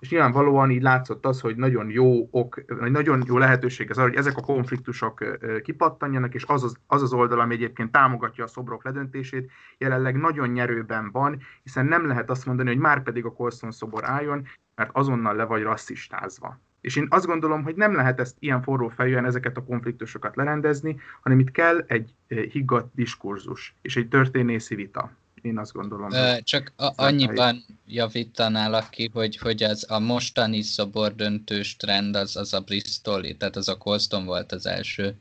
és 0.00 0.10
nyilvánvalóan 0.10 0.70
így 0.70 0.82
látszott 0.82 1.26
az, 1.26 1.40
hogy 1.40 1.56
nagyon 1.56 1.90
jó 1.90 2.28
ok, 2.30 2.64
vagy 2.66 2.90
nagyon 2.90 3.22
jó 3.26 3.38
lehetőség 3.38 3.90
az 3.90 3.98
arra, 3.98 4.08
hogy 4.08 4.16
ezek 4.16 4.36
a 4.36 4.42
konfliktusok 4.42 5.38
kipattanjanak, 5.62 6.34
és 6.34 6.44
az 6.46 6.64
az, 6.64 6.76
az 6.86 7.02
az 7.02 7.12
oldal, 7.12 7.40
ami 7.40 7.54
egyébként 7.54 7.92
támogatja 7.92 8.44
a 8.44 8.46
szobrok 8.46 8.84
ledöntését, 8.84 9.50
jelenleg 9.78 10.16
nagyon 10.16 10.48
nyerőben 10.48 11.10
van, 11.10 11.38
hiszen 11.62 11.86
nem 11.86 12.06
lehet 12.06 12.30
azt 12.30 12.46
mondani, 12.46 12.68
hogy 12.68 12.78
már 12.78 13.02
pedig 13.02 13.24
a 13.24 13.32
Colson 13.32 13.70
szobor 13.70 14.04
álljon, 14.04 14.46
mert 14.74 14.90
azonnal 14.92 15.34
le 15.34 15.44
vagy 15.44 15.62
rasszistázva. 15.62 16.58
És 16.80 16.96
én 16.96 17.06
azt 17.10 17.26
gondolom, 17.26 17.62
hogy 17.62 17.74
nem 17.74 17.94
lehet 17.94 18.20
ezt 18.20 18.36
ilyen 18.38 18.62
forró 18.62 18.88
fejűen 18.88 19.24
ezeket 19.24 19.56
a 19.56 19.64
konfliktusokat 19.64 20.36
lerendezni, 20.36 21.00
hanem 21.20 21.38
itt 21.38 21.50
kell 21.50 21.84
egy 21.86 22.14
higgadt 22.26 22.94
diskurzus 22.94 23.74
és 23.82 23.96
egy 23.96 24.08
történészi 24.08 24.74
vita. 24.74 25.10
Én 25.42 25.58
azt 25.58 25.72
gondolom. 25.72 26.10
Ö, 26.10 26.34
csak 26.42 26.72
a, 26.76 26.92
annyiban 26.96 27.64
javítanálak 27.86 28.90
ki, 28.90 29.10
hogy, 29.12 29.36
hogy 29.36 29.62
az 29.62 29.90
a 29.90 29.98
mostani 29.98 30.62
szobordöntős 30.62 31.76
trend 31.76 32.16
az, 32.16 32.36
az 32.36 32.54
a 32.54 32.60
Bristoli, 32.60 33.36
tehát 33.36 33.56
az 33.56 33.68
a 33.68 33.78
Colston 33.78 34.24
volt 34.24 34.52
az 34.52 34.66
első. 34.66 35.14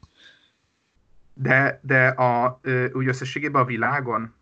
De, 1.34 1.80
de 1.84 2.08
a, 2.08 2.60
úgy 2.94 3.08
összességében 3.08 3.62
a 3.62 3.66
világon? 3.66 4.34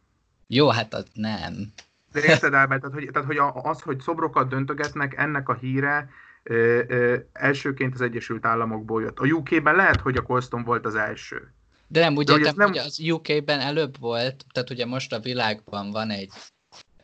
Jó, 0.47 0.69
hát 0.69 0.93
az 0.93 1.05
nem. 1.13 1.73
De 2.11 2.23
érted 2.23 2.53
el, 2.53 2.67
tehát 2.67 2.93
hogy, 2.93 3.09
tehát, 3.13 3.27
hogy 3.27 3.37
az, 3.53 3.81
hogy 3.81 3.99
szobrokat 3.99 4.49
döntögetnek, 4.49 5.13
ennek 5.17 5.49
a 5.49 5.53
híre 5.53 6.09
ö, 6.43 6.81
ö, 6.87 7.17
elsőként 7.33 7.93
az 7.93 8.01
Egyesült 8.01 8.45
Államokból 8.45 9.01
jött. 9.01 9.19
A 9.19 9.25
UK-ben 9.25 9.75
lehet, 9.75 10.01
hogy 10.01 10.17
a 10.17 10.21
Colston 10.21 10.63
volt 10.63 10.85
az 10.85 10.95
első. 10.95 11.53
De 11.87 11.99
nem, 11.99 12.15
úgy 12.15 12.29
értem, 12.29 12.53
nem... 12.55 12.67
hogy 12.67 12.77
az 12.77 12.99
UK-ben 12.99 13.59
előbb 13.59 13.99
volt, 13.99 14.45
tehát 14.51 14.69
ugye 14.69 14.85
most 14.85 15.13
a 15.13 15.19
világban 15.19 15.91
van 15.91 16.09
egy 16.09 16.29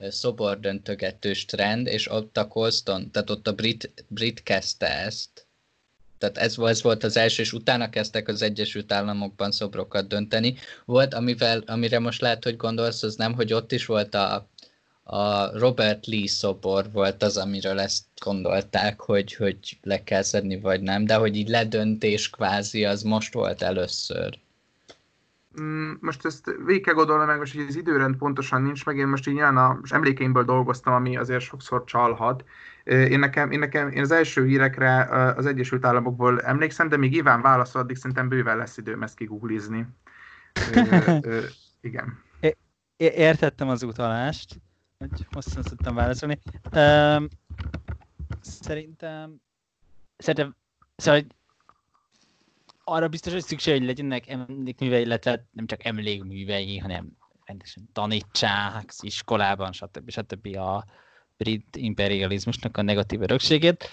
szobordöntögetős 0.10 1.46
trend, 1.46 1.88
és 1.88 2.12
ott 2.12 2.38
a 2.38 2.48
Colston, 2.48 3.12
tehát 3.12 3.30
ott 3.30 3.48
a 3.48 3.54
brit, 3.54 4.06
brit 4.08 4.44
kezdte 4.44 4.88
ezt. 4.88 5.48
Tehát 6.18 6.38
ez, 6.38 6.58
ez 6.58 6.82
volt 6.82 7.04
az 7.04 7.18
első, 7.18 7.42
és 7.42 7.54
utána 7.54 7.90
kezdtek 7.90 8.28
az 8.28 8.42
Egyesült 8.42 8.92
Államokban 8.92 9.52
szobrokat 9.52 10.08
dönteni. 10.08 10.56
Volt, 10.86 11.14
amivel, 11.14 11.64
amire 11.66 12.00
most 12.00 12.22
lehet, 12.22 12.44
hogy 12.44 12.58
gondolsz, 12.58 13.04
az 13.04 13.16
nem, 13.16 13.34
hogy 13.34 13.54
ott 13.54 13.72
is 13.72 13.86
volt 13.86 14.16
a, 14.16 14.50
a 15.04 15.58
Robert 15.58 16.06
Lee 16.06 16.28
szobor 16.28 16.92
volt 16.92 17.24
az, 17.24 17.38
amiről 17.38 17.80
ezt 17.80 18.04
gondolták, 18.20 19.00
hogy, 19.00 19.34
hogy 19.34 19.58
le 19.82 20.04
kell 20.04 20.22
szedni, 20.22 20.60
vagy 20.60 20.82
nem, 20.82 21.06
de 21.06 21.16
hogy 21.16 21.36
így 21.36 21.50
ledöntés 21.50 22.30
kvázi, 22.30 22.86
az 22.86 23.02
most 23.02 23.34
volt 23.34 23.62
először. 23.62 24.40
Mm, 25.62 25.92
most 26.00 26.26
ezt 26.26 26.52
végig 26.66 26.84
kell 26.84 26.94
gondolnom 26.94 27.28
meg, 27.28 27.38
most 27.38 27.56
hogy 27.56 27.66
az 27.68 27.76
időrend 27.76 28.16
pontosan 28.16 28.62
nincs 28.62 28.86
meg, 28.86 28.98
én 28.98 29.08
most 29.08 29.28
így 29.28 29.34
nyilván 29.34 29.80
az 29.82 29.94
emlékeimből 29.94 30.44
dolgoztam, 30.44 30.94
ami 30.94 31.18
azért 31.18 31.42
sokszor 31.42 31.84
csalhat. 31.84 32.44
Én 32.84 33.20
nekem, 33.20 33.52
én 33.52 33.60
nekem 33.60 33.90
én 33.90 34.02
az 34.02 34.12
első 34.12 34.46
hírekre 34.46 35.04
az 35.36 35.46
Egyesült 35.46 35.86
Államokból 35.86 36.42
emlékszem, 36.42 36.88
de 36.90 36.98
még 36.98 37.16
Iván 37.16 37.42
válaszol, 37.42 37.82
addig 37.82 37.96
szerintem 37.96 38.28
bőven 38.28 38.58
lesz 38.58 38.78
időm 38.78 39.04
ezt 39.04 39.16
kiguglizni. 39.16 39.88
igen. 41.82 42.24
Értettem 42.98 43.70
az 43.70 43.84
utalást, 43.84 44.62
hogy 44.98 45.28
hosszan 45.32 45.64
tudtam 45.64 45.96
válaszolni. 45.96 46.40
Um, 46.76 47.28
szerintem, 48.42 49.36
szerintem, 50.18 50.56
szóval, 50.96 51.22
arra 52.92 53.08
biztos, 53.08 53.34
hogy 53.34 53.44
szükség, 53.44 53.78
hogy 53.78 53.86
legyenek 53.86 54.30
emlékművei, 54.30 55.02
illetve 55.02 55.48
nem 55.52 55.66
csak 55.66 55.86
emlékművei, 55.86 56.78
hanem 56.78 57.18
rendesen 57.46 57.90
tanítsák 57.94 58.94
iskolában, 59.02 59.72
stb. 59.72 60.10
stb. 60.10 60.56
a 60.58 60.86
brit 61.38 61.76
imperializmusnak 61.76 62.78
a 62.78 62.82
negatív 62.82 63.22
örökségét. 63.22 63.90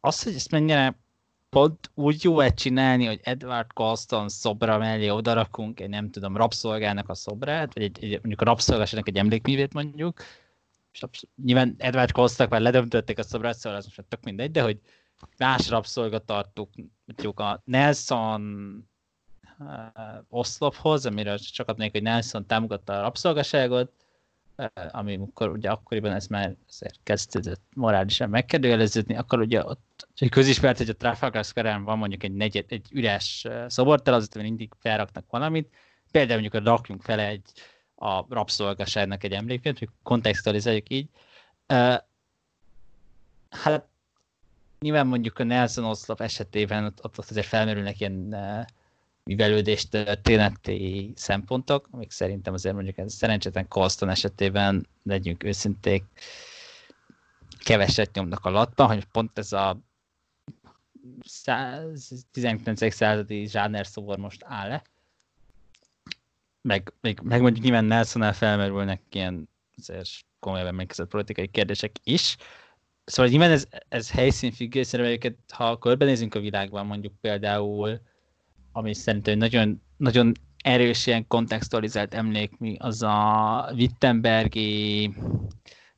Az, 0.00 0.22
hogy 0.22 0.34
ezt 0.34 0.50
mennyire 0.50 0.98
pont 1.48 1.90
úgy 1.94 2.24
jó 2.24 2.48
csinálni, 2.48 3.06
hogy 3.06 3.20
Edward 3.22 3.72
Colston 3.72 4.28
szobra 4.28 4.78
mellé 4.78 5.08
odarakunk 5.08 5.80
egy 5.80 5.88
nem 5.88 6.10
tudom, 6.10 6.36
rabszolgának 6.36 7.08
a 7.08 7.14
szobrát, 7.14 7.74
vagy 7.74 7.82
egy, 7.82 8.04
egy 8.04 8.10
mondjuk 8.10 8.40
a 8.40 8.44
rabszolgásának 8.44 9.08
egy 9.08 9.16
emlékművét 9.16 9.72
mondjuk, 9.72 10.22
és 10.92 11.02
nyilván 11.44 11.74
Edward 11.78 12.12
Colston 12.12 12.46
már 12.50 12.60
ledömtötték 12.60 13.18
a 13.18 13.22
szobrát, 13.22 13.56
szóval 13.56 13.78
az 13.78 13.84
most 13.84 14.04
tök 14.08 14.22
mindegy, 14.22 14.50
de 14.50 14.62
hogy 14.62 14.80
más 15.38 15.68
rabszolgatartók, 15.68 16.70
a 17.34 17.60
Nelson 17.64 18.42
uh, 19.58 19.68
oszlophoz, 20.28 21.06
amire 21.06 21.36
csak 21.36 21.68
adnék, 21.68 21.92
hogy 21.92 22.02
Nelson 22.02 22.46
támogatta 22.46 22.92
a 22.92 23.00
rabszolgaságot, 23.00 23.92
uh, 24.56 24.66
ami 24.90 25.16
akkor 25.16 25.48
ugye 25.48 25.70
akkoriban 25.70 26.12
ez 26.12 26.26
már 26.26 26.56
azért 26.68 26.98
kezdődött 27.02 27.62
morálisan 27.74 28.28
megkérdőjeleződni, 28.28 29.16
akkor 29.16 29.40
ugye 29.40 29.64
ott 29.64 30.08
egy 30.16 30.28
közismert, 30.28 30.78
hogy 30.78 30.88
a 30.88 30.96
Trafalgar 30.96 31.44
square 31.44 31.78
van 31.78 31.98
mondjuk 31.98 32.22
egy, 32.22 32.34
negyed, 32.34 32.64
egy 32.68 32.88
üres 32.92 33.46
szobortel, 33.66 34.14
az 34.14 34.28
mindig 34.28 34.72
felraknak 34.78 35.24
valamit, 35.30 35.74
például 36.10 36.40
mondjuk 36.40 36.64
rakjunk 36.64 37.02
fel 37.02 37.20
egy 37.20 37.52
a 37.94 38.34
rabszolgaságnak 38.34 39.24
egy 39.24 39.32
emlékét, 39.32 39.78
hogy 39.78 39.88
kontextualizáljuk 40.02 40.90
így. 40.90 41.08
Hát 43.48 43.88
nyilván 44.84 45.06
mondjuk 45.06 45.38
a 45.38 45.44
Nelson 45.44 45.84
oszlop 45.84 46.20
esetében 46.20 46.84
ott, 46.84 47.04
ott 47.04 47.18
azért 47.18 47.46
felmerülnek 47.46 48.00
ilyen 48.00 48.28
uh, 48.30 48.64
művelődés 49.24 49.88
történeti 49.88 51.12
szempontok, 51.16 51.88
amik 51.90 52.10
szerintem 52.10 52.54
azért 52.54 52.74
mondjuk 52.74 52.98
ez 52.98 53.14
szerencsétlen 53.14 53.68
Colston 53.68 54.08
esetében, 54.08 54.86
legyünk 55.02 55.44
őszinték, 55.44 56.04
keveset 57.58 58.14
nyomnak 58.14 58.44
a 58.44 58.50
latba, 58.50 58.86
hogy 58.86 59.04
pont 59.04 59.38
ez 59.38 59.52
a 59.52 59.78
19. 62.30 62.92
századi 62.92 63.46
zsáner 63.46 63.86
szobor 63.86 64.18
most 64.18 64.42
áll-e. 64.44 64.82
Meg, 66.60 66.92
meg, 67.00 67.22
meg 67.22 67.40
mondjuk 67.40 67.64
nyilván 67.64 67.84
Nelsonnál 67.84 68.32
felmerülnek 68.32 69.02
ilyen 69.10 69.48
azért 69.76 70.08
komolyan 70.40 70.74
megkezdett 70.74 71.08
politikai 71.08 71.48
kérdések 71.48 71.96
is, 72.02 72.36
Szóval 73.04 73.30
nyilván 73.30 73.50
ez, 73.50 73.66
ez 73.88 74.10
helyszínfüggő, 74.10 74.82
szerintem 74.82 75.36
ha 75.48 75.78
körbenézünk 75.78 76.34
a 76.34 76.40
világban, 76.40 76.86
mondjuk 76.86 77.12
például, 77.20 78.00
ami 78.72 78.94
szerintem 78.94 79.38
nagyon, 79.38 79.82
nagyon 79.96 80.32
erős 80.56 81.06
ilyen 81.06 81.26
kontextualizált 81.26 82.14
emlékmű, 82.14 82.74
az 82.78 83.02
a 83.02 83.70
Wittenbergi, 83.74 85.06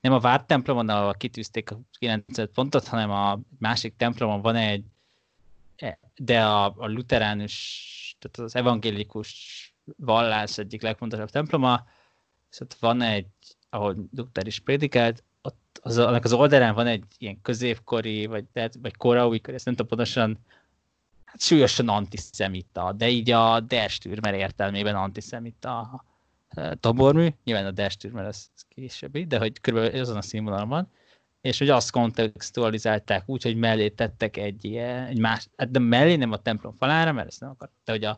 nem 0.00 0.12
a 0.12 0.18
Várt 0.18 0.46
templomon, 0.46 0.88
ahol 0.88 1.14
kitűzték 1.14 1.70
a 1.70 1.80
9 1.98 2.52
pontot, 2.52 2.86
hanem 2.86 3.10
a 3.10 3.40
másik 3.58 3.96
templomon 3.96 4.40
van 4.40 4.56
egy, 4.56 4.84
de 6.16 6.44
a, 6.44 6.64
a 6.64 6.86
luteránus, 6.86 8.16
tehát 8.18 8.50
az 8.50 8.56
evangélikus 8.56 9.60
vallás 9.96 10.58
egyik 10.58 10.82
legfontosabb 10.82 11.30
temploma, 11.30 11.84
szóval 12.48 12.76
van 12.80 13.00
egy, 13.02 13.26
ahol 13.70 14.08
Luther 14.14 14.46
is 14.46 14.60
prédikált, 14.60 15.24
az, 15.82 15.98
annak 15.98 16.24
az 16.24 16.32
oldalán 16.32 16.74
van 16.74 16.86
egy 16.86 17.04
ilyen 17.18 17.40
középkori, 17.42 18.26
vagy, 18.26 18.44
vagy 18.52 18.96
korai, 18.96 19.40
ezt 19.42 19.64
nem 19.64 19.74
tudom 19.74 19.86
pontosan, 19.86 20.38
hát 21.24 21.40
súlyosan 21.40 21.88
antiszemita, 21.88 22.92
de 22.92 23.08
így 23.08 23.30
a 23.30 23.60
Der 23.60 23.90
Stürmer 23.90 24.34
értelmében 24.34 24.94
antiszemita 24.94 26.04
tobormű, 26.80 27.28
nyilván 27.44 27.66
a 27.66 27.70
Der 27.70 27.90
Stürmer 27.90 28.24
az 28.24 28.50
későbbi, 28.68 29.24
de 29.24 29.38
hogy 29.38 29.60
körülbelül 29.60 30.00
azon 30.00 30.16
a 30.16 30.22
színvonalon 30.22 30.68
van, 30.68 30.90
és 31.40 31.58
hogy 31.58 31.68
azt 31.68 31.90
kontextualizálták 31.90 33.28
úgy, 33.28 33.42
hogy 33.42 33.56
mellé 33.56 33.88
tettek 33.88 34.36
egy 34.36 34.64
ilyen, 34.64 35.06
egy 35.06 35.18
más, 35.18 35.48
hát 35.56 35.70
de 35.70 35.78
mellé 35.78 36.16
nem 36.16 36.32
a 36.32 36.42
templom 36.42 36.72
falára, 36.72 37.12
mert 37.12 37.28
ezt 37.28 37.40
nem 37.40 37.50
akart, 37.50 37.72
de 37.84 37.92
hogy 37.92 38.04
a, 38.04 38.10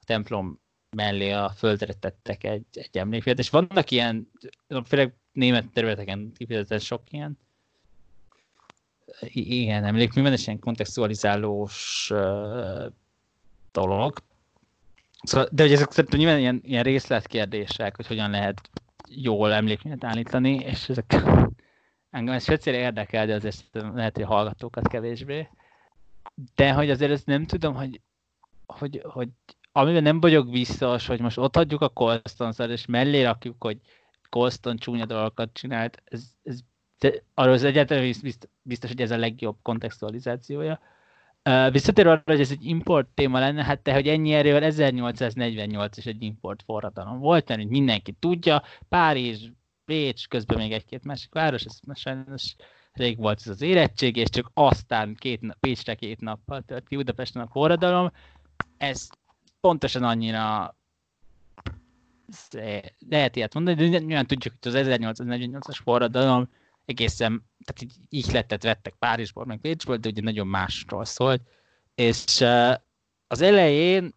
a 0.00 0.04
templom 0.04 0.60
mellé 0.96 1.30
a 1.30 1.52
földre 1.56 1.92
tettek 1.92 2.44
egy, 2.44 2.66
egy 2.72 2.98
emlékfélet, 2.98 3.38
és 3.38 3.50
vannak 3.50 3.90
ilyen, 3.90 4.30
főleg 4.86 5.14
német 5.32 5.68
területeken 5.72 6.32
kifejezetten 6.36 6.78
sok 6.78 7.02
ilyen 7.10 7.38
igen, 9.24 9.84
emlékműben, 9.84 10.32
és 10.32 10.46
ilyen 10.46 10.58
kontextualizálós 10.58 12.08
uh, 12.10 12.92
dolog. 13.72 14.16
Szóval, 15.22 15.48
de 15.52 15.62
hogy 15.62 15.72
ezek 15.72 15.90
szerintem 15.90 16.18
nyilván 16.18 16.38
ilyen, 16.38 16.60
ilyen 16.64 16.82
részletkérdések, 16.82 17.96
hogy 17.96 18.06
hogyan 18.06 18.30
lehet 18.30 18.70
jól 19.08 19.52
emlékművet 19.52 20.04
állítani, 20.04 20.54
és 20.54 20.88
ezek 20.88 21.14
engem 22.10 22.34
ez 22.34 22.42
speciál 22.42 22.76
érdekel, 22.76 23.26
de 23.26 23.34
azért 23.34 23.64
lehet, 23.72 24.16
hogy 24.16 24.24
hallgatókat 24.24 24.88
kevésbé. 24.88 25.48
De 26.54 26.72
hogy 26.72 26.90
azért 26.90 27.10
ezt 27.10 27.26
nem 27.26 27.46
tudom, 27.46 27.74
hogy, 27.74 28.00
hogy, 28.66 29.00
hogy 29.04 29.28
amiben 29.72 30.02
nem 30.02 30.20
vagyok 30.20 30.50
biztos, 30.50 31.06
hogy 31.06 31.20
most 31.20 31.38
ott 31.38 31.54
hagyjuk 31.54 31.80
a 31.80 31.88
Colston 31.88 32.70
és 32.70 32.86
mellé 32.86 33.22
rakjuk, 33.22 33.62
hogy 33.62 33.78
Colston 34.32 34.76
csúnya 34.76 35.06
dolgokat 35.06 35.50
csinált, 35.52 36.02
ez, 36.04 36.22
ez 36.42 36.58
de 37.02 37.12
arról 37.34 37.52
az 37.52 37.64
egyáltalán 37.64 38.14
biztos, 38.62 38.90
hogy 38.90 39.00
ez 39.00 39.10
a 39.10 39.16
legjobb 39.16 39.56
kontextualizációja. 39.62 40.80
Uh, 41.44 41.70
visszatérve 41.70 42.10
arra, 42.10 42.22
hogy 42.24 42.40
ez 42.40 42.50
egy 42.50 42.64
import 42.64 43.08
téma 43.14 43.38
lenne, 43.38 43.64
hát 43.64 43.80
te, 43.80 43.92
hogy 43.92 44.08
ennyi 44.08 44.32
erővel 44.32 44.62
1848 44.62 45.96
is 45.96 46.06
egy 46.06 46.22
import 46.22 46.62
forradalom 46.62 47.18
volt, 47.18 47.48
mert 47.48 47.68
mindenki 47.68 48.12
tudja, 48.12 48.62
Párizs, 48.88 49.48
Pécs, 49.84 50.28
közben 50.28 50.58
még 50.58 50.72
egy-két 50.72 51.04
másik 51.04 51.32
város, 51.32 51.64
ez 51.64 51.80
sajnos 51.92 52.54
rég 52.92 53.18
volt 53.18 53.40
ez 53.40 53.48
az 53.48 53.62
érettség, 53.62 54.16
és 54.16 54.28
csak 54.28 54.50
aztán 54.54 55.14
két, 55.14 55.56
Pécsre 55.60 55.94
két 55.94 56.20
nappal 56.20 56.62
tört 56.62 56.88
ki 56.88 56.96
Budapesten 56.96 57.42
a 57.42 57.48
forradalom. 57.50 58.10
Ez 58.76 59.08
pontosan 59.60 60.02
annyira 60.02 60.76
lehet 63.08 63.36
ilyet 63.36 63.54
mondani, 63.54 63.88
de 63.88 63.98
nyilván 63.98 64.26
tudjuk, 64.26 64.54
hogy 64.60 64.76
az 64.76 64.86
1848-as 64.88 65.78
forradalom 65.82 66.48
egészen, 66.84 67.44
tehát 67.64 67.82
így 67.82 67.92
ihletet 68.08 68.62
vettek 68.62 68.94
Párizsból, 68.98 69.44
meg 69.44 69.60
Bécsből, 69.60 69.96
de 69.96 70.08
ugye 70.08 70.22
nagyon 70.22 70.46
másról 70.46 71.04
szólt, 71.04 71.42
és 71.94 72.40
uh, 72.40 72.74
az 73.26 73.40
elején 73.40 74.14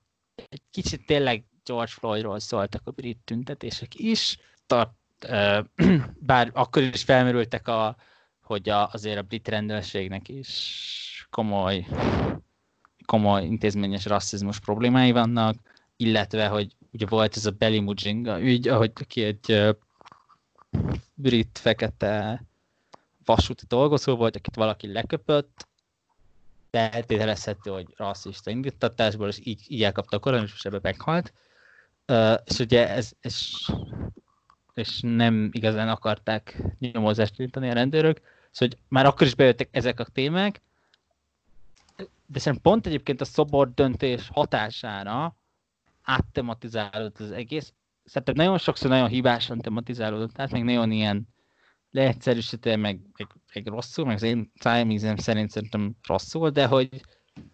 egy 0.49 0.61
kicsit 0.71 1.05
tényleg 1.05 1.43
George 1.63 1.91
Floydról 1.91 2.39
szóltak 2.39 2.81
a 2.83 2.91
brit 2.91 3.19
tüntetések 3.23 3.95
is, 3.95 4.37
tart, 4.65 4.91
uh, 5.29 5.65
bár 6.31 6.51
akkor 6.53 6.83
is 6.83 7.03
felmerültek, 7.03 7.67
a, 7.67 7.95
hogy 8.41 8.69
a, 8.69 8.89
azért 8.91 9.17
a 9.17 9.21
brit 9.21 9.47
rendőrségnek 9.47 10.27
is 10.29 11.27
komoly, 11.29 11.85
komoly 13.05 13.43
intézményes 13.43 14.05
rasszizmus 14.05 14.59
problémái 14.59 15.11
vannak, 15.11 15.55
illetve, 15.95 16.47
hogy 16.47 16.75
ugye 16.95 17.05
volt 17.05 17.35
ez 17.35 17.45
a 17.45 17.51
Belly 17.51 17.79
Mujinga 17.79 18.41
ügy, 18.41 18.67
ahogy 18.67 18.91
ki 19.07 19.23
egy 19.23 19.75
brit 21.13 21.59
fekete 21.61 22.43
vasúti 23.25 23.65
dolgozó 23.67 24.15
volt, 24.15 24.35
akit 24.35 24.55
valaki 24.55 24.91
leköpött, 24.91 25.67
feltételezhető, 26.71 27.71
hogy 27.71 27.93
rasszista 27.97 28.49
indítatásból, 28.49 29.27
és 29.27 29.39
így, 29.43 29.61
így 29.67 29.83
elkapta 29.83 30.17
a 30.17 30.19
koronavírus, 30.19 30.65
ebbe 30.65 30.79
meghalt. 30.81 31.33
Uh, 32.07 32.33
és 32.45 32.59
ugye 32.59 32.89
ez, 32.89 33.11
és, 33.21 33.71
és 34.73 34.99
nem 35.01 35.49
igazán 35.51 35.89
akarták 35.89 36.61
nyomozást 36.79 37.39
indítani 37.39 37.69
a 37.69 37.73
rendőrök, 37.73 38.17
szóval 38.51 38.77
hogy 38.77 38.77
már 38.87 39.05
akkor 39.05 39.27
is 39.27 39.35
bejöttek 39.35 39.69
ezek 39.71 39.99
a 39.99 40.03
témák, 40.03 40.61
de 42.25 42.39
szerintem 42.39 42.61
pont 42.61 42.85
egyébként 42.85 43.21
a 43.21 43.25
szobor 43.25 43.73
döntés 43.73 44.29
hatására 44.33 45.35
áttematizálódott 46.05 47.19
az 47.19 47.31
egész. 47.31 47.73
Szerintem 48.03 48.35
nagyon 48.35 48.57
sokszor 48.57 48.89
nagyon 48.89 49.07
hibásan 49.07 49.59
tematizálódott, 49.59 50.33
tehát 50.33 50.51
még 50.51 50.63
nagyon 50.63 50.91
ilyen 50.91 51.27
leegyszerűsítve, 51.91 52.75
meg, 52.75 52.99
meg, 53.17 53.27
meg 53.53 53.67
rosszul, 53.67 54.05
meg 54.05 54.15
az 54.15 54.23
én 54.23 54.51
szájmízem 54.59 55.15
szerint 55.15 55.49
szerintem 55.49 55.95
rosszul, 56.07 56.49
de 56.49 56.65
hogy 56.65 57.01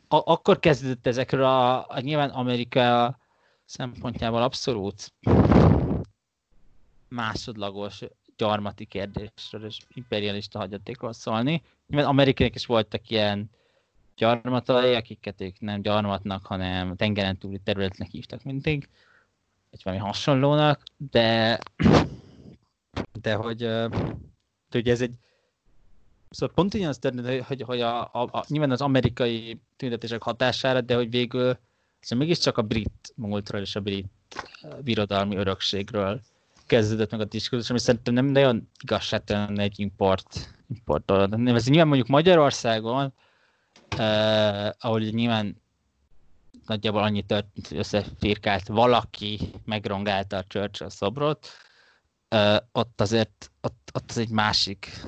a, 0.07 0.31
akkor 0.31 0.59
kezdődött 0.59 1.07
ezekről 1.07 1.43
a, 1.43 1.87
a 1.87 1.99
nyilván 1.99 2.29
Amerika 2.29 3.17
szempontjából 3.65 4.41
abszolút 4.41 5.13
másodlagos 7.07 8.01
gyarmati 8.37 8.85
kérdésről 8.85 9.65
és 9.65 9.77
imperialista 9.93 10.59
hagyatékról 10.59 11.13
szólni. 11.13 11.61
Nyilván 11.87 12.09
Amerikának 12.09 12.55
is 12.55 12.65
voltak 12.65 13.09
ilyen 13.09 13.49
gyarmatai, 14.21 14.95
akiket 14.95 15.41
ők 15.41 15.59
nem 15.59 15.81
gyarmatnak, 15.81 16.45
hanem 16.45 16.95
tengeren 16.95 17.37
túli 17.37 17.59
területnek 17.63 18.09
hívtak 18.11 18.43
mindig, 18.43 18.89
vagy 19.71 19.81
valami 19.83 20.01
hasonlónak, 20.01 20.83
de 21.11 21.59
de 23.21 23.33
hogy, 23.33 23.57
de 23.57 23.89
hogy 24.71 24.89
ez 24.89 25.01
egy 25.01 25.13
Szóval 26.29 26.55
pont 26.55 26.73
ugyanaz 26.73 26.99
történt, 26.99 27.45
hogy, 27.45 27.61
hogy 27.61 27.81
a, 27.81 28.01
a, 28.01 28.29
a, 28.31 28.43
nyilván 28.47 28.71
az 28.71 28.81
amerikai 28.81 29.59
tüntetések 29.77 30.21
hatására, 30.21 30.81
de 30.81 30.95
hogy 30.95 31.09
végül 31.09 31.57
szóval 31.99 32.25
mégiscsak 32.25 32.57
a 32.57 32.61
brit 32.61 33.13
múltról 33.15 33.61
és 33.61 33.75
a 33.75 33.79
brit 33.79 34.07
birodalmi 34.83 35.35
örökségről 35.35 36.21
kezdődött 36.65 37.11
meg 37.11 37.19
a 37.19 37.25
diskurzus, 37.25 37.69
ami 37.69 37.79
szerintem 37.79 38.13
nem 38.13 38.25
nagyon 38.25 38.69
igazságtalan 38.83 39.59
egy 39.59 39.79
import, 39.79 40.55
import 40.69 41.05
dolog. 41.05 41.47
Ez 41.47 41.65
nyilván 41.65 41.87
mondjuk 41.87 42.07
Magyarországon, 42.07 43.13
eh, 43.95 44.69
ahol 44.79 44.99
nyilván 44.99 45.61
nagyjából 46.65 47.03
annyi 47.03 47.25
történt, 47.25 47.67
hogy 47.67 47.77
összefirkált 47.77 48.67
valaki, 48.67 49.39
megrongálta 49.65 50.37
a 50.37 50.43
Churchill 50.43 50.89
szobrot, 50.89 51.47
eh, 52.27 52.57
ott 52.71 53.01
azért, 53.01 53.51
ott, 53.61 53.89
ott 53.93 54.09
az 54.09 54.17
egy 54.17 54.29
másik, 54.29 55.03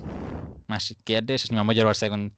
másik 0.66 0.98
kérdés, 1.04 1.42
és 1.44 1.48
nyilván 1.48 1.66
Magyarországon 1.66 2.38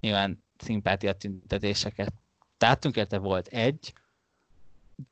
nyilván 0.00 0.44
szimpátia 0.56 1.12
tüntetéseket 1.12 2.12
láttunk, 2.58 2.96
illetve 2.96 3.18
volt 3.18 3.46
egy, 3.46 3.92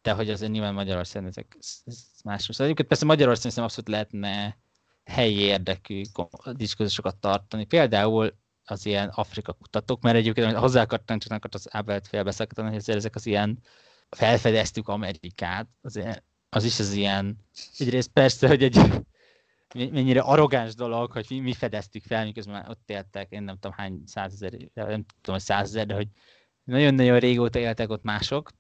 de 0.03 0.13
hogy 0.13 0.31
azért 0.31 0.53
nyilván 0.53 0.75
Magyarországon 0.75 1.29
ezek 1.29 1.57
ez 1.59 1.83
másról. 2.25 2.53
Szóval 2.53 2.65
egyébként 2.65 2.89
persze 2.89 3.05
Magyarországon 3.05 3.51
szerintem 3.51 3.65
abszolút 3.65 3.91
lehetne 3.91 4.59
helyi 5.05 5.39
érdekű 5.39 6.03
diskurzusokat 6.53 7.17
tartani. 7.17 7.65
Például 7.65 8.35
az 8.71 8.87
ilyen 8.87 9.09
Afrika 9.09 9.53
kutatók, 9.53 10.01
mert 10.01 10.17
egyébként 10.17 10.57
hozzá 10.57 10.83
akartam 10.83 11.19
csak 11.19 11.47
az 11.51 11.69
Ábelt 11.71 12.07
félbeszakítani, 12.07 12.71
hogy 12.71 12.83
ezek 12.87 13.15
az 13.15 13.27
ilyen 13.27 13.59
felfedeztük 14.11 14.89
Amerikát, 14.89 15.67
az, 15.81 16.01
az 16.49 16.65
is 16.65 16.79
az 16.79 16.93
ilyen, 16.93 17.37
egyrészt 17.79 18.11
persze, 18.11 18.49
hogy 18.49 18.63
egy 18.63 18.79
mennyire 19.75 20.21
arrogáns 20.21 20.75
dolog, 20.75 21.13
hogy 21.13 21.27
mi, 21.29 21.39
mi 21.39 21.53
fedeztük 21.53 22.05
fel, 22.05 22.25
miközben 22.25 22.67
ott 22.69 22.91
éltek, 22.91 23.31
én 23.31 23.43
nem 23.43 23.55
tudom 23.55 23.77
hány 23.77 24.03
százezer, 24.07 24.53
nem 24.75 25.05
tudom, 25.21 25.35
hogy 25.35 25.41
százezer, 25.41 25.87
de 25.87 25.95
hogy 25.95 26.09
nagyon-nagyon 26.65 27.19
régóta 27.19 27.59
éltek 27.59 27.91
ott 27.91 28.03
mások, 28.03 28.51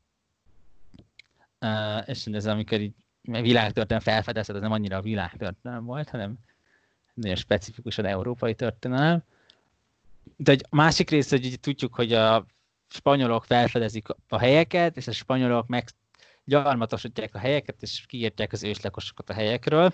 Uh, 1.60 2.08
és 2.08 2.26
ez 2.26 2.46
amikor 2.46 2.80
így 2.80 2.94
világtörténelem 3.22 4.00
felfedezted, 4.00 4.56
ez 4.56 4.62
nem 4.62 4.72
annyira 4.72 4.96
a 4.96 5.02
világtörténelem 5.02 5.84
volt, 5.84 6.08
hanem 6.08 6.38
nagyon 7.14 7.36
specifikusan 7.36 8.04
európai 8.04 8.54
történelem. 8.54 9.22
De 10.36 10.52
egy 10.52 10.66
másik 10.70 11.10
része, 11.10 11.36
hogy 11.36 11.44
így 11.44 11.60
tudjuk, 11.60 11.94
hogy 11.94 12.12
a 12.12 12.46
spanyolok 12.88 13.44
felfedezik 13.44 14.06
a 14.28 14.38
helyeket, 14.38 14.96
és 14.96 15.06
a 15.06 15.12
spanyolok 15.12 15.66
meg 15.66 15.88
gyarmatosítják 16.44 17.34
a 17.34 17.38
helyeket, 17.38 17.82
és 17.82 18.04
kiírtják 18.06 18.52
az 18.52 18.62
őslakosokat 18.62 19.30
a 19.30 19.32
helyekről. 19.32 19.92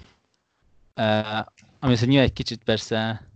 Uh, 0.97 1.39
ami 1.81 1.97
nyilván 2.01 2.24
egy 2.24 2.32
kicsit 2.32 2.65
persze 2.65 3.28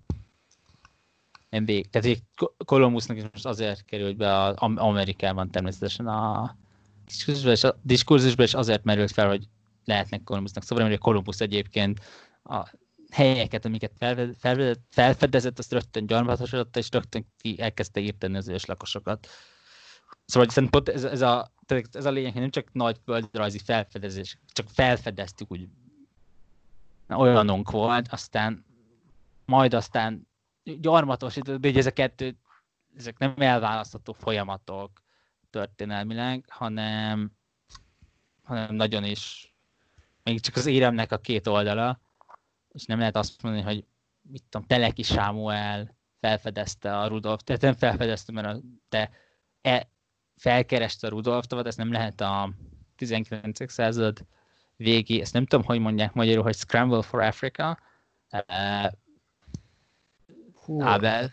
nem 1.51 1.65
vég. 1.65 1.91
Tehát 1.91 2.23
Kolumbusznak 2.65 3.17
is 3.17 3.23
most 3.33 3.47
azért 3.47 3.85
került 3.85 4.17
be 4.17 4.43
az 4.43 4.55
Amerikában 4.59 5.51
természetesen 5.51 6.07
a, 6.07 6.57
diskurzusban, 7.07 7.53
és 7.53 7.65
a 7.65 7.79
diskurzusban 7.83 8.47
is 8.47 8.55
azért 8.55 8.85
merült 8.85 9.13
fel, 9.13 9.29
hogy 9.29 9.49
lehetnek 9.85 10.23
Kolumbusznak 10.23 10.65
szóval, 10.65 10.89
mert 10.89 11.01
Kolumbusz 11.01 11.41
egyébként 11.41 12.01
a 12.43 12.73
helyeket, 13.13 13.65
amiket 13.65 13.93
felfedezett, 13.99 14.83
felfedezett 14.91 15.59
azt 15.59 15.73
rögtön 15.73 16.07
gyarmatosította, 16.07 16.79
és 16.79 16.89
rögtön 16.91 17.27
ki 17.39 17.61
elkezdte 17.61 18.01
írteni 18.01 18.37
az 18.37 18.49
őslakosokat. 18.49 19.29
Szóval 20.25 20.49
hiszen 20.49 20.69
pont 20.71 20.89
ez, 20.89 21.05
ez, 21.05 21.21
a, 21.21 21.53
ez 21.93 22.05
a 22.05 22.11
lényeg, 22.11 22.33
hogy 22.33 22.41
nem 22.41 22.51
csak 22.51 22.73
nagy 22.73 22.97
földrajzi 23.05 23.59
felfedezés, 23.59 24.39
csak 24.53 24.69
felfedeztük, 24.69 25.51
úgy 25.51 25.69
olyanunk 27.09 27.71
volt, 27.71 28.09
aztán 28.11 28.67
majd 29.45 29.75
aztán 29.75 30.29
gyarmatosított, 30.63 31.61
de 31.61 31.73
ez 31.75 31.87
a 31.87 31.91
kettő, 31.91 32.37
ezek 32.97 33.19
nem 33.19 33.35
elválasztható 33.37 34.13
folyamatok 34.13 35.03
történelmileg, 35.51 36.45
hanem, 36.49 37.33
hanem 38.43 38.75
nagyon 38.75 39.05
is 39.05 39.53
még 40.23 40.41
csak 40.41 40.57
az 40.57 40.67
éremnek 40.67 41.13
a 41.13 41.19
két 41.19 41.47
oldala, 41.47 42.01
és 42.73 42.85
nem 42.85 42.99
lehet 42.99 43.17
azt 43.17 43.43
mondani, 43.43 43.65
hogy 43.65 43.85
mit 44.21 44.43
tudom, 44.49 44.67
Teleki 44.67 45.03
Sámuel 45.03 45.97
felfedezte 46.21 46.99
a 46.99 47.07
Rudolf, 47.07 47.41
tehát 47.43 47.63
nem 47.63 47.75
felfedezte, 47.75 48.33
mert 48.33 48.47
a, 48.47 48.61
te 48.89 49.11
e, 49.61 49.91
felkereste 50.37 51.07
a 51.07 51.11
Rudolf 51.11 51.47
tavat, 51.47 51.67
ezt 51.67 51.79
nem 51.79 51.93
lehet 51.93 52.21
a 52.21 52.53
19. 52.97 53.71
század 53.73 54.27
végi, 54.77 55.21
ezt 55.21 55.33
nem 55.33 55.47
tudom, 55.47 55.65
hogy 55.65 55.79
mondják 55.79 56.13
magyarul, 56.13 56.43
hogy 56.43 56.57
Scramble 56.57 57.03
for 57.03 57.23
Africa. 57.23 57.79
Uh, 58.49 58.93
Abel. 60.67 61.33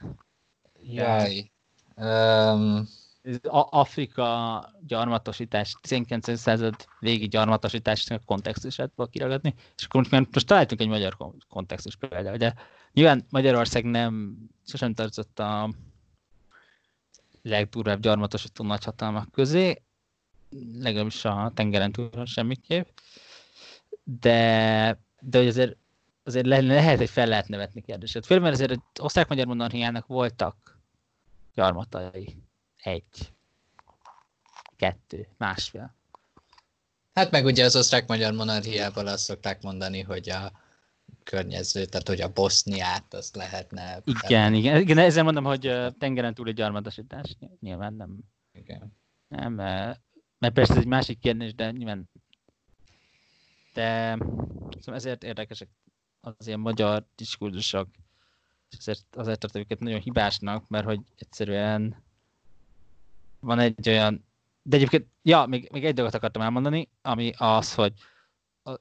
Jaj. 0.81 1.51
Um, 1.95 2.87
Afrika 3.69 4.60
gyarmatosítás, 4.88 5.76
19. 5.81 6.38
század 6.38 6.76
végi 6.99 7.27
gyarmatosításnak 7.27 8.26
kontextusát 8.26 8.91
kiragadni, 9.10 9.53
és 9.77 9.85
akkor 9.85 10.07
most, 10.10 10.34
most 10.34 10.47
találtunk 10.47 10.81
egy 10.81 10.88
magyar 10.88 11.18
kontextus 11.49 11.95
például, 11.95 12.38
de 12.38 12.53
nyilván 12.93 13.26
Magyarország 13.30 13.84
nem 13.84 14.38
sosem 14.65 14.93
tartozott 14.93 15.39
a 15.39 15.69
legdurvább 17.41 17.99
gyarmatosító 17.99 18.64
nagyhatalmak 18.64 19.31
közé, 19.31 19.81
legalábbis 20.80 21.26
a 21.26 21.52
tengeren 21.56 21.91
túl 21.91 22.26
semmiképp, 22.26 22.88
de, 24.03 24.99
de 25.19 25.38
hogy 25.38 25.47
azért, 25.47 25.77
azért 26.23 26.45
le, 26.45 26.61
lehet, 26.61 26.97
hogy 26.97 27.10
fel 27.10 27.27
lehet 27.27 27.47
nevetni 27.47 27.81
kérdését. 27.81 28.26
Főleg, 28.26 28.43
mert 28.43 28.56
azért 28.56 28.72
az 28.72 28.80
osztrák-magyar 28.99 29.45
monarchiának 29.45 30.07
voltak 30.07 30.80
gyarmatai 31.53 32.44
egy, 32.85 33.33
kettő, 34.75 35.27
másfél. 35.37 35.95
Hát 37.13 37.31
meg 37.31 37.45
ugye 37.45 37.65
az 37.65 37.75
osztrák-magyar 37.75 38.33
monarchiával 38.33 39.07
azt 39.07 39.23
szokták 39.23 39.61
mondani, 39.61 40.01
hogy 40.01 40.29
a 40.29 40.51
környező, 41.23 41.85
tehát 41.85 42.07
hogy 42.07 42.21
a 42.21 42.33
Boszniát 42.33 43.13
azt 43.13 43.35
lehetne... 43.35 44.01
Igen, 44.03 44.53
igen, 44.53 44.81
igen, 44.81 44.97
ezzel 44.97 45.23
mondom, 45.23 45.43
hogy 45.43 45.73
tengeren 45.97 46.33
túli 46.33 46.53
gyarmatosítás. 46.53 47.37
Nyilván 47.59 47.93
nem... 47.93 48.17
Igen. 48.51 48.97
Nem, 49.27 49.53
mert 49.53 50.53
persze 50.53 50.73
ez 50.73 50.79
egy 50.79 50.87
másik 50.87 51.19
kérdés, 51.19 51.55
de 51.55 51.71
nyilván... 51.71 52.09
De 53.73 54.17
szóval 54.79 54.95
ezért 54.95 55.23
érdekesek 55.23 55.69
az 56.19 56.47
ilyen 56.47 56.59
magyar 56.59 57.05
diskurzusok, 57.15 57.87
és 58.69 58.77
ezért, 58.77 59.15
azért 59.15 59.39
tartom 59.39 59.61
őket 59.61 59.79
nagyon 59.79 59.99
hibásnak, 59.99 60.67
mert 60.67 60.85
hogy 60.85 60.99
egyszerűen 61.15 62.05
van 63.45 63.59
egy 63.59 63.89
olyan, 63.89 64.26
de 64.61 64.76
egyébként, 64.76 65.07
ja, 65.22 65.45
még, 65.45 65.69
még 65.72 65.85
egy 65.85 65.93
dolgot 65.93 66.13
akartam 66.13 66.41
elmondani, 66.41 66.89
ami 67.01 67.34
az, 67.38 67.73
hogy 67.73 67.93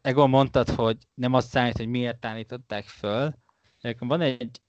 Egon 0.02 0.30
mondtad, 0.30 0.68
hogy 0.68 0.96
nem 1.14 1.32
azt 1.34 1.48
számít, 1.48 1.76
hogy 1.76 1.86
miért 1.86 2.24
állították 2.24 2.84
föl. 2.84 3.34
Van 3.98 4.20
egy, 4.20 4.60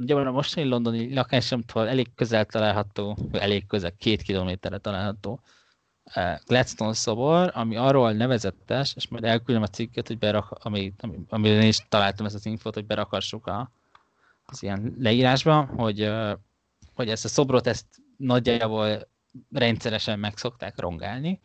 ugye 0.00 0.14
a 0.14 0.30
mostani 0.30 0.68
londoni 0.68 1.14
lakásomtól 1.14 1.88
elég 1.88 2.14
közel 2.14 2.44
található, 2.44 3.16
elég 3.32 3.66
közel, 3.66 3.92
két 3.96 4.22
kilométerre 4.22 4.78
található 4.78 5.40
uh, 6.14 6.40
Gladstone 6.46 6.92
szobor, 6.92 7.50
ami 7.54 7.76
arról 7.76 8.12
nevezetes, 8.12 8.94
és 8.96 9.08
majd 9.08 9.24
elküldöm 9.24 9.62
a 9.62 9.68
cikket, 9.68 10.06
hogy 10.06 10.18
berak, 10.18 10.50
ami, 10.50 10.92
ami, 10.98 11.18
ami 11.28 11.48
én 11.48 11.62
is 11.62 11.86
találtam 11.88 12.26
ezt 12.26 12.34
az 12.34 12.46
infót, 12.46 12.74
hogy 12.74 12.86
berakassuk 12.86 13.46
a, 13.46 13.70
az 14.44 14.62
ilyen 14.62 14.94
leírásba, 14.98 15.64
hogy, 15.64 16.02
uh, 16.02 16.32
hogy 16.94 17.08
ezt 17.08 17.24
a 17.24 17.28
szobrot, 17.28 17.66
ezt 17.66 17.86
nagyjából 18.16 19.08
rendszeresen 19.52 20.18
meg 20.18 20.36
szokták 20.36 20.80
rongálni, 20.80 21.40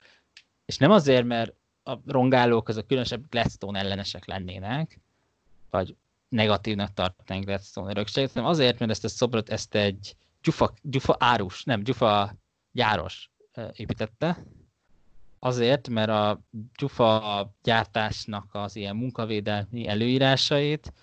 és 0.65 0.77
nem 0.77 0.91
azért, 0.91 1.25
mert 1.25 1.53
a 1.83 1.97
rongálók 2.05 2.69
azok 2.69 2.87
különösebb 2.87 3.29
Gladstone 3.29 3.79
ellenesek 3.79 4.25
lennének, 4.25 4.99
vagy 5.69 5.95
negatívnak 6.29 6.93
tartanánk 6.93 7.45
Gladstone 7.45 7.89
örökséget, 7.89 8.31
hanem 8.33 8.49
azért, 8.49 8.79
mert 8.79 8.91
ezt 8.91 9.03
a 9.03 9.09
szobrot 9.09 9.49
ezt 9.49 9.75
egy 9.75 10.15
gyufa, 10.43 10.73
gyufa 10.81 11.15
árus, 11.19 11.63
nem, 11.63 11.83
gyufa 11.83 12.35
gyáros 12.71 13.29
építette, 13.73 14.43
azért, 15.39 15.89
mert 15.89 16.09
a 16.09 16.41
gyufa 16.77 17.51
gyártásnak 17.63 18.49
az 18.51 18.75
ilyen 18.75 18.95
munkavédelmi 18.95 19.87
előírásait 19.87 20.93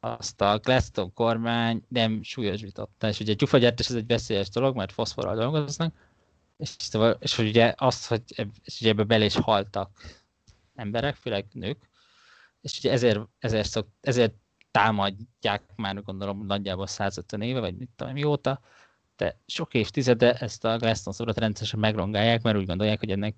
azt 0.00 0.40
a 0.40 0.58
Gladstone 0.58 1.10
kormány 1.14 1.84
nem 1.88 2.22
súlyosította, 2.22 3.08
és 3.08 3.20
ugye 3.20 3.32
a 3.32 3.36
gyufagyártás 3.36 3.88
ez 3.88 3.94
egy 3.94 4.06
veszélyes 4.06 4.48
dolog, 4.48 4.76
mert 4.76 4.92
foszforral 4.92 5.36
dolgoznak, 5.36 5.94
és, 6.56 6.76
és 7.18 7.34
hogy 7.34 7.48
ugye 7.48 7.74
azt, 7.76 8.06
hogy 8.06 8.22
és 8.64 8.80
ugye 8.80 8.90
ebbe 8.90 9.04
bele 9.04 9.24
is 9.24 9.34
haltak 9.34 9.90
emberek, 10.74 11.14
főleg 11.14 11.46
nők, 11.52 11.88
és 12.60 12.78
ugye 12.78 12.92
ezért, 12.92 13.20
ezért, 13.38 13.68
szok, 13.68 13.88
ezért 14.00 14.34
támadják 14.70 15.62
már 15.76 16.02
gondolom 16.02 16.46
nagyjából 16.46 16.86
150 16.86 17.40
éve, 17.40 17.60
vagy 17.60 17.76
mit 17.76 17.90
tudom 17.96 18.12
mióta, 18.12 18.60
de 19.16 19.38
sok 19.46 19.74
évtizede 19.74 20.32
ezt 20.32 20.64
a 20.64 20.76
Gladstone 20.76 21.16
szobrot 21.16 21.38
rendszeresen 21.38 21.80
megrongálják, 21.80 22.42
mert 22.42 22.56
úgy 22.56 22.66
gondolják, 22.66 22.98
hogy 22.98 23.10
ennek 23.10 23.34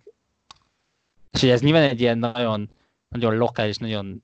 és 1.30 1.42
ugye 1.42 1.52
ez 1.52 1.60
nyilván 1.60 1.82
egy 1.82 2.00
ilyen 2.00 2.18
nagyon, 2.18 2.70
nagyon 3.08 3.36
lokális, 3.36 3.76
nagyon 3.76 4.22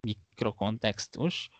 mikrokontextus, 0.00 1.50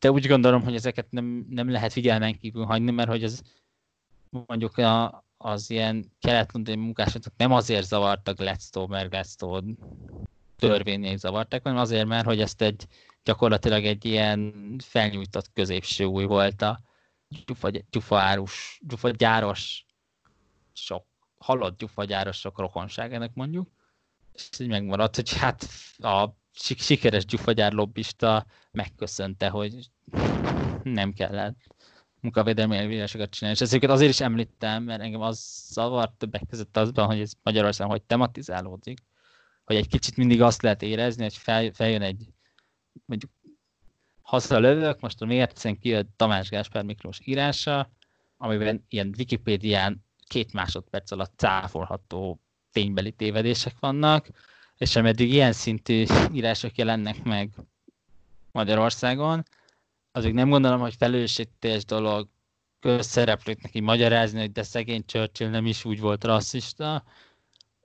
de 0.00 0.10
úgy 0.10 0.26
gondolom, 0.26 0.62
hogy 0.62 0.74
ezeket 0.74 1.10
nem, 1.10 1.46
nem 1.48 1.70
lehet 1.70 1.92
figyelmen 1.92 2.38
kívül 2.38 2.64
hagyni, 2.64 2.90
mert 2.90 3.08
hogy 3.08 3.22
ez 3.22 3.40
mondjuk 4.30 4.78
a, 4.78 5.24
az 5.36 5.70
ilyen 5.70 6.12
kelet-londoni 6.20 6.80
munkásoknak 6.80 7.32
nem 7.36 7.52
azért 7.52 7.86
zavartak 7.86 8.36
Gladstone, 8.36 8.96
mert 8.96 9.10
Gladstone 9.10 9.74
törvényei 10.56 11.16
zavarták, 11.16 11.62
hanem 11.62 11.78
azért, 11.78 12.06
mert 12.06 12.24
hogy 12.24 12.40
ezt 12.40 12.62
egy 12.62 12.86
gyakorlatilag 13.24 13.84
egy 13.84 14.04
ilyen 14.04 14.54
felnyújtott 14.84 15.52
középső 15.52 16.04
új 16.04 16.24
volt 16.24 16.62
a 16.62 16.80
gyufa, 17.46 17.70
gyufaárus, 17.90 18.80
gyufagyáros 18.86 19.86
sok, 20.72 21.06
halott 21.38 21.78
gyufagyárosok 21.78 22.58
rokonságának 22.58 23.34
mondjuk, 23.34 23.68
és 24.32 24.48
így 24.58 24.68
megmaradt, 24.68 25.16
hogy 25.16 25.32
hát 25.32 25.68
a 25.98 26.28
sikeres 26.52 27.24
gyufagyár 27.24 27.72
lobbista 27.72 28.46
megköszönte, 28.70 29.48
hogy 29.48 29.90
nem 30.82 31.12
kellett 31.12 31.56
munkavédelmi 32.20 32.76
elvírásokat 32.76 33.30
csinálni. 33.30 33.58
És 33.60 33.66
ezeket 33.66 33.90
azért 33.90 34.10
is 34.10 34.20
említem, 34.20 34.82
mert 34.82 35.02
engem 35.02 35.20
az 35.20 35.66
zavart 35.68 36.12
többek 36.12 36.42
között 36.48 36.76
azban, 36.76 37.06
hogy 37.06 37.20
ez 37.20 37.32
Magyarországon 37.42 37.92
hogy 37.92 38.02
tematizálódik, 38.02 38.98
hogy 39.64 39.76
egy 39.76 39.88
kicsit 39.88 40.16
mindig 40.16 40.42
azt 40.42 40.62
lehet 40.62 40.82
érezni, 40.82 41.22
hogy 41.22 41.36
fel, 41.36 41.70
feljön 41.72 42.02
egy 42.02 42.28
mondjuk 43.04 43.32
hazalövök, 44.22 45.00
most 45.00 45.20
a 45.22 45.26
mércen 45.26 45.78
kijött 45.78 46.10
Tamás 46.16 46.48
Gáspár 46.48 46.84
Miklós 46.84 47.20
írása, 47.24 47.90
amiben 48.36 48.84
ilyen 48.88 49.14
Wikipédián 49.18 50.04
két 50.26 50.52
másodperc 50.52 51.10
alatt 51.10 51.32
cáfolható 51.36 52.40
ténybeli 52.72 53.12
tévedések 53.12 53.74
vannak, 53.80 54.28
és 54.82 54.96
ameddig 54.96 55.32
ilyen 55.32 55.52
szintű 55.52 56.04
írások 56.32 56.76
jelennek 56.76 57.22
meg 57.22 57.50
Magyarországon, 58.52 59.42
azok 60.12 60.32
nem 60.32 60.48
gondolom, 60.48 60.80
hogy 60.80 60.94
felelősségteljes 60.94 61.84
dolog 61.84 62.28
közszereplőknek 62.80 63.74
így 63.74 63.82
magyarázni, 63.82 64.40
hogy 64.40 64.52
de 64.52 64.62
szegény 64.62 65.04
Churchill 65.06 65.48
nem 65.48 65.66
is 65.66 65.84
úgy 65.84 66.00
volt 66.00 66.24
rasszista, 66.24 67.04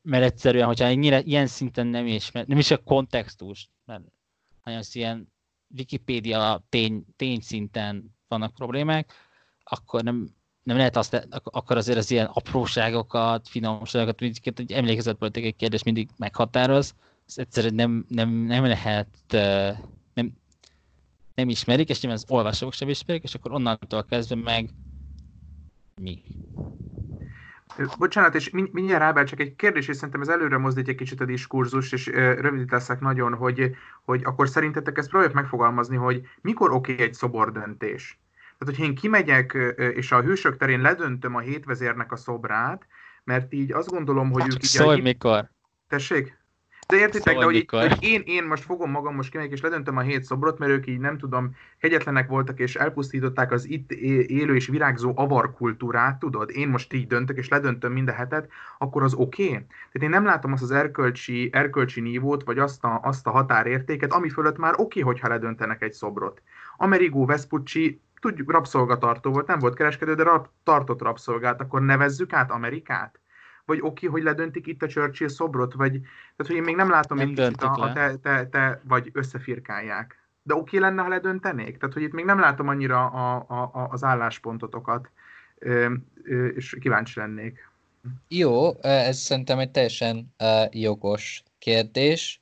mert 0.02 0.24
egyszerűen, 0.24 0.66
hogyha 0.66 0.86
ennyire, 0.86 1.20
ilyen 1.20 1.48
szinten 1.48 1.88
nem 1.88 2.06
is, 2.06 2.32
nem 2.32 2.58
is 2.58 2.72
a 2.72 2.84
kontextus, 2.84 3.70
mert 3.86 4.04
hanem 4.62 4.82
ilyen 4.92 5.34
Wikipédia 5.78 6.66
tény, 6.70 7.06
tény 7.16 7.40
szinten 7.40 8.16
vannak 8.28 8.54
problémák, 8.54 9.14
akkor 9.64 10.04
nem, 10.04 10.30
nem 10.68 10.78
lehet 10.78 10.98
azt, 10.98 11.28
akkor 11.44 11.78
azért 11.78 11.98
az 11.98 12.12
ilyen 12.12 12.26
apróságokat, 12.26 13.48
finomságokat, 13.50 14.22
egy 14.60 14.72
emlékezetpolitikai 14.72 15.52
kérdés 15.52 15.84
mindig 15.84 16.10
meghatároz, 16.18 16.96
ez 17.28 17.38
egyszerűen 17.38 17.74
nem, 17.74 18.06
nem, 18.08 18.30
nem 18.30 18.66
lehet, 18.66 19.08
nem, 20.14 20.34
nem 21.36 21.50
ismerik, 21.50 21.90
és 21.90 22.02
nyilván 22.02 22.22
az 22.24 22.32
olvasók 22.32 22.74
sem 22.74 22.90
ismerik, 22.90 23.24
és 23.24 23.34
akkor 23.34 23.52
onnantól 23.52 24.06
kezdve 24.06 24.36
meg 24.36 24.70
mi. 26.02 26.24
Bocsánat, 27.98 28.36
és 28.36 28.50
mindjárt 28.50 29.04
Ábel, 29.04 29.24
csak 29.24 29.40
egy 29.40 29.56
kérdés, 29.56 29.88
és 29.88 29.96
szerintem 29.96 30.22
ez 30.22 30.28
előre 30.28 30.58
mozdítja 30.58 30.92
egy 30.92 31.00
kicsit 31.00 31.22
a 31.22 31.26
diskurzust, 31.26 31.94
és 31.94 32.06
rövid 32.14 32.72
leszek 32.72 33.00
nagyon, 33.00 33.34
hogy, 33.34 33.76
hogy 34.06 34.22
akkor 34.24 34.50
szerintetek 34.50 34.98
ezt 34.98 35.10
próbáljuk 35.10 35.36
megfogalmazni, 35.36 35.96
hogy 35.96 36.22
mikor 36.42 36.72
oké 36.72 37.02
egy 37.02 37.14
szobordöntés? 37.14 38.20
Tehát, 38.58 38.76
hogyha 38.76 38.84
én 38.84 38.96
kimegyek, 38.96 39.58
és 39.94 40.12
a 40.12 40.22
hősök 40.22 40.58
terén 40.58 40.82
ledöntöm 40.82 41.36
a 41.36 41.40
hétvezérnek 41.40 42.12
a 42.12 42.16
szobrát, 42.16 42.88
mert 43.24 43.54
így 43.54 43.72
azt 43.72 43.90
gondolom, 43.90 44.32
hogy 44.32 44.44
ők 44.46 44.54
így... 44.54 44.64
Szólj 44.64 45.00
a... 45.00 45.04
mikor. 45.04 45.50
Tessék? 45.88 46.38
De 46.88 46.96
értitek, 46.98 47.34
szóval 47.34 47.52
de 47.52 47.66
hogy, 47.78 47.90
hogy 47.90 48.04
én, 48.04 48.22
én 48.26 48.44
most 48.44 48.64
fogom 48.64 48.92
magam, 48.92 49.16
most 49.16 49.32
kimegyek 49.32 49.52
és 49.52 49.62
ledöntöm 49.62 49.98
a 49.98 50.02
hét 50.02 50.24
szobrot, 50.24 50.58
mert 50.58 50.72
ők 50.72 50.88
így 50.88 51.00
nem 51.00 51.18
tudom, 51.18 51.56
hegyetlenek 51.80 52.28
voltak 52.28 52.60
és 52.60 52.76
elpusztították 52.76 53.52
az 53.52 53.70
itt 53.70 53.92
élő 53.92 54.56
és 54.56 54.68
virágzó 54.68 55.14
avarkultúrát, 55.16 56.20
tudod? 56.20 56.50
Én 56.50 56.68
most 56.68 56.94
így 56.94 57.08
döntök 57.08 57.38
és 57.38 57.48
ledöntöm 57.48 57.92
minden 57.92 58.16
hetet, 58.16 58.50
akkor 58.78 59.04
az 59.04 59.14
oké? 59.14 59.44
Okay? 59.44 59.66
Tehát 59.68 60.02
én 60.02 60.10
nem 60.10 60.26
látom 60.26 60.52
azt 60.52 60.64
az 60.64 60.72
erkölcsi, 60.72 61.50
erkölcsi 61.52 62.02
nívót, 62.02 62.44
vagy 62.44 62.60
azt 62.60 62.84
a, 62.84 63.00
azt 63.04 63.28
a 63.28 63.32
határértéket, 63.32 64.14
ami 64.14 64.30
fölött 64.30 64.58
már 64.58 64.74
oké, 64.74 64.82
okay, 64.82 65.02
hogyha 65.02 65.28
ledöntenek 65.28 65.82
egy 65.82 65.94
szobrot. 65.94 66.42
Amerigo 66.78 67.26
Vespucci 67.26 68.02
tudjuk, 68.20 68.52
rabszolgatartó 68.52 69.32
volt, 69.32 69.48
nem 69.48 69.60
volt 69.60 69.76
kereskedő, 69.76 70.16
de 70.16 70.24
rab, 70.24 70.48
tartott 70.64 71.02
rabszolgát, 71.02 71.62
akkor 71.62 71.82
nevezzük 71.82 72.34
át 72.34 72.52
Amerikát? 72.52 73.20
Vagy 73.66 73.80
oké, 73.82 74.08
hogy 74.08 74.24
ledöntik 74.24 74.68
itt 74.68 74.84
a 74.84 74.88
Churchill 74.88 75.28
szobrot? 75.28 75.74
Vagy, 75.74 75.92
tehát, 75.92 76.46
hogy 76.46 76.56
én 76.56 76.62
még 76.62 76.76
nem 76.76 76.90
látom, 76.90 77.18
nem 77.18 77.30
itt 77.30 77.40
a, 77.40 77.74
a 77.82 77.94
te, 77.94 78.16
te, 78.16 78.48
te, 78.48 78.82
vagy 78.84 79.10
összefirkálják. 79.14 80.22
De 80.44 80.56
oké 80.56 80.78
lenne, 80.78 81.02
ha 81.02 81.08
ledöntenék? 81.08 81.78
Tehát, 81.78 81.94
hogy 81.94 82.04
itt 82.04 82.14
még 82.14 82.26
nem 82.26 82.40
látom 82.40 82.68
annyira 82.68 83.06
a, 83.06 83.46
a, 83.48 83.62
a, 83.62 83.88
az 83.92 84.04
álláspontotokat, 84.04 85.12
és 86.56 86.78
kíváncsi 86.80 87.20
lennék. 87.20 87.70
Jó, 88.28 88.82
ez 88.82 89.18
szerintem 89.18 89.60
egy 89.60 89.72
teljesen 89.72 90.36
jogos 90.72 91.44
kérdés. 91.60 92.42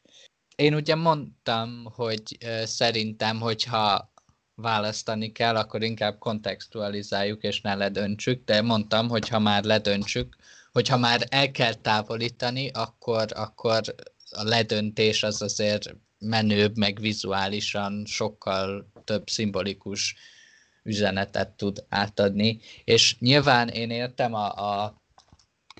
Én 0.55 0.73
ugye 0.73 0.95
mondtam, 0.95 1.69
hogy 1.95 2.37
szerintem, 2.63 3.39
hogyha 3.39 4.13
választani 4.55 5.31
kell, 5.31 5.55
akkor 5.55 5.83
inkább 5.83 6.17
kontextualizáljuk 6.17 7.43
és 7.43 7.61
ne 7.61 7.75
ledöntsük, 7.75 8.45
de 8.45 8.61
mondtam, 8.61 9.09
hogy 9.09 9.29
ha 9.29 9.39
már 9.39 9.63
ledöntsük, 9.63 10.35
hogyha 10.71 10.97
már 10.97 11.25
el 11.29 11.51
kell 11.51 11.73
távolítani, 11.73 12.69
akkor, 12.69 13.25
akkor 13.35 13.81
a 14.29 14.43
ledöntés 14.43 15.23
az 15.23 15.41
azért 15.41 15.95
menőbb, 16.19 16.77
meg 16.77 16.99
vizuálisan 16.99 18.05
sokkal 18.05 18.91
több 19.03 19.29
szimbolikus 19.29 20.15
üzenetet 20.83 21.49
tud 21.49 21.85
átadni, 21.89 22.59
és 22.83 23.15
nyilván 23.19 23.69
én 23.69 23.89
értem 23.89 24.33
a, 24.33 24.51
a, 24.53 25.01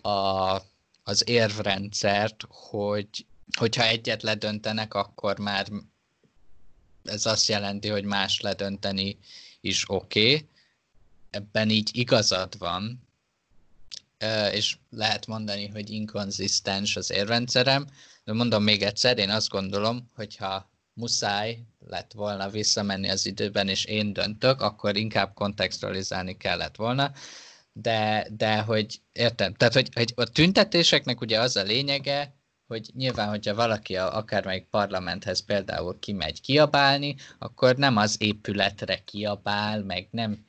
a, 0.09 0.61
az 1.03 1.29
érvrendszert, 1.29 2.43
hogy 2.49 3.09
hogyha 3.57 3.83
egyet 3.83 4.23
ledöntenek, 4.23 4.93
akkor 4.93 5.39
már 5.39 5.67
ez 7.05 7.25
azt 7.25 7.47
jelenti, 7.47 7.87
hogy 7.87 8.03
más 8.03 8.39
ledönteni 8.39 9.17
is 9.61 9.83
oké. 9.87 10.33
Okay. 10.33 10.47
Ebben 11.29 11.69
így 11.69 11.89
igazad 11.93 12.57
van, 12.57 13.03
és 14.51 14.77
lehet 14.89 15.27
mondani, 15.27 15.67
hogy 15.67 15.89
inkonzisztens 15.89 16.95
az 16.95 17.11
érrendszerem, 17.11 17.87
de 18.23 18.33
mondom 18.33 18.63
még 18.63 18.81
egyszer, 18.81 19.17
én 19.17 19.29
azt 19.29 19.49
gondolom, 19.49 20.09
hogyha 20.15 20.69
muszáj 20.93 21.59
lett 21.87 22.11
volna 22.13 22.49
visszamenni 22.49 23.09
az 23.09 23.25
időben, 23.25 23.67
és 23.67 23.85
én 23.85 24.13
döntök, 24.13 24.61
akkor 24.61 24.97
inkább 24.97 25.33
kontextualizálni 25.33 26.37
kellett 26.37 26.75
volna, 26.75 27.11
de, 27.73 28.27
de 28.31 28.59
hogy 28.59 29.01
értem, 29.11 29.53
tehát 29.53 29.73
hogy, 29.73 29.89
hogy 29.93 30.13
a 30.15 30.23
tüntetéseknek 30.23 31.21
ugye 31.21 31.39
az 31.39 31.55
a 31.55 31.63
lényege, 31.63 32.35
hogy 32.67 32.89
nyilván, 32.93 33.29
hogyha 33.29 33.55
valaki 33.55 33.95
a, 33.95 34.17
akármelyik 34.17 34.67
parlamenthez 34.69 35.45
például 35.45 35.99
kimegy 35.99 36.41
kiabálni, 36.41 37.15
akkor 37.39 37.75
nem 37.75 37.97
az 37.97 38.15
épületre 38.19 39.03
kiabál, 39.03 39.83
meg 39.83 40.07
nem, 40.11 40.45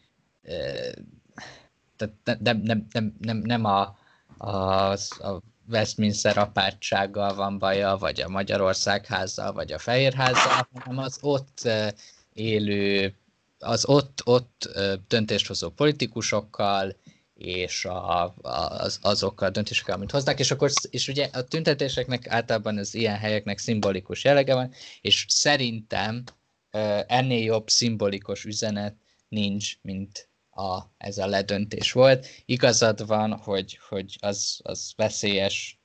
tehát 1.96 2.40
nem, 2.40 2.60
nem, 2.62 2.86
nem, 2.92 3.16
nem, 3.18 3.36
nem 3.36 3.64
a, 3.64 3.98
a, 4.38 4.52
a 4.92 5.42
Westminster 5.68 6.38
apátsággal 6.38 7.34
van 7.34 7.58
baja, 7.58 7.96
vagy 7.96 8.20
a 8.20 8.28
Magyarország 8.28 9.06
házzal, 9.06 9.52
vagy 9.52 9.72
a 9.72 9.78
Fehérházzal, 9.78 10.68
hanem 10.72 10.98
az 10.98 11.18
ott 11.20 11.68
élő, 12.32 13.14
az 13.58 13.86
ott, 13.86 14.20
ott 14.24 14.68
döntéshozó 15.08 15.70
politikusokkal, 15.70 16.96
és 17.38 17.84
a, 17.84 18.34
az, 18.42 18.98
azokkal 19.02 19.48
a 19.48 19.50
döntésekkel, 19.50 19.94
amit 19.94 20.10
hoznak, 20.10 20.38
és 20.38 20.50
akkor 20.50 20.70
és 20.90 21.08
ugye 21.08 21.28
a 21.32 21.42
tüntetéseknek 21.42 22.28
általában 22.28 22.78
az 22.78 22.94
ilyen 22.94 23.16
helyeknek 23.16 23.58
szimbolikus 23.58 24.24
jellege 24.24 24.54
van, 24.54 24.72
és 25.00 25.24
szerintem 25.28 26.22
ennél 27.06 27.44
jobb 27.44 27.68
szimbolikus 27.68 28.44
üzenet 28.44 28.94
nincs, 29.28 29.78
mint 29.82 30.28
a, 30.50 30.80
ez 30.98 31.18
a 31.18 31.26
ledöntés 31.26 31.92
volt. 31.92 32.26
Igazad 32.44 33.06
van, 33.06 33.32
hogy, 33.32 33.78
hogy 33.88 34.16
az, 34.20 34.60
az 34.62 34.92
veszélyes 34.96 35.78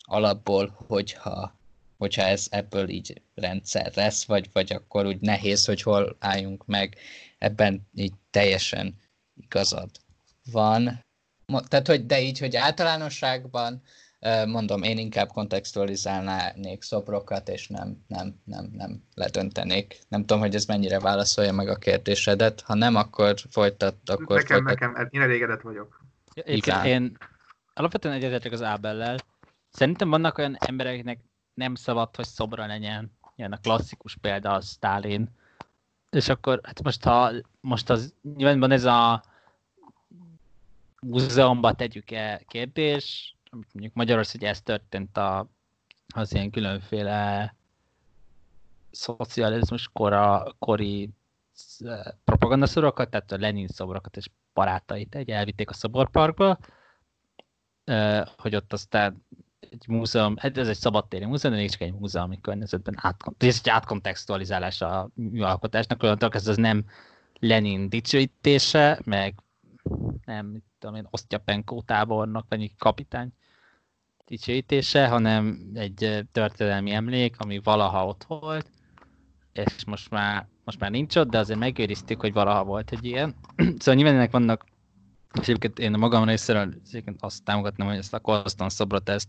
alapból, 0.00 0.84
hogyha 0.86 1.56
hogyha 1.96 2.22
ez 2.22 2.46
ebből 2.50 2.88
így 2.88 3.22
rendszer 3.34 3.92
lesz, 3.94 4.24
vagy, 4.24 4.48
vagy 4.52 4.72
akkor 4.72 5.06
úgy 5.06 5.20
nehéz, 5.20 5.64
hogy 5.64 5.82
hol 5.82 6.16
álljunk 6.18 6.66
meg, 6.66 6.96
ebben 7.38 7.88
így 7.94 8.12
teljesen 8.30 8.94
igazad 9.36 9.90
van. 10.52 11.04
Tehát, 11.68 11.86
hogy 11.86 12.06
de 12.06 12.20
így, 12.20 12.38
hogy 12.38 12.56
általánosságban 12.56 13.82
mondom, 14.46 14.82
én 14.82 14.98
inkább 14.98 15.28
kontextualizálnánék 15.28 16.82
szobrokat, 16.82 17.48
és 17.48 17.68
nem, 17.68 18.04
nem, 18.06 18.40
nem, 18.44 18.70
nem 18.72 19.02
ledöntenék. 19.14 19.98
Nem 20.08 20.20
tudom, 20.20 20.38
hogy 20.38 20.54
ez 20.54 20.64
mennyire 20.64 21.00
válaszolja 21.00 21.52
meg 21.52 21.68
a 21.68 21.76
kérdésedet. 21.76 22.60
Ha 22.60 22.74
nem, 22.74 22.96
akkor 22.96 23.34
folytat. 23.50 23.96
Akkor 24.04 24.36
nekem, 24.36 24.64
folytat. 24.64 24.80
nekem, 24.80 25.08
én 25.10 25.20
elégedett 25.20 25.60
vagyok. 25.60 26.04
Egyébként 26.34 26.84
én 26.84 27.16
alapvetően 27.74 28.14
egyetetek 28.14 28.52
az 28.52 28.62
Ábellel. 28.62 29.16
Szerintem 29.70 30.10
vannak 30.10 30.38
olyan 30.38 30.56
embereknek 30.58 31.20
nem 31.54 31.74
szabad, 31.74 32.16
hogy 32.16 32.26
szobra 32.26 32.66
legyen. 32.66 33.16
Ilyen 33.36 33.52
a 33.52 33.60
klasszikus 33.60 34.16
példa 34.20 34.52
a 34.52 34.60
Stalin. 34.60 35.28
És 36.10 36.28
akkor, 36.28 36.60
hát 36.62 36.82
most 36.82 37.04
ha, 37.04 37.30
most 37.60 37.90
az, 37.90 38.14
nyilván 38.36 38.60
van 38.60 38.70
ez 38.70 38.84
a 38.84 39.22
múzeumba 41.00 41.72
tegyük-e 41.72 42.42
kérdés, 42.48 43.36
mondjuk 43.50 43.94
Magyarország, 43.94 44.40
hogy 44.40 44.48
ez 44.48 44.62
történt 44.62 45.16
a, 45.16 45.48
az 46.14 46.34
ilyen 46.34 46.50
különféle 46.50 47.54
szocializmus 48.90 49.88
kora, 49.92 50.54
kori 50.58 51.10
propagandaszorokat, 52.24 53.10
tehát 53.10 53.32
a 53.32 53.38
Lenin 53.38 53.66
szobrokat 53.66 54.16
és 54.16 54.30
barátait 54.54 55.14
egy 55.14 55.30
elvitték 55.30 55.70
a 55.70 55.74
szoborparkba, 55.74 56.58
hogy 58.36 58.54
ott 58.54 58.72
aztán 58.72 59.26
egy 59.60 59.84
múzeum, 59.88 60.36
hát 60.36 60.58
ez 60.58 60.68
egy 60.68 60.76
szabadtéri 60.76 61.24
múzeum, 61.24 61.54
de 61.54 61.66
csak 61.66 61.80
egy 61.80 61.92
múzeumi 61.92 62.40
környezetben 62.40 62.94
átkont, 62.96 63.42
ez 63.42 63.60
egy 63.62 63.70
átkontextualizálás 63.70 64.80
a 64.80 65.10
műalkotásnak, 65.14 66.02
onnantól 66.02 66.30
ez 66.32 66.46
az 66.46 66.56
nem 66.56 66.84
Lenin 67.40 67.88
dicsőítése, 67.88 69.00
meg 69.04 69.34
nem, 70.24 70.62
tudom 70.78 70.96
én, 70.96 71.06
Osztyapenko 71.10 71.82
tábornok, 71.82 72.46
vagy 72.48 72.74
kapitány 72.76 73.32
dicsőítése, 74.26 75.08
hanem 75.08 75.70
egy 75.74 76.26
történelmi 76.32 76.90
emlék, 76.90 77.34
ami 77.38 77.58
valaha 77.58 78.06
ott 78.06 78.24
volt, 78.24 78.70
és 79.52 79.84
most 79.84 80.10
már, 80.10 80.48
most 80.64 80.80
már 80.80 80.90
nincs 80.90 81.16
ott, 81.16 81.30
de 81.30 81.38
azért 81.38 81.58
megőriztük, 81.58 82.20
hogy 82.20 82.32
valaha 82.32 82.64
volt 82.64 82.92
egy 82.92 83.04
ilyen. 83.04 83.34
szóval 83.78 83.94
nyilván 83.94 84.14
ennek 84.14 84.30
vannak, 84.30 84.64
és 85.40 85.48
egyébként 85.48 85.78
én 85.78 85.94
a 85.94 85.98
magam 85.98 86.24
részéről 86.24 86.74
azt 87.18 87.44
támogatnám, 87.44 87.88
hogy 87.88 87.96
ezt 87.96 88.14
a 88.14 88.20
Colston 88.20 88.68
szobrot 88.68 89.08
ezt 89.08 89.28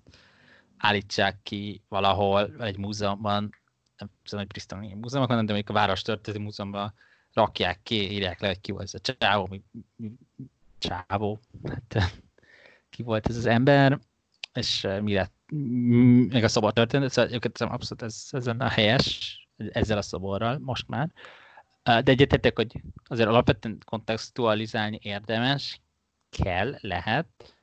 állítsák 0.78 1.40
ki 1.44 1.84
valahol, 1.88 2.56
egy 2.60 2.78
múzeumban, 2.78 3.50
nem 3.98 4.10
tudom, 4.24 4.40
hogy 4.40 4.48
Bristol 4.48 4.80
múzeumban, 4.80 5.38
de 5.38 5.54
mondjuk 5.54 5.70
a 5.70 5.74
Város 5.74 6.02
Történeti 6.02 6.44
Múzeumban 6.44 6.94
rakják 7.34 7.80
ki, 7.84 8.12
írják 8.12 8.40
le, 8.40 8.48
hogy 8.48 8.60
ki 8.60 8.72
volt 8.72 8.84
ez 8.84 8.94
a 8.94 9.14
csávó, 9.18 9.48
mi, 9.50 9.62
csávó, 10.80 11.40
hát 11.64 12.14
ki 12.90 13.04
volt 13.04 13.28
ez 13.28 13.36
az 13.36 13.46
ember, 13.46 14.00
és 14.54 14.88
mi 15.02 15.14
lett, 15.14 15.34
meg 16.30 16.44
a 16.44 16.48
szobor 16.48 16.74
történet, 16.74 17.12
szóval 17.12 17.34
őket 17.34 17.62
abszolút 17.62 18.02
ez, 18.02 18.28
ez 18.32 18.48
a 18.48 18.68
helyes, 18.68 19.38
ezzel 19.58 19.98
a 19.98 20.02
szoborral 20.02 20.60
most 20.60 20.88
már. 20.88 21.12
De 21.84 22.04
egyetetek, 22.04 22.56
hogy 22.56 22.82
azért 23.04 23.30
alapvetően 23.30 23.78
kontextualizálni 23.86 25.00
érdemes, 25.02 25.82
kell, 26.30 26.78
lehet. 26.82 27.56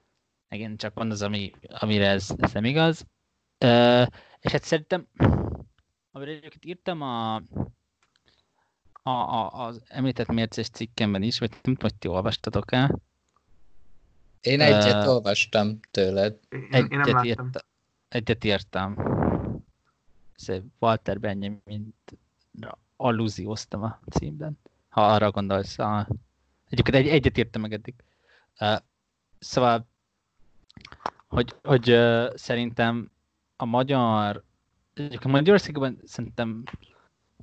Igen, 0.48 0.76
csak 0.76 0.94
van 0.94 1.10
az, 1.10 1.22
ami, 1.22 1.52
amire 1.68 2.08
ez, 2.08 2.30
ez 2.36 2.52
nem 2.52 2.64
igaz. 2.64 3.06
És 4.40 4.52
hát 4.52 4.62
szerintem, 4.62 5.06
amire 6.10 6.30
egyébként 6.30 6.64
írtam 6.64 7.02
a, 7.02 7.42
a, 9.06 9.10
a, 9.10 9.66
az 9.66 9.80
említett 9.88 10.26
mércés 10.26 10.68
cikkemben 10.68 11.22
is, 11.22 11.38
vagy 11.38 11.50
nem 11.50 11.60
tudom, 11.62 11.76
hogy 11.78 11.94
ti 11.94 12.08
olvastatok 12.08 12.72
el, 12.72 13.00
én 14.46 14.60
egyet 14.60 15.02
uh, 15.02 15.08
olvastam 15.08 15.80
tőled. 15.90 16.38
Én, 16.48 16.68
egyet, 16.70 16.90
én 16.90 16.98
nem 16.98 17.24
írta, 17.24 17.60
egyet 18.08 18.44
írtam. 18.44 18.96
Ez 20.36 20.56
Walter 20.78 21.20
Benjamin 21.20 21.94
allúzióztam 22.96 23.82
a 23.82 23.98
címben, 24.10 24.58
ha 24.88 25.06
arra 25.06 25.30
gondolsz. 25.30 25.78
A... 25.78 26.08
Egyébként 26.68 26.96
egy, 26.96 27.08
egyet 27.08 27.38
írtam 27.38 27.60
meg 27.60 27.72
eddig. 27.72 27.94
Uh, 28.60 28.76
szóval, 29.38 29.86
hogy, 31.26 31.54
hogy 31.62 31.90
uh, 31.90 32.34
szerintem 32.34 33.10
a 33.56 33.64
magyar, 33.64 34.42
a 35.20 35.28
Magyarországban 35.28 35.98
szerintem 36.04 36.62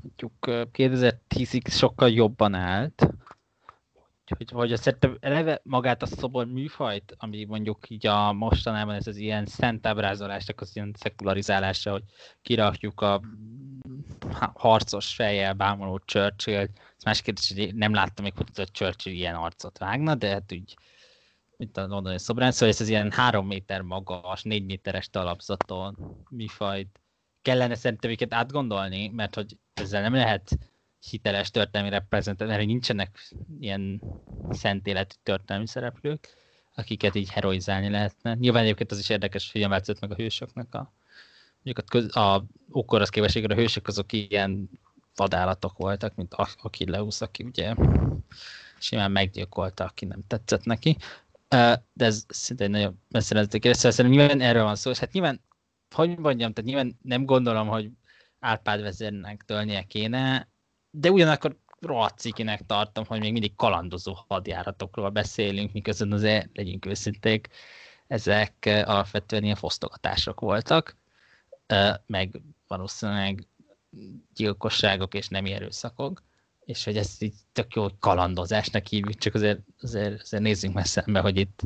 mondjuk 0.04 0.34
2010-ig 0.74 1.68
sokkal 1.68 2.10
jobban 2.10 2.54
állt, 2.54 3.08
hogy, 4.38 4.52
hogy 4.52 4.78
szerintem 4.78 5.18
eleve 5.20 5.62
magát 5.64 6.02
a 6.02 6.06
szobor 6.06 6.46
műfajt, 6.46 7.16
ami 7.18 7.44
mondjuk 7.44 7.90
így 7.90 8.08
a 8.08 8.34
mostanában 8.34 8.96
ez 8.96 9.08
az 9.08 9.18
ilyen 9.18 9.46
szent 9.46 9.88
ábrázolásnak 9.88 10.62
az 10.62 10.76
ilyen 10.76 10.94
szekularizálása, 10.98 11.92
hogy 11.92 12.04
kirakjuk 12.42 13.02
a 13.02 13.22
harcos 14.54 15.16
fejjel 15.16 15.54
bámuló 15.54 16.02
churchill 16.06 16.68
Ez 16.98 17.04
más 17.06 17.22
kérdés, 17.22 17.54
hogy 17.56 17.76
nem 17.76 17.94
láttam 17.94 18.24
még, 18.24 18.34
hogy 18.36 18.48
a 18.56 18.64
Churchill 18.72 19.14
ilyen 19.14 19.36
arcot 19.36 19.78
vágna, 19.78 20.16
de 20.16 20.30
hát 20.30 20.52
úgy, 20.52 20.78
mint 21.58 21.78
a 21.78 21.88
londoni 21.88 22.20
szobrán, 22.20 22.52
szóval 22.52 22.70
ez 22.70 22.82
az 22.82 22.90
ilyen 22.90 23.12
három 23.12 23.48
méter 23.48 23.82
magas, 23.82 24.44
négy 24.44 24.66
méteres 24.66 25.10
talapzaton 25.10 25.96
műfajt 26.30 27.03
kellene 27.44 27.76
szerintem 27.76 28.12
őket 28.12 28.34
átgondolni, 28.34 29.08
mert 29.08 29.36
hogy 29.36 29.58
ezzel 29.74 30.02
nem 30.02 30.14
lehet 30.14 30.58
hiteles 31.10 31.52
történelmi 31.52 31.90
reprezentáció, 31.90 32.56
mert 32.56 32.68
nincsenek 32.68 33.34
ilyen 33.60 34.02
szent 34.50 34.88
életű 34.88 35.16
történelmi 35.24 35.68
szereplők, 35.68 36.28
akiket 36.76 37.16
így 37.16 37.30
heroizálni 37.30 37.90
lehetne. 37.90 38.34
Nyilván 38.34 38.64
egyébként 38.64 38.92
az 38.92 39.00
is 39.00 39.10
érdekes, 39.10 39.52
hogy 39.52 39.68
változott 39.68 40.02
meg 40.02 40.12
a 40.12 40.16
hősöknek 40.16 40.74
a 40.74 40.94
mondjuk 41.64 41.78
a, 41.78 41.90
köz, 41.90 42.16
a 42.16 42.46
ókor 42.74 43.10
képességre 43.10 43.54
a 43.54 43.58
hősök 43.58 43.88
azok 43.88 44.12
ilyen 44.12 44.70
vadállatok 45.16 45.78
voltak, 45.78 46.16
mint 46.16 46.34
Achilleus, 46.62 47.22
aki 47.22 47.44
ugye 47.44 47.74
simán 48.80 49.12
meggyilkolta, 49.12 49.84
aki 49.84 50.06
nem 50.06 50.24
tetszett 50.28 50.64
neki. 50.64 50.98
De 51.94 52.06
ez 52.06 52.26
szinte 52.28 52.64
egy 52.64 52.70
nagyon 52.70 53.02
messze 53.10 53.46
kérdés, 53.48 53.76
szóval 53.76 53.92
szerintem 53.92 54.20
nyilván 54.20 54.42
erről 54.42 54.64
van 54.64 54.76
szó, 54.76 54.92
és 54.92 55.00
hát 55.00 55.12
nyilván, 55.12 55.42
hogy 55.94 56.18
mondjam, 56.18 56.54
tehát 56.54 56.70
nyilván 56.70 56.98
nem 57.02 57.26
gondolom, 57.26 57.68
hogy 57.68 57.90
Árpád 58.40 58.82
vezérnek 58.82 59.44
tölnie 59.46 59.84
kéne, 59.84 60.50
de 60.92 61.12
ugyanakkor 61.12 61.58
rohadt 61.80 62.24
tartom, 62.66 63.06
hogy 63.06 63.20
még 63.20 63.32
mindig 63.32 63.56
kalandozó 63.56 64.14
hadjáratokról 64.28 65.10
beszélünk, 65.10 65.74
miközben 65.74 66.12
azért, 66.12 66.50
legyünk 66.54 66.86
őszinték, 66.86 67.48
ezek 68.08 68.54
alapvetően 68.66 69.44
ilyen 69.44 69.56
fosztogatások 69.56 70.40
voltak, 70.40 70.98
meg 72.06 72.42
valószínűleg 72.68 73.48
gyilkosságok 74.34 75.14
és 75.14 75.28
nem 75.28 75.46
erőszakok, 75.46 76.24
és 76.66 76.84
hogy 76.84 76.98
ezt 76.98 77.22
így 77.22 77.34
tök 77.52 77.76
jó, 77.76 77.88
kalandozásnak 78.00 78.88
hívjuk, 78.88 79.18
csak 79.18 79.34
azért, 79.34 79.60
azért, 79.82 80.22
azért 80.22 80.44
nézzünk 80.44 80.86
szembe, 80.86 81.20
hogy 81.20 81.38
itt, 81.38 81.62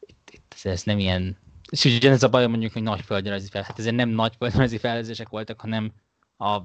itt, 0.00 0.30
itt 0.32 0.54
ez 0.62 0.82
nem 0.82 0.98
ilyen, 0.98 1.38
és 1.72 1.84
ugyanez 1.84 2.22
a 2.22 2.28
baj 2.28 2.46
mondjuk, 2.46 2.72
hogy 2.72 2.82
nagy 2.82 3.00
földrajzi 3.00 3.48
fel, 3.48 3.62
hát 3.62 3.78
ezért 3.78 3.94
nem 3.94 4.08
nagy 4.08 4.34
földrajzi 4.36 4.78
felezések 4.78 5.28
voltak, 5.28 5.60
hanem 5.60 5.92
a 6.38 6.60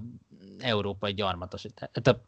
európai 0.60 1.14
gyarmatosítás, 1.14 1.90
hát 1.94 2.08
a 2.08 2.22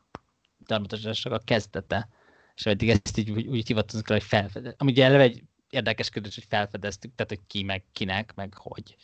gyarmatosításnak 0.65 1.33
a 1.33 1.39
kezdete, 1.39 2.09
és 2.55 2.65
eddig 2.65 2.89
ezt 2.89 3.17
így 3.17 3.31
úgy, 3.31 3.47
úgy 3.47 3.67
hivatkozunk 3.67 4.07
rá, 4.07 4.15
hogy 4.15 4.23
felfedez. 4.23 4.73
Ami 4.77 4.91
ugye 4.91 5.05
eleve 5.05 5.23
egy 5.23 5.43
érdekes 5.69 6.09
kérdés, 6.09 6.35
hogy 6.35 6.45
felfedeztük, 6.49 7.15
tehát 7.15 7.31
hogy 7.31 7.47
ki, 7.47 7.63
meg 7.63 7.83
kinek, 7.91 8.35
meg 8.35 8.53
hogy. 8.53 8.95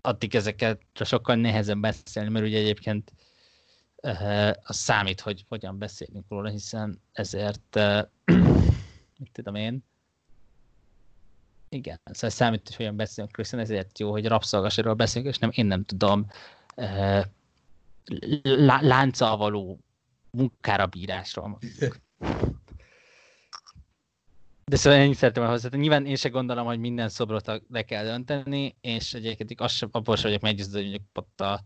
Addig 0.00 0.34
ezeket 0.34 0.82
sokkal 0.94 1.36
nehezebb 1.36 1.78
beszélni, 1.78 2.28
mert 2.28 2.46
ugye 2.46 2.58
egyébként 2.58 3.12
uh, 3.96 4.50
az 4.62 4.76
számít, 4.76 5.20
hogy 5.20 5.44
hogyan 5.48 5.78
beszélünk 5.78 6.24
róla, 6.28 6.48
hiszen 6.48 7.00
ezért, 7.12 7.76
uh, 7.76 8.02
mit 9.20 9.32
tudom 9.32 9.54
én, 9.54 9.84
igen, 11.72 12.00
szóval 12.04 12.30
számít, 12.30 12.66
hogy 12.66 12.76
hogyan 12.76 12.96
beszélünk, 12.96 13.36
hiszen 13.36 13.58
ezért 13.58 13.98
jó, 13.98 14.10
hogy 14.10 14.26
rabszolgasáról 14.26 14.94
beszélünk, 14.94 15.34
és 15.34 15.38
nem, 15.38 15.50
én 15.54 15.66
nem 15.66 15.84
tudom 15.84 16.26
uh, 16.76 17.24
lánccal 18.80 19.36
való 19.36 19.78
munkára 20.30 20.86
bírásról 20.86 21.58
De 24.64 24.76
szóval 24.76 24.98
én 24.98 25.14
szeretem 25.14 25.46
hozzá. 25.46 25.68
Nyilván 25.72 26.06
én 26.06 26.16
se 26.16 26.28
gondolom, 26.28 26.66
hogy 26.66 26.78
minden 26.78 27.08
szobrot 27.08 27.62
le 27.68 27.82
kell 27.82 28.04
dönteni, 28.04 28.76
és 28.80 29.14
egyébként 29.14 29.60
azt 29.60 29.74
sem, 29.74 29.88
abból 29.92 30.16
sem 30.16 30.24
vagyok 30.24 30.42
meggyőződve, 30.42 30.78
hogy 30.78 30.88
mondjuk 30.88 31.08
ott 31.12 31.40
a 31.40 31.64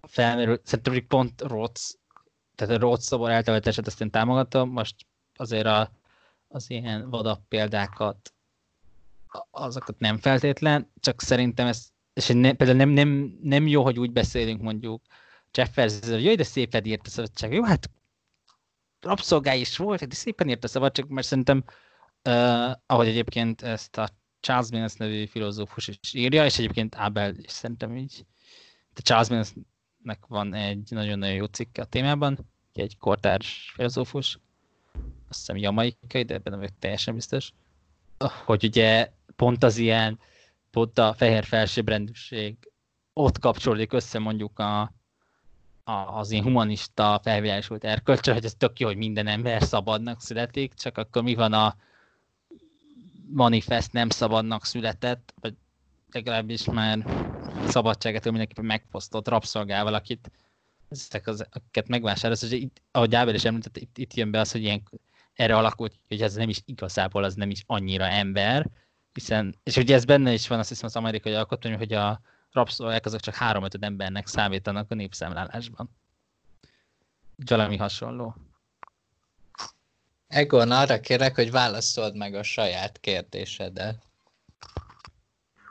felmerül, 0.00 0.60
szerintem 0.64 0.92
hogy 0.92 1.06
pont 1.06 1.40
Rhodes, 1.40 1.94
tehát 2.54 2.74
a 2.74 2.78
Rhodes 2.78 3.04
szobor 3.04 3.30
eltemetését 3.30 3.86
ezt 3.86 4.00
én 4.00 4.10
támogatom, 4.10 4.70
most 4.70 5.06
azért 5.36 5.66
a, 5.66 5.90
az 6.48 6.70
ilyen 6.70 7.10
vadabb 7.10 7.40
példákat, 7.48 8.32
azokat 9.50 9.98
nem 9.98 10.18
feltétlen, 10.18 10.92
csak 11.00 11.22
szerintem 11.22 11.66
ez 11.66 11.88
és 12.12 12.26
ne, 12.26 12.52
például 12.52 12.78
nem, 12.78 12.88
nem, 12.88 13.38
nem 13.42 13.66
jó, 13.66 13.82
hogy 13.82 13.98
úgy 13.98 14.12
beszélünk 14.12 14.60
mondjuk 14.60 15.02
Jeffers, 15.52 15.98
hogy 16.08 16.24
jaj, 16.24 16.34
de 16.34 16.42
szépen 16.42 16.84
írt 16.84 17.06
a 17.06 17.10
szabadság. 17.10 17.52
Jó, 17.52 17.62
hát 17.62 17.90
rabszolgály 19.00 19.60
is 19.60 19.76
volt, 19.76 20.06
de 20.06 20.14
szépen 20.14 20.48
írt 20.48 20.64
a 20.64 20.68
szabadság, 20.68 21.08
mert 21.08 21.26
szerintem, 21.26 21.64
uh, 22.28 22.70
ahogy 22.86 23.06
egyébként 23.06 23.62
ezt 23.62 23.98
a 23.98 24.08
Charles 24.40 24.70
Mills 24.70 24.94
nevű 24.94 25.26
filozófus 25.26 25.88
is 25.88 26.14
írja, 26.14 26.44
és 26.44 26.58
egyébként 26.58 26.94
Abel 26.94 27.34
is 27.36 27.50
szerintem 27.50 27.96
így. 27.96 28.24
De 28.94 29.00
Charles 29.00 29.28
Millsnek 29.28 30.26
van 30.28 30.54
egy 30.54 30.86
nagyon-nagyon 30.90 31.34
jó 31.34 31.44
cikke 31.44 31.82
a 31.82 31.84
témában, 31.84 32.38
egy 32.72 32.98
kortárs 32.98 33.72
filozófus, 33.74 34.38
azt 35.28 35.38
hiszem 35.38 35.56
jamaikai, 35.56 36.22
de 36.22 36.34
ebben 36.34 36.52
nem 36.52 36.60
vagyok 36.60 36.78
teljesen 36.78 37.14
biztos, 37.14 37.52
hogy 38.44 38.64
ugye 38.64 39.12
pont 39.40 39.64
az 39.64 39.76
ilyen, 39.76 40.18
pont 40.70 40.98
a 40.98 41.14
fehér 41.16 41.44
felsőbbrendűség 41.44 42.56
ott 43.12 43.38
kapcsolódik 43.38 43.92
össze 43.92 44.18
mondjuk 44.18 44.58
a, 44.58 44.80
a, 45.84 45.92
az 45.92 46.30
én 46.30 46.42
humanista 46.42 47.20
felvilágosult 47.22 47.84
erkölcsön, 47.84 48.34
hogy 48.34 48.44
ez 48.44 48.54
tök 48.54 48.78
jó, 48.78 48.86
hogy 48.86 48.96
minden 48.96 49.26
ember 49.26 49.62
szabadnak 49.62 50.20
születik, 50.20 50.74
csak 50.74 50.98
akkor 50.98 51.22
mi 51.22 51.34
van 51.34 51.52
a 51.52 51.76
manifest 53.30 53.92
nem 53.92 54.08
szabadnak 54.08 54.64
született, 54.64 55.34
vagy 55.40 55.54
legalábbis 56.10 56.64
már 56.64 57.04
szabadságától 57.68 58.30
mindenképpen 58.30 58.64
megfosztott 58.64 59.28
rabszolgával, 59.28 59.94
akit 59.94 60.30
ezek 60.88 61.26
az, 61.26 61.46
akiket 61.50 61.88
megvásárolsz, 61.88 62.42
és 62.42 62.50
itt, 62.50 62.82
ahogy 62.90 63.14
Ábel 63.14 63.34
is 63.34 63.44
említett, 63.44 63.76
itt, 63.76 63.98
itt 63.98 64.14
jön 64.14 64.30
be 64.30 64.40
az, 64.40 64.52
hogy 64.52 64.62
ilyen, 64.62 64.82
erre 65.34 65.56
alakult, 65.56 65.94
hogy 66.08 66.22
ez 66.22 66.34
nem 66.34 66.48
is 66.48 66.62
igazából, 66.64 67.24
az 67.24 67.34
nem 67.34 67.50
is 67.50 67.62
annyira 67.66 68.04
ember, 68.04 68.66
hiszen, 69.12 69.54
és 69.62 69.76
ugye 69.76 69.94
ez 69.94 70.04
benne 70.04 70.32
is 70.32 70.48
van, 70.48 70.58
azt 70.58 70.68
hiszem 70.68 70.86
az 70.86 70.96
amerikai 70.96 71.32
alkotmány, 71.32 71.76
hogy 71.76 71.92
a 71.92 72.20
rabszolgák 72.52 73.06
azok 73.06 73.20
csak 73.20 73.34
három 73.34 73.64
ötöd 73.64 73.82
embernek 73.82 74.26
számítanak 74.26 74.90
a 74.90 74.94
népszámlálásban. 74.94 75.90
Valami 77.36 77.76
hasonló. 77.76 78.34
Egon, 80.26 80.70
arra 80.70 81.00
kérek, 81.00 81.34
hogy 81.34 81.50
válaszold 81.50 82.16
meg 82.16 82.34
a 82.34 82.42
saját 82.42 83.00
kérdésedet. 83.00 84.02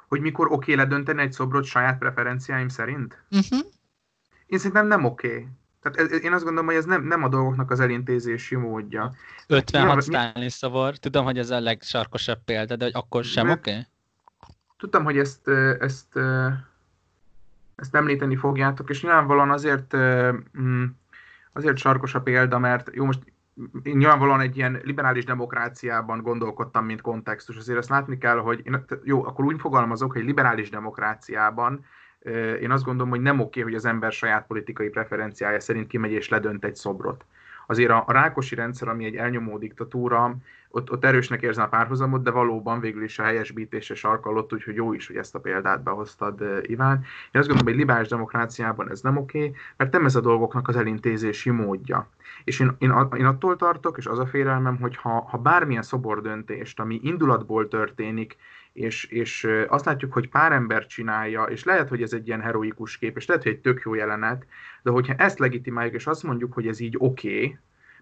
Hogy 0.07 0.21
mikor 0.21 0.51
oké 0.51 0.73
ledönteni 0.73 1.21
egy 1.21 1.31
szobrot 1.31 1.65
saját 1.65 1.97
preferenciáim 1.97 2.69
szerint? 2.69 3.23
Uh-huh. 3.31 3.59
Én 4.45 4.57
szerintem 4.57 4.87
nem 4.87 5.05
oké. 5.05 5.47
Tehát 5.81 6.11
ez, 6.11 6.23
én 6.23 6.33
azt 6.33 6.43
gondolom, 6.43 6.67
hogy 6.67 6.75
ez 6.75 6.85
nem, 6.85 7.03
nem 7.03 7.23
a 7.23 7.27
dolgoknak 7.27 7.71
az 7.71 7.79
elintézési 7.79 8.55
módja. 8.55 9.13
56 9.47 10.03
Stalin 10.03 10.49
szavor, 10.49 10.97
tudom, 10.97 11.25
hogy 11.25 11.37
ez 11.37 11.49
a 11.49 11.59
legsarkosabb 11.59 12.43
példa, 12.45 12.75
de 12.75 12.83
hogy 12.83 12.93
akkor 12.95 13.23
sem 13.23 13.49
oké? 13.49 13.71
Okay? 13.71 13.83
Tudtam, 14.77 15.03
hogy 15.03 15.17
ezt, 15.17 15.47
ezt, 15.79 16.19
ezt 17.75 17.95
említeni 17.95 18.35
fogjátok, 18.35 18.89
és 18.89 19.01
nyilvánvalóan 19.01 19.51
azért, 19.51 19.95
mm, 20.59 20.83
azért 21.53 21.77
sarkos 21.77 22.15
a 22.15 22.21
példa, 22.21 22.59
mert 22.59 22.89
jó, 22.93 23.05
most 23.05 23.33
én 23.83 23.97
nyilvánvalóan 23.97 24.39
egy 24.39 24.57
ilyen 24.57 24.81
liberális 24.83 25.25
demokráciában 25.25 26.21
gondolkodtam, 26.21 26.85
mint 26.85 27.01
kontextus. 27.01 27.57
Azért 27.57 27.77
azt 27.77 27.89
látni 27.89 28.17
kell, 28.17 28.37
hogy 28.37 28.61
én, 28.63 28.85
jó, 29.03 29.25
akkor 29.25 29.45
úgy 29.45 29.59
fogalmazok, 29.59 30.11
hogy 30.11 30.23
liberális 30.23 30.69
demokráciában 30.69 31.85
én 32.61 32.71
azt 32.71 32.83
gondolom, 32.83 33.09
hogy 33.09 33.21
nem 33.21 33.39
oké, 33.39 33.61
hogy 33.61 33.73
az 33.73 33.85
ember 33.85 34.11
saját 34.11 34.47
politikai 34.47 34.89
preferenciája 34.89 35.59
szerint 35.59 35.87
kimegy 35.87 36.11
és 36.11 36.29
ledönt 36.29 36.65
egy 36.65 36.75
szobrot. 36.75 37.25
Azért 37.67 37.89
a, 37.89 38.03
a 38.07 38.11
rákosi 38.11 38.55
rendszer, 38.55 38.87
ami 38.87 39.05
egy 39.05 39.15
elnyomó 39.15 39.57
diktatúra, 39.57 40.35
ott, 40.71 40.91
ott 40.91 41.05
erősnek 41.05 41.41
érzem 41.41 41.63
a 41.63 41.67
párhuzamot, 41.67 42.23
de 42.23 42.31
valóban 42.31 42.79
végül 42.79 43.03
is 43.03 43.19
a 43.19 43.23
helyesbítése 43.23 43.95
sarkalott, 43.95 44.53
úgyhogy 44.53 44.75
jó 44.75 44.93
is, 44.93 45.07
hogy 45.07 45.15
ezt 45.15 45.35
a 45.35 45.39
példát 45.39 45.83
behoztad, 45.83 46.41
Iván. 46.61 46.97
Én 47.31 47.41
azt 47.41 47.47
gondolom, 47.47 47.65
hogy 47.65 47.75
liberális 47.75 48.07
demokráciában 48.07 48.89
ez 48.89 49.01
nem 49.01 49.17
oké, 49.17 49.51
mert 49.77 49.91
nem 49.91 50.05
ez 50.05 50.15
a 50.15 50.21
dolgoknak 50.21 50.67
az 50.67 50.75
elintézési 50.75 51.49
módja. 51.49 52.09
És 52.43 52.59
én, 52.59 52.75
én, 52.77 52.93
én 53.17 53.25
attól 53.25 53.55
tartok, 53.55 53.97
és 53.97 54.05
az 54.05 54.19
a 54.19 54.25
félelmem, 54.25 54.77
hogy 54.77 54.95
ha, 54.95 55.27
ha 55.29 55.37
bármilyen 55.37 55.81
szobordöntést, 55.81 56.79
ami 56.79 56.99
indulatból 57.03 57.67
történik, 57.67 58.37
és, 58.79 59.03
és 59.03 59.47
azt 59.67 59.85
látjuk, 59.85 60.13
hogy 60.13 60.29
pár 60.29 60.51
ember 60.51 60.85
csinálja, 60.85 61.43
és 61.43 61.63
lehet, 61.63 61.89
hogy 61.89 62.01
ez 62.01 62.13
egy 62.13 62.27
ilyen 62.27 62.41
heroikus 62.41 62.97
kép, 62.97 63.17
és 63.17 63.25
lehet, 63.25 63.43
hogy 63.43 63.51
egy 63.51 63.59
tök 63.59 63.81
jó 63.85 63.93
jelenet, 63.93 64.45
de 64.83 64.91
hogyha 64.91 65.13
ezt 65.13 65.39
legitimáljuk, 65.39 65.95
és 65.95 66.07
azt 66.07 66.23
mondjuk, 66.23 66.53
hogy 66.53 66.67
ez 66.67 66.79
így 66.79 66.95
oké, 66.97 67.35
okay, 67.35 67.57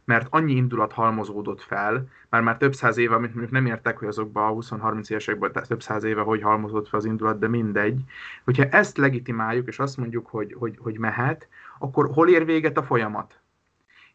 mert 0.06 0.28
annyi 0.30 0.54
indulat 0.54 0.92
halmozódott 0.92 1.62
fel, 1.62 2.08
már 2.30 2.42
már 2.42 2.58
több 2.58 2.76
száz 2.76 2.98
éve, 2.98 3.16
amit 3.16 3.30
mondjuk 3.30 3.52
nem 3.52 3.66
értek, 3.66 3.98
hogy 3.98 4.08
azokban 4.08 4.44
a 4.44 4.56
20-30 4.56 5.10
évesekben 5.10 5.52
több 5.68 5.82
száz 5.82 6.04
éve 6.04 6.22
hogy 6.22 6.42
halmozódott 6.42 6.88
fel 6.88 7.00
az 7.00 7.06
indulat, 7.06 7.40
de 7.40 7.48
mindegy. 7.48 8.02
Hogyha 8.44 8.64
ezt 8.64 8.98
legitimáljuk, 8.98 9.68
és 9.68 9.80
azt 9.80 9.98
mondjuk, 9.98 10.28
hogy, 10.28 10.56
hogy, 10.60 10.78
hogy 10.82 10.98
mehet, 10.98 11.48
akkor 11.80 12.10
hol 12.14 12.30
ér 12.30 12.46
véget 12.46 12.78
a 12.78 12.84
folyamat? 12.84 13.40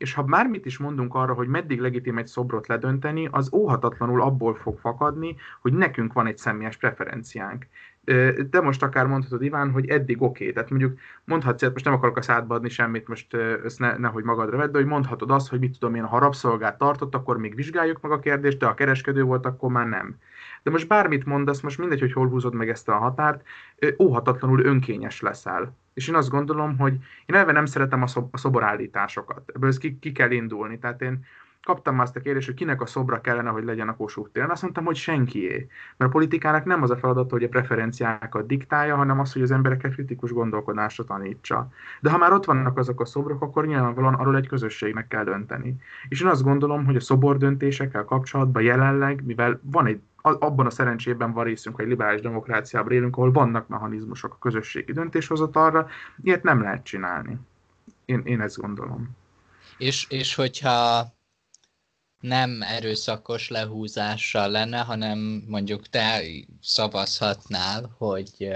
És 0.03 0.15
ha 0.15 0.23
bármit 0.23 0.66
is 0.66 0.79
mondunk 0.79 1.15
arra, 1.15 1.35
hogy 1.35 1.49
meddig 1.49 1.81
legitim 1.81 2.19
egy 2.19 2.27
szobrot 2.27 2.66
ledönteni, 2.66 3.29
az 3.31 3.53
óhatatlanul 3.53 4.23
abból 4.23 4.55
fog 4.55 4.79
fakadni, 4.79 5.37
hogy 5.61 5.73
nekünk 5.73 6.12
van 6.12 6.27
egy 6.27 6.39
személyes 6.39 6.77
preferenciánk. 6.77 7.66
De 8.51 8.61
most 8.61 8.83
akár 8.83 9.07
mondhatod, 9.07 9.43
Iván, 9.43 9.70
hogy 9.70 9.89
eddig 9.89 10.23
oké. 10.23 10.43
Okay. 10.43 10.53
Tehát 10.53 10.70
mondjuk 10.70 10.99
mondhatsz, 11.24 11.62
most 11.62 11.85
nem 11.85 11.95
akarok 11.95 12.16
a 12.16 12.23
szádba 12.23 12.55
adni 12.55 12.69
semmit, 12.69 13.09
most 13.09 13.35
ezt 13.65 13.79
ne, 13.79 13.97
nehogy 13.97 14.24
magadra 14.24 14.57
vedd, 14.57 14.70
de 14.70 14.79
hogy 14.79 14.87
mondhatod 14.87 15.31
azt, 15.31 15.49
hogy 15.49 15.59
mit 15.59 15.79
tudom 15.79 15.95
én, 15.95 16.05
ha 16.05 16.19
rabszolgát 16.19 16.79
tartott, 16.79 17.15
akkor 17.15 17.39
még 17.39 17.55
vizsgáljuk 17.55 18.01
meg 18.01 18.11
a 18.11 18.19
kérdést, 18.19 18.59
de 18.59 18.66
ha 18.66 18.74
kereskedő 18.74 19.23
volt, 19.23 19.47
akkor 19.47 19.70
már 19.70 19.87
nem. 19.87 20.16
De 20.62 20.70
most 20.70 20.89
bármit 20.89 21.24
mondasz, 21.24 21.60
most 21.60 21.78
mindegy, 21.78 22.01
hogy 22.01 22.12
hol 22.12 22.28
húzod 22.28 22.55
meg 22.55 22.68
ezt 22.68 22.89
a 22.89 22.97
határt, 22.97 23.43
óhatatlanul 23.98 24.64
önkényes 24.64 25.20
leszel. 25.20 25.76
És 25.94 26.09
én 26.09 26.14
azt 26.14 26.30
gondolom, 26.30 26.78
hogy 26.78 26.93
én 27.26 27.36
elve 27.36 27.52
nem 27.52 27.66
szeretem 27.66 28.02
a, 28.02 28.06
szob- 28.06 28.34
a 28.34 28.39
szoborállításokat. 28.39 29.52
Ebből 29.55 29.78
ki, 29.78 29.98
ki 29.98 30.12
kell 30.12 30.30
indulni. 30.30 30.78
Tehát 30.78 31.02
én 31.02 31.24
kaptam 31.62 31.98
azt 31.98 32.16
a 32.16 32.20
kérdést, 32.20 32.47
hogy 32.47 32.56
kinek 32.56 32.80
a 32.80 32.86
szobra 32.86 33.20
kellene, 33.20 33.51
hogy 33.51 33.64
legyen 33.64 33.89
a 33.89 33.97
Kossuth 33.97 34.30
téren. 34.32 34.51
Azt 34.51 34.62
mondtam, 34.62 34.84
hogy 34.84 34.97
senkié. 34.97 35.68
Mert 35.97 36.10
a 36.10 36.14
politikának 36.14 36.64
nem 36.64 36.82
az 36.82 36.90
a 36.90 36.97
feladat, 36.97 37.30
hogy 37.30 37.44
a 37.44 37.48
preferenciákat 37.48 38.47
diktálja, 38.47 38.97
hanem 38.97 39.20
az, 39.20 39.32
hogy 39.32 39.43
az 39.43 39.51
embereket 39.51 39.93
kritikus 39.93 40.32
gondolkodásra 40.32 41.05
tanítsa. 41.05 41.68
De 42.01 42.10
ha 42.10 42.18
már 42.18 42.32
ott 42.32 42.44
vannak 42.44 42.78
azok 42.78 43.01
a 43.01 43.05
szobrok, 43.05 43.43
akkor 43.43 43.66
nyilvánvalóan 43.66 44.14
arról 44.14 44.36
egy 44.36 44.48
közösségnek 44.48 45.09
kell 45.09 45.24
dönteni. 45.24 45.76
És 46.09 46.20
én 46.20 46.28
azt 46.28 46.43
gondolom, 46.43 46.84
hogy 46.84 46.97
a 46.97 47.01
szobor 47.01 47.36
döntésekkel 47.36 48.05
kapcsolatban 48.05 48.62
jelenleg, 48.62 49.24
mivel 49.24 49.60
van 49.62 49.86
egy 49.86 50.01
abban 50.23 50.66
a 50.66 50.70
szerencsében 50.70 51.32
van 51.32 51.44
részünk, 51.44 51.77
hogy 51.77 51.86
liberális 51.86 52.20
demokráciában 52.20 52.93
élünk, 52.93 53.16
ahol 53.16 53.32
vannak 53.32 53.69
mechanizmusok 53.69 54.32
a 54.32 54.39
közösségi 54.39 54.93
döntéshozatalra, 54.93 55.89
ilyet 56.23 56.43
nem 56.43 56.62
lehet 56.62 56.85
csinálni. 56.85 57.39
Én, 58.05 58.23
én 58.24 58.40
ezt 58.40 58.57
gondolom. 58.57 59.16
És, 59.78 60.07
és 60.09 60.35
hogyha 60.35 61.12
nem 62.20 62.62
erőszakos 62.62 63.49
lehúzással 63.49 64.51
lenne, 64.51 64.78
hanem 64.78 65.44
mondjuk 65.49 65.89
te 65.89 66.23
szavazhatnál, 66.61 67.94
hogy 67.99 68.49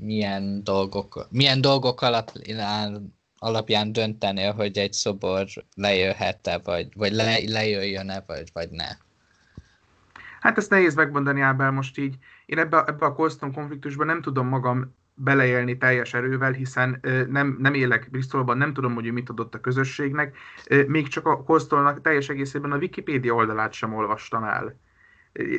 milyen 0.00 0.64
dolgok, 0.64 1.26
milyen 1.30 1.60
dolgok 1.60 2.00
alapján, 2.00 3.14
alapján 3.38 3.92
döntenél, 3.92 4.52
hogy 4.52 4.78
egy 4.78 4.92
szobor 4.92 5.46
lejöhet-e, 5.74 6.58
vagy, 6.58 6.88
vagy 6.94 7.12
le, 7.12 7.38
lejöjjön-e, 7.46 8.24
vagy, 8.26 8.50
vagy 8.52 8.70
ne. 8.70 8.88
Hát 10.46 10.58
ezt 10.58 10.70
nehéz 10.70 10.94
megmondani, 10.94 11.40
Ábel, 11.40 11.70
most 11.70 11.98
így. 11.98 12.16
Én 12.46 12.58
ebbe, 12.58 12.84
ebbe 12.86 13.06
a 13.06 13.12
Colston 13.12 13.52
konfliktusban 13.52 14.06
nem 14.06 14.22
tudom 14.22 14.48
magam 14.48 14.94
beleélni 15.14 15.76
teljes 15.76 16.14
erővel, 16.14 16.52
hiszen 16.52 17.00
nem, 17.28 17.56
nem 17.58 17.74
élek 17.74 18.10
Bristolban, 18.10 18.58
nem 18.58 18.72
tudom, 18.72 18.94
hogy 18.94 19.12
mit 19.12 19.28
adott 19.28 19.54
a 19.54 19.60
közösségnek, 19.60 20.36
még 20.86 21.08
csak 21.08 21.26
a 21.26 21.42
Colstonnak 21.42 22.00
teljes 22.00 22.28
egészében 22.28 22.72
a 22.72 22.76
Wikipédia 22.76 23.34
oldalát 23.34 23.72
sem 23.72 23.94
olvastam 23.94 24.44
el. 24.44 24.80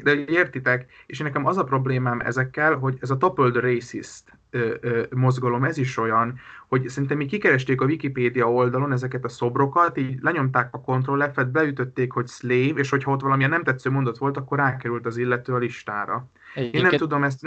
De 0.03 0.25
értitek, 0.27 0.91
és 1.05 1.19
nekem 1.19 1.45
az 1.45 1.57
a 1.57 1.63
problémám 1.63 2.19
ezekkel, 2.19 2.75
hogy 2.75 2.97
ez 3.01 3.09
a 3.09 3.17
Topple 3.17 3.51
the 3.51 3.59
Racist 3.59 4.23
ö, 4.49 4.75
ö, 4.81 5.03
mozgalom, 5.15 5.63
ez 5.63 5.77
is 5.77 5.97
olyan, 5.97 6.39
hogy 6.67 6.89
szerintem 6.89 7.17
mi 7.17 7.25
kikeresték 7.25 7.81
a 7.81 7.85
Wikipédia 7.85 8.51
oldalon 8.51 8.91
ezeket 8.91 9.23
a 9.23 9.29
szobrokat, 9.29 9.97
így 9.97 10.17
lenyomták 10.21 10.73
a 10.73 10.79
Ctrl 10.79 11.23
F-et, 11.33 11.51
beütötték, 11.51 12.11
hogy 12.11 12.27
slave, 12.27 12.79
és 12.79 12.89
hogyha 12.89 13.11
ott 13.11 13.21
valamilyen 13.21 13.49
nem 13.49 13.63
tetsző 13.63 13.89
mondat 13.89 14.17
volt, 14.17 14.37
akkor 14.37 14.57
rákerült 14.57 15.05
az 15.05 15.17
illető 15.17 15.53
a 15.53 15.57
listára. 15.57 16.27
Egyébként... 16.55 16.83
Én 16.83 16.89
nem 16.89 16.99
tudom 16.99 17.23
ezt, 17.23 17.43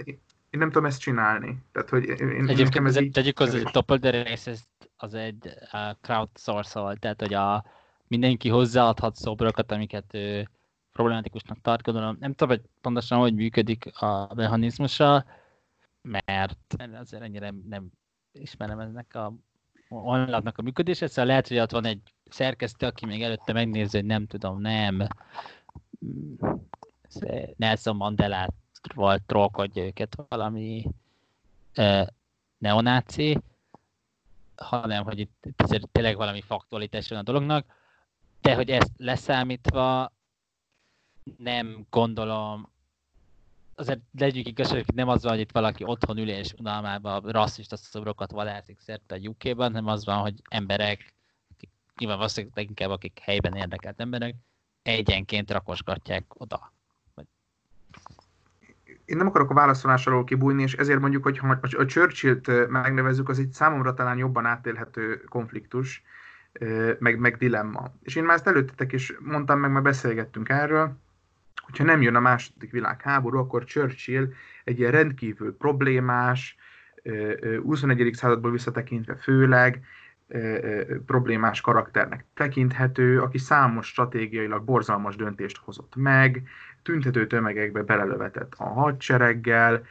én 0.51 0.59
nem 0.59 0.69
tudom 0.71 0.85
ezt 0.85 1.01
csinálni. 1.01 1.59
Tehát, 1.73 1.89
hogy 1.89 2.05
én, 2.09 2.49
Egyébként 2.49 2.87
ez 2.87 3.01
így... 3.01 3.13
tegyük 3.13 3.39
hozzá, 3.39 3.59
hogy 3.59 3.73
Topple 3.73 3.99
the 3.99 4.23
Racist 4.23 4.67
az 4.97 5.15
egy 5.15 5.47
uh, 5.73 5.97
crowdsource 6.01 6.97
tehát 7.01 7.21
hogy 7.21 7.35
a, 7.35 7.65
mindenki 8.07 8.49
hozzáadhat 8.49 9.17
szobrokat, 9.17 9.73
amiket 9.73 10.15
ő 10.15 10.49
problematikusnak 10.93 11.61
tart, 11.61 11.83
gondolom. 11.83 12.17
Nem 12.21 12.33
tudom, 12.33 12.57
hogy 12.57 12.67
pontosan 12.81 13.19
hogy 13.19 13.35
működik 13.35 14.01
a 14.01 14.35
mechanizmusa, 14.35 15.25
mert 16.03 16.77
azért 17.01 17.23
ennyire 17.23 17.55
nem 17.69 17.91
ismerem 18.33 18.79
ennek 18.79 19.15
a 19.15 19.35
honlapnak 19.89 20.59
a 20.59 20.63
működését, 20.63 21.09
szóval 21.09 21.25
lehet, 21.25 21.49
hogy 21.49 21.59
ott 21.59 21.71
van 21.71 21.85
egy 21.85 22.01
szerkesztő, 22.31 22.87
aki 22.87 23.07
még 23.07 23.23
előtte 23.23 23.53
megnézi, 23.53 23.97
hogy 23.97 24.07
nem 24.07 24.27
tudom, 24.27 24.61
nem 24.61 25.07
Nelson 27.57 27.97
Mandelát 27.97 28.53
volt 28.95 29.23
trollkodja 29.23 29.85
őket 29.85 30.17
valami 30.29 30.87
uh, 31.77 32.07
neonáci, 32.59 33.39
hanem 34.57 35.05
hogy 35.05 35.19
itt, 35.19 35.47
itt 35.47 35.93
tényleg 35.93 36.17
valami 36.17 36.41
faktualitás 36.41 37.09
van 37.09 37.19
a 37.19 37.23
dolognak, 37.23 37.67
de 38.41 38.55
hogy 38.55 38.71
ezt 38.71 38.93
leszámítva 38.97 40.13
nem 41.37 41.87
gondolom, 41.91 42.69
azért 43.75 44.01
legyünk 44.19 44.59
hogy 44.69 44.85
nem 44.95 45.09
az 45.09 45.23
van, 45.23 45.33
hogy 45.33 45.41
itt 45.41 45.53
valaki 45.53 45.85
otthon 45.85 46.19
ül 46.19 46.29
és 46.29 46.55
unalmában 46.59 47.21
rasszista 47.21 47.77
szobrokat 47.77 48.31
vadászik 48.31 48.81
szerte 48.81 49.15
a 49.15 49.29
UK-ban, 49.29 49.73
hanem 49.73 49.87
az 49.87 50.05
van, 50.05 50.19
hogy 50.19 50.35
emberek, 50.49 51.15
nyilván 51.99 52.17
valószínűleg 52.19 52.57
leginkább 52.57 52.91
akik 52.91 53.19
helyben 53.23 53.55
érdekelt 53.55 54.01
emberek, 54.01 54.35
egyenként 54.83 55.51
rakosgatják 55.51 56.25
oda. 56.29 56.73
Én 59.05 59.17
nem 59.17 59.27
akarok 59.27 59.51
a 59.51 59.55
válaszolásról 59.55 60.25
kibújni, 60.25 60.63
és 60.63 60.75
ezért 60.75 61.01
mondjuk, 61.01 61.23
hogy 61.23 61.39
ha 61.39 61.59
a 61.61 61.85
Churchill-t 61.85 62.69
megnevezzük, 62.69 63.29
az 63.29 63.39
egy 63.39 63.53
számomra 63.53 63.95
talán 63.95 64.19
jobban 64.19 64.47
átélhető 64.47 65.25
konfliktus, 65.25 66.03
meg, 66.99 67.19
meg 67.19 67.37
dilemma. 67.37 67.93
És 68.03 68.17
én 68.17 68.25
már 68.25 68.37
ezt 68.37 68.47
előttetek 68.47 68.93
is 68.93 69.13
mondtam, 69.21 69.59
meg 69.59 69.71
már 69.71 69.83
beszélgettünk 69.83 70.49
erről, 70.49 70.97
hogyha 71.71 71.85
nem 71.85 72.03
jön 72.03 72.15
a 72.15 72.21
második 72.21 72.71
világháború, 72.71 73.39
akkor 73.39 73.65
Churchill 73.65 74.29
egy 74.65 74.79
ilyen 74.79 74.91
rendkívül 74.91 75.57
problémás, 75.57 76.57
21. 77.63 78.11
századból 78.15 78.51
visszatekintve 78.51 79.15
főleg, 79.15 79.85
problémás 81.07 81.61
karakternek 81.61 82.25
tekinthető, 82.35 83.21
aki 83.21 83.39
számos 83.39 83.87
stratégiailag 83.87 84.65
borzalmas 84.65 85.17
döntést 85.17 85.57
hozott 85.57 85.93
meg, 85.97 86.43
tüntető 86.83 87.27
tömegekbe 87.27 87.83
belelövetett 87.83 88.55
a 88.57 88.65
hadsereggel, 88.65 89.83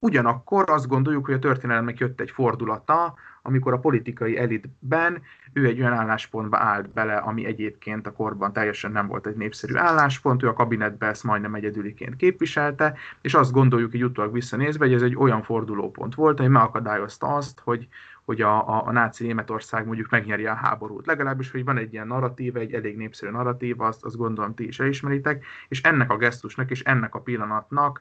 Ugyanakkor 0.00 0.70
azt 0.70 0.88
gondoljuk, 0.88 1.24
hogy 1.24 1.34
a 1.34 1.38
történelemnek 1.38 1.98
jött 1.98 2.20
egy 2.20 2.30
fordulata, 2.30 3.14
amikor 3.42 3.72
a 3.72 3.78
politikai 3.78 4.38
elitben 4.38 5.22
ő 5.52 5.66
egy 5.66 5.80
olyan 5.80 5.92
álláspontba 5.92 6.58
állt 6.58 6.90
bele, 6.90 7.16
ami 7.16 7.44
egyébként 7.44 8.06
a 8.06 8.12
korban 8.12 8.52
teljesen 8.52 8.92
nem 8.92 9.06
volt 9.06 9.26
egy 9.26 9.36
népszerű 9.36 9.74
álláspont, 9.74 10.42
ő 10.42 10.48
a 10.48 10.52
kabinetben 10.52 11.08
ezt 11.08 11.24
majdnem 11.24 11.54
egyedüliként 11.54 12.16
képviselte, 12.16 12.94
és 13.20 13.34
azt 13.34 13.52
gondoljuk 13.52 13.94
így 13.94 14.04
utólag 14.04 14.32
visszanézve, 14.32 14.84
hogy 14.84 14.94
ez 14.94 15.02
egy 15.02 15.16
olyan 15.16 15.42
fordulópont 15.42 16.14
volt, 16.14 16.40
ami 16.40 16.48
megakadályozta 16.48 17.26
azt, 17.26 17.60
hogy, 17.64 17.88
hogy 18.24 18.40
a, 18.40 18.68
a, 18.68 18.86
a 18.86 18.92
náci 18.92 19.26
Németország 19.26 19.86
mondjuk 19.86 20.10
megnyeri 20.10 20.46
a 20.46 20.54
háborút. 20.54 21.06
Legalábbis, 21.06 21.50
hogy 21.50 21.64
van 21.64 21.76
egy 21.76 21.92
ilyen 21.92 22.06
narratíva, 22.06 22.58
egy 22.58 22.72
elég 22.72 22.96
népszerű 22.96 23.32
narratíva, 23.32 23.86
azt, 23.86 24.04
azt 24.04 24.16
gondolom 24.16 24.54
ti 24.54 24.66
is 24.66 24.80
elismeritek, 24.80 25.44
és 25.68 25.82
ennek 25.82 26.10
a 26.10 26.16
gesztusnak 26.16 26.70
és 26.70 26.80
ennek 26.80 27.14
a 27.14 27.20
pillanatnak 27.20 28.00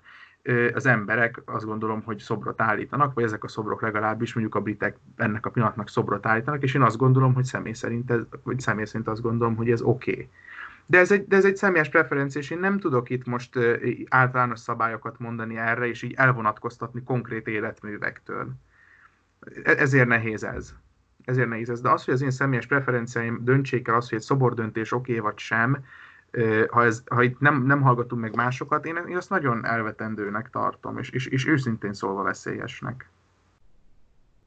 az 0.73 0.85
emberek 0.85 1.41
azt 1.45 1.65
gondolom, 1.65 2.01
hogy 2.03 2.19
szobrot 2.19 2.61
állítanak, 2.61 3.13
vagy 3.13 3.23
ezek 3.23 3.43
a 3.43 3.47
szobrok 3.47 3.81
legalábbis 3.81 4.33
mondjuk 4.33 4.55
a 4.55 4.61
britek 4.61 4.97
ennek 5.15 5.45
a 5.45 5.49
pillanatnak 5.49 5.89
szobrot 5.89 6.25
állítanak, 6.25 6.63
és 6.63 6.73
én 6.73 6.81
azt 6.81 6.97
gondolom, 6.97 7.33
hogy 7.33 7.43
személy 7.43 7.73
szerint, 7.73 8.11
ez, 8.11 8.21
vagy 8.43 8.59
személy 8.59 8.85
szerint 8.85 9.07
azt 9.07 9.21
gondolom, 9.21 9.55
hogy 9.55 9.71
ez 9.71 9.81
oké. 9.81 10.11
Okay. 10.11 10.29
De 10.85 10.97
ez, 10.97 11.11
egy, 11.11 11.27
de 11.27 11.35
ez 11.35 11.45
egy 11.45 11.55
személyes 11.55 11.89
preferencia, 11.89 12.41
és 12.41 12.49
én 12.49 12.59
nem 12.59 12.79
tudok 12.79 13.09
itt 13.09 13.25
most 13.25 13.59
általános 14.07 14.59
szabályokat 14.59 15.19
mondani 15.19 15.57
erre, 15.57 15.87
és 15.87 16.01
így 16.01 16.13
elvonatkoztatni 16.13 17.03
konkrét 17.03 17.47
életművektől. 17.47 18.49
E, 19.63 19.71
ezért 19.71 20.07
nehéz 20.07 20.43
ez. 20.43 20.73
Ezért 21.25 21.49
nehéz 21.49 21.69
ez. 21.69 21.81
De 21.81 21.89
az, 21.89 22.05
hogy 22.05 22.13
az 22.13 22.21
én 22.21 22.31
személyes 22.31 22.65
preferenciáim 22.65 23.39
döntsék 23.43 23.87
el 23.87 23.95
azt, 23.95 24.09
hogy 24.09 24.17
egy 24.17 24.23
szobordöntés 24.23 24.91
oké 24.91 25.11
okay, 25.11 25.23
vagy 25.23 25.37
sem, 25.37 25.77
ha, 26.69 26.83
ez, 26.83 27.03
ha 27.05 27.23
itt 27.23 27.39
nem, 27.39 27.65
nem 27.65 27.81
hallgatunk 27.81 28.21
meg 28.21 28.35
másokat, 28.35 28.85
én, 28.85 28.95
én 29.09 29.17
azt 29.17 29.29
nagyon 29.29 29.65
elvetendőnek 29.65 30.49
tartom, 30.49 30.97
és, 30.97 31.09
és, 31.09 31.25
és 31.25 31.47
őszintén 31.47 31.93
szólva 31.93 32.23
veszélyesnek. 32.23 33.09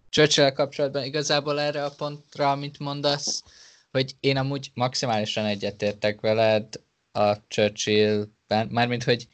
churchill 0.09 0.53
kapcsolatban 0.53 1.05
igazából 1.05 1.61
erre 1.61 1.85
a 1.85 1.95
pontra, 1.97 2.51
amit 2.51 2.79
mondasz, 2.79 3.45
hogy 3.91 4.17
én 4.21 4.37
amúgy 4.37 4.71
maximálisan 4.75 5.45
egyetértek 5.45 6.21
veled 6.21 6.67
a 7.13 7.47
Churchill-ben, 7.49 8.69
mármint, 8.71 9.05
hogy 9.05 9.29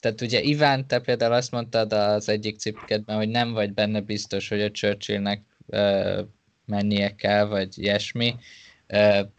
tehát 0.00 0.20
ugye 0.20 0.40
Iván, 0.40 0.86
te 0.86 1.00
például 1.00 1.32
azt 1.32 1.50
mondtad 1.50 1.92
az 1.92 2.28
egyik 2.28 2.58
cikkedben, 2.58 3.16
hogy 3.16 3.28
nem 3.28 3.52
vagy 3.52 3.72
benne 3.72 4.00
biztos, 4.00 4.48
hogy 4.48 4.62
a 4.62 4.70
Churchillnek 4.70 5.42
uh, 5.66 6.18
mennie 6.66 7.14
kell, 7.14 7.44
vagy 7.44 7.78
ilyesmi 7.78 8.34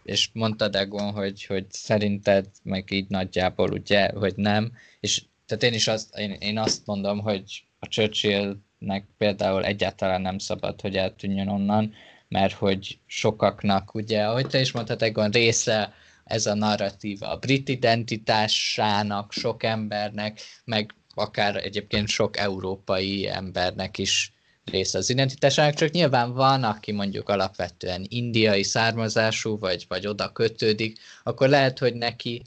és 0.04 0.30
mondta 0.34 0.68
Dagon, 0.68 1.12
hogy, 1.12 1.46
hogy 1.46 1.66
szerinted 1.70 2.46
meg 2.64 2.92
így 2.92 3.08
nagyjából 3.08 3.72
ugye, 3.72 4.10
hogy 4.12 4.34
nem, 4.36 4.72
és 5.00 5.24
tehát 5.46 5.64
én 5.64 5.74
is 5.74 5.88
azt, 5.88 6.18
én, 6.18 6.32
én 6.32 6.58
azt 6.58 6.86
mondom, 6.86 7.20
hogy 7.20 7.64
a 7.80 7.88
Churchillnek 7.88 9.06
például 9.18 9.66
egyáltalán 9.66 10.22
nem 10.22 10.38
szabad, 10.38 10.82
hogy 10.82 10.96
eltűnjön 10.96 11.48
onnan, 11.48 11.94
mert 12.28 12.54
hogy 12.54 13.00
sokaknak, 13.06 13.96
ugye, 13.96 14.26
ahogy 14.26 14.48
te 14.48 14.60
is 14.60 14.72
mondtad, 14.72 15.02
Egon, 15.02 15.30
része 15.30 15.94
ez 16.24 16.46
a 16.46 16.54
narratíva 16.54 17.30
a 17.30 17.38
brit 17.38 17.70
identitásának, 17.70 19.32
sok 19.32 19.64
embernek, 19.64 20.40
meg 20.66 20.96
akár 21.14 21.56
egyébként 21.56 22.08
sok 22.08 22.38
európai 22.38 23.28
embernek 23.28 23.98
is 23.98 24.34
része 24.70 24.98
az 24.98 25.10
identitásának, 25.10 25.74
csak 25.74 25.92
nyilván 25.92 26.34
van, 26.34 26.64
aki 26.64 26.92
mondjuk 26.92 27.30
alapvetően 27.30 28.06
indiai 28.08 28.64
származású, 28.64 29.58
vagy, 29.58 29.86
vagy 29.88 30.08
oda 30.08 30.32
kötődik, 30.32 31.00
akkor 31.24 31.50
lehet, 31.50 31.80
hogy 31.80 31.94
neki 31.94 32.42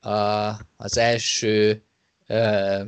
a, 0.00 0.10
az 0.76 0.96
első 0.96 1.82
ö, 2.26 2.82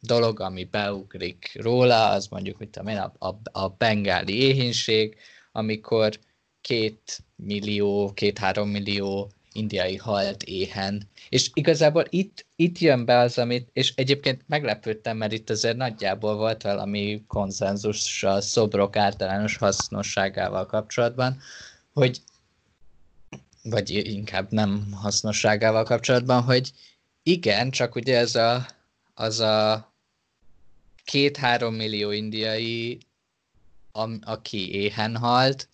dolog, 0.00 0.40
ami 0.40 0.64
beugrik 0.64 1.50
róla, 1.54 2.08
az 2.08 2.26
mondjuk, 2.26 2.56
hogy 2.56 2.68
tudom 2.68 2.88
én, 2.88 2.96
a, 2.96 3.12
a, 3.28 3.40
a 3.60 3.68
bengáli 3.68 4.42
éhínség, 4.42 5.16
amikor 5.52 6.18
két 6.60 7.18
millió, 7.36 8.12
két-három 8.12 8.68
millió 8.68 9.30
indiai 9.58 9.96
halt 9.96 10.42
éhen. 10.42 11.08
És 11.28 11.50
igazából 11.54 12.04
itt, 12.08 12.46
itt 12.56 12.78
jön 12.78 13.04
be 13.04 13.18
az, 13.18 13.38
amit, 13.38 13.68
és 13.72 13.92
egyébként 13.94 14.42
meglepődtem, 14.46 15.16
mert 15.16 15.32
itt 15.32 15.50
azért 15.50 15.76
nagyjából 15.76 16.36
volt 16.36 16.62
valami 16.62 17.24
konszenzus 17.26 18.22
a 18.22 18.40
szobrok 18.40 18.96
általános 18.96 19.56
hasznosságával 19.56 20.66
kapcsolatban, 20.66 21.38
hogy 21.92 22.20
vagy 23.62 23.90
inkább 23.90 24.50
nem 24.50 24.92
hasznosságával 24.92 25.84
kapcsolatban, 25.84 26.42
hogy 26.42 26.72
igen, 27.22 27.70
csak 27.70 27.94
ugye 27.94 28.18
ez 28.18 28.34
a, 28.34 28.66
az 29.14 29.40
a 29.40 29.88
két-három 31.04 31.74
millió 31.74 32.10
indiai, 32.10 32.98
a, 33.92 34.08
aki 34.20 34.74
éhen 34.74 35.16
halt, 35.16 35.68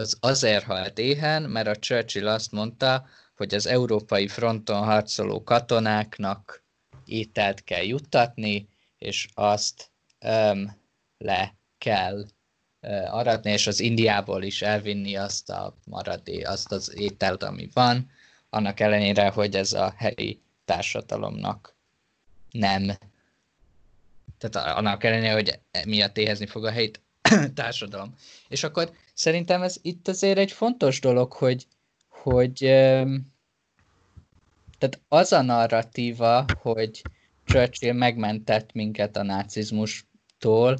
az 0.00 0.16
azért 0.20 0.64
halt 0.64 0.98
éhen, 0.98 1.42
mert 1.42 1.68
a 1.68 1.76
Churchill 1.76 2.28
azt 2.28 2.52
mondta, 2.52 3.06
hogy 3.36 3.54
az 3.54 3.66
európai 3.66 4.28
fronton 4.28 4.84
harcoló 4.84 5.42
katonáknak 5.42 6.64
ételt 7.04 7.64
kell 7.64 7.82
juttatni, 7.82 8.68
és 8.98 9.28
azt 9.34 9.90
öm, 10.18 10.76
le 11.18 11.54
kell 11.78 12.26
aratni, 13.10 13.50
és 13.50 13.66
az 13.66 13.80
Indiából 13.80 14.42
is 14.42 14.62
elvinni 14.62 15.16
azt 15.16 15.50
a 15.50 15.76
maradé, 15.84 16.42
azt 16.42 16.72
az 16.72 16.94
ételt, 16.96 17.42
ami 17.42 17.68
van, 17.72 18.10
annak 18.50 18.80
ellenére, 18.80 19.28
hogy 19.28 19.54
ez 19.54 19.72
a 19.72 19.94
helyi 19.96 20.40
társadalomnak 20.64 21.76
nem. 22.50 22.86
Tehát 24.38 24.76
annak 24.78 25.04
ellenére, 25.04 25.32
hogy 25.32 25.60
miatt 25.84 26.16
éhezni 26.16 26.46
fog 26.46 26.64
a 26.64 26.70
helyi 26.70 26.90
társadalom. 27.54 28.14
És 28.48 28.62
akkor 28.62 28.92
szerintem 29.20 29.62
ez 29.62 29.76
itt 29.82 30.08
azért 30.08 30.38
egy 30.38 30.52
fontos 30.52 31.00
dolog, 31.00 31.32
hogy, 31.32 31.66
hogy 32.08 32.58
tehát 34.78 35.00
az 35.08 35.32
a 35.32 35.42
narratíva, 35.42 36.44
hogy 36.62 37.02
Churchill 37.44 37.92
megmentett 37.92 38.72
minket 38.72 39.16
a 39.16 39.22
nácizmustól, 39.22 40.76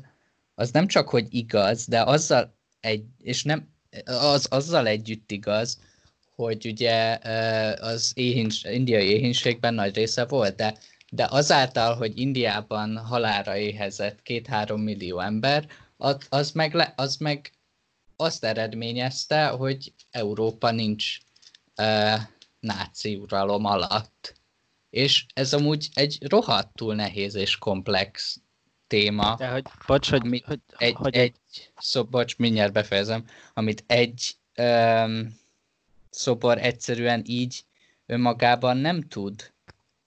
az 0.54 0.70
nem 0.70 0.86
csak, 0.86 1.08
hogy 1.08 1.26
igaz, 1.30 1.86
de 1.86 2.02
azzal 2.02 2.54
egy, 2.80 3.04
és 3.18 3.44
nem, 3.44 3.68
az, 4.04 4.46
azzal 4.50 4.86
együtt 4.86 5.30
igaz, 5.30 5.80
hogy 6.34 6.66
ugye 6.66 7.18
az 7.80 8.12
éhins, 8.14 8.64
indiai 8.64 9.08
éhínségben 9.08 9.74
nagy 9.74 9.94
része 9.94 10.24
volt, 10.24 10.56
de, 10.56 10.78
de 11.10 11.26
azáltal, 11.30 11.94
hogy 11.94 12.18
Indiában 12.18 12.96
halára 12.96 13.56
éhezett 13.56 14.22
két-három 14.22 14.80
millió 14.80 15.20
ember, 15.20 15.66
az, 15.96 16.16
az, 16.28 16.50
meg 16.50 16.74
le, 16.74 16.92
az 16.96 17.16
meg 17.16 17.52
azt 18.20 18.44
eredményezte, 18.44 19.46
hogy 19.46 19.92
Európa 20.10 20.70
nincs 20.70 21.18
uh, 21.76 22.20
náci 22.60 23.16
uralom 23.16 23.64
alatt. 23.64 24.34
És 24.90 25.26
ez 25.34 25.54
amúgy 25.54 25.88
egy 25.94 26.18
rohadtul 26.28 26.94
nehéz 26.94 27.34
és 27.34 27.58
komplex 27.58 28.40
téma. 28.86 29.34
De 29.38 29.48
hogy, 29.48 29.64
bocs, 29.86 30.10
hogy, 30.10 30.24
mi, 30.24 30.42
hogy, 30.46 30.60
egy, 30.76 30.94
hogy 30.94 31.16
egy, 31.16 31.34
szó, 31.76 32.04
bocs, 32.04 32.36
mindjárt 32.36 32.72
befejezem, 32.72 33.24
amit 33.54 33.84
egy 33.86 34.36
um, 34.56 35.38
szobor 36.10 36.58
egyszerűen 36.58 37.22
így 37.26 37.64
önmagában 38.06 38.76
nem 38.76 39.00
tud 39.00 39.52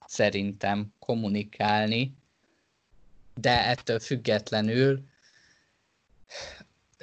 szerintem 0.08 0.94
kommunikálni, 1.00 2.14
de 3.36 3.66
ettől 3.66 4.00
függetlenül 4.00 5.04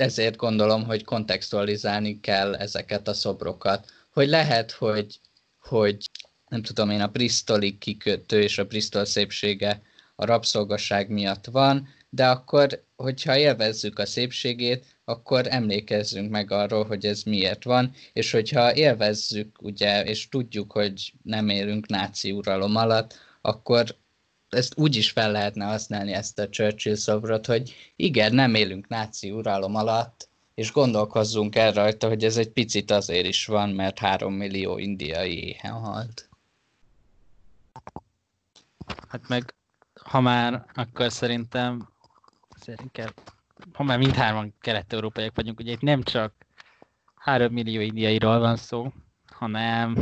ezért 0.00 0.36
gondolom, 0.36 0.84
hogy 0.84 1.04
kontextualizálni 1.04 2.20
kell 2.20 2.54
ezeket 2.54 3.08
a 3.08 3.14
szobrokat. 3.14 3.90
Hogy 4.10 4.28
lehet, 4.28 4.70
hogy, 4.70 5.20
hogy 5.58 5.96
nem 6.48 6.62
tudom 6.62 6.90
én, 6.90 7.00
a 7.00 7.06
Bristoli 7.06 7.78
kikötő 7.78 8.42
és 8.42 8.58
a 8.58 8.64
Bristol 8.64 9.04
szépsége 9.04 9.82
a 10.16 10.24
rabszolgasság 10.24 11.08
miatt 11.10 11.46
van, 11.46 11.88
de 12.08 12.28
akkor, 12.28 12.84
hogyha 12.96 13.36
élvezzük 13.36 13.98
a 13.98 14.06
szépségét, 14.06 14.86
akkor 15.04 15.46
emlékezzünk 15.48 16.30
meg 16.30 16.50
arról, 16.50 16.84
hogy 16.84 17.06
ez 17.06 17.22
miért 17.22 17.64
van, 17.64 17.92
és 18.12 18.30
hogyha 18.30 18.74
élvezzük, 18.74 19.62
ugye, 19.62 20.04
és 20.04 20.28
tudjuk, 20.28 20.72
hogy 20.72 21.12
nem 21.22 21.48
élünk 21.48 21.86
náci 21.86 22.32
uralom 22.32 22.76
alatt, 22.76 23.18
akkor 23.40 23.96
ezt 24.50 24.78
úgy 24.78 24.96
is 24.96 25.10
fel 25.10 25.30
lehetne 25.30 25.64
használni 25.64 26.12
ezt 26.12 26.38
a 26.38 26.48
Churchill 26.48 26.94
szobrot, 26.94 27.46
hogy 27.46 27.92
igen, 27.96 28.34
nem 28.34 28.54
élünk 28.54 28.88
náci 28.88 29.30
uralom 29.30 29.74
alatt, 29.74 30.28
és 30.54 30.72
gondolkozzunk 30.72 31.56
el 31.56 31.72
rajta, 31.72 32.08
hogy 32.08 32.24
ez 32.24 32.36
egy 32.36 32.50
picit 32.50 32.90
azért 32.90 33.26
is 33.26 33.46
van, 33.46 33.70
mert 33.70 33.98
három 33.98 34.32
millió 34.32 34.78
indiai 34.78 35.44
éhen 35.44 35.72
halt. 35.72 36.28
Hát 39.08 39.28
meg, 39.28 39.54
ha 39.94 40.20
már, 40.20 40.64
akkor 40.74 41.12
szerintem, 41.12 41.88
szerintem 42.60 43.08
ha 43.72 43.82
már 43.82 43.98
mindhárman 43.98 44.54
kelet-európaiak 44.60 45.36
vagyunk, 45.36 45.60
ugye 45.60 45.72
itt 45.72 45.80
nem 45.80 46.02
csak 46.02 46.32
3 47.14 47.52
millió 47.52 47.80
indiairól 47.80 48.38
van 48.38 48.56
szó, 48.56 48.92
hanem 49.26 49.96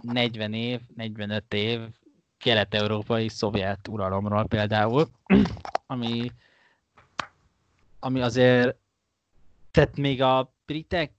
40 0.00 0.52
év, 0.52 0.80
45 0.96 1.54
év 1.54 1.80
kelet-európai 2.38 3.28
szovjet 3.28 3.88
uralomról 3.88 4.46
például, 4.46 5.08
ami, 5.86 6.32
ami 8.00 8.20
azért, 8.20 8.76
tehát 9.70 9.96
még 9.96 10.22
a 10.22 10.54
britek, 10.66 11.12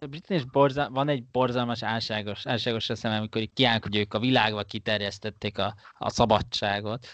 a 0.00 0.06
britek 0.06 0.36
is 0.36 0.44
borzal, 0.44 0.90
van 0.90 1.08
egy 1.08 1.24
borzalmas 1.24 1.82
álságos, 1.82 2.46
álságos 2.46 2.90
eszem, 2.90 3.12
amikor 3.12 3.48
kiállnak, 3.54 3.82
hogy 3.82 3.96
ők 3.96 4.14
a 4.14 4.18
világba 4.18 4.62
kiterjesztették 4.62 5.58
a, 5.58 5.74
a 5.98 6.10
szabadságot, 6.10 7.06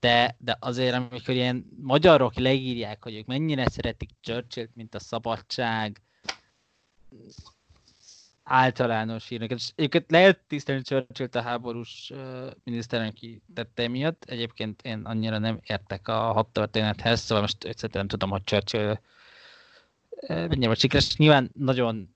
de, 0.00 0.36
de 0.38 0.56
azért, 0.60 0.94
amikor 0.94 1.34
ilyen 1.34 1.66
magyarok 1.82 2.34
leírják, 2.34 3.02
hogy 3.02 3.14
ők 3.14 3.26
mennyire 3.26 3.68
szeretik 3.68 4.10
Churchill-t, 4.20 4.74
mint 4.74 4.94
a 4.94 4.98
szabadság, 4.98 6.02
általános 8.52 9.28
hírnek. 9.28 9.50
És 9.50 9.70
egyébként 9.74 10.10
lehet 10.10 10.40
tisztelni 10.46 10.82
churchill 10.82 11.28
a 11.32 11.40
háborús 11.40 12.12
miniszterelnöki 12.64 13.42
tette 13.54 13.88
miatt. 13.88 14.24
Egyébként 14.24 14.82
én 14.82 15.00
annyira 15.04 15.38
nem 15.38 15.60
értek 15.66 16.08
a 16.08 16.32
hat 16.32 16.48
történethez, 16.48 17.20
szóval 17.20 17.42
most 17.42 17.64
egyszerűen 17.64 17.98
nem 17.98 18.06
tudom, 18.06 18.30
hogy 18.30 18.44
Churchill 18.44 18.98
mennyire 20.28 20.74
sikeres. 20.74 21.16
Nyilván 21.16 21.50
nagyon 21.54 22.14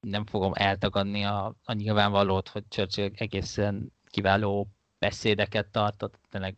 nem 0.00 0.26
fogom 0.26 0.52
eltagadni 0.54 1.24
a, 1.24 1.54
a 1.64 1.72
nyilvánvalót, 1.72 2.48
hogy 2.48 2.62
Churchill 2.68 3.10
egészen 3.14 3.92
kiváló 4.06 4.68
beszédeket 4.98 5.66
tartott, 5.66 6.18
tényleg 6.30 6.56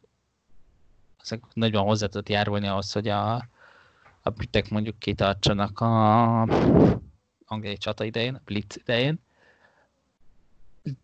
ezek 1.21 1.43
nagyon 1.53 1.85
hozzá 1.85 2.07
tudott 2.07 2.29
járulni 2.29 2.66
ahhoz, 2.66 2.93
hogy 2.93 3.09
a, 3.09 3.35
a 4.23 4.31
britek 4.31 4.71
mondjuk 4.71 4.99
kitartsanak 4.99 5.81
a 5.81 6.47
angliai 7.55 7.76
csata 7.76 8.05
idején, 8.05 8.40
Blitz 8.44 8.76
idején. 8.76 9.18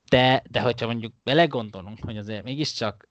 De, 0.09 0.43
de 0.51 0.61
hogyha 0.61 0.87
mondjuk 0.87 1.13
belegondolunk, 1.23 1.99
hogy 2.05 2.17
azért 2.17 2.45
mégiscsak 2.45 3.09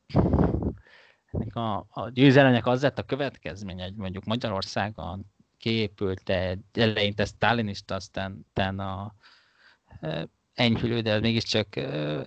ennek 1.31 1.55
a, 1.55 1.85
a 1.89 2.09
győzelemnek 2.09 2.65
az 2.65 2.81
lett 2.81 2.99
a 2.99 3.03
következménye, 3.03 3.83
hogy 3.83 3.95
mondjuk 3.95 4.25
Magyarországon 4.25 5.25
kiépült 5.57 6.29
egy 6.29 6.59
eleinte 6.73 7.25
sztálinista, 7.25 7.95
aztán, 7.95 8.45
aztán 8.47 8.79
a 8.79 9.13
enyhülő, 10.53 11.01
de 11.01 11.19
mégiscsak 11.19 11.75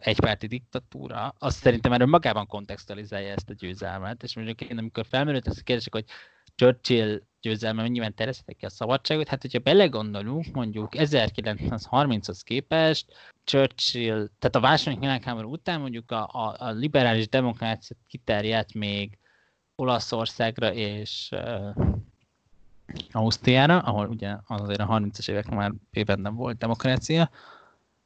egypárti 0.00 0.46
diktatúra, 0.46 1.34
azt 1.38 1.58
szerintem 1.58 1.92
erről 1.92 2.06
magában 2.06 2.46
kontextualizálja 2.46 3.32
ezt 3.32 3.50
a 3.50 3.54
győzelmet, 3.54 4.22
és 4.22 4.34
mondjuk 4.34 4.60
én 4.60 4.78
amikor 4.78 5.06
felmerült 5.06 5.46
ezt 5.46 5.58
a 5.58 5.62
kérdés, 5.62 5.86
hogy 5.90 6.04
Churchill 6.62 7.22
győzelme 7.40 7.82
mennyiben 7.82 8.14
terjesztette 8.14 8.52
ki 8.52 8.64
a 8.64 8.70
szabadságot, 8.70 9.28
hát 9.28 9.42
hogyha 9.42 9.58
belegondolunk, 9.58 10.46
mondjuk 10.52 10.92
1930-hoz 10.96 12.42
képest 12.42 13.12
Churchill, 13.44 14.28
tehát 14.38 14.56
a 14.56 14.60
második 14.60 14.98
világháború 14.98 15.52
után 15.52 15.80
mondjuk 15.80 16.10
a, 16.10 16.28
a, 16.32 16.56
a 16.58 16.70
liberális 16.70 17.28
demokrácia 17.28 17.96
kiterjedt 18.08 18.74
még 18.74 19.18
Olaszországra 19.74 20.72
és 20.74 21.28
uh, 21.32 21.76
Ausztriára, 23.10 23.78
ahol 23.78 24.08
ugye 24.08 24.36
azért 24.46 24.80
a 24.80 24.86
30-as 24.86 25.28
években 25.28 25.56
már 25.56 25.72
bőven 25.90 26.20
nem 26.20 26.34
volt 26.34 26.58
demokrácia, 26.58 27.30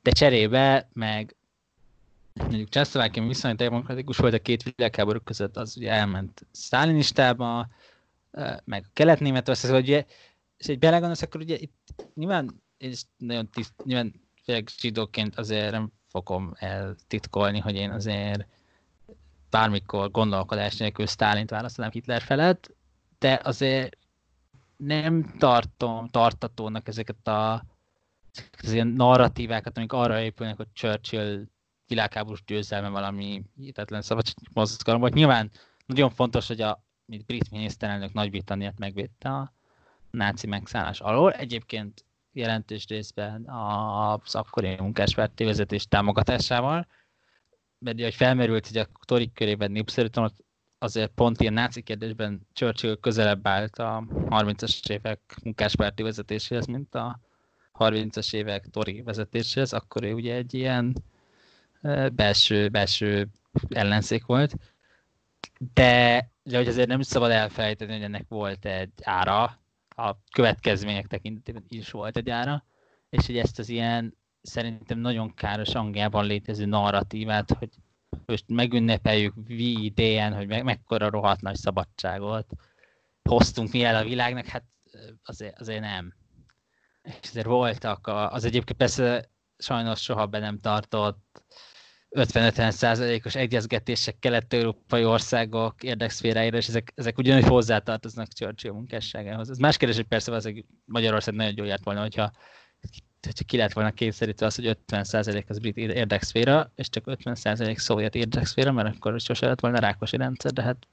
de 0.02 0.10
cserébe 0.10 0.88
meg 0.92 1.36
mondjuk 2.32 2.68
Csehszlovákia 2.68 3.26
viszonylag 3.26 3.58
demokratikus 3.58 4.16
volt 4.16 4.34
a 4.34 4.38
két 4.38 4.62
világháború 4.62 5.18
között, 5.20 5.56
az 5.56 5.76
ugye 5.76 5.90
elment 5.90 6.46
Sztálinistába, 6.50 7.68
meg 8.64 8.84
a 8.86 8.90
kelet-németország, 8.92 9.66
szóval 9.70 9.82
ugye, 9.82 10.04
és 10.56 10.66
egy 10.66 10.78
belegondolsz, 10.78 11.22
akkor 11.22 11.40
ugye 11.40 11.56
itt 11.58 11.94
nyilván, 12.14 12.62
és 12.78 13.02
nagyon 13.16 13.50
tiszt, 13.50 13.72
nyilván 13.84 14.14
főleg 14.44 14.68
zsidóként 14.80 15.38
azért 15.38 15.70
nem 15.70 15.92
fogom 16.08 16.52
eltitkolni, 16.58 17.58
hogy 17.58 17.74
én 17.74 17.90
azért 17.90 18.46
bármikor 19.50 20.10
gondolkodás 20.10 20.76
nélkül 20.76 21.06
Stálint 21.06 21.50
választanám 21.50 21.90
Hitler 21.90 22.22
felett, 22.22 22.74
de 23.18 23.40
azért 23.44 23.96
nem 24.76 25.34
tartom 25.38 26.08
tartatónak 26.08 26.88
ezeket 26.88 27.28
a 27.28 27.64
az 28.62 28.72
ilyen 28.72 28.86
narratívákat, 28.86 29.76
amik 29.76 29.92
arra 29.92 30.20
épülnek, 30.20 30.56
hogy 30.56 30.66
Churchill 30.72 31.44
világháborús 31.86 32.42
győzelme 32.46 32.88
valami 32.88 33.42
hihetetlen 33.56 34.02
szabadságmozgalom 34.02 35.00
volt. 35.00 35.14
Nyilván 35.14 35.50
nagyon 35.86 36.10
fontos, 36.10 36.46
hogy 36.46 36.60
a 36.60 36.84
mint 37.06 37.26
brit 37.26 37.50
miniszterelnök 37.50 38.12
Nagy-Britanniát 38.12 38.78
megvédte 38.78 39.28
a 39.28 39.52
náci 40.10 40.46
megszállás 40.46 41.00
alól. 41.00 41.32
Egyébként 41.32 42.04
jelentős 42.32 42.86
részben 42.86 43.48
az 43.48 44.34
akkori 44.34 44.76
munkáspárti 44.78 45.44
vezetés 45.44 45.86
támogatásával, 45.86 46.86
mert 47.78 48.00
hogy 48.00 48.14
felmerült, 48.14 48.66
hogy 48.66 48.76
a 48.76 48.88
torik 49.04 49.32
körében 49.32 49.70
népszerűtlen, 49.70 50.32
azért 50.78 51.10
pont 51.14 51.40
ilyen 51.40 51.52
náci 51.52 51.82
kérdésben 51.82 52.46
Churchill 52.52 52.96
közelebb 53.00 53.46
állt 53.46 53.78
a 53.78 54.04
30-as 54.10 54.90
évek 54.90 55.20
munkáspárti 55.42 56.02
vezetéséhez, 56.02 56.66
mint 56.66 56.94
a 56.94 57.20
30-as 57.78 58.34
évek 58.34 58.66
tori 58.66 59.02
vezetéséhez, 59.02 59.72
akkor 59.72 60.04
ő 60.04 60.12
ugye 60.12 60.34
egy 60.34 60.54
ilyen 60.54 60.96
belső, 62.12 62.68
belső 62.68 63.28
ellenzék 63.68 64.26
volt. 64.26 64.54
De, 65.74 66.30
de 66.47 66.56
hogy 66.56 66.68
azért 66.68 66.89
nem 66.89 67.02
szabad 67.02 67.31
elfelejteni, 67.31 67.93
hogy 67.93 68.02
ennek 68.02 68.24
volt 68.28 68.64
egy 68.64 68.93
ára, 69.02 69.60
a 69.89 70.14
következmények 70.31 71.06
tekintetében 71.06 71.64
is 71.68 71.90
volt 71.90 72.16
egy 72.16 72.31
ára, 72.31 72.64
és 73.10 73.27
hogy 73.27 73.39
ezt 73.39 73.59
az 73.59 73.68
ilyen 73.68 74.16
szerintem 74.43 74.98
nagyon 74.98 75.35
káros 75.35 75.74
Angliában 75.74 76.27
létező 76.27 76.66
narratívát, 76.66 77.51
hogy 77.51 77.70
most 78.27 78.44
megünnepeljük 78.48 79.35
VD-en, 79.35 80.35
hogy 80.35 80.47
me- 80.47 80.62
mekkora 80.62 81.10
rohadt 81.10 81.40
nagy 81.40 81.56
szabadságot 81.56 82.47
hoztunk 83.23 83.73
mi 83.73 83.85
el 83.85 83.97
a 83.97 84.05
világnak, 84.05 84.47
hát 84.47 84.64
azért, 85.24 85.60
azért 85.60 85.81
nem. 85.81 86.14
És 87.02 87.28
azért 87.28 87.47
voltak, 87.47 88.06
a, 88.06 88.32
az 88.32 88.44
egyébként 88.44 88.78
persze 88.78 89.31
sajnos 89.59 90.02
soha 90.02 90.27
be 90.27 90.39
nem 90.39 90.59
tartott 90.59 91.44
50-50 92.16 92.70
százalékos 92.70 93.34
egyezgetések 93.34 94.18
kelet-európai 94.18 95.05
országok 95.05 95.82
érdekszféráira, 95.82 96.56
és 96.56 96.68
ezek, 96.68 96.93
ezek 96.94 97.18
ugyanúgy 97.18 97.47
hozzátartoznak 97.47 98.32
Churchill 98.32 98.72
munkásságához. 98.72 99.51
Ez 99.51 99.59
más 99.59 99.76
kérdés, 99.76 99.97
hogy 99.97 100.06
persze 100.06 100.32
az 100.32 100.52
Magyarország 100.84 101.34
nagyon 101.34 101.55
jól 101.56 101.66
járt 101.66 101.84
volna, 101.84 102.01
hogyha, 102.01 102.30
hogyha 103.20 103.44
ki 103.47 103.56
lett 103.56 103.72
volna 103.72 103.90
kényszerítve 103.90 104.47
az, 104.47 104.55
hogy 104.55 104.66
50 104.66 105.05
százalék 105.05 105.51
az 105.51 105.59
brit 105.59 105.76
érdekszféra, 105.76 106.72
és 106.74 106.88
csak 106.88 107.06
50 107.06 107.34
százalék 107.34 107.78
szovjet 107.78 108.14
érdekszféra, 108.14 108.72
mert 108.72 108.97
akkor 108.97 109.20
sose 109.20 109.47
lett 109.47 109.60
volna 109.60 109.78
rákosi 109.78 110.16
rendszer, 110.16 110.52
de 110.52 110.62
hát 110.62 110.86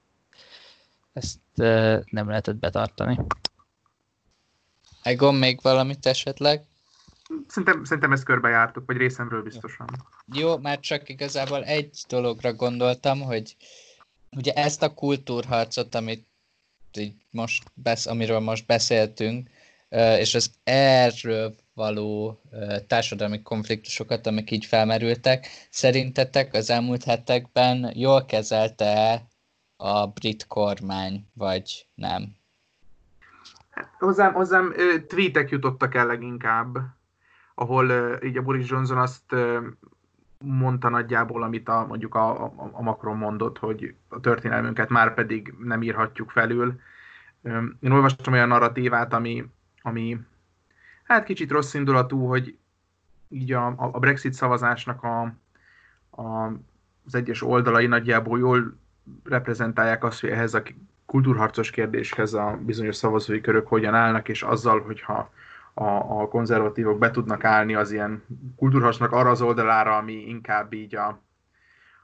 ezt 1.13 1.39
nem 2.05 2.27
lehetett 2.27 2.55
betartani. 2.55 3.19
Egon, 5.01 5.35
még 5.35 5.59
valamit 5.61 6.05
esetleg? 6.05 6.65
Szerintem, 7.47 7.83
szerintem 7.83 8.11
ezt 8.11 8.23
körbejártuk, 8.23 8.83
vagy 8.85 8.97
részemről 8.97 9.43
biztosan. 9.43 9.87
Jó, 10.33 10.57
már 10.57 10.79
csak 10.79 11.09
igazából 11.09 11.63
egy 11.63 12.03
dologra 12.07 12.53
gondoltam, 12.53 13.21
hogy 13.21 13.55
ugye 14.31 14.53
ezt 14.53 14.83
a 14.83 14.93
kultúrharcot, 14.93 15.95
amit 15.95 16.27
így 16.93 17.13
most 17.29 17.63
besz, 17.73 18.05
amiről 18.05 18.39
most 18.39 18.65
beszéltünk, 18.65 19.49
és 20.17 20.35
az 20.35 20.51
erről 20.63 21.55
való 21.73 22.41
társadalmi 22.87 23.41
konfliktusokat, 23.41 24.27
amik 24.27 24.51
így 24.51 24.65
felmerültek. 24.65 25.47
Szerintetek 25.69 26.53
az 26.53 26.69
elmúlt 26.69 27.03
hetekben 27.03 27.91
jól 27.95 28.25
kezelte 28.25 29.23
a 29.75 30.07
brit 30.07 30.47
kormány, 30.47 31.25
vagy 31.33 31.87
nem? 31.95 32.35
Hozzám, 33.99 34.33
hozzám 34.33 34.73
tweetek 35.07 35.49
jutottak 35.49 35.95
el 35.95 36.05
leginkább, 36.05 36.77
ahol 37.55 38.17
így 38.23 38.37
a 38.37 38.41
Boris 38.41 38.69
Johnson 38.69 38.97
azt 38.97 39.35
mondta 40.37 40.89
nagyjából, 40.89 41.43
amit 41.43 41.69
a, 41.69 41.85
mondjuk 41.87 42.15
a, 42.15 42.43
a, 42.43 42.53
a 42.71 42.81
Macron 42.81 43.17
mondott, 43.17 43.57
hogy 43.57 43.95
a 44.07 44.19
történelmünket 44.19 44.89
már 44.89 45.13
pedig 45.13 45.53
nem 45.59 45.81
írhatjuk 45.81 46.31
felül. 46.31 46.79
Én 47.79 47.91
olvastam 47.91 48.33
olyan 48.33 48.47
narratívát, 48.47 49.13
ami, 49.13 49.45
ami 49.81 50.19
hát 51.03 51.23
kicsit 51.23 51.51
rossz 51.51 51.73
indulatú, 51.73 52.25
hogy 52.27 52.57
így 53.29 53.51
a, 53.51 53.73
a 53.77 53.99
Brexit 53.99 54.33
szavazásnak 54.33 55.03
a, 55.03 55.21
a, 56.21 56.51
az 57.05 57.15
egyes 57.15 57.41
oldalai 57.41 57.87
nagyjából 57.87 58.39
jól 58.39 58.77
reprezentálják 59.23 60.03
azt, 60.03 60.21
hogy 60.21 60.29
ehhez 60.29 60.53
a 60.53 60.63
kultúrharcos 61.05 61.69
kérdéshez 61.69 62.33
a 62.33 62.59
bizonyos 62.61 62.95
szavazói 62.95 63.41
körök 63.41 63.67
hogyan 63.67 63.93
állnak, 63.93 64.29
és 64.29 64.43
azzal, 64.43 64.81
hogyha 64.81 65.31
a, 65.73 66.21
a 66.21 66.27
konzervatívok 66.27 66.99
be 66.99 67.11
tudnak 67.11 67.43
állni 67.43 67.75
az 67.75 67.91
ilyen 67.91 68.23
kultúrharcnak 68.55 69.11
arra 69.11 69.29
az 69.29 69.41
oldalára, 69.41 69.97
ami 69.97 70.13
inkább 70.13 70.73
így 70.73 70.95
a, 70.95 71.21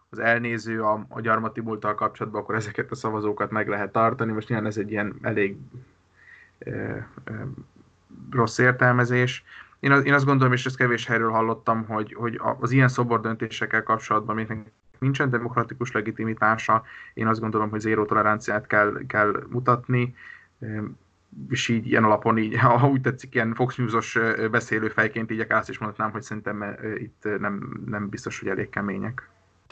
az 0.09 0.19
elnéző 0.19 0.83
a, 0.83 1.05
a 1.09 1.21
gyarmati 1.21 1.61
múltal 1.61 1.95
kapcsolatban, 1.95 2.41
akkor 2.41 2.55
ezeket 2.55 2.91
a 2.91 2.95
szavazókat 2.95 3.51
meg 3.51 3.67
lehet 3.67 3.91
tartani. 3.91 4.31
Most 4.31 4.49
nyilván 4.49 4.67
ez 4.67 4.77
egy 4.77 4.91
ilyen 4.91 5.15
elég 5.21 5.57
e, 6.59 6.71
e, 6.71 7.07
rossz 8.31 8.57
értelmezés. 8.57 9.43
Én, 9.79 9.91
az, 9.91 10.05
én 10.05 10.13
azt 10.13 10.25
gondolom, 10.25 10.53
és 10.53 10.65
ezt 10.65 10.77
kevés 10.77 11.05
helyről 11.05 11.31
hallottam, 11.31 11.85
hogy, 11.85 12.13
hogy 12.13 12.41
az 12.59 12.71
ilyen 12.71 12.87
szobor 12.87 13.21
döntésekkel 13.21 13.83
kapcsolatban, 13.83 14.35
amiknek 14.35 14.71
nincsen 14.99 15.29
demokratikus 15.29 15.91
legitimitása, 15.91 16.83
én 17.13 17.27
azt 17.27 17.39
gondolom, 17.39 17.69
hogy 17.69 17.79
zéró 17.79 18.05
toleranciát 18.05 18.67
kell, 18.67 18.99
kell 19.07 19.43
mutatni, 19.49 20.15
és 21.49 21.67
így 21.67 21.87
ilyen 21.87 22.03
alapon, 22.03 22.37
így, 22.37 22.57
ha 22.57 22.89
úgy 22.89 23.01
tetszik, 23.01 23.35
ilyen 23.35 23.53
Fox 23.53 23.75
News-os 23.75 24.17
beszélőfejként 24.51 25.31
így 25.31 25.45
azt 25.49 25.69
is 25.69 25.77
mondhatnám, 25.77 26.11
hogy 26.11 26.21
szerintem 26.21 26.77
itt 26.97 27.23
nem, 27.39 27.83
nem 27.85 28.09
biztos, 28.09 28.39
hogy 28.39 28.49
elég 28.49 28.69
kemények. 28.69 29.29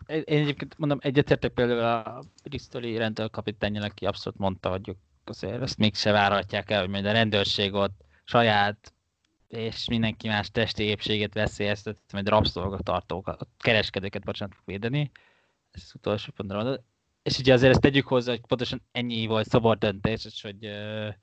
Én 0.07 0.23
egyébként 0.25 0.77
mondom, 0.77 0.97
egyetértek 1.01 1.51
például 1.51 1.79
a 1.79 2.23
Bristoli 2.43 2.97
rendőrkapitányjal, 2.97 3.83
aki 3.83 4.05
abszolút 4.05 4.39
mondta, 4.39 4.69
hogy 4.69 4.95
azért 5.23 5.61
ezt 5.61 5.77
mégse 5.77 6.11
várhatják 6.11 6.71
el, 6.71 6.79
hogy 6.79 6.89
majd 6.89 7.05
a 7.05 7.11
rendőrség 7.11 7.73
ott 7.73 8.05
saját 8.23 8.93
és 9.47 9.87
mindenki 9.89 10.27
más 10.27 10.51
testi 10.51 10.83
épségét 10.83 11.33
veszélyeztet, 11.33 11.97
majd 12.11 12.29
rabszolgatartókat, 12.29 13.47
kereskedőket, 13.59 14.23
bocsánat, 14.23 14.55
védeni. 14.65 15.11
Ez 15.71 15.81
az 15.85 15.95
utolsó 15.95 16.31
pontra 16.35 16.57
mondod. 16.57 16.81
És 17.23 17.37
ugye 17.39 17.53
azért 17.53 17.71
ezt 17.71 17.81
tegyük 17.81 18.07
hozzá, 18.07 18.31
hogy 18.31 18.41
pontosan 18.47 18.81
ennyi 18.91 19.27
volt 19.27 19.47
szabad 19.47 19.77
döntés, 19.77 20.25
és 20.25 20.41
hogy 20.41 20.65
uh, 20.65 21.13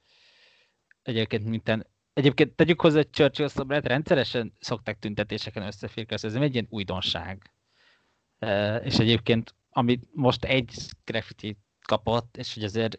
egyébként 1.04 1.44
minden 1.44 1.86
Egyébként 2.14 2.56
tegyük 2.56 2.80
hozzá, 2.80 2.96
hogy 2.96 3.10
Churchill 3.10 3.48
szobrát 3.48 3.86
rendszeresen 3.86 4.52
szokták 4.60 4.98
tüntetéseken 4.98 5.62
összeférkezni, 5.62 6.28
ez 6.28 6.34
nem 6.34 6.42
egy 6.42 6.52
ilyen 6.52 6.66
újdonság. 6.70 7.52
És 8.82 8.98
egyébként, 8.98 9.54
amit 9.70 10.08
most 10.12 10.44
egy 10.44 10.74
graffiti 11.04 11.56
kapott, 11.82 12.36
és 12.36 12.54
hogy 12.54 12.64
azért 12.64 12.98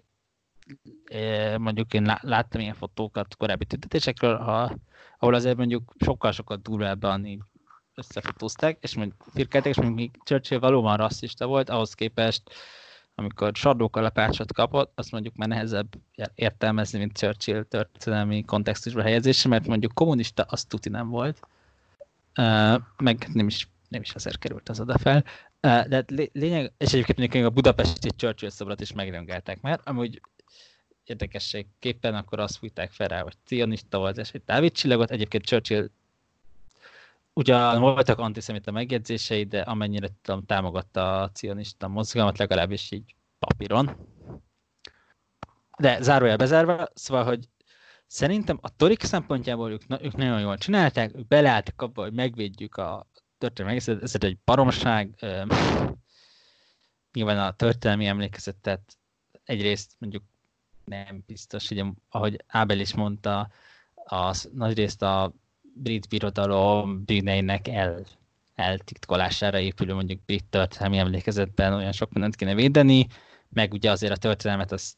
mondjuk 1.57 1.94
én 1.94 2.18
láttam 2.22 2.61
ilyen 2.61 2.73
fotókat 2.73 3.36
korábbi 3.36 3.65
tüntetésekről, 3.65 4.38
ha, 4.38 4.76
ahol 5.18 5.34
azért 5.34 5.57
mondjuk 5.57 5.94
sokkal-sokkal 5.99 6.57
durvábban 6.57 7.26
így 7.26 7.41
összefotózták, 7.94 8.77
és 8.82 8.95
mondjuk 8.95 9.26
firkálták, 9.34 9.72
és 9.72 9.82
mondjuk 9.82 10.26
Churchill 10.26 10.60
valóban 10.60 10.98
rasszista 10.98 11.45
volt, 11.45 11.69
ahhoz 11.69 11.94
képest, 11.94 12.44
amikor 13.15 13.51
sardókalapácsot 13.55 14.53
kapott, 14.53 14.91
azt 14.95 15.11
mondjuk 15.11 15.35
már 15.35 15.47
nehezebb 15.47 15.95
értelmezni, 16.35 16.99
mint 16.99 17.17
Churchill 17.17 17.63
történelmi 17.63 18.43
kontextusba 18.43 19.01
helyezése, 19.01 19.47
mert 19.47 19.67
mondjuk 19.67 19.93
kommunista 19.93 20.43
azt 20.43 20.69
tuti 20.69 20.89
nem 20.89 21.09
volt, 21.09 21.39
meg 22.97 23.27
nem 23.33 23.47
is, 23.47 23.67
nem 23.87 24.01
is 24.01 24.15
azért 24.15 24.39
került 24.39 24.69
az 24.69 24.79
oda 24.79 24.97
fel. 24.97 25.23
De 25.59 25.95
hát 25.95 26.11
lényeg, 26.31 26.73
és 26.77 26.93
egyébként 26.93 27.17
mondjuk 27.17 27.45
a 27.45 27.49
budapesti 27.49 28.09
Churchill 28.09 28.49
szobrot 28.49 28.81
is 28.81 28.93
megrengeltek, 28.93 29.61
mert 29.61 29.87
amúgy 29.87 30.21
érdekességképpen 31.03 32.15
akkor 32.15 32.39
azt 32.39 32.57
fújták 32.57 32.91
fel 32.91 33.07
rá, 33.07 33.21
hogy 33.21 33.35
cionista 33.45 33.97
volt, 33.97 34.17
és 34.17 34.31
egy 34.31 34.43
Dávid 34.45 34.71
csillagot. 34.71 35.11
Egyébként 35.11 35.45
Churchill 35.45 35.89
ugyan 37.36 37.80
voltak 37.80 38.20
antiszemita 38.20 38.72
megjegyzései, 38.72 39.44
de 39.44 39.62
amennyire 39.62 40.07
tudom, 40.22 40.45
támogatta 40.45 41.22
a 41.22 41.30
cionista 41.30 41.88
mozgalmat, 41.88 42.38
legalábbis 42.38 42.91
így 42.91 43.16
papíron. 43.40 43.98
De 45.78 46.02
zárójel 46.02 46.38
bezárva, 46.38 46.88
szóval, 46.94 47.24
hogy 47.24 47.49
szerintem 48.07 48.57
a 48.62 48.76
torik 48.76 49.03
szempontjából 49.03 49.72
ők, 49.72 49.82
ők 50.02 50.16
nagyon 50.16 50.40
jól 50.40 50.57
csinálták, 50.57 51.16
ők 51.16 51.28
beleálltak 51.28 51.82
abba, 51.82 52.02
hogy 52.02 52.14
megvédjük 52.14 52.76
a 52.76 53.07
történelmi 53.38 53.78
egészet, 53.78 54.03
ez 54.03 54.16
egy 54.20 54.38
baromság, 54.45 55.16
nyilván 57.14 57.40
a 57.40 57.52
történelmi 57.52 58.06
emlékezetet 58.06 58.98
egyrészt 59.44 59.95
mondjuk 59.98 60.24
nem 60.86 61.24
biztos, 61.26 61.68
hogy 61.68 61.84
ahogy 62.10 62.44
Ábel 62.48 62.80
is 62.80 62.94
mondta, 62.94 63.49
az 63.94 64.49
nagyrészt 64.53 65.02
a 65.02 65.34
brit 65.77 66.07
birodalom 66.07 67.03
bűneinek 67.06 67.68
el, 67.68 68.06
eltitkolására 68.56 69.60
épülő 69.60 69.93
mondjuk 69.93 70.26
brit 70.26 70.45
történelmi 70.49 70.97
emlékezetben 70.97 71.73
olyan 71.73 71.91
sok 71.91 72.11
mindent 72.11 72.35
kéne 72.35 72.56
védeni, 72.56 73.07
meg 73.49 73.73
ugye 73.73 73.91
azért 73.91 74.14
a 74.14 74.18
történelmet 74.18 74.72
az 74.72 74.95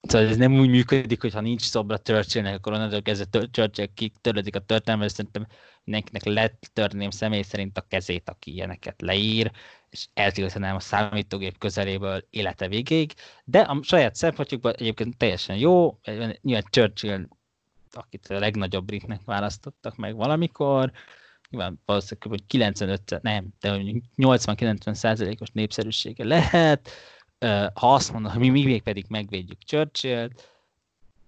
Szóval 0.00 0.28
ez 0.28 0.36
nem 0.36 0.58
úgy 0.58 0.68
működik, 0.68 1.20
hogy 1.20 1.32
ha 1.32 1.40
nincs 1.40 1.62
szobra 1.62 1.98
Churchillnek, 1.98 2.54
akkor 2.54 2.72
onnantól 2.72 3.02
kezdve 3.02 3.46
Churchill 3.50 3.86
kitörlődik 3.94 4.56
a 4.56 4.58
történelmet, 4.58 5.10
szerintem 5.10 5.46
mindenkinek 5.84 6.24
letörném 6.24 7.10
személy 7.10 7.42
szerint 7.42 7.78
a 7.78 7.84
kezét, 7.88 8.28
aki 8.28 8.52
ilyeneket 8.52 9.00
leír, 9.02 9.50
és 9.90 10.06
eltiltanám 10.14 10.74
a 10.74 10.80
számítógép 10.80 11.58
közeléből 11.58 12.24
élete 12.30 12.68
végéig, 12.68 13.12
de 13.44 13.60
a 13.60 13.78
saját 13.82 14.14
szempontjukban 14.14 14.74
egyébként 14.76 15.16
teljesen 15.16 15.56
jó, 15.56 15.98
nyilván 16.42 16.64
Churchill, 16.70 17.28
akit 17.96 18.26
a 18.26 18.38
legnagyobb 18.38 18.84
britnek 18.84 19.20
választottak 19.24 19.96
meg 19.96 20.16
valamikor, 20.16 20.92
nyilván 21.50 21.82
valószínűleg, 21.84 22.28
hogy 22.28 22.46
95, 22.46 23.18
nem, 23.22 23.48
de 23.60 23.80
80-90 24.16 24.94
százalékos 24.94 25.50
népszerűsége 25.50 26.24
lehet, 26.24 26.90
ha 27.74 27.94
azt 27.94 28.12
mondom, 28.12 28.32
hogy 28.32 28.40
mi 28.40 28.64
még 28.64 28.82
pedig 28.82 29.04
megvédjük 29.08 29.58
Churchill-t, 29.62 30.54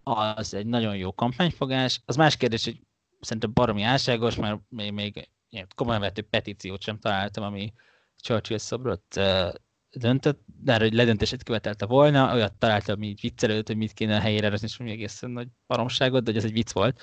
az 0.02 0.54
egy 0.54 0.66
nagyon 0.66 0.96
jó 0.96 1.14
kampányfogás. 1.14 2.00
Az 2.04 2.16
más 2.16 2.36
kérdés, 2.36 2.64
hogy 2.64 2.80
szerintem 3.20 3.52
baromi 3.52 3.82
álságos, 3.82 4.36
mert 4.36 4.60
még, 4.68 4.92
még 4.92 5.28
komolyan 5.74 6.00
vető 6.00 6.22
petíciót 6.22 6.82
sem 6.82 6.98
találtam, 6.98 7.44
ami 7.44 7.72
Churchill 8.16 8.58
szobrot 8.58 9.20
döntött, 9.92 10.40
de 10.62 10.78
hogy 10.78 10.92
ledöntését 10.92 11.42
követelte 11.42 11.86
volna, 11.86 12.32
olyat 12.34 12.52
találtam, 12.52 12.94
ami 12.94 13.06
így 13.06 13.20
viccelődött, 13.20 13.66
hogy 13.66 13.76
mit 13.76 13.92
kéne 13.92 14.16
a 14.16 14.20
helyére 14.20 14.48
rakni, 14.48 14.66
és 14.66 14.76
mi 14.76 14.90
egészen 14.90 15.30
nagy 15.30 15.48
baromságot, 15.66 16.22
de 16.22 16.30
hogy 16.30 16.38
ez 16.38 16.44
egy 16.44 16.52
vicc 16.52 16.72
volt. 16.72 17.00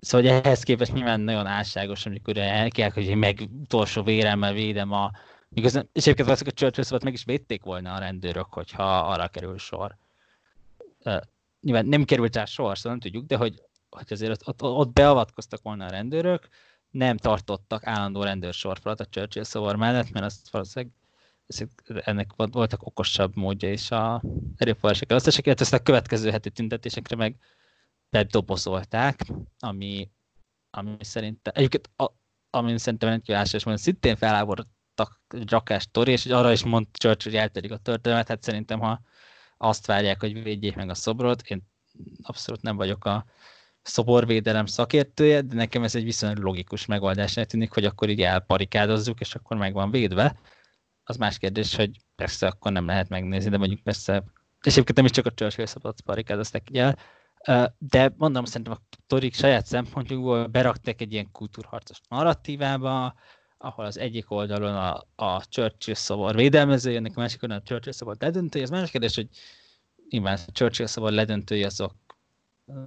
Szóval 0.00 0.30
hogy 0.30 0.40
ehhez 0.44 0.62
képest 0.62 0.92
nyilván 0.92 1.20
nagyon 1.20 1.46
álságos, 1.46 2.06
amikor 2.06 2.36
el 2.36 2.70
kell, 2.70 2.90
hogy 2.90 3.04
én 3.04 3.18
meg 3.18 3.48
utolsó 3.62 4.02
véremmel 4.02 4.52
védem 4.52 4.92
a, 4.92 5.10
Miközben, 5.48 5.88
és 5.92 6.02
egyébként 6.02 6.28
valószínűleg 6.28 6.56
a 6.56 6.70
Churchill 6.70 6.98
meg 7.02 7.12
is 7.12 7.24
védték 7.24 7.62
volna 7.62 7.94
a 7.94 7.98
rendőrök, 7.98 8.52
hogyha 8.52 8.98
arra 8.98 9.28
kerül 9.28 9.58
sor. 9.58 9.96
Uh, 11.04 11.20
nyilván 11.60 11.86
nem 11.86 12.04
került 12.04 12.36
rá 12.36 12.44
sor, 12.44 12.76
szóval 12.76 12.92
nem 12.92 13.00
tudjuk, 13.00 13.26
de 13.26 13.36
hogy, 13.36 13.62
hogy 13.90 14.12
azért 14.12 14.48
ott, 14.48 14.62
ott 14.62 14.92
beavatkoztak 14.92 15.62
volna 15.62 15.84
a 15.84 15.90
rendőrök, 15.90 16.48
nem 16.90 17.16
tartottak 17.16 17.86
állandó 17.86 18.22
rendőrsorfalat 18.22 19.00
a 19.00 19.06
Churchill 19.06 19.42
szóval 19.42 19.76
mellett, 19.76 20.10
mert 20.10 20.24
azt 20.24 20.50
valószínűleg 20.50 20.94
ennek 21.86 22.30
voltak 22.36 22.86
okosabb 22.86 23.36
módja 23.36 23.72
is 23.72 23.90
a 23.90 24.22
erőforrások 24.56 25.10
elosztások, 25.10 25.46
illetve 25.46 25.64
ezt 25.64 25.74
a 25.74 25.82
következő 25.82 26.30
heti 26.30 26.50
tüntetésekre 26.50 27.16
meg 27.16 27.36
bedobozolták, 28.10 29.20
ami, 29.58 30.10
ami 30.70 30.96
szerintem, 31.00 31.52
egyébként 31.56 31.90
a, 31.96 32.12
ami 32.50 32.78
szerintem 32.78 33.08
rendkívül 33.08 33.40
álságos, 33.40 33.62
hogy 33.62 33.78
szintén 33.78 34.16
feláborítottak 34.16 35.20
rakás 35.46 35.88
tori, 35.90 36.12
és 36.12 36.26
arra 36.26 36.52
is 36.52 36.64
mond 36.64 36.86
Churchill, 36.92 37.32
hogy 37.32 37.40
elterik 37.40 37.72
a 37.72 37.76
történet, 37.76 38.28
hát 38.28 38.42
szerintem, 38.42 38.80
ha 38.80 39.00
azt 39.56 39.86
várják, 39.86 40.20
hogy 40.20 40.42
védjék 40.42 40.76
meg 40.76 40.90
a 40.90 40.94
szobrot, 40.94 41.42
én 41.42 41.62
abszolút 42.22 42.62
nem 42.62 42.76
vagyok 42.76 43.04
a 43.04 43.24
szoborvédelem 43.82 44.66
szakértője, 44.66 45.42
de 45.42 45.54
nekem 45.54 45.82
ez 45.82 45.94
egy 45.94 46.04
viszonylag 46.04 46.38
logikus 46.38 46.86
megoldásnak 46.86 47.46
tűnik, 47.46 47.72
hogy 47.72 47.84
akkor 47.84 48.08
így 48.08 48.22
elparikádozzuk, 48.22 49.20
és 49.20 49.34
akkor 49.34 49.56
meg 49.56 49.72
van 49.72 49.90
védve. 49.90 50.38
Az 51.08 51.16
más 51.16 51.38
kérdés, 51.38 51.74
hogy 51.74 51.90
persze 52.16 52.46
akkor 52.46 52.72
nem 52.72 52.86
lehet 52.86 53.08
megnézni, 53.08 53.50
de 53.50 53.58
mondjuk 53.58 53.80
persze, 53.80 54.24
és 54.62 54.72
egyébként 54.72 54.96
nem 54.96 55.04
is 55.04 55.10
csak 55.10 55.26
a 55.26 55.32
Churchill 55.32 55.66
szabad 55.66 56.00
parikádozták 56.00 56.70
így 56.70 56.78
el, 56.78 56.98
De 57.78 58.14
mondom, 58.16 58.44
szerintem 58.44 58.72
a 58.72 58.96
Torik 59.06 59.34
saját 59.34 59.66
szempontjukból 59.66 60.46
beraktak 60.46 61.00
egy 61.00 61.12
ilyen 61.12 61.30
kultúrharcos 61.32 62.00
narratívába, 62.08 63.14
ahol 63.58 63.84
az 63.84 63.98
egyik 63.98 64.30
oldalon 64.30 64.74
a, 64.74 65.04
a 65.24 65.46
Churchill 65.46 65.94
szobor 65.94 66.34
védelmezőjének, 66.34 67.16
a 67.16 67.20
másik 67.20 67.42
oldalon 67.42 67.62
a 67.62 67.66
Churchill 67.66 67.92
szobor 67.92 68.16
ledöntője. 68.18 68.64
Ez 68.64 68.70
más 68.70 68.90
kérdés, 68.90 69.14
hogy 69.14 69.28
nyilván 70.08 70.38
a 70.46 70.52
Churchill 70.52 70.86
szobor 70.86 71.12
ledöntője 71.12 71.66
azok 71.66 71.94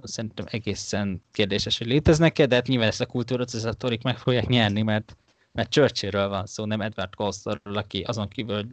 szerintem 0.02 0.46
egészen 0.48 1.22
kérdéses, 1.32 1.78
hogy 1.78 1.86
léteznek-e, 1.86 2.46
de 2.46 2.54
hát 2.54 2.66
nyilván 2.66 2.88
ezt 2.88 3.00
a 3.00 3.06
kultúrot 3.06 3.54
ez 3.54 3.64
a 3.64 3.72
torik 3.72 4.02
meg 4.02 4.18
fogják 4.18 4.46
nyerni, 4.46 4.82
mert, 4.82 5.16
mert 5.52 5.70
Churchillről 5.70 6.28
van 6.28 6.46
szó, 6.46 6.64
nem 6.64 6.80
Edward 6.80 7.14
Colstorról, 7.14 7.76
aki 7.76 8.02
azon 8.02 8.28
kívül, 8.28 8.66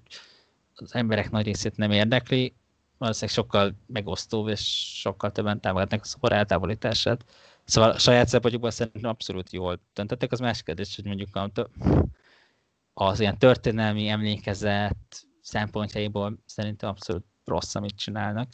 az 0.76 0.96
emberek 0.96 1.32
nagy 1.32 1.46
részét 1.46 1.78
nem 1.78 1.92
érdekli, 1.92 2.54
valószínűleg 2.98 3.36
sokkal 3.36 3.74
megosztóbb, 3.86 4.48
és 4.48 4.94
sokkal 5.00 5.32
többen 5.32 5.60
támogatnak 5.62 6.02
a 6.02 6.06
szobor 6.06 6.32
eltávolítását. 6.32 7.26
Szóval 7.64 7.90
a 7.90 7.98
saját 7.98 8.28
szempontjukban 8.28 8.72
szerintem 8.72 9.10
abszolút 9.10 9.52
jól 9.52 9.80
döntöttek. 9.94 10.32
Az 10.32 10.40
más 10.40 10.64
kérdés, 10.64 10.96
hogy 10.96 11.06
mondjuk 11.06 11.36
a, 11.36 11.52
az 12.94 13.20
ilyen 13.20 13.38
történelmi 13.38 14.08
emlékezet 14.08 15.28
szempontjaiból 15.42 16.38
szerintem 16.46 16.90
abszolút 16.90 17.26
rossz, 17.46 17.76
amit 17.76 17.96
csinálnak 17.96 18.50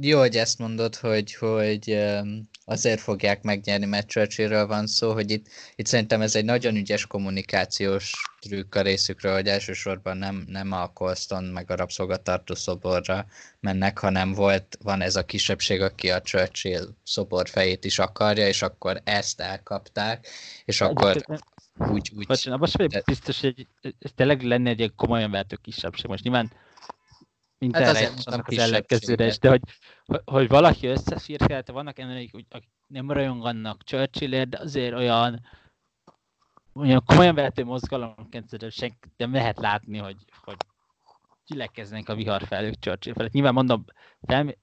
jó, 0.00 0.18
hogy 0.18 0.36
ezt 0.36 0.58
mondod, 0.58 0.94
hogy, 0.96 1.34
hogy 1.34 1.98
azért 2.64 3.00
fogják 3.00 3.42
megnyerni, 3.42 3.86
mert 3.86 4.08
Churchillről 4.08 4.66
van 4.66 4.86
szó, 4.86 5.12
hogy 5.12 5.30
itt, 5.30 5.46
itt 5.76 5.86
szerintem 5.86 6.20
ez 6.20 6.34
egy 6.34 6.44
nagyon 6.44 6.76
ügyes 6.76 7.06
kommunikációs 7.06 8.12
trükk 8.40 8.74
a 8.74 8.82
részükről, 8.82 9.34
hogy 9.34 9.46
elsősorban 9.46 10.16
nem, 10.16 10.44
nem 10.48 10.72
a 10.72 10.92
Colston 10.92 11.44
meg 11.44 11.70
a 11.70 11.76
rabszolgatartó 11.76 12.54
szoborra 12.54 13.26
mennek, 13.60 13.98
hanem 13.98 14.32
volt, 14.32 14.78
van 14.82 15.00
ez 15.00 15.16
a 15.16 15.24
kisebbség, 15.24 15.80
aki 15.80 16.10
a 16.10 16.20
Churchill 16.20 16.86
szobor 17.02 17.48
fejét 17.48 17.84
is 17.84 17.98
akarja, 17.98 18.48
és 18.48 18.62
akkor 18.62 19.00
ezt 19.04 19.40
elkapták, 19.40 20.26
és 20.64 20.80
akkor 20.80 21.24
úgy... 21.78 22.12
úgy 22.16 22.26
Bocsánat, 22.26 22.60
most 22.60 22.86
de... 22.86 23.02
biztos, 23.04 23.40
hogy 23.40 23.66
ez 23.80 24.10
tényleg 24.14 24.42
lenne 24.42 24.70
egy 24.70 24.92
komolyan 24.96 25.30
vehető 25.30 25.56
kisebbség. 25.62 26.06
Most 26.06 26.22
nyilván 26.22 26.52
mint 27.70 27.84
hát 27.84 27.96
erre 27.96 28.10
az 28.24 28.58
ellenkezőre 28.58 29.26
is, 29.26 29.38
de 29.38 29.48
hogy, 29.48 29.60
hogy 30.24 30.48
valaki 30.48 30.86
összefirkelte, 30.86 31.72
vannak 31.72 31.98
emberek, 31.98 32.30
akik 32.48 32.70
nem 32.86 33.10
rajonganak 33.10 33.82
Churchillért, 33.84 34.48
de 34.48 34.58
azért 34.58 34.94
olyan, 34.94 35.40
olyan 36.74 37.02
komolyan 37.06 37.34
vehető 37.34 37.64
mozgalomként 37.64 38.72
senki 38.72 38.96
nem 39.16 39.32
lehet 39.32 39.58
látni, 39.58 39.98
hogy, 39.98 40.16
hogy 40.44 40.56
gyülekeznek 41.46 42.08
a 42.08 42.14
viharfelők 42.14 42.78
Churchill 42.78 43.14
felett. 43.14 43.32
Nyilván 43.32 43.52
mondom, 43.52 43.84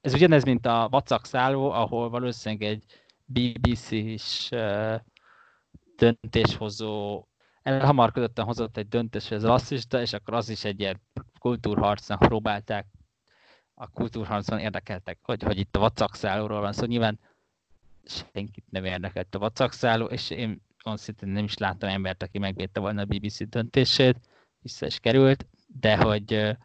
ez 0.01 0.13
ugyanez, 0.13 0.43
mint 0.43 0.65
a 0.65 0.87
vacak 0.91 1.25
szálló, 1.25 1.71
ahol 1.71 2.09
valószínűleg 2.09 2.69
egy 2.69 2.83
BBC-s 3.25 4.49
uh, 4.51 4.95
döntéshozó 5.95 7.25
elhamarkodottan 7.63 8.45
hozott 8.45 8.77
egy 8.77 8.87
döntés, 8.87 9.27
hogy 9.27 9.37
ez 9.37 9.45
rasszista, 9.45 10.01
és 10.01 10.13
akkor 10.13 10.33
az 10.33 10.49
is 10.49 10.63
egy 10.63 10.79
ilyen 10.79 11.01
kultúrharcnak 11.43 12.19
próbálták, 12.19 12.85
a 13.73 13.87
kultúrharcban 13.87 14.59
érdekeltek, 14.59 15.17
hogy, 15.21 15.43
hogy 15.43 15.57
itt 15.57 15.75
a 15.75 15.79
vacakszállóról 15.79 16.59
van 16.59 16.71
szó. 16.71 16.79
Szóval 16.79 16.89
nyilván 16.89 17.19
senkit 18.05 18.65
nem 18.69 18.85
érdekelt 18.85 19.35
a 19.35 19.39
vacakszálló, 19.39 20.05
és 20.05 20.29
én 20.29 20.61
szintén 20.83 21.29
nem 21.29 21.43
is 21.43 21.57
láttam 21.57 21.89
embert, 21.89 22.23
aki 22.23 22.39
megvédte 22.39 22.79
volna 22.79 23.01
a 23.01 23.05
BBC 23.05 23.49
döntését, 23.49 24.19
vissza 24.61 24.85
is 24.85 24.99
került, 24.99 25.45
de 25.67 25.97
hogy 25.97 26.55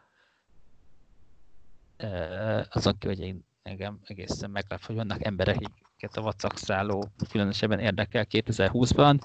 azon 2.70 2.98
ki, 2.98 3.06
hogy 3.06 3.20
én 3.20 3.46
engem 3.62 4.00
egészen 4.04 4.50
meglep, 4.50 4.84
hogy 4.84 4.96
vannak 4.96 5.24
emberek, 5.24 5.56
akiket 5.56 6.16
a 6.16 6.22
vacakszálló 6.22 7.08
különösebben 7.30 7.78
érdekel 7.78 8.26
2020-ban, 8.30 9.20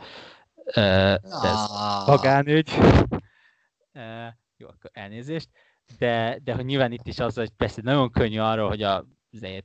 de 0.73 1.19
ez 1.43 1.69
ah. 1.69 2.07
magánügy. 2.07 2.71
Jó, 4.63 4.69
akkor 4.69 4.89
elnézést. 4.93 5.49
De, 5.97 6.39
de 6.43 6.55
hogy 6.55 6.65
nyilván 6.65 6.91
itt 6.91 7.07
is 7.07 7.19
az, 7.19 7.35
hogy 7.35 7.49
persze 7.49 7.81
nagyon 7.81 8.11
könnyű 8.11 8.39
arról, 8.39 8.67
hogy 8.67 8.81
a 8.81 9.05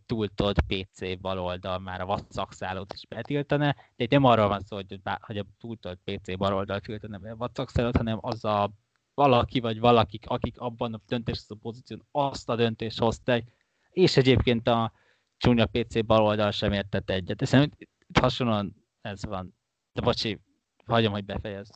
túltolt 0.06 0.60
PC 0.60 1.20
baloldal 1.20 1.78
már 1.78 2.00
a 2.00 2.06
vatszakszálót 2.06 2.92
is 2.92 3.06
betiltana, 3.06 3.74
de 3.96 4.06
nem 4.10 4.24
arról 4.24 4.48
van 4.48 4.60
szó, 4.60 4.76
hogy, 4.76 5.00
hogy 5.20 5.38
a 5.38 5.46
túltolt 5.58 6.00
PC 6.04 6.36
baloldal 6.36 6.80
tiltana 6.80 7.18
be 7.18 7.30
a 7.30 7.36
vatszakszálót, 7.36 7.96
hanem 7.96 8.18
az 8.20 8.44
a 8.44 8.70
valaki 9.14 9.60
vagy 9.60 9.78
valakik, 9.78 10.24
akik 10.26 10.60
abban 10.60 10.94
a 10.94 11.00
döntéshozó 11.06 11.54
pozíción 11.54 12.06
azt 12.10 12.48
a 12.48 12.56
döntést 12.56 12.98
hozták, 12.98 13.52
és 13.90 14.16
egyébként 14.16 14.68
a 14.68 14.92
csúnya 15.36 15.66
PC 15.66 16.04
baloldal 16.06 16.50
sem 16.50 16.72
értett 16.72 17.10
egyet. 17.10 17.46
Szerintem 17.46 17.78
itt 17.78 18.18
hasonlóan 18.18 18.86
ez 19.00 19.24
van. 19.24 19.54
De 19.92 20.00
bocsi, 20.00 20.40
hagyom, 20.84 21.12
hogy 21.12 21.24
befejezd. 21.24 21.74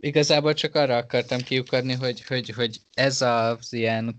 Igazából 0.00 0.54
csak 0.54 0.74
arra 0.74 0.96
akartam 0.96 1.40
kiukadni, 1.40 1.92
hogy, 1.92 2.24
hogy, 2.24 2.48
hogy 2.48 2.80
ez 2.94 3.22
az 3.22 3.72
ilyen, 3.72 4.16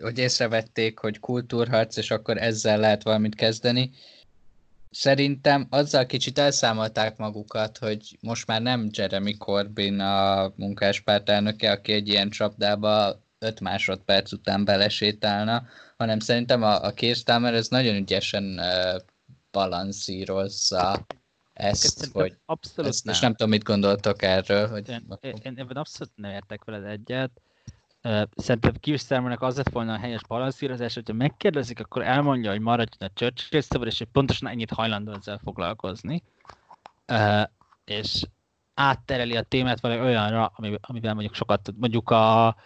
hogy 0.00 0.18
észrevették, 0.18 0.98
hogy 0.98 1.18
kultúrharc, 1.18 1.96
és 1.96 2.10
akkor 2.10 2.36
ezzel 2.36 2.78
lehet 2.78 3.02
valamit 3.02 3.34
kezdeni. 3.34 3.90
Szerintem 4.90 5.66
azzal 5.70 6.06
kicsit 6.06 6.38
elszámolták 6.38 7.16
magukat, 7.16 7.78
hogy 7.78 8.18
most 8.20 8.46
már 8.46 8.62
nem 8.62 8.88
Jeremy 8.92 9.36
Corbyn 9.36 10.00
a 10.00 10.52
munkáspárt 10.56 11.28
elnöke, 11.28 11.70
aki 11.70 11.92
egy 11.92 12.08
ilyen 12.08 12.30
csapdába 12.30 13.22
5 13.38 13.60
másodperc 13.60 14.32
után 14.32 14.64
belesétálna, 14.64 15.66
hanem 15.96 16.18
szerintem 16.18 16.62
a, 16.62 16.84
a 16.84 16.92
Kirstamer 16.92 17.54
ez 17.54 17.68
nagyon 17.68 17.94
ügyesen 17.94 18.44
uh, 18.58 19.00
balanszírozza 19.50 21.06
ezt, 21.60 22.10
hogy 22.12 22.36
abszolút 22.44 22.90
ezt, 22.90 23.04
nem. 23.04 23.14
és 23.14 23.20
nem 23.20 23.30
tudom, 23.30 23.48
mit 23.48 23.62
gondoltok 23.62 24.22
erről. 24.22 24.68
Hogy 24.68 24.88
én, 24.88 25.06
én, 25.20 25.34
én 25.42 25.54
ebben 25.56 25.76
abszolút 25.76 26.12
nem 26.16 26.30
értek 26.30 26.64
veled 26.64 26.84
egyet. 26.84 27.30
Szerintem 28.36 28.74
Kirstermernek 28.80 29.42
az 29.42 29.56
lett 29.56 29.68
volna 29.68 29.92
a 29.92 29.98
helyes 29.98 30.20
balanszírozás, 30.28 30.94
hogyha 30.94 31.12
megkérdezik, 31.14 31.80
akkor 31.80 32.02
elmondja, 32.02 32.50
hogy 32.50 32.60
maradjon 32.60 33.10
a 33.10 33.12
Churchill 33.14 33.60
szabad, 33.60 33.86
és 33.86 33.98
hogy 33.98 34.08
pontosan 34.12 34.48
ennyit 34.48 34.70
hajlandó 34.70 35.12
ezzel 35.12 35.40
foglalkozni. 35.44 36.22
És 37.84 38.22
áttereli 38.74 39.36
a 39.36 39.42
témát 39.42 39.80
valami 39.80 40.00
olyanra, 40.00 40.52
amivel 40.80 41.14
mondjuk 41.14 41.34
sokat 41.34 41.62
tud. 41.62 41.78
Mondjuk 41.78 42.10
a 42.10 42.56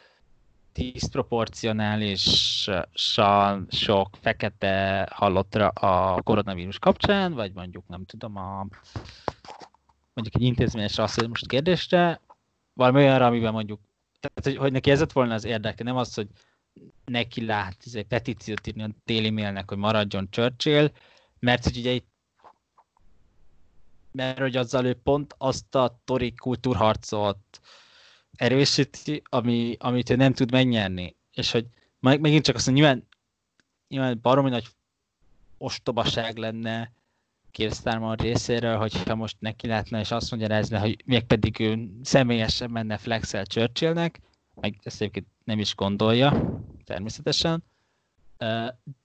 diszproporcionálisan 0.75 3.67
sok 3.71 4.17
fekete 4.21 5.09
hallottra 5.13 5.69
a 5.69 6.23
koronavírus 6.23 6.79
kapcsán, 6.79 7.33
vagy 7.33 7.53
mondjuk 7.53 7.89
nem 7.89 8.05
tudom, 8.05 8.37
a, 8.37 8.67
mondjuk 10.13 10.35
egy 10.35 10.43
intézményes 10.43 10.97
rasszizmus 10.97 11.43
kérdésre, 11.47 12.21
valami 12.73 12.99
olyanra, 12.99 13.27
amiben 13.27 13.53
mondjuk, 13.53 13.81
tehát, 14.21 14.43
hogy, 14.43 14.57
hogy 14.57 14.73
neki 14.73 14.91
ez 14.91 15.01
lett 15.01 15.13
volna 15.13 15.35
az 15.35 15.45
érdeke, 15.45 15.85
nem 15.85 15.97
az, 15.97 16.15
hogy 16.15 16.29
neki 17.05 17.45
lát 17.45 17.77
ez 17.87 17.95
egy 17.95 18.07
petíciót 18.07 18.67
írni 18.67 18.83
a 18.83 18.91
Daily 19.07 19.31
Mailnek, 19.31 19.69
hogy 19.69 19.79
maradjon 19.79 20.29
Churchill, 20.31 20.91
mert 21.39 21.65
hogy 21.65 21.77
ugye 21.77 21.91
itt 21.91 22.13
mert 24.13 24.39
hogy 24.39 24.57
azzal 24.57 24.85
ő 24.85 24.95
pont 24.95 25.35
azt 25.39 25.75
a 25.75 26.01
tori 26.05 26.35
kultúrharcot 26.35 27.61
erősíti, 28.37 29.23
ami, 29.29 29.77
amit 29.79 30.11
ő 30.11 30.17
nem 30.17 30.33
tud 30.33 30.51
megnyerni. 30.51 31.17
És 31.33 31.51
hogy 31.51 31.67
megint 32.01 32.45
csak 32.45 32.57
azt 32.57 32.67
mondja, 32.67 32.85
nyilván, 32.85 33.09
nyilván 33.89 34.19
baromi 34.23 34.51
nagy 34.51 34.67
ostobaság 35.59 36.37
lenne 36.37 36.93
Kirstármar 37.51 38.19
részéről, 38.19 38.77
hogyha 38.77 39.15
most 39.15 39.37
neki 39.41 39.67
lehetne, 39.67 40.01
és 40.01 40.11
azt 40.11 40.31
mondja 40.31 40.57
ezzel, 40.57 40.81
hogy 40.81 41.03
még 41.05 41.25
pedig 41.25 41.61
ő 41.61 41.89
személyesen 42.03 42.71
menne 42.71 42.99
flexel 42.99 43.45
Churchillnek, 43.45 44.21
meg 44.55 44.79
ezt 44.83 45.01
egyébként 45.01 45.27
nem 45.45 45.59
is 45.59 45.75
gondolja, 45.75 46.61
természetesen, 46.85 47.65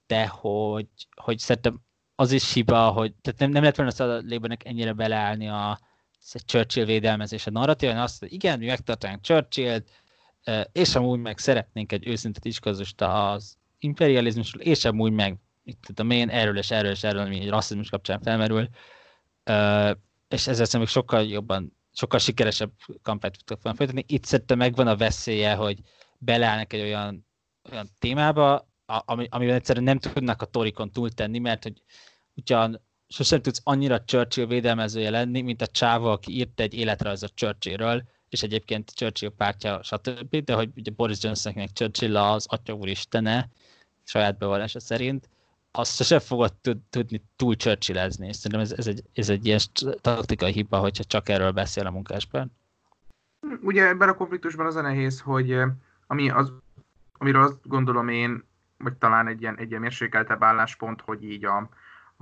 de 0.06 0.26
hogy, 0.26 0.88
hogy 1.14 1.38
szerintem 1.38 1.80
az 2.14 2.32
is 2.32 2.52
hiba, 2.52 2.90
hogy 2.90 3.14
tehát 3.14 3.40
nem, 3.40 3.50
nem 3.50 3.60
lehet 3.62 3.76
volna 3.76 3.92
a 4.04 4.22
Labournek 4.28 4.64
ennyire 4.64 4.92
beleállni 4.92 5.48
a, 5.48 5.78
Churchill 6.38 6.84
védelmezése 6.84 7.50
narratíva, 7.50 8.02
azt, 8.02 8.20
hogy 8.20 8.32
igen, 8.32 8.58
mi 8.58 8.66
megtartanánk 8.66 9.22
Churchill-t, 9.22 9.90
és 10.72 10.94
amúgy 10.94 11.18
meg 11.18 11.38
szeretnénk 11.38 11.92
egy 11.92 12.06
őszinte 12.06 12.40
diskurzus 12.40 12.94
az 12.96 13.56
imperializmusról, 13.78 14.62
és 14.62 14.84
amúgy 14.84 15.12
meg 15.12 15.38
itt 15.64 15.82
tudom 15.82 16.10
én, 16.10 16.28
erről 16.28 16.58
és 16.58 16.70
erről 16.70 16.90
és 16.90 17.04
erről, 17.04 17.22
ami 17.22 17.40
egy 17.40 17.48
rasszizmus 17.48 17.90
kapcsán 17.90 18.20
felmerül, 18.20 18.68
és 20.28 20.46
ezzel 20.46 20.64
szemben 20.64 20.88
sokkal 20.88 21.22
jobban, 21.22 21.76
sokkal 21.92 22.18
sikeresebb 22.18 22.72
kampányt 23.02 23.44
tudtak 23.44 23.76
folytatni. 23.76 24.04
Itt 24.06 24.24
szerintem 24.24 24.58
megvan 24.58 24.86
a 24.86 24.96
veszélye, 24.96 25.54
hogy 25.54 25.78
beleállnak 26.18 26.72
egy 26.72 26.80
olyan, 26.80 27.26
olyan 27.70 27.88
témába, 27.98 28.68
ami, 28.86 29.26
amivel 29.30 29.54
egyszerűen 29.54 29.84
nem 29.84 29.98
tudnak 29.98 30.42
a 30.42 30.46
torikon 30.46 30.90
túltenni, 30.90 31.38
mert 31.38 31.62
hogy 31.62 31.82
ugyan 32.34 32.88
sosem 33.10 33.42
tudsz 33.42 33.60
annyira 33.64 34.04
Churchill 34.04 34.46
védelmezője 34.46 35.10
lenni, 35.10 35.40
mint 35.40 35.62
a 35.62 35.66
csáva, 35.66 36.12
aki 36.12 36.32
írt 36.32 36.60
egy 36.60 36.74
életrajzot 36.74 37.32
Churchillről, 37.34 38.02
és 38.28 38.42
egyébként 38.42 38.90
Churchill 38.90 39.30
pártja, 39.36 39.82
stb., 39.82 40.36
de 40.36 40.54
hogy 40.54 40.70
ugye 40.76 40.90
Boris 40.96 41.22
Johnsonnek 41.22 41.72
Churchill 41.72 42.16
az 42.16 42.46
atya 42.48 42.72
úristene, 42.72 43.48
saját 44.04 44.38
bevallása 44.38 44.80
szerint, 44.80 45.28
azt 45.72 45.96
sosem 45.96 46.18
fogod 46.18 46.52
tudni 46.90 47.22
túl 47.36 47.56
csörcsilezni. 47.56 48.32
Szerintem 48.32 48.60
ez, 48.60 48.72
ez, 48.72 48.86
egy, 48.86 49.02
ez 49.14 49.28
egy 49.28 49.46
ilyen 49.46 49.58
taktikai 50.00 50.52
hiba, 50.52 50.78
hogyha 50.78 51.04
csak 51.04 51.28
erről 51.28 51.50
beszél 51.50 51.86
a 51.86 51.90
munkáspár. 51.90 52.46
Ugye 53.62 53.86
ebben 53.86 54.08
a 54.08 54.14
konfliktusban 54.14 54.66
az 54.66 54.76
a 54.76 54.80
nehéz, 54.80 55.20
hogy 55.20 55.58
ami 56.06 56.30
az, 56.30 56.52
amiről 57.18 57.42
azt 57.42 57.58
gondolom 57.62 58.08
én, 58.08 58.44
vagy 58.76 58.92
talán 58.92 59.26
egy 59.26 59.40
ilyen, 59.40 59.58
egy 59.58 59.68
ilyen 59.68 59.80
mérsékeltebb 59.80 60.42
álláspont, 60.42 61.00
hogy 61.00 61.24
így 61.24 61.44
a, 61.44 61.68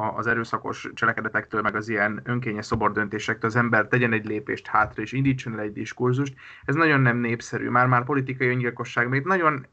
az 0.01 0.27
erőszakos 0.27 0.89
cselekedetektől, 0.95 1.62
meg 1.62 1.75
az 1.75 1.89
ilyen 1.89 2.20
önkényes 2.25 2.66
szobordöntésektől 2.66 3.51
az 3.51 3.57
ember 3.57 3.87
tegyen 3.87 4.12
egy 4.12 4.27
lépést 4.27 4.66
hátra, 4.66 5.03
és 5.03 5.12
indítson 5.12 5.53
el 5.53 5.61
egy 5.61 5.73
diskurzust. 5.73 6.35
Ez 6.65 6.75
nagyon 6.75 7.01
nem 7.01 7.16
népszerű, 7.16 7.69
már-már 7.69 8.05
politikai 8.05 8.49
öngyilkosság, 8.49 9.09
még 9.09 9.25
nagyon, 9.25 9.66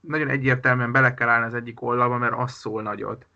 nagyon 0.00 0.28
egyértelműen 0.28 0.92
bele 0.92 1.14
kell 1.14 1.28
állni 1.28 1.46
az 1.46 1.54
egyik 1.54 1.82
oldalba, 1.82 2.18
mert 2.18 2.34
az 2.36 2.52
szól 2.52 2.82
nagyot. 2.82 3.26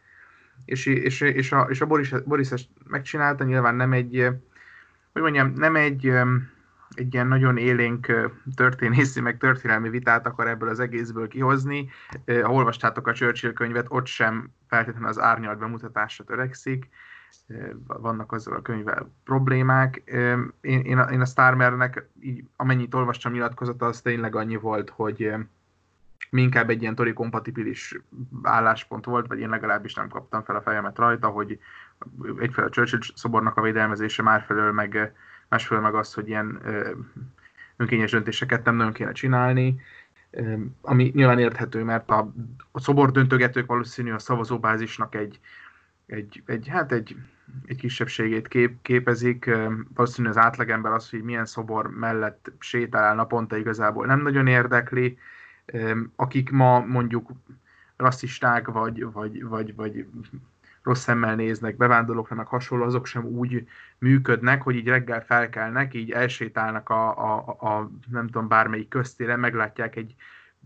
És, 0.65 0.87
és, 0.87 1.21
és 1.21 1.53
a, 1.53 1.66
és 1.71 1.81
a 1.81 1.87
Boris, 1.87 2.12
Boris 2.25 2.51
ezt 2.51 2.69
megcsinálta, 2.89 3.45
nyilván 3.45 3.75
nem 3.75 3.93
egy, 3.93 4.29
hogy 5.12 5.23
mondjam, 5.23 5.53
nem 5.53 5.77
egy, 5.77 6.12
egy 6.95 7.15
ilyen 7.15 7.27
nagyon 7.27 7.57
élénk 7.57 8.31
történészi, 8.55 9.21
meg 9.21 9.39
történelmi 9.39 9.89
vitát 9.89 10.27
akar 10.27 10.49
ebből 10.49 10.69
az 10.69 10.81
egészből 10.81 11.29
kihozni. 11.29 11.91
Ha 12.27 12.53
olvastátok 12.53 13.07
a 13.07 13.12
Churchill 13.12 13.53
könyvet, 13.53 13.87
ott 13.89 14.07
sem 14.07 14.51
feltétlenül 14.69 15.09
az 15.09 15.21
árnyalt 15.21 15.59
bemutatásra 15.59 16.25
törekszik. 16.25 16.89
Vannak 17.87 18.33
azzal 18.33 18.55
a 18.55 18.62
könyvvel 18.62 19.11
problémák. 19.25 20.03
Én, 20.61 20.81
én, 20.81 20.99
a, 20.99 21.11
én 21.11 21.21
a 21.21 21.25
Starmernek, 21.25 22.09
így, 22.21 22.45
amennyit 22.57 22.95
olvastam 22.95 23.33
nyilatkozata, 23.33 23.87
az 23.87 24.01
tényleg 24.01 24.37
annyi 24.37 24.57
volt, 24.57 24.91
hogy 24.91 25.35
mi 26.31 26.43
inkább 26.43 26.71
egy 26.71 26.83
ilyen 26.83 26.95
tori 26.95 27.12
kompatibilis 27.12 27.99
álláspont 28.43 29.05
volt, 29.05 29.27
vagy 29.27 29.39
én 29.39 29.49
legalábbis 29.49 29.95
nem 29.95 30.09
kaptam 30.09 30.43
fel 30.43 30.57
a 30.57 30.62
fejemet 30.62 30.99
rajta, 30.99 31.29
hogy 31.29 31.59
egyfelől 32.39 32.69
a 32.69 32.73
Churchill 32.73 32.99
szobornak 33.15 33.57
a 33.57 33.62
védelmezése, 33.62 34.23
másfelől 34.23 34.73
meg 34.73 35.15
másfelől 35.49 35.83
meg 35.83 35.95
az, 35.95 36.15
hogy 36.15 36.29
ilyen 36.29 36.61
önkényes 37.77 38.11
döntéseket 38.11 38.65
nem 38.65 38.77
nagyon 38.77 38.93
kéne 38.93 39.12
csinálni, 39.12 39.81
ami 40.81 41.11
nyilván 41.15 41.39
érthető, 41.39 41.83
mert 41.83 42.11
a, 42.11 42.33
a 42.73 42.81
szobor 42.81 43.11
döntögetők 43.11 43.66
valószínű 43.66 44.12
a 44.12 44.19
szavazóbázisnak 44.19 45.15
egy, 45.15 45.41
egy, 46.07 46.43
egy, 46.47 46.69
hát 46.69 46.93
egy, 46.93 47.16
egy 47.66 47.77
kisebbségét 47.77 48.49
kép, 48.49 48.83
képezik. 48.83 49.51
Valószínű 49.95 50.29
az 50.29 50.37
átlagember 50.37 50.93
az, 50.93 51.11
hogy 51.11 51.23
milyen 51.23 51.47
szobor 51.47 51.91
mellett 51.91 52.53
sétál 52.59 53.15
naponta 53.15 53.57
igazából 53.57 54.07
nem 54.07 54.23
nagyon 54.23 54.47
érdekli. 54.47 55.19
Akik 56.16 56.51
ma 56.51 56.79
mondjuk 56.79 57.31
rasszisták, 57.97 58.69
vagy, 58.69 59.12
vagy, 59.12 59.45
vagy, 59.45 59.75
vagy 59.75 60.07
rossz 60.85 61.01
szemmel 61.01 61.35
néznek 61.35 61.77
bevándorlókra, 61.77 62.36
meg 62.36 62.47
hasonló, 62.47 62.85
azok 62.85 63.06
sem 63.06 63.24
úgy 63.24 63.66
működnek, 63.98 64.62
hogy 64.62 64.74
így 64.74 64.89
reggel 64.89 65.24
felkelnek, 65.24 65.94
így 65.94 66.11
elsétálnak 66.11 66.89
a, 66.89 67.19
a, 67.19 67.56
a 67.61 67.90
nem 68.11 68.27
tudom, 68.27 68.48
bármelyik 68.48 68.89
köztére, 68.89 69.36
meglátják 69.36 69.97
egy 69.97 70.15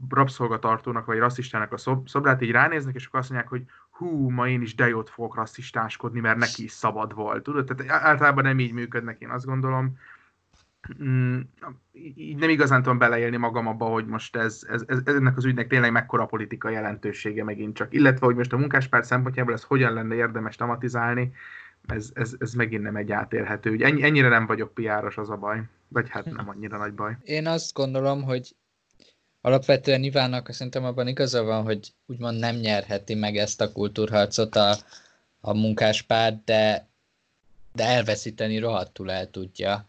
rabszolgatartónak 0.09 1.07
vagy 1.07 1.19
rasszistának 1.19 1.73
a 1.73 1.77
szob, 1.77 2.09
szobrát, 2.09 2.43
így 2.43 2.51
ránéznek, 2.51 2.95
és 2.95 3.07
akkor 3.07 3.21
azt 3.21 3.31
mondják, 3.31 3.51
hogy 3.51 3.65
hú, 3.91 4.31
ma 4.31 4.49
én 4.49 4.63
is 4.63 4.75
de 4.75 4.89
jót 4.89 5.11
fogok 5.11 5.35
rasszistáskodni, 5.35 6.21
mert 6.21 6.39
neki 6.39 6.63
is 6.63 6.73
szabad 6.73 7.15
volt. 7.15 7.43
Tudod? 7.43 7.65
Tehát 7.65 8.03
általában 8.03 8.45
nem 8.45 8.59
így 8.59 8.73
működnek, 8.73 9.21
én 9.21 9.31
azt 9.31 9.47
gondolom 9.47 9.99
mm, 11.03 11.41
így 11.93 12.37
nem 12.37 12.49
igazán 12.49 12.83
tudom 12.83 12.99
beleélni 12.99 13.37
magam 13.37 13.67
abba, 13.67 13.85
hogy 13.85 14.07
most 14.07 14.37
ez, 14.37 14.61
ez, 14.69 14.83
ez, 14.87 15.01
ennek 15.05 15.37
az 15.37 15.45
ügynek 15.45 15.67
tényleg 15.67 15.93
mekkora 15.93 16.27
politika 16.27 16.69
jelentősége 16.69 17.45
megint 17.45 17.77
csak. 17.77 17.95
Illetve, 17.95 18.27
hogy 18.27 18.37
most 18.37 18.53
a 18.53 18.57
munkáspárt 18.57 19.05
szempontjából 19.05 19.55
ez 19.55 19.63
hogyan 19.63 19.93
lenne 19.93 20.15
érdemes 20.15 20.57
tematizálni, 20.57 21.33
ez, 21.87 22.11
ez, 22.15 22.35
ez 22.39 22.53
megint 22.53 22.83
nem 22.83 22.97
egy 22.97 23.13
átérhető 23.13 23.71
ügy. 23.71 23.83
Ennyi, 23.83 24.03
ennyire 24.03 24.29
nem 24.29 24.47
vagyok 24.47 24.75
piáros, 24.75 25.17
az 25.17 25.31
a 25.31 25.37
baj. 25.37 25.63
Vagy 25.89 26.09
hát 26.09 26.25
nem 26.25 26.49
annyira 26.49 26.77
nagy 26.77 26.93
baj. 26.93 27.17
Én 27.23 27.47
azt 27.47 27.75
gondolom, 27.75 28.23
hogy 28.23 28.57
alapvetően 29.41 30.03
Ivának 30.03 30.53
szerintem 30.53 30.85
abban 30.85 31.09
igaza 31.09 31.43
van, 31.43 31.63
hogy 31.63 31.93
úgymond 32.07 32.39
nem 32.39 32.57
nyerheti 32.57 33.15
meg 33.15 33.37
ezt 33.37 33.61
a 33.61 33.73
kultúrharcot 33.73 34.57
a, 34.57 34.77
a 35.41 35.55
munkáspárt, 35.55 36.45
de, 36.45 36.89
de 37.73 37.85
elveszíteni 37.85 38.59
rohadtul 38.59 39.11
el 39.11 39.31
tudja. 39.31 39.88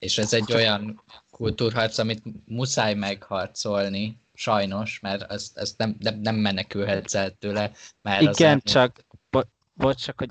És 0.00 0.18
ez 0.18 0.32
egy 0.32 0.52
olyan 0.52 1.02
kultúrharc, 1.30 1.98
amit 1.98 2.22
muszáj 2.46 2.94
megharcolni, 2.94 4.20
sajnos, 4.34 5.00
mert 5.00 5.32
ez, 5.32 5.50
ez 5.54 5.74
nem, 5.76 5.96
nem, 5.98 6.18
nem 6.20 6.34
menekülhetsz 6.34 7.14
el 7.14 7.30
tőle. 7.30 7.70
Mert 8.02 8.20
Igen, 8.20 8.60
az 8.64 8.72
csak, 8.72 9.04
bo- 9.30 9.48
bocs, 9.74 10.02
csak, 10.04 10.18
hogy 10.18 10.28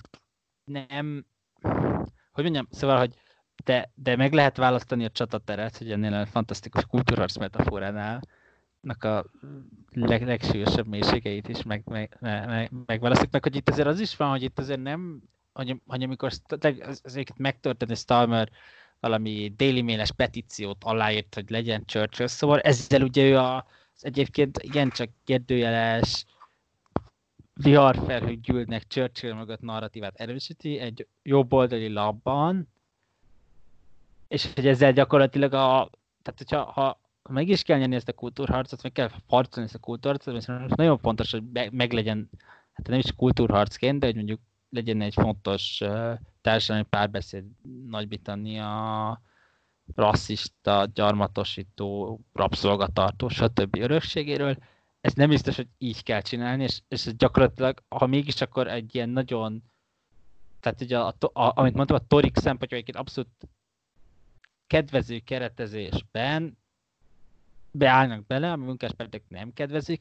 nem, 0.64 1.26
hogy 2.32 2.44
mondjam, 2.44 2.68
szóval, 2.72 2.98
hogy 2.98 3.14
de, 3.66 3.92
de 3.96 4.16
meg 4.16 4.34
lehet 4.34 4.58
választani 4.58 5.06
a 5.06 5.10
csatateret, 5.10 5.78
hogy 5.78 5.92
ennél 5.92 6.14
a 6.14 6.26
fantasztikus 6.26 6.86
kultúrharc 6.86 7.38
metaforánál, 7.38 8.22
a 9.00 9.26
leg, 9.90 10.26
legsúlyosabb 10.26 10.88
mélységeit 10.88 11.48
is 11.48 11.64
meg, 11.64 11.82
meg, 11.86 12.18
meg, 12.20 12.72
megválasztjuk, 12.86 13.32
meg 13.32 13.44
hogy 13.44 13.56
itt 13.56 13.70
azért 13.70 13.88
az 13.88 14.00
is 14.00 14.16
van, 14.16 14.30
hogy 14.30 14.44
itt 14.44 14.60
azért 14.60 14.82
nem, 14.82 15.22
hogy, 15.54 15.82
hogy 15.88 16.04
amikor 16.04 16.32
az, 16.48 17.00
az 17.04 17.24
megtörtént, 17.36 17.98
Stalmer 17.98 18.50
valami 19.00 19.54
Daily 19.58 19.82
Mail-es 19.82 20.12
petíciót 20.12 20.84
aláírt, 20.84 21.36
hogy 21.36 21.50
legyen 21.50 21.86
Churchill. 21.86 22.28
Szóval 22.28 22.60
ezzel 22.60 23.02
ugye 23.02 23.24
ő 23.24 23.38
a, 23.38 23.56
az 23.96 24.06
egyébként 24.06 24.58
igencsak 24.62 25.10
kérdőjeles 25.24 26.26
viharfelhők 27.54 28.40
gyűlnek 28.40 28.88
Churchill 28.88 29.34
mögött 29.34 29.62
narratívát 29.62 30.20
erősíti 30.20 30.80
egy 30.80 31.08
jobboldali 31.24 31.88
labban, 31.94 32.68
és 34.28 34.54
hogy 34.54 34.68
ezzel 34.68 34.92
gyakorlatilag 34.92 35.54
a, 35.54 35.90
tehát 36.22 36.38
hogyha 36.38 36.64
ha, 36.64 37.00
meg 37.30 37.48
is 37.48 37.64
kell 37.64 37.78
nyerni 37.78 37.96
ezt 37.96 38.08
a 38.08 38.14
kultúrharcot, 38.14 38.84
meg 38.84 38.92
kell 38.92 39.10
harcolni 39.28 39.68
ezt 39.68 39.78
a 39.78 39.80
kultúrharcot, 39.80 40.36
és 40.36 40.46
nagyon 40.76 40.98
fontos, 40.98 41.32
hogy 41.32 41.44
meg 41.72 41.94
legyen, 41.94 42.30
hát 42.74 42.88
nem 42.88 43.00
is 43.00 43.12
kultúrharcként, 43.16 44.00
de 44.00 44.06
hogy 44.06 44.16
mondjuk 44.16 44.40
legyen 44.70 45.02
egy 45.02 45.14
fontos 45.14 45.82
társadalmi 46.50 46.88
párbeszéd 46.90 47.46
Nagy-Britannia 47.88 49.22
rasszista, 49.96 50.88
gyarmatosító, 50.94 52.20
rabszolgatartó, 52.34 53.28
stb. 53.28 53.76
örökségéről. 53.76 54.58
Ez 55.02 55.14
nem 55.14 55.30
biztos, 55.30 55.56
hogy 55.56 55.68
így 55.78 56.04
kell 56.04 56.22
csinálni, 56.22 56.64
és, 56.64 56.82
és 56.88 57.06
ez 57.06 57.16
gyakorlatilag, 57.16 57.84
ha 57.90 58.06
mégis, 58.06 58.42
akkor 58.42 58.68
egy 58.68 58.96
ilyen 58.96 59.10
nagyon, 59.10 59.64
tehát 60.60 60.82
ugye, 60.82 61.00
a, 61.00 61.16
a, 61.20 61.60
amit 61.60 61.74
mondtam, 61.74 61.98
a 61.98 62.08
Torik 62.08 62.38
szempontjából 62.38 63.02
abszolút 63.02 63.50
kedvező 64.68 65.20
keretezésben 65.20 66.58
beállnak 67.72 68.26
bele, 68.26 68.52
ami 68.52 68.66
munkáspártok 68.66 69.22
nem 69.28 69.54
kedvező 69.54 69.98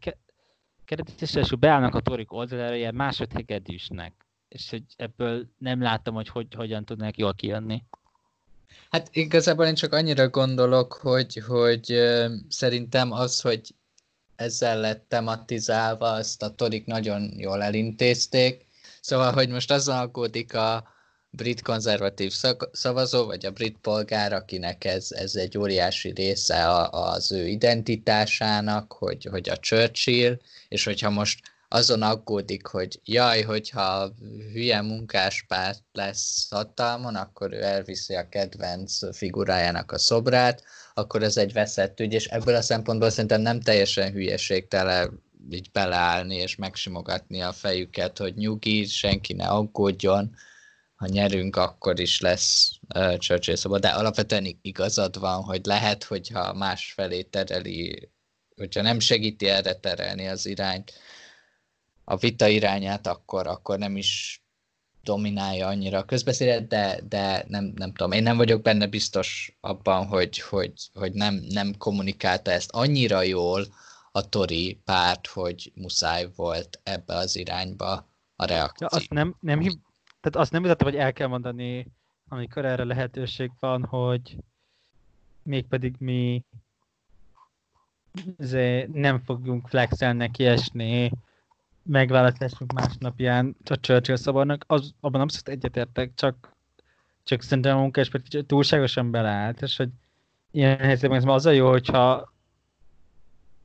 keretezésre, 0.84 1.40
és 1.40 1.50
beállnak 1.50 1.94
a 1.94 2.00
Torik 2.00 2.32
oldalára 2.32 2.74
ilyen 2.74 2.94
másodhegedűsnek 2.94 4.27
és 4.48 4.70
hogy 4.70 4.82
ebből 4.96 5.46
nem 5.58 5.82
látom, 5.82 6.14
hogy, 6.14 6.28
hogy 6.28 6.46
hogyan 6.54 6.84
tudnak 6.84 7.16
jól 7.16 7.34
kijönni. 7.34 7.82
Hát 8.90 9.08
igazából 9.12 9.66
én 9.66 9.74
csak 9.74 9.92
annyira 9.92 10.28
gondolok, 10.28 10.92
hogy, 10.92 11.42
hogy 11.46 12.00
szerintem 12.48 13.12
az, 13.12 13.40
hogy 13.40 13.74
ezzel 14.36 14.80
lett 14.80 15.04
tematizálva, 15.08 16.10
azt 16.10 16.42
a 16.42 16.54
torik 16.54 16.86
nagyon 16.86 17.32
jól 17.36 17.62
elintézték. 17.62 18.66
Szóval, 19.00 19.32
hogy 19.32 19.48
most 19.48 19.70
azon 19.70 19.96
aggódik 19.96 20.54
a 20.54 20.96
brit 21.30 21.62
konzervatív 21.62 22.32
szavazó, 22.72 23.26
vagy 23.26 23.46
a 23.46 23.50
brit 23.50 23.78
polgár, 23.80 24.32
akinek 24.32 24.84
ez, 24.84 25.10
ez 25.10 25.34
egy 25.34 25.58
óriási 25.58 26.10
része 26.10 26.88
az 26.90 27.32
ő 27.32 27.46
identitásának, 27.46 28.92
hogy, 28.92 29.24
hogy 29.30 29.48
a 29.48 29.56
Churchill, 29.56 30.38
és 30.68 30.84
hogyha 30.84 31.10
most 31.10 31.40
azon 31.69 32.03
aggódik, 32.03 32.66
hogy 32.66 33.01
jaj, 33.05 33.43
hogyha 33.43 34.12
hülye 34.53 34.82
munkáspárt 34.82 35.82
lesz 35.93 36.51
hatalmon, 36.51 37.15
akkor 37.15 37.53
ő 37.53 37.62
elviszi 37.62 38.15
a 38.15 38.28
kedvenc 38.28 39.16
figurájának 39.16 39.93
a 39.93 39.99
szobrát, 39.99 40.62
akkor 40.95 41.23
ez 41.23 41.36
egy 41.36 41.53
veszett 41.53 42.01
ügy, 42.01 42.12
és 42.12 42.27
ebből 42.27 42.55
a 42.55 42.62
szempontból 42.62 43.11
szerintem 43.11 43.40
nem 43.40 43.61
teljesen 43.61 44.12
hülyeség 44.12 44.69
tele 44.69 45.11
így 45.51 45.70
beleállni 45.70 46.36
és 46.36 46.57
megsimogatni 46.57 47.40
a 47.40 47.53
fejüket, 47.53 48.19
hogy 48.19 48.35
nyugi, 48.35 48.85
senki 48.85 49.32
ne 49.32 49.47
aggódjon, 49.47 50.35
ha 50.95 51.07
nyerünk, 51.07 51.57
akkor 51.57 52.01
is 52.01 52.20
lesz 52.20 52.70
uh, 52.95 53.78
de 53.78 53.89
alapvetően 53.89 54.59
igazad 54.62 55.19
van, 55.19 55.43
hogy 55.43 55.66
lehet, 55.66 56.05
hogyha 56.05 56.53
más 56.53 56.93
felé 56.93 57.23
tereli, 57.23 58.11
hogyha 58.57 58.82
nem 58.82 59.01
segíti 59.01 59.47
erre 59.49 59.74
terelni 59.74 60.27
az 60.27 60.47
irányt, 60.47 60.93
a 62.10 62.16
vita 62.16 62.47
irányát, 62.47 63.06
akkor, 63.06 63.47
akkor 63.47 63.78
nem 63.78 63.97
is 63.97 64.43
dominálja 65.02 65.66
annyira 65.66 65.98
a 65.98 66.05
közbeszédet, 66.05 66.68
de, 66.68 67.01
de 67.09 67.44
nem, 67.48 67.72
nem 67.74 67.93
tudom, 67.93 68.12
én 68.12 68.22
nem 68.22 68.36
vagyok 68.36 68.62
benne 68.62 68.86
biztos 68.86 69.56
abban, 69.60 70.06
hogy, 70.06 70.39
hogy, 70.39 70.72
hogy 70.94 71.12
nem, 71.12 71.35
nem 71.35 71.74
kommunikálta 71.78 72.51
ezt 72.51 72.70
annyira 72.70 73.22
jól 73.22 73.66
a 74.12 74.28
Tori 74.28 74.80
párt, 74.85 75.26
hogy 75.26 75.72
muszáj 75.74 76.28
volt 76.36 76.80
ebbe 76.82 77.14
az 77.14 77.36
irányba 77.36 78.09
a 78.36 78.44
reakció. 78.44 78.89
Ja, 78.90 78.97
azt 78.98 79.10
nem, 79.10 79.36
nem, 79.40 79.60
hib... 79.60 79.72
tehát 80.20 80.36
azt 80.36 80.52
nem 80.52 80.62
mutattam, 80.62 80.89
hogy 80.89 80.97
el 80.97 81.12
kell 81.12 81.28
mondani, 81.28 81.86
amikor 82.28 82.64
erre 82.64 82.85
lehetőség 82.85 83.51
van, 83.60 83.85
hogy 83.85 84.36
mégpedig 85.43 85.94
mi 85.98 86.44
nem 88.93 89.20
fogjunk 89.24 89.68
flexelnek 89.68 90.30
kiesni 90.30 91.12
megválasztásunk 91.89 92.73
másnapján 92.73 93.56
a 93.65 93.81
Churchill 93.81 94.16
szavarnak, 94.16 94.65
az, 94.66 94.94
abban 95.01 95.20
abszolút 95.20 95.48
egyetértek, 95.48 96.15
csak, 96.15 96.56
csak 97.24 97.43
szerintem 97.43 97.77
a 97.77 97.81
munkáspert 97.81 98.47
túlságosan 98.47 99.10
beleállt, 99.10 99.62
és 99.62 99.77
hogy 99.77 99.89
ilyen 100.51 100.78
helyzetben 100.78 101.19
ez 101.19 101.24
az 101.27 101.47
a 101.47 101.51
jó, 101.51 101.69
hogyha 101.69 102.32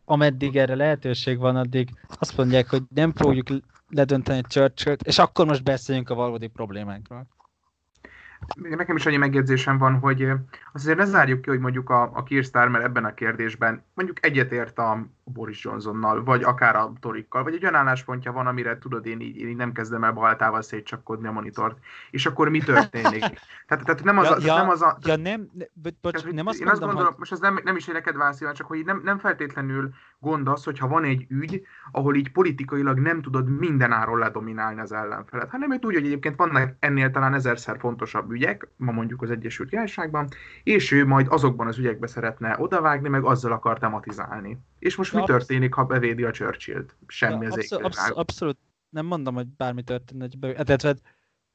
ameddig 0.06 0.58
erre 0.58 0.76
lehetőség 0.76 1.38
van, 1.38 1.56
addig 1.56 1.90
azt 2.20 2.38
mondják, 2.38 2.70
hogy 2.70 2.84
nem 2.96 3.14
fogjuk 3.14 3.48
ledönteni 3.90 4.42
Churchill-t, 4.42 5.02
és 5.02 5.18
akkor 5.18 5.46
most 5.46 5.64
beszéljünk 5.64 6.10
a 6.10 6.16
valódi 6.16 6.48
problémánkról 6.48 7.28
nekem 8.56 8.96
is 8.96 9.06
annyi 9.06 9.18
megjegyzésem 9.18 9.78
van, 9.78 10.00
hogy 10.00 10.24
azt 10.24 10.40
azért 10.74 10.98
ne 10.98 11.06
zárjuk 11.06 11.42
ki, 11.42 11.50
hogy 11.50 11.60
mondjuk 11.60 11.90
a, 11.90 12.02
a 12.14 12.24
Keir 12.24 12.44
Starmer 12.44 12.82
ebben 12.82 13.06
a 13.06 13.14
kérdésben 13.14 13.84
mondjuk 13.94 14.26
egyetért 14.26 14.78
a 14.78 15.08
Boris 15.24 15.64
Johnsonnal, 15.64 16.24
vagy 16.24 16.44
akár 16.44 16.76
a 16.76 16.94
Torikkal, 17.00 17.44
vagy 17.44 17.54
egy 17.54 17.64
olyan 17.64 17.76
álláspontja 17.76 18.32
van, 18.32 18.48
amire 18.48 18.78
tudod, 18.78 19.06
én 19.06 19.20
így, 19.20 19.38
én 19.38 19.48
így 19.48 19.56
nem 19.56 19.72
kezdem 19.72 20.04
el 20.04 20.12
baltával 20.12 20.62
szétcsapkodni 20.62 21.28
a 21.28 21.32
monitort. 21.32 21.78
És 22.12 22.26
akkor 22.26 22.50
mi 22.50 22.60
történik? 22.60 23.20
tehát, 23.68 23.86
tehát 23.86 24.04
nem 24.04 24.18
az 24.18 24.32
a... 24.32 24.38
Ja, 24.40 24.56
nem 24.56 24.70
az 24.70 24.82
a 24.82 24.98
ja 25.02 25.16
nem, 25.16 25.50
bocs, 25.74 25.94
tehát, 26.02 26.32
nem 26.32 26.48
azt 26.48 26.60
én 26.60 26.68
azt 26.68 26.80
gondolom, 26.80 27.06
hogy... 27.06 27.16
most 27.18 27.32
az 27.32 27.40
nem, 27.40 27.60
nem 27.64 27.76
is 27.76 27.86
neked 27.86 28.16
válaszolom, 28.16 28.54
csak 28.54 28.68
hogy 28.68 28.86
nem, 28.86 29.02
nem 29.04 29.18
feltétlenül 29.18 29.94
gond 30.20 30.48
az, 30.48 30.64
hogyha 30.64 30.88
van 30.88 31.04
egy 31.04 31.26
ügy, 31.30 31.62
ahol 31.92 32.16
így 32.16 32.32
politikailag 32.32 33.00
nem 33.00 33.22
tudod 33.22 33.50
mindenáról 33.60 34.20
ledominálni 34.20 34.80
az 34.80 34.92
ellenfelet, 34.92 35.50
hanem 35.50 35.72
őt 35.72 35.86
úgy, 35.86 35.94
hogy 35.94 36.06
egyébként 36.06 36.36
vannak 36.36 36.76
ennél 36.80 37.12
talán 37.12 37.34
ezerszer 37.34 37.78
fontosabb 37.80 38.32
ügyek, 38.34 38.68
ma 38.76 38.92
mondjuk 38.92 39.22
az 39.22 39.32
Egyesült 39.32 39.70
Királyságban, 39.70 40.28
és 40.64 40.92
ő 40.92 41.06
majd 41.06 41.28
azokban 41.30 41.68
az 41.68 41.78
ügyekbe 41.78 42.08
szeretne 42.08 42.56
odavágni, 42.60 43.10
meg 43.10 43.24
azzal 43.24 43.52
akar 43.52 43.80
tematizálni. 43.80 44.58
És 44.80 44.96
most 44.96 45.14
ja, 45.14 45.20
mi 45.20 45.26
történik, 45.26 45.74
ha 45.74 45.84
bevédi 45.84 46.24
a 46.24 46.32
Churchill-t? 46.32 46.96
Semmi 47.08 47.46
az 47.46 47.54
abszol, 47.54 47.84
abszol, 47.84 48.16
abszolút 48.16 48.58
nem 48.90 49.06
mondom, 49.06 49.36
hogy 49.36 49.48
bármi 49.48 49.84
történne, 49.84 50.22
hogy 50.22 50.38
be, 50.38 50.64
tehát 50.64 51.02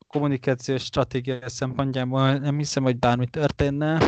kommunikációs 0.06 0.82
stratégia 0.82 1.48
szempontjából 1.48 2.32
nem 2.32 2.56
hiszem, 2.56 2.82
hogy 2.82 2.98
bármi 2.98 3.26
történne. 3.26 3.98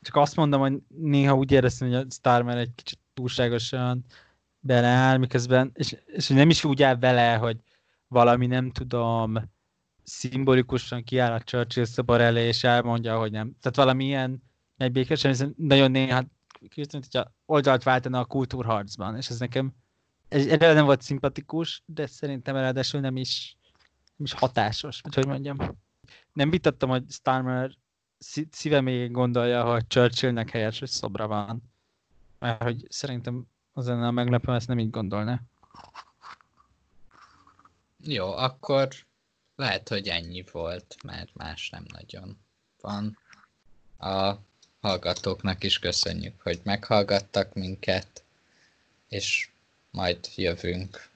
Csak 0.00 0.16
azt 0.16 0.36
mondom, 0.36 0.60
hogy 0.60 0.78
néha 0.88 1.34
úgy 1.34 1.52
éreztem, 1.52 1.88
hogy 1.88 1.96
a 1.96 2.06
Starmer 2.10 2.56
egy 2.56 2.74
kicsit 2.74 2.98
túlságosan 3.14 4.04
beleáll, 4.60 5.16
miközben, 5.16 5.70
és, 5.74 5.96
és 6.06 6.28
nem 6.28 6.50
is 6.50 6.64
úgy 6.64 6.82
áll 6.82 6.98
vele, 6.98 7.34
hogy 7.34 7.56
valami 8.08 8.46
nem 8.46 8.70
tudom, 8.70 9.51
szimbolikusan 10.04 11.04
kiáll 11.04 11.32
a 11.32 11.40
Churchill 11.40 11.84
szobor 11.84 12.20
elé, 12.20 12.46
és 12.46 12.64
elmondja, 12.64 13.18
hogy 13.18 13.30
nem. 13.30 13.56
Tehát 13.60 13.76
valami 13.76 14.04
ilyen 14.04 14.42
megbékésen, 14.76 15.54
nagyon 15.56 15.90
néha 15.90 16.24
kicsit, 16.68 16.92
hogyha 16.92 17.32
oldalt 17.46 17.82
váltana 17.82 18.18
a 18.18 18.24
kultúrharcban, 18.24 19.16
és 19.16 19.28
ez 19.28 19.38
nekem 19.38 19.74
erre 20.28 20.72
nem 20.72 20.84
volt 20.84 21.02
szimpatikus, 21.02 21.82
de 21.86 22.06
szerintem 22.06 22.56
ráadásul 22.56 23.00
nem 23.00 23.16
is, 23.16 23.56
nem 24.16 24.26
is 24.26 24.32
hatásos, 24.32 25.00
hogy 25.00 25.14
hogy 25.14 25.26
mondjam. 25.26 25.56
Nem 26.32 26.50
vitattam, 26.50 26.88
hogy 26.88 27.04
Starmer 27.08 27.76
szíve 28.50 29.06
gondolja, 29.06 29.64
hogy 29.64 29.86
Churchillnek 29.86 30.50
helyes 30.50 30.82
szobra 30.84 31.26
van. 31.26 31.62
Mert 32.38 32.62
hogy 32.62 32.86
szerintem 32.88 33.46
az 33.72 33.86
lenne 33.86 34.06
a 34.06 34.10
meglepő, 34.10 34.54
ezt 34.54 34.68
nem 34.68 34.78
így 34.78 34.90
gondolná. 34.90 35.40
Jó, 37.98 38.32
akkor 38.32 38.88
lehet, 39.62 39.88
hogy 39.88 40.08
ennyi 40.08 40.44
volt, 40.52 40.96
mert 41.04 41.34
más 41.34 41.70
nem 41.70 41.84
nagyon 41.92 42.38
van. 42.80 43.18
A 43.98 44.34
hallgatóknak 44.80 45.64
is 45.64 45.78
köszönjük, 45.78 46.40
hogy 46.42 46.60
meghallgattak 46.64 47.54
minket, 47.54 48.24
és 49.08 49.48
majd 49.90 50.18
jövünk 50.36 51.08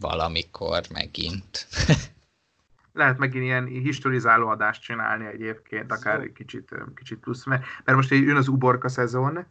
valamikor 0.00 0.82
megint. 0.92 1.66
Lehet 2.92 3.18
megint 3.18 3.44
ilyen 3.44 3.66
historizáló 3.66 4.48
adást 4.48 4.82
csinálni 4.82 5.26
egyébként, 5.26 5.92
akár 5.92 6.20
egy 6.20 6.32
kicsit, 6.32 6.74
kicsit 6.94 7.18
plusz, 7.18 7.44
mert, 7.44 7.62
mert 7.84 7.98
most 7.98 8.10
jön 8.10 8.36
az 8.36 8.48
uborka 8.48 8.88
szezon, 8.88 9.46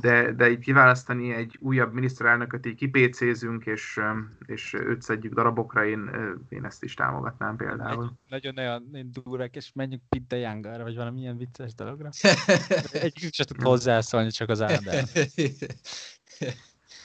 de, 0.00 0.32
de 0.32 0.50
így 0.50 0.58
kiválasztani 0.58 1.32
egy 1.32 1.58
újabb 1.60 1.92
miniszterelnököt, 1.92 2.66
így 2.66 2.74
kipécézünk, 2.74 3.66
és, 3.66 4.00
és 4.46 4.72
őt 4.72 5.02
szedjük 5.02 5.34
darabokra, 5.34 5.86
én, 5.86 6.10
én 6.48 6.64
ezt 6.64 6.84
is 6.84 6.94
támogatnám 6.94 7.56
például. 7.56 8.12
Nagyon 8.28 8.58
olyan 8.58 9.10
durák, 9.24 9.56
és 9.56 9.70
menjünk 9.74 10.02
Pitte 10.08 10.36
Youngerra, 10.36 10.82
vagy 10.82 10.96
valamilyen 10.96 11.36
vicces 11.36 11.74
dologra. 11.74 12.08
Egyikük 12.92 13.32
sem 13.32 13.46
tud 13.46 13.62
hozzászólni, 13.62 14.30
csak 14.30 14.48
az 14.48 14.62
Ádám. 14.62 15.04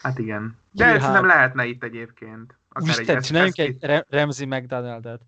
Hát 0.02 0.20
igen. 0.20 0.58
De 0.72 0.86
Jihá. 0.86 1.00
szerintem 1.00 1.26
lehetne 1.26 1.66
itt 1.66 1.84
egyébként. 1.84 2.58
Akár 2.70 3.00
Isten, 3.00 3.16
egy 3.16 3.24
csináljunk 3.24 3.58
egy 3.58 4.06
Remzi 4.10 4.46
McDonald-et. 4.46 5.22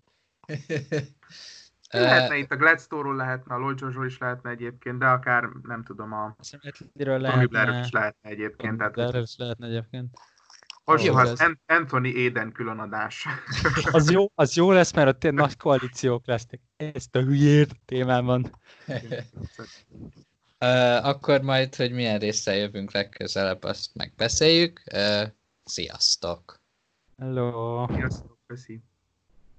lehetne 2.00 2.36
itt 2.36 2.50
a 2.50 2.56
Gladstone-ról 2.56 3.16
lehetne, 3.16 3.54
a 3.54 3.58
Lloyd 3.58 3.78
George 3.78 4.06
is 4.06 4.18
lehetne 4.18 4.50
egyébként, 4.50 4.98
de 4.98 5.06
akár 5.06 5.48
nem 5.62 5.84
tudom, 5.84 6.12
a 6.12 6.36
Tommy 6.96 7.46
Blair 7.46 7.80
is 7.84 7.90
lehetne 7.90 8.30
egyébként. 8.30 8.92
Tommy 8.92 9.18
is 9.20 9.36
lehetne 9.36 9.66
egyébként. 9.66 10.10
Alsó, 10.84 11.14
az 11.14 11.44
Anthony 11.66 12.06
Eden 12.16 12.52
különadás. 12.52 13.26
az, 13.90 14.10
jó, 14.10 14.30
az 14.34 14.54
jó 14.54 14.70
lesz, 14.70 14.92
mert 14.92 15.08
ott 15.24 15.32
nagy 15.32 15.56
koalíciók 15.56 16.26
lesznek. 16.26 16.60
Ezt 16.76 17.16
a 17.16 17.20
hülyét 17.20 17.70
témában. 17.84 18.50
Uh, 20.64 21.06
akkor 21.06 21.40
majd, 21.40 21.74
hogy 21.74 21.92
milyen 21.92 22.18
része 22.18 22.54
jövünk 22.54 22.92
legközelebb, 22.92 23.62
azt 23.62 23.94
megbeszéljük. 23.94 24.82
Uh, 24.92 25.22
sziasztok! 25.64 26.60
Hello! 27.18 27.86
Sziasztok, 27.94 28.38
köszi! 28.46 28.82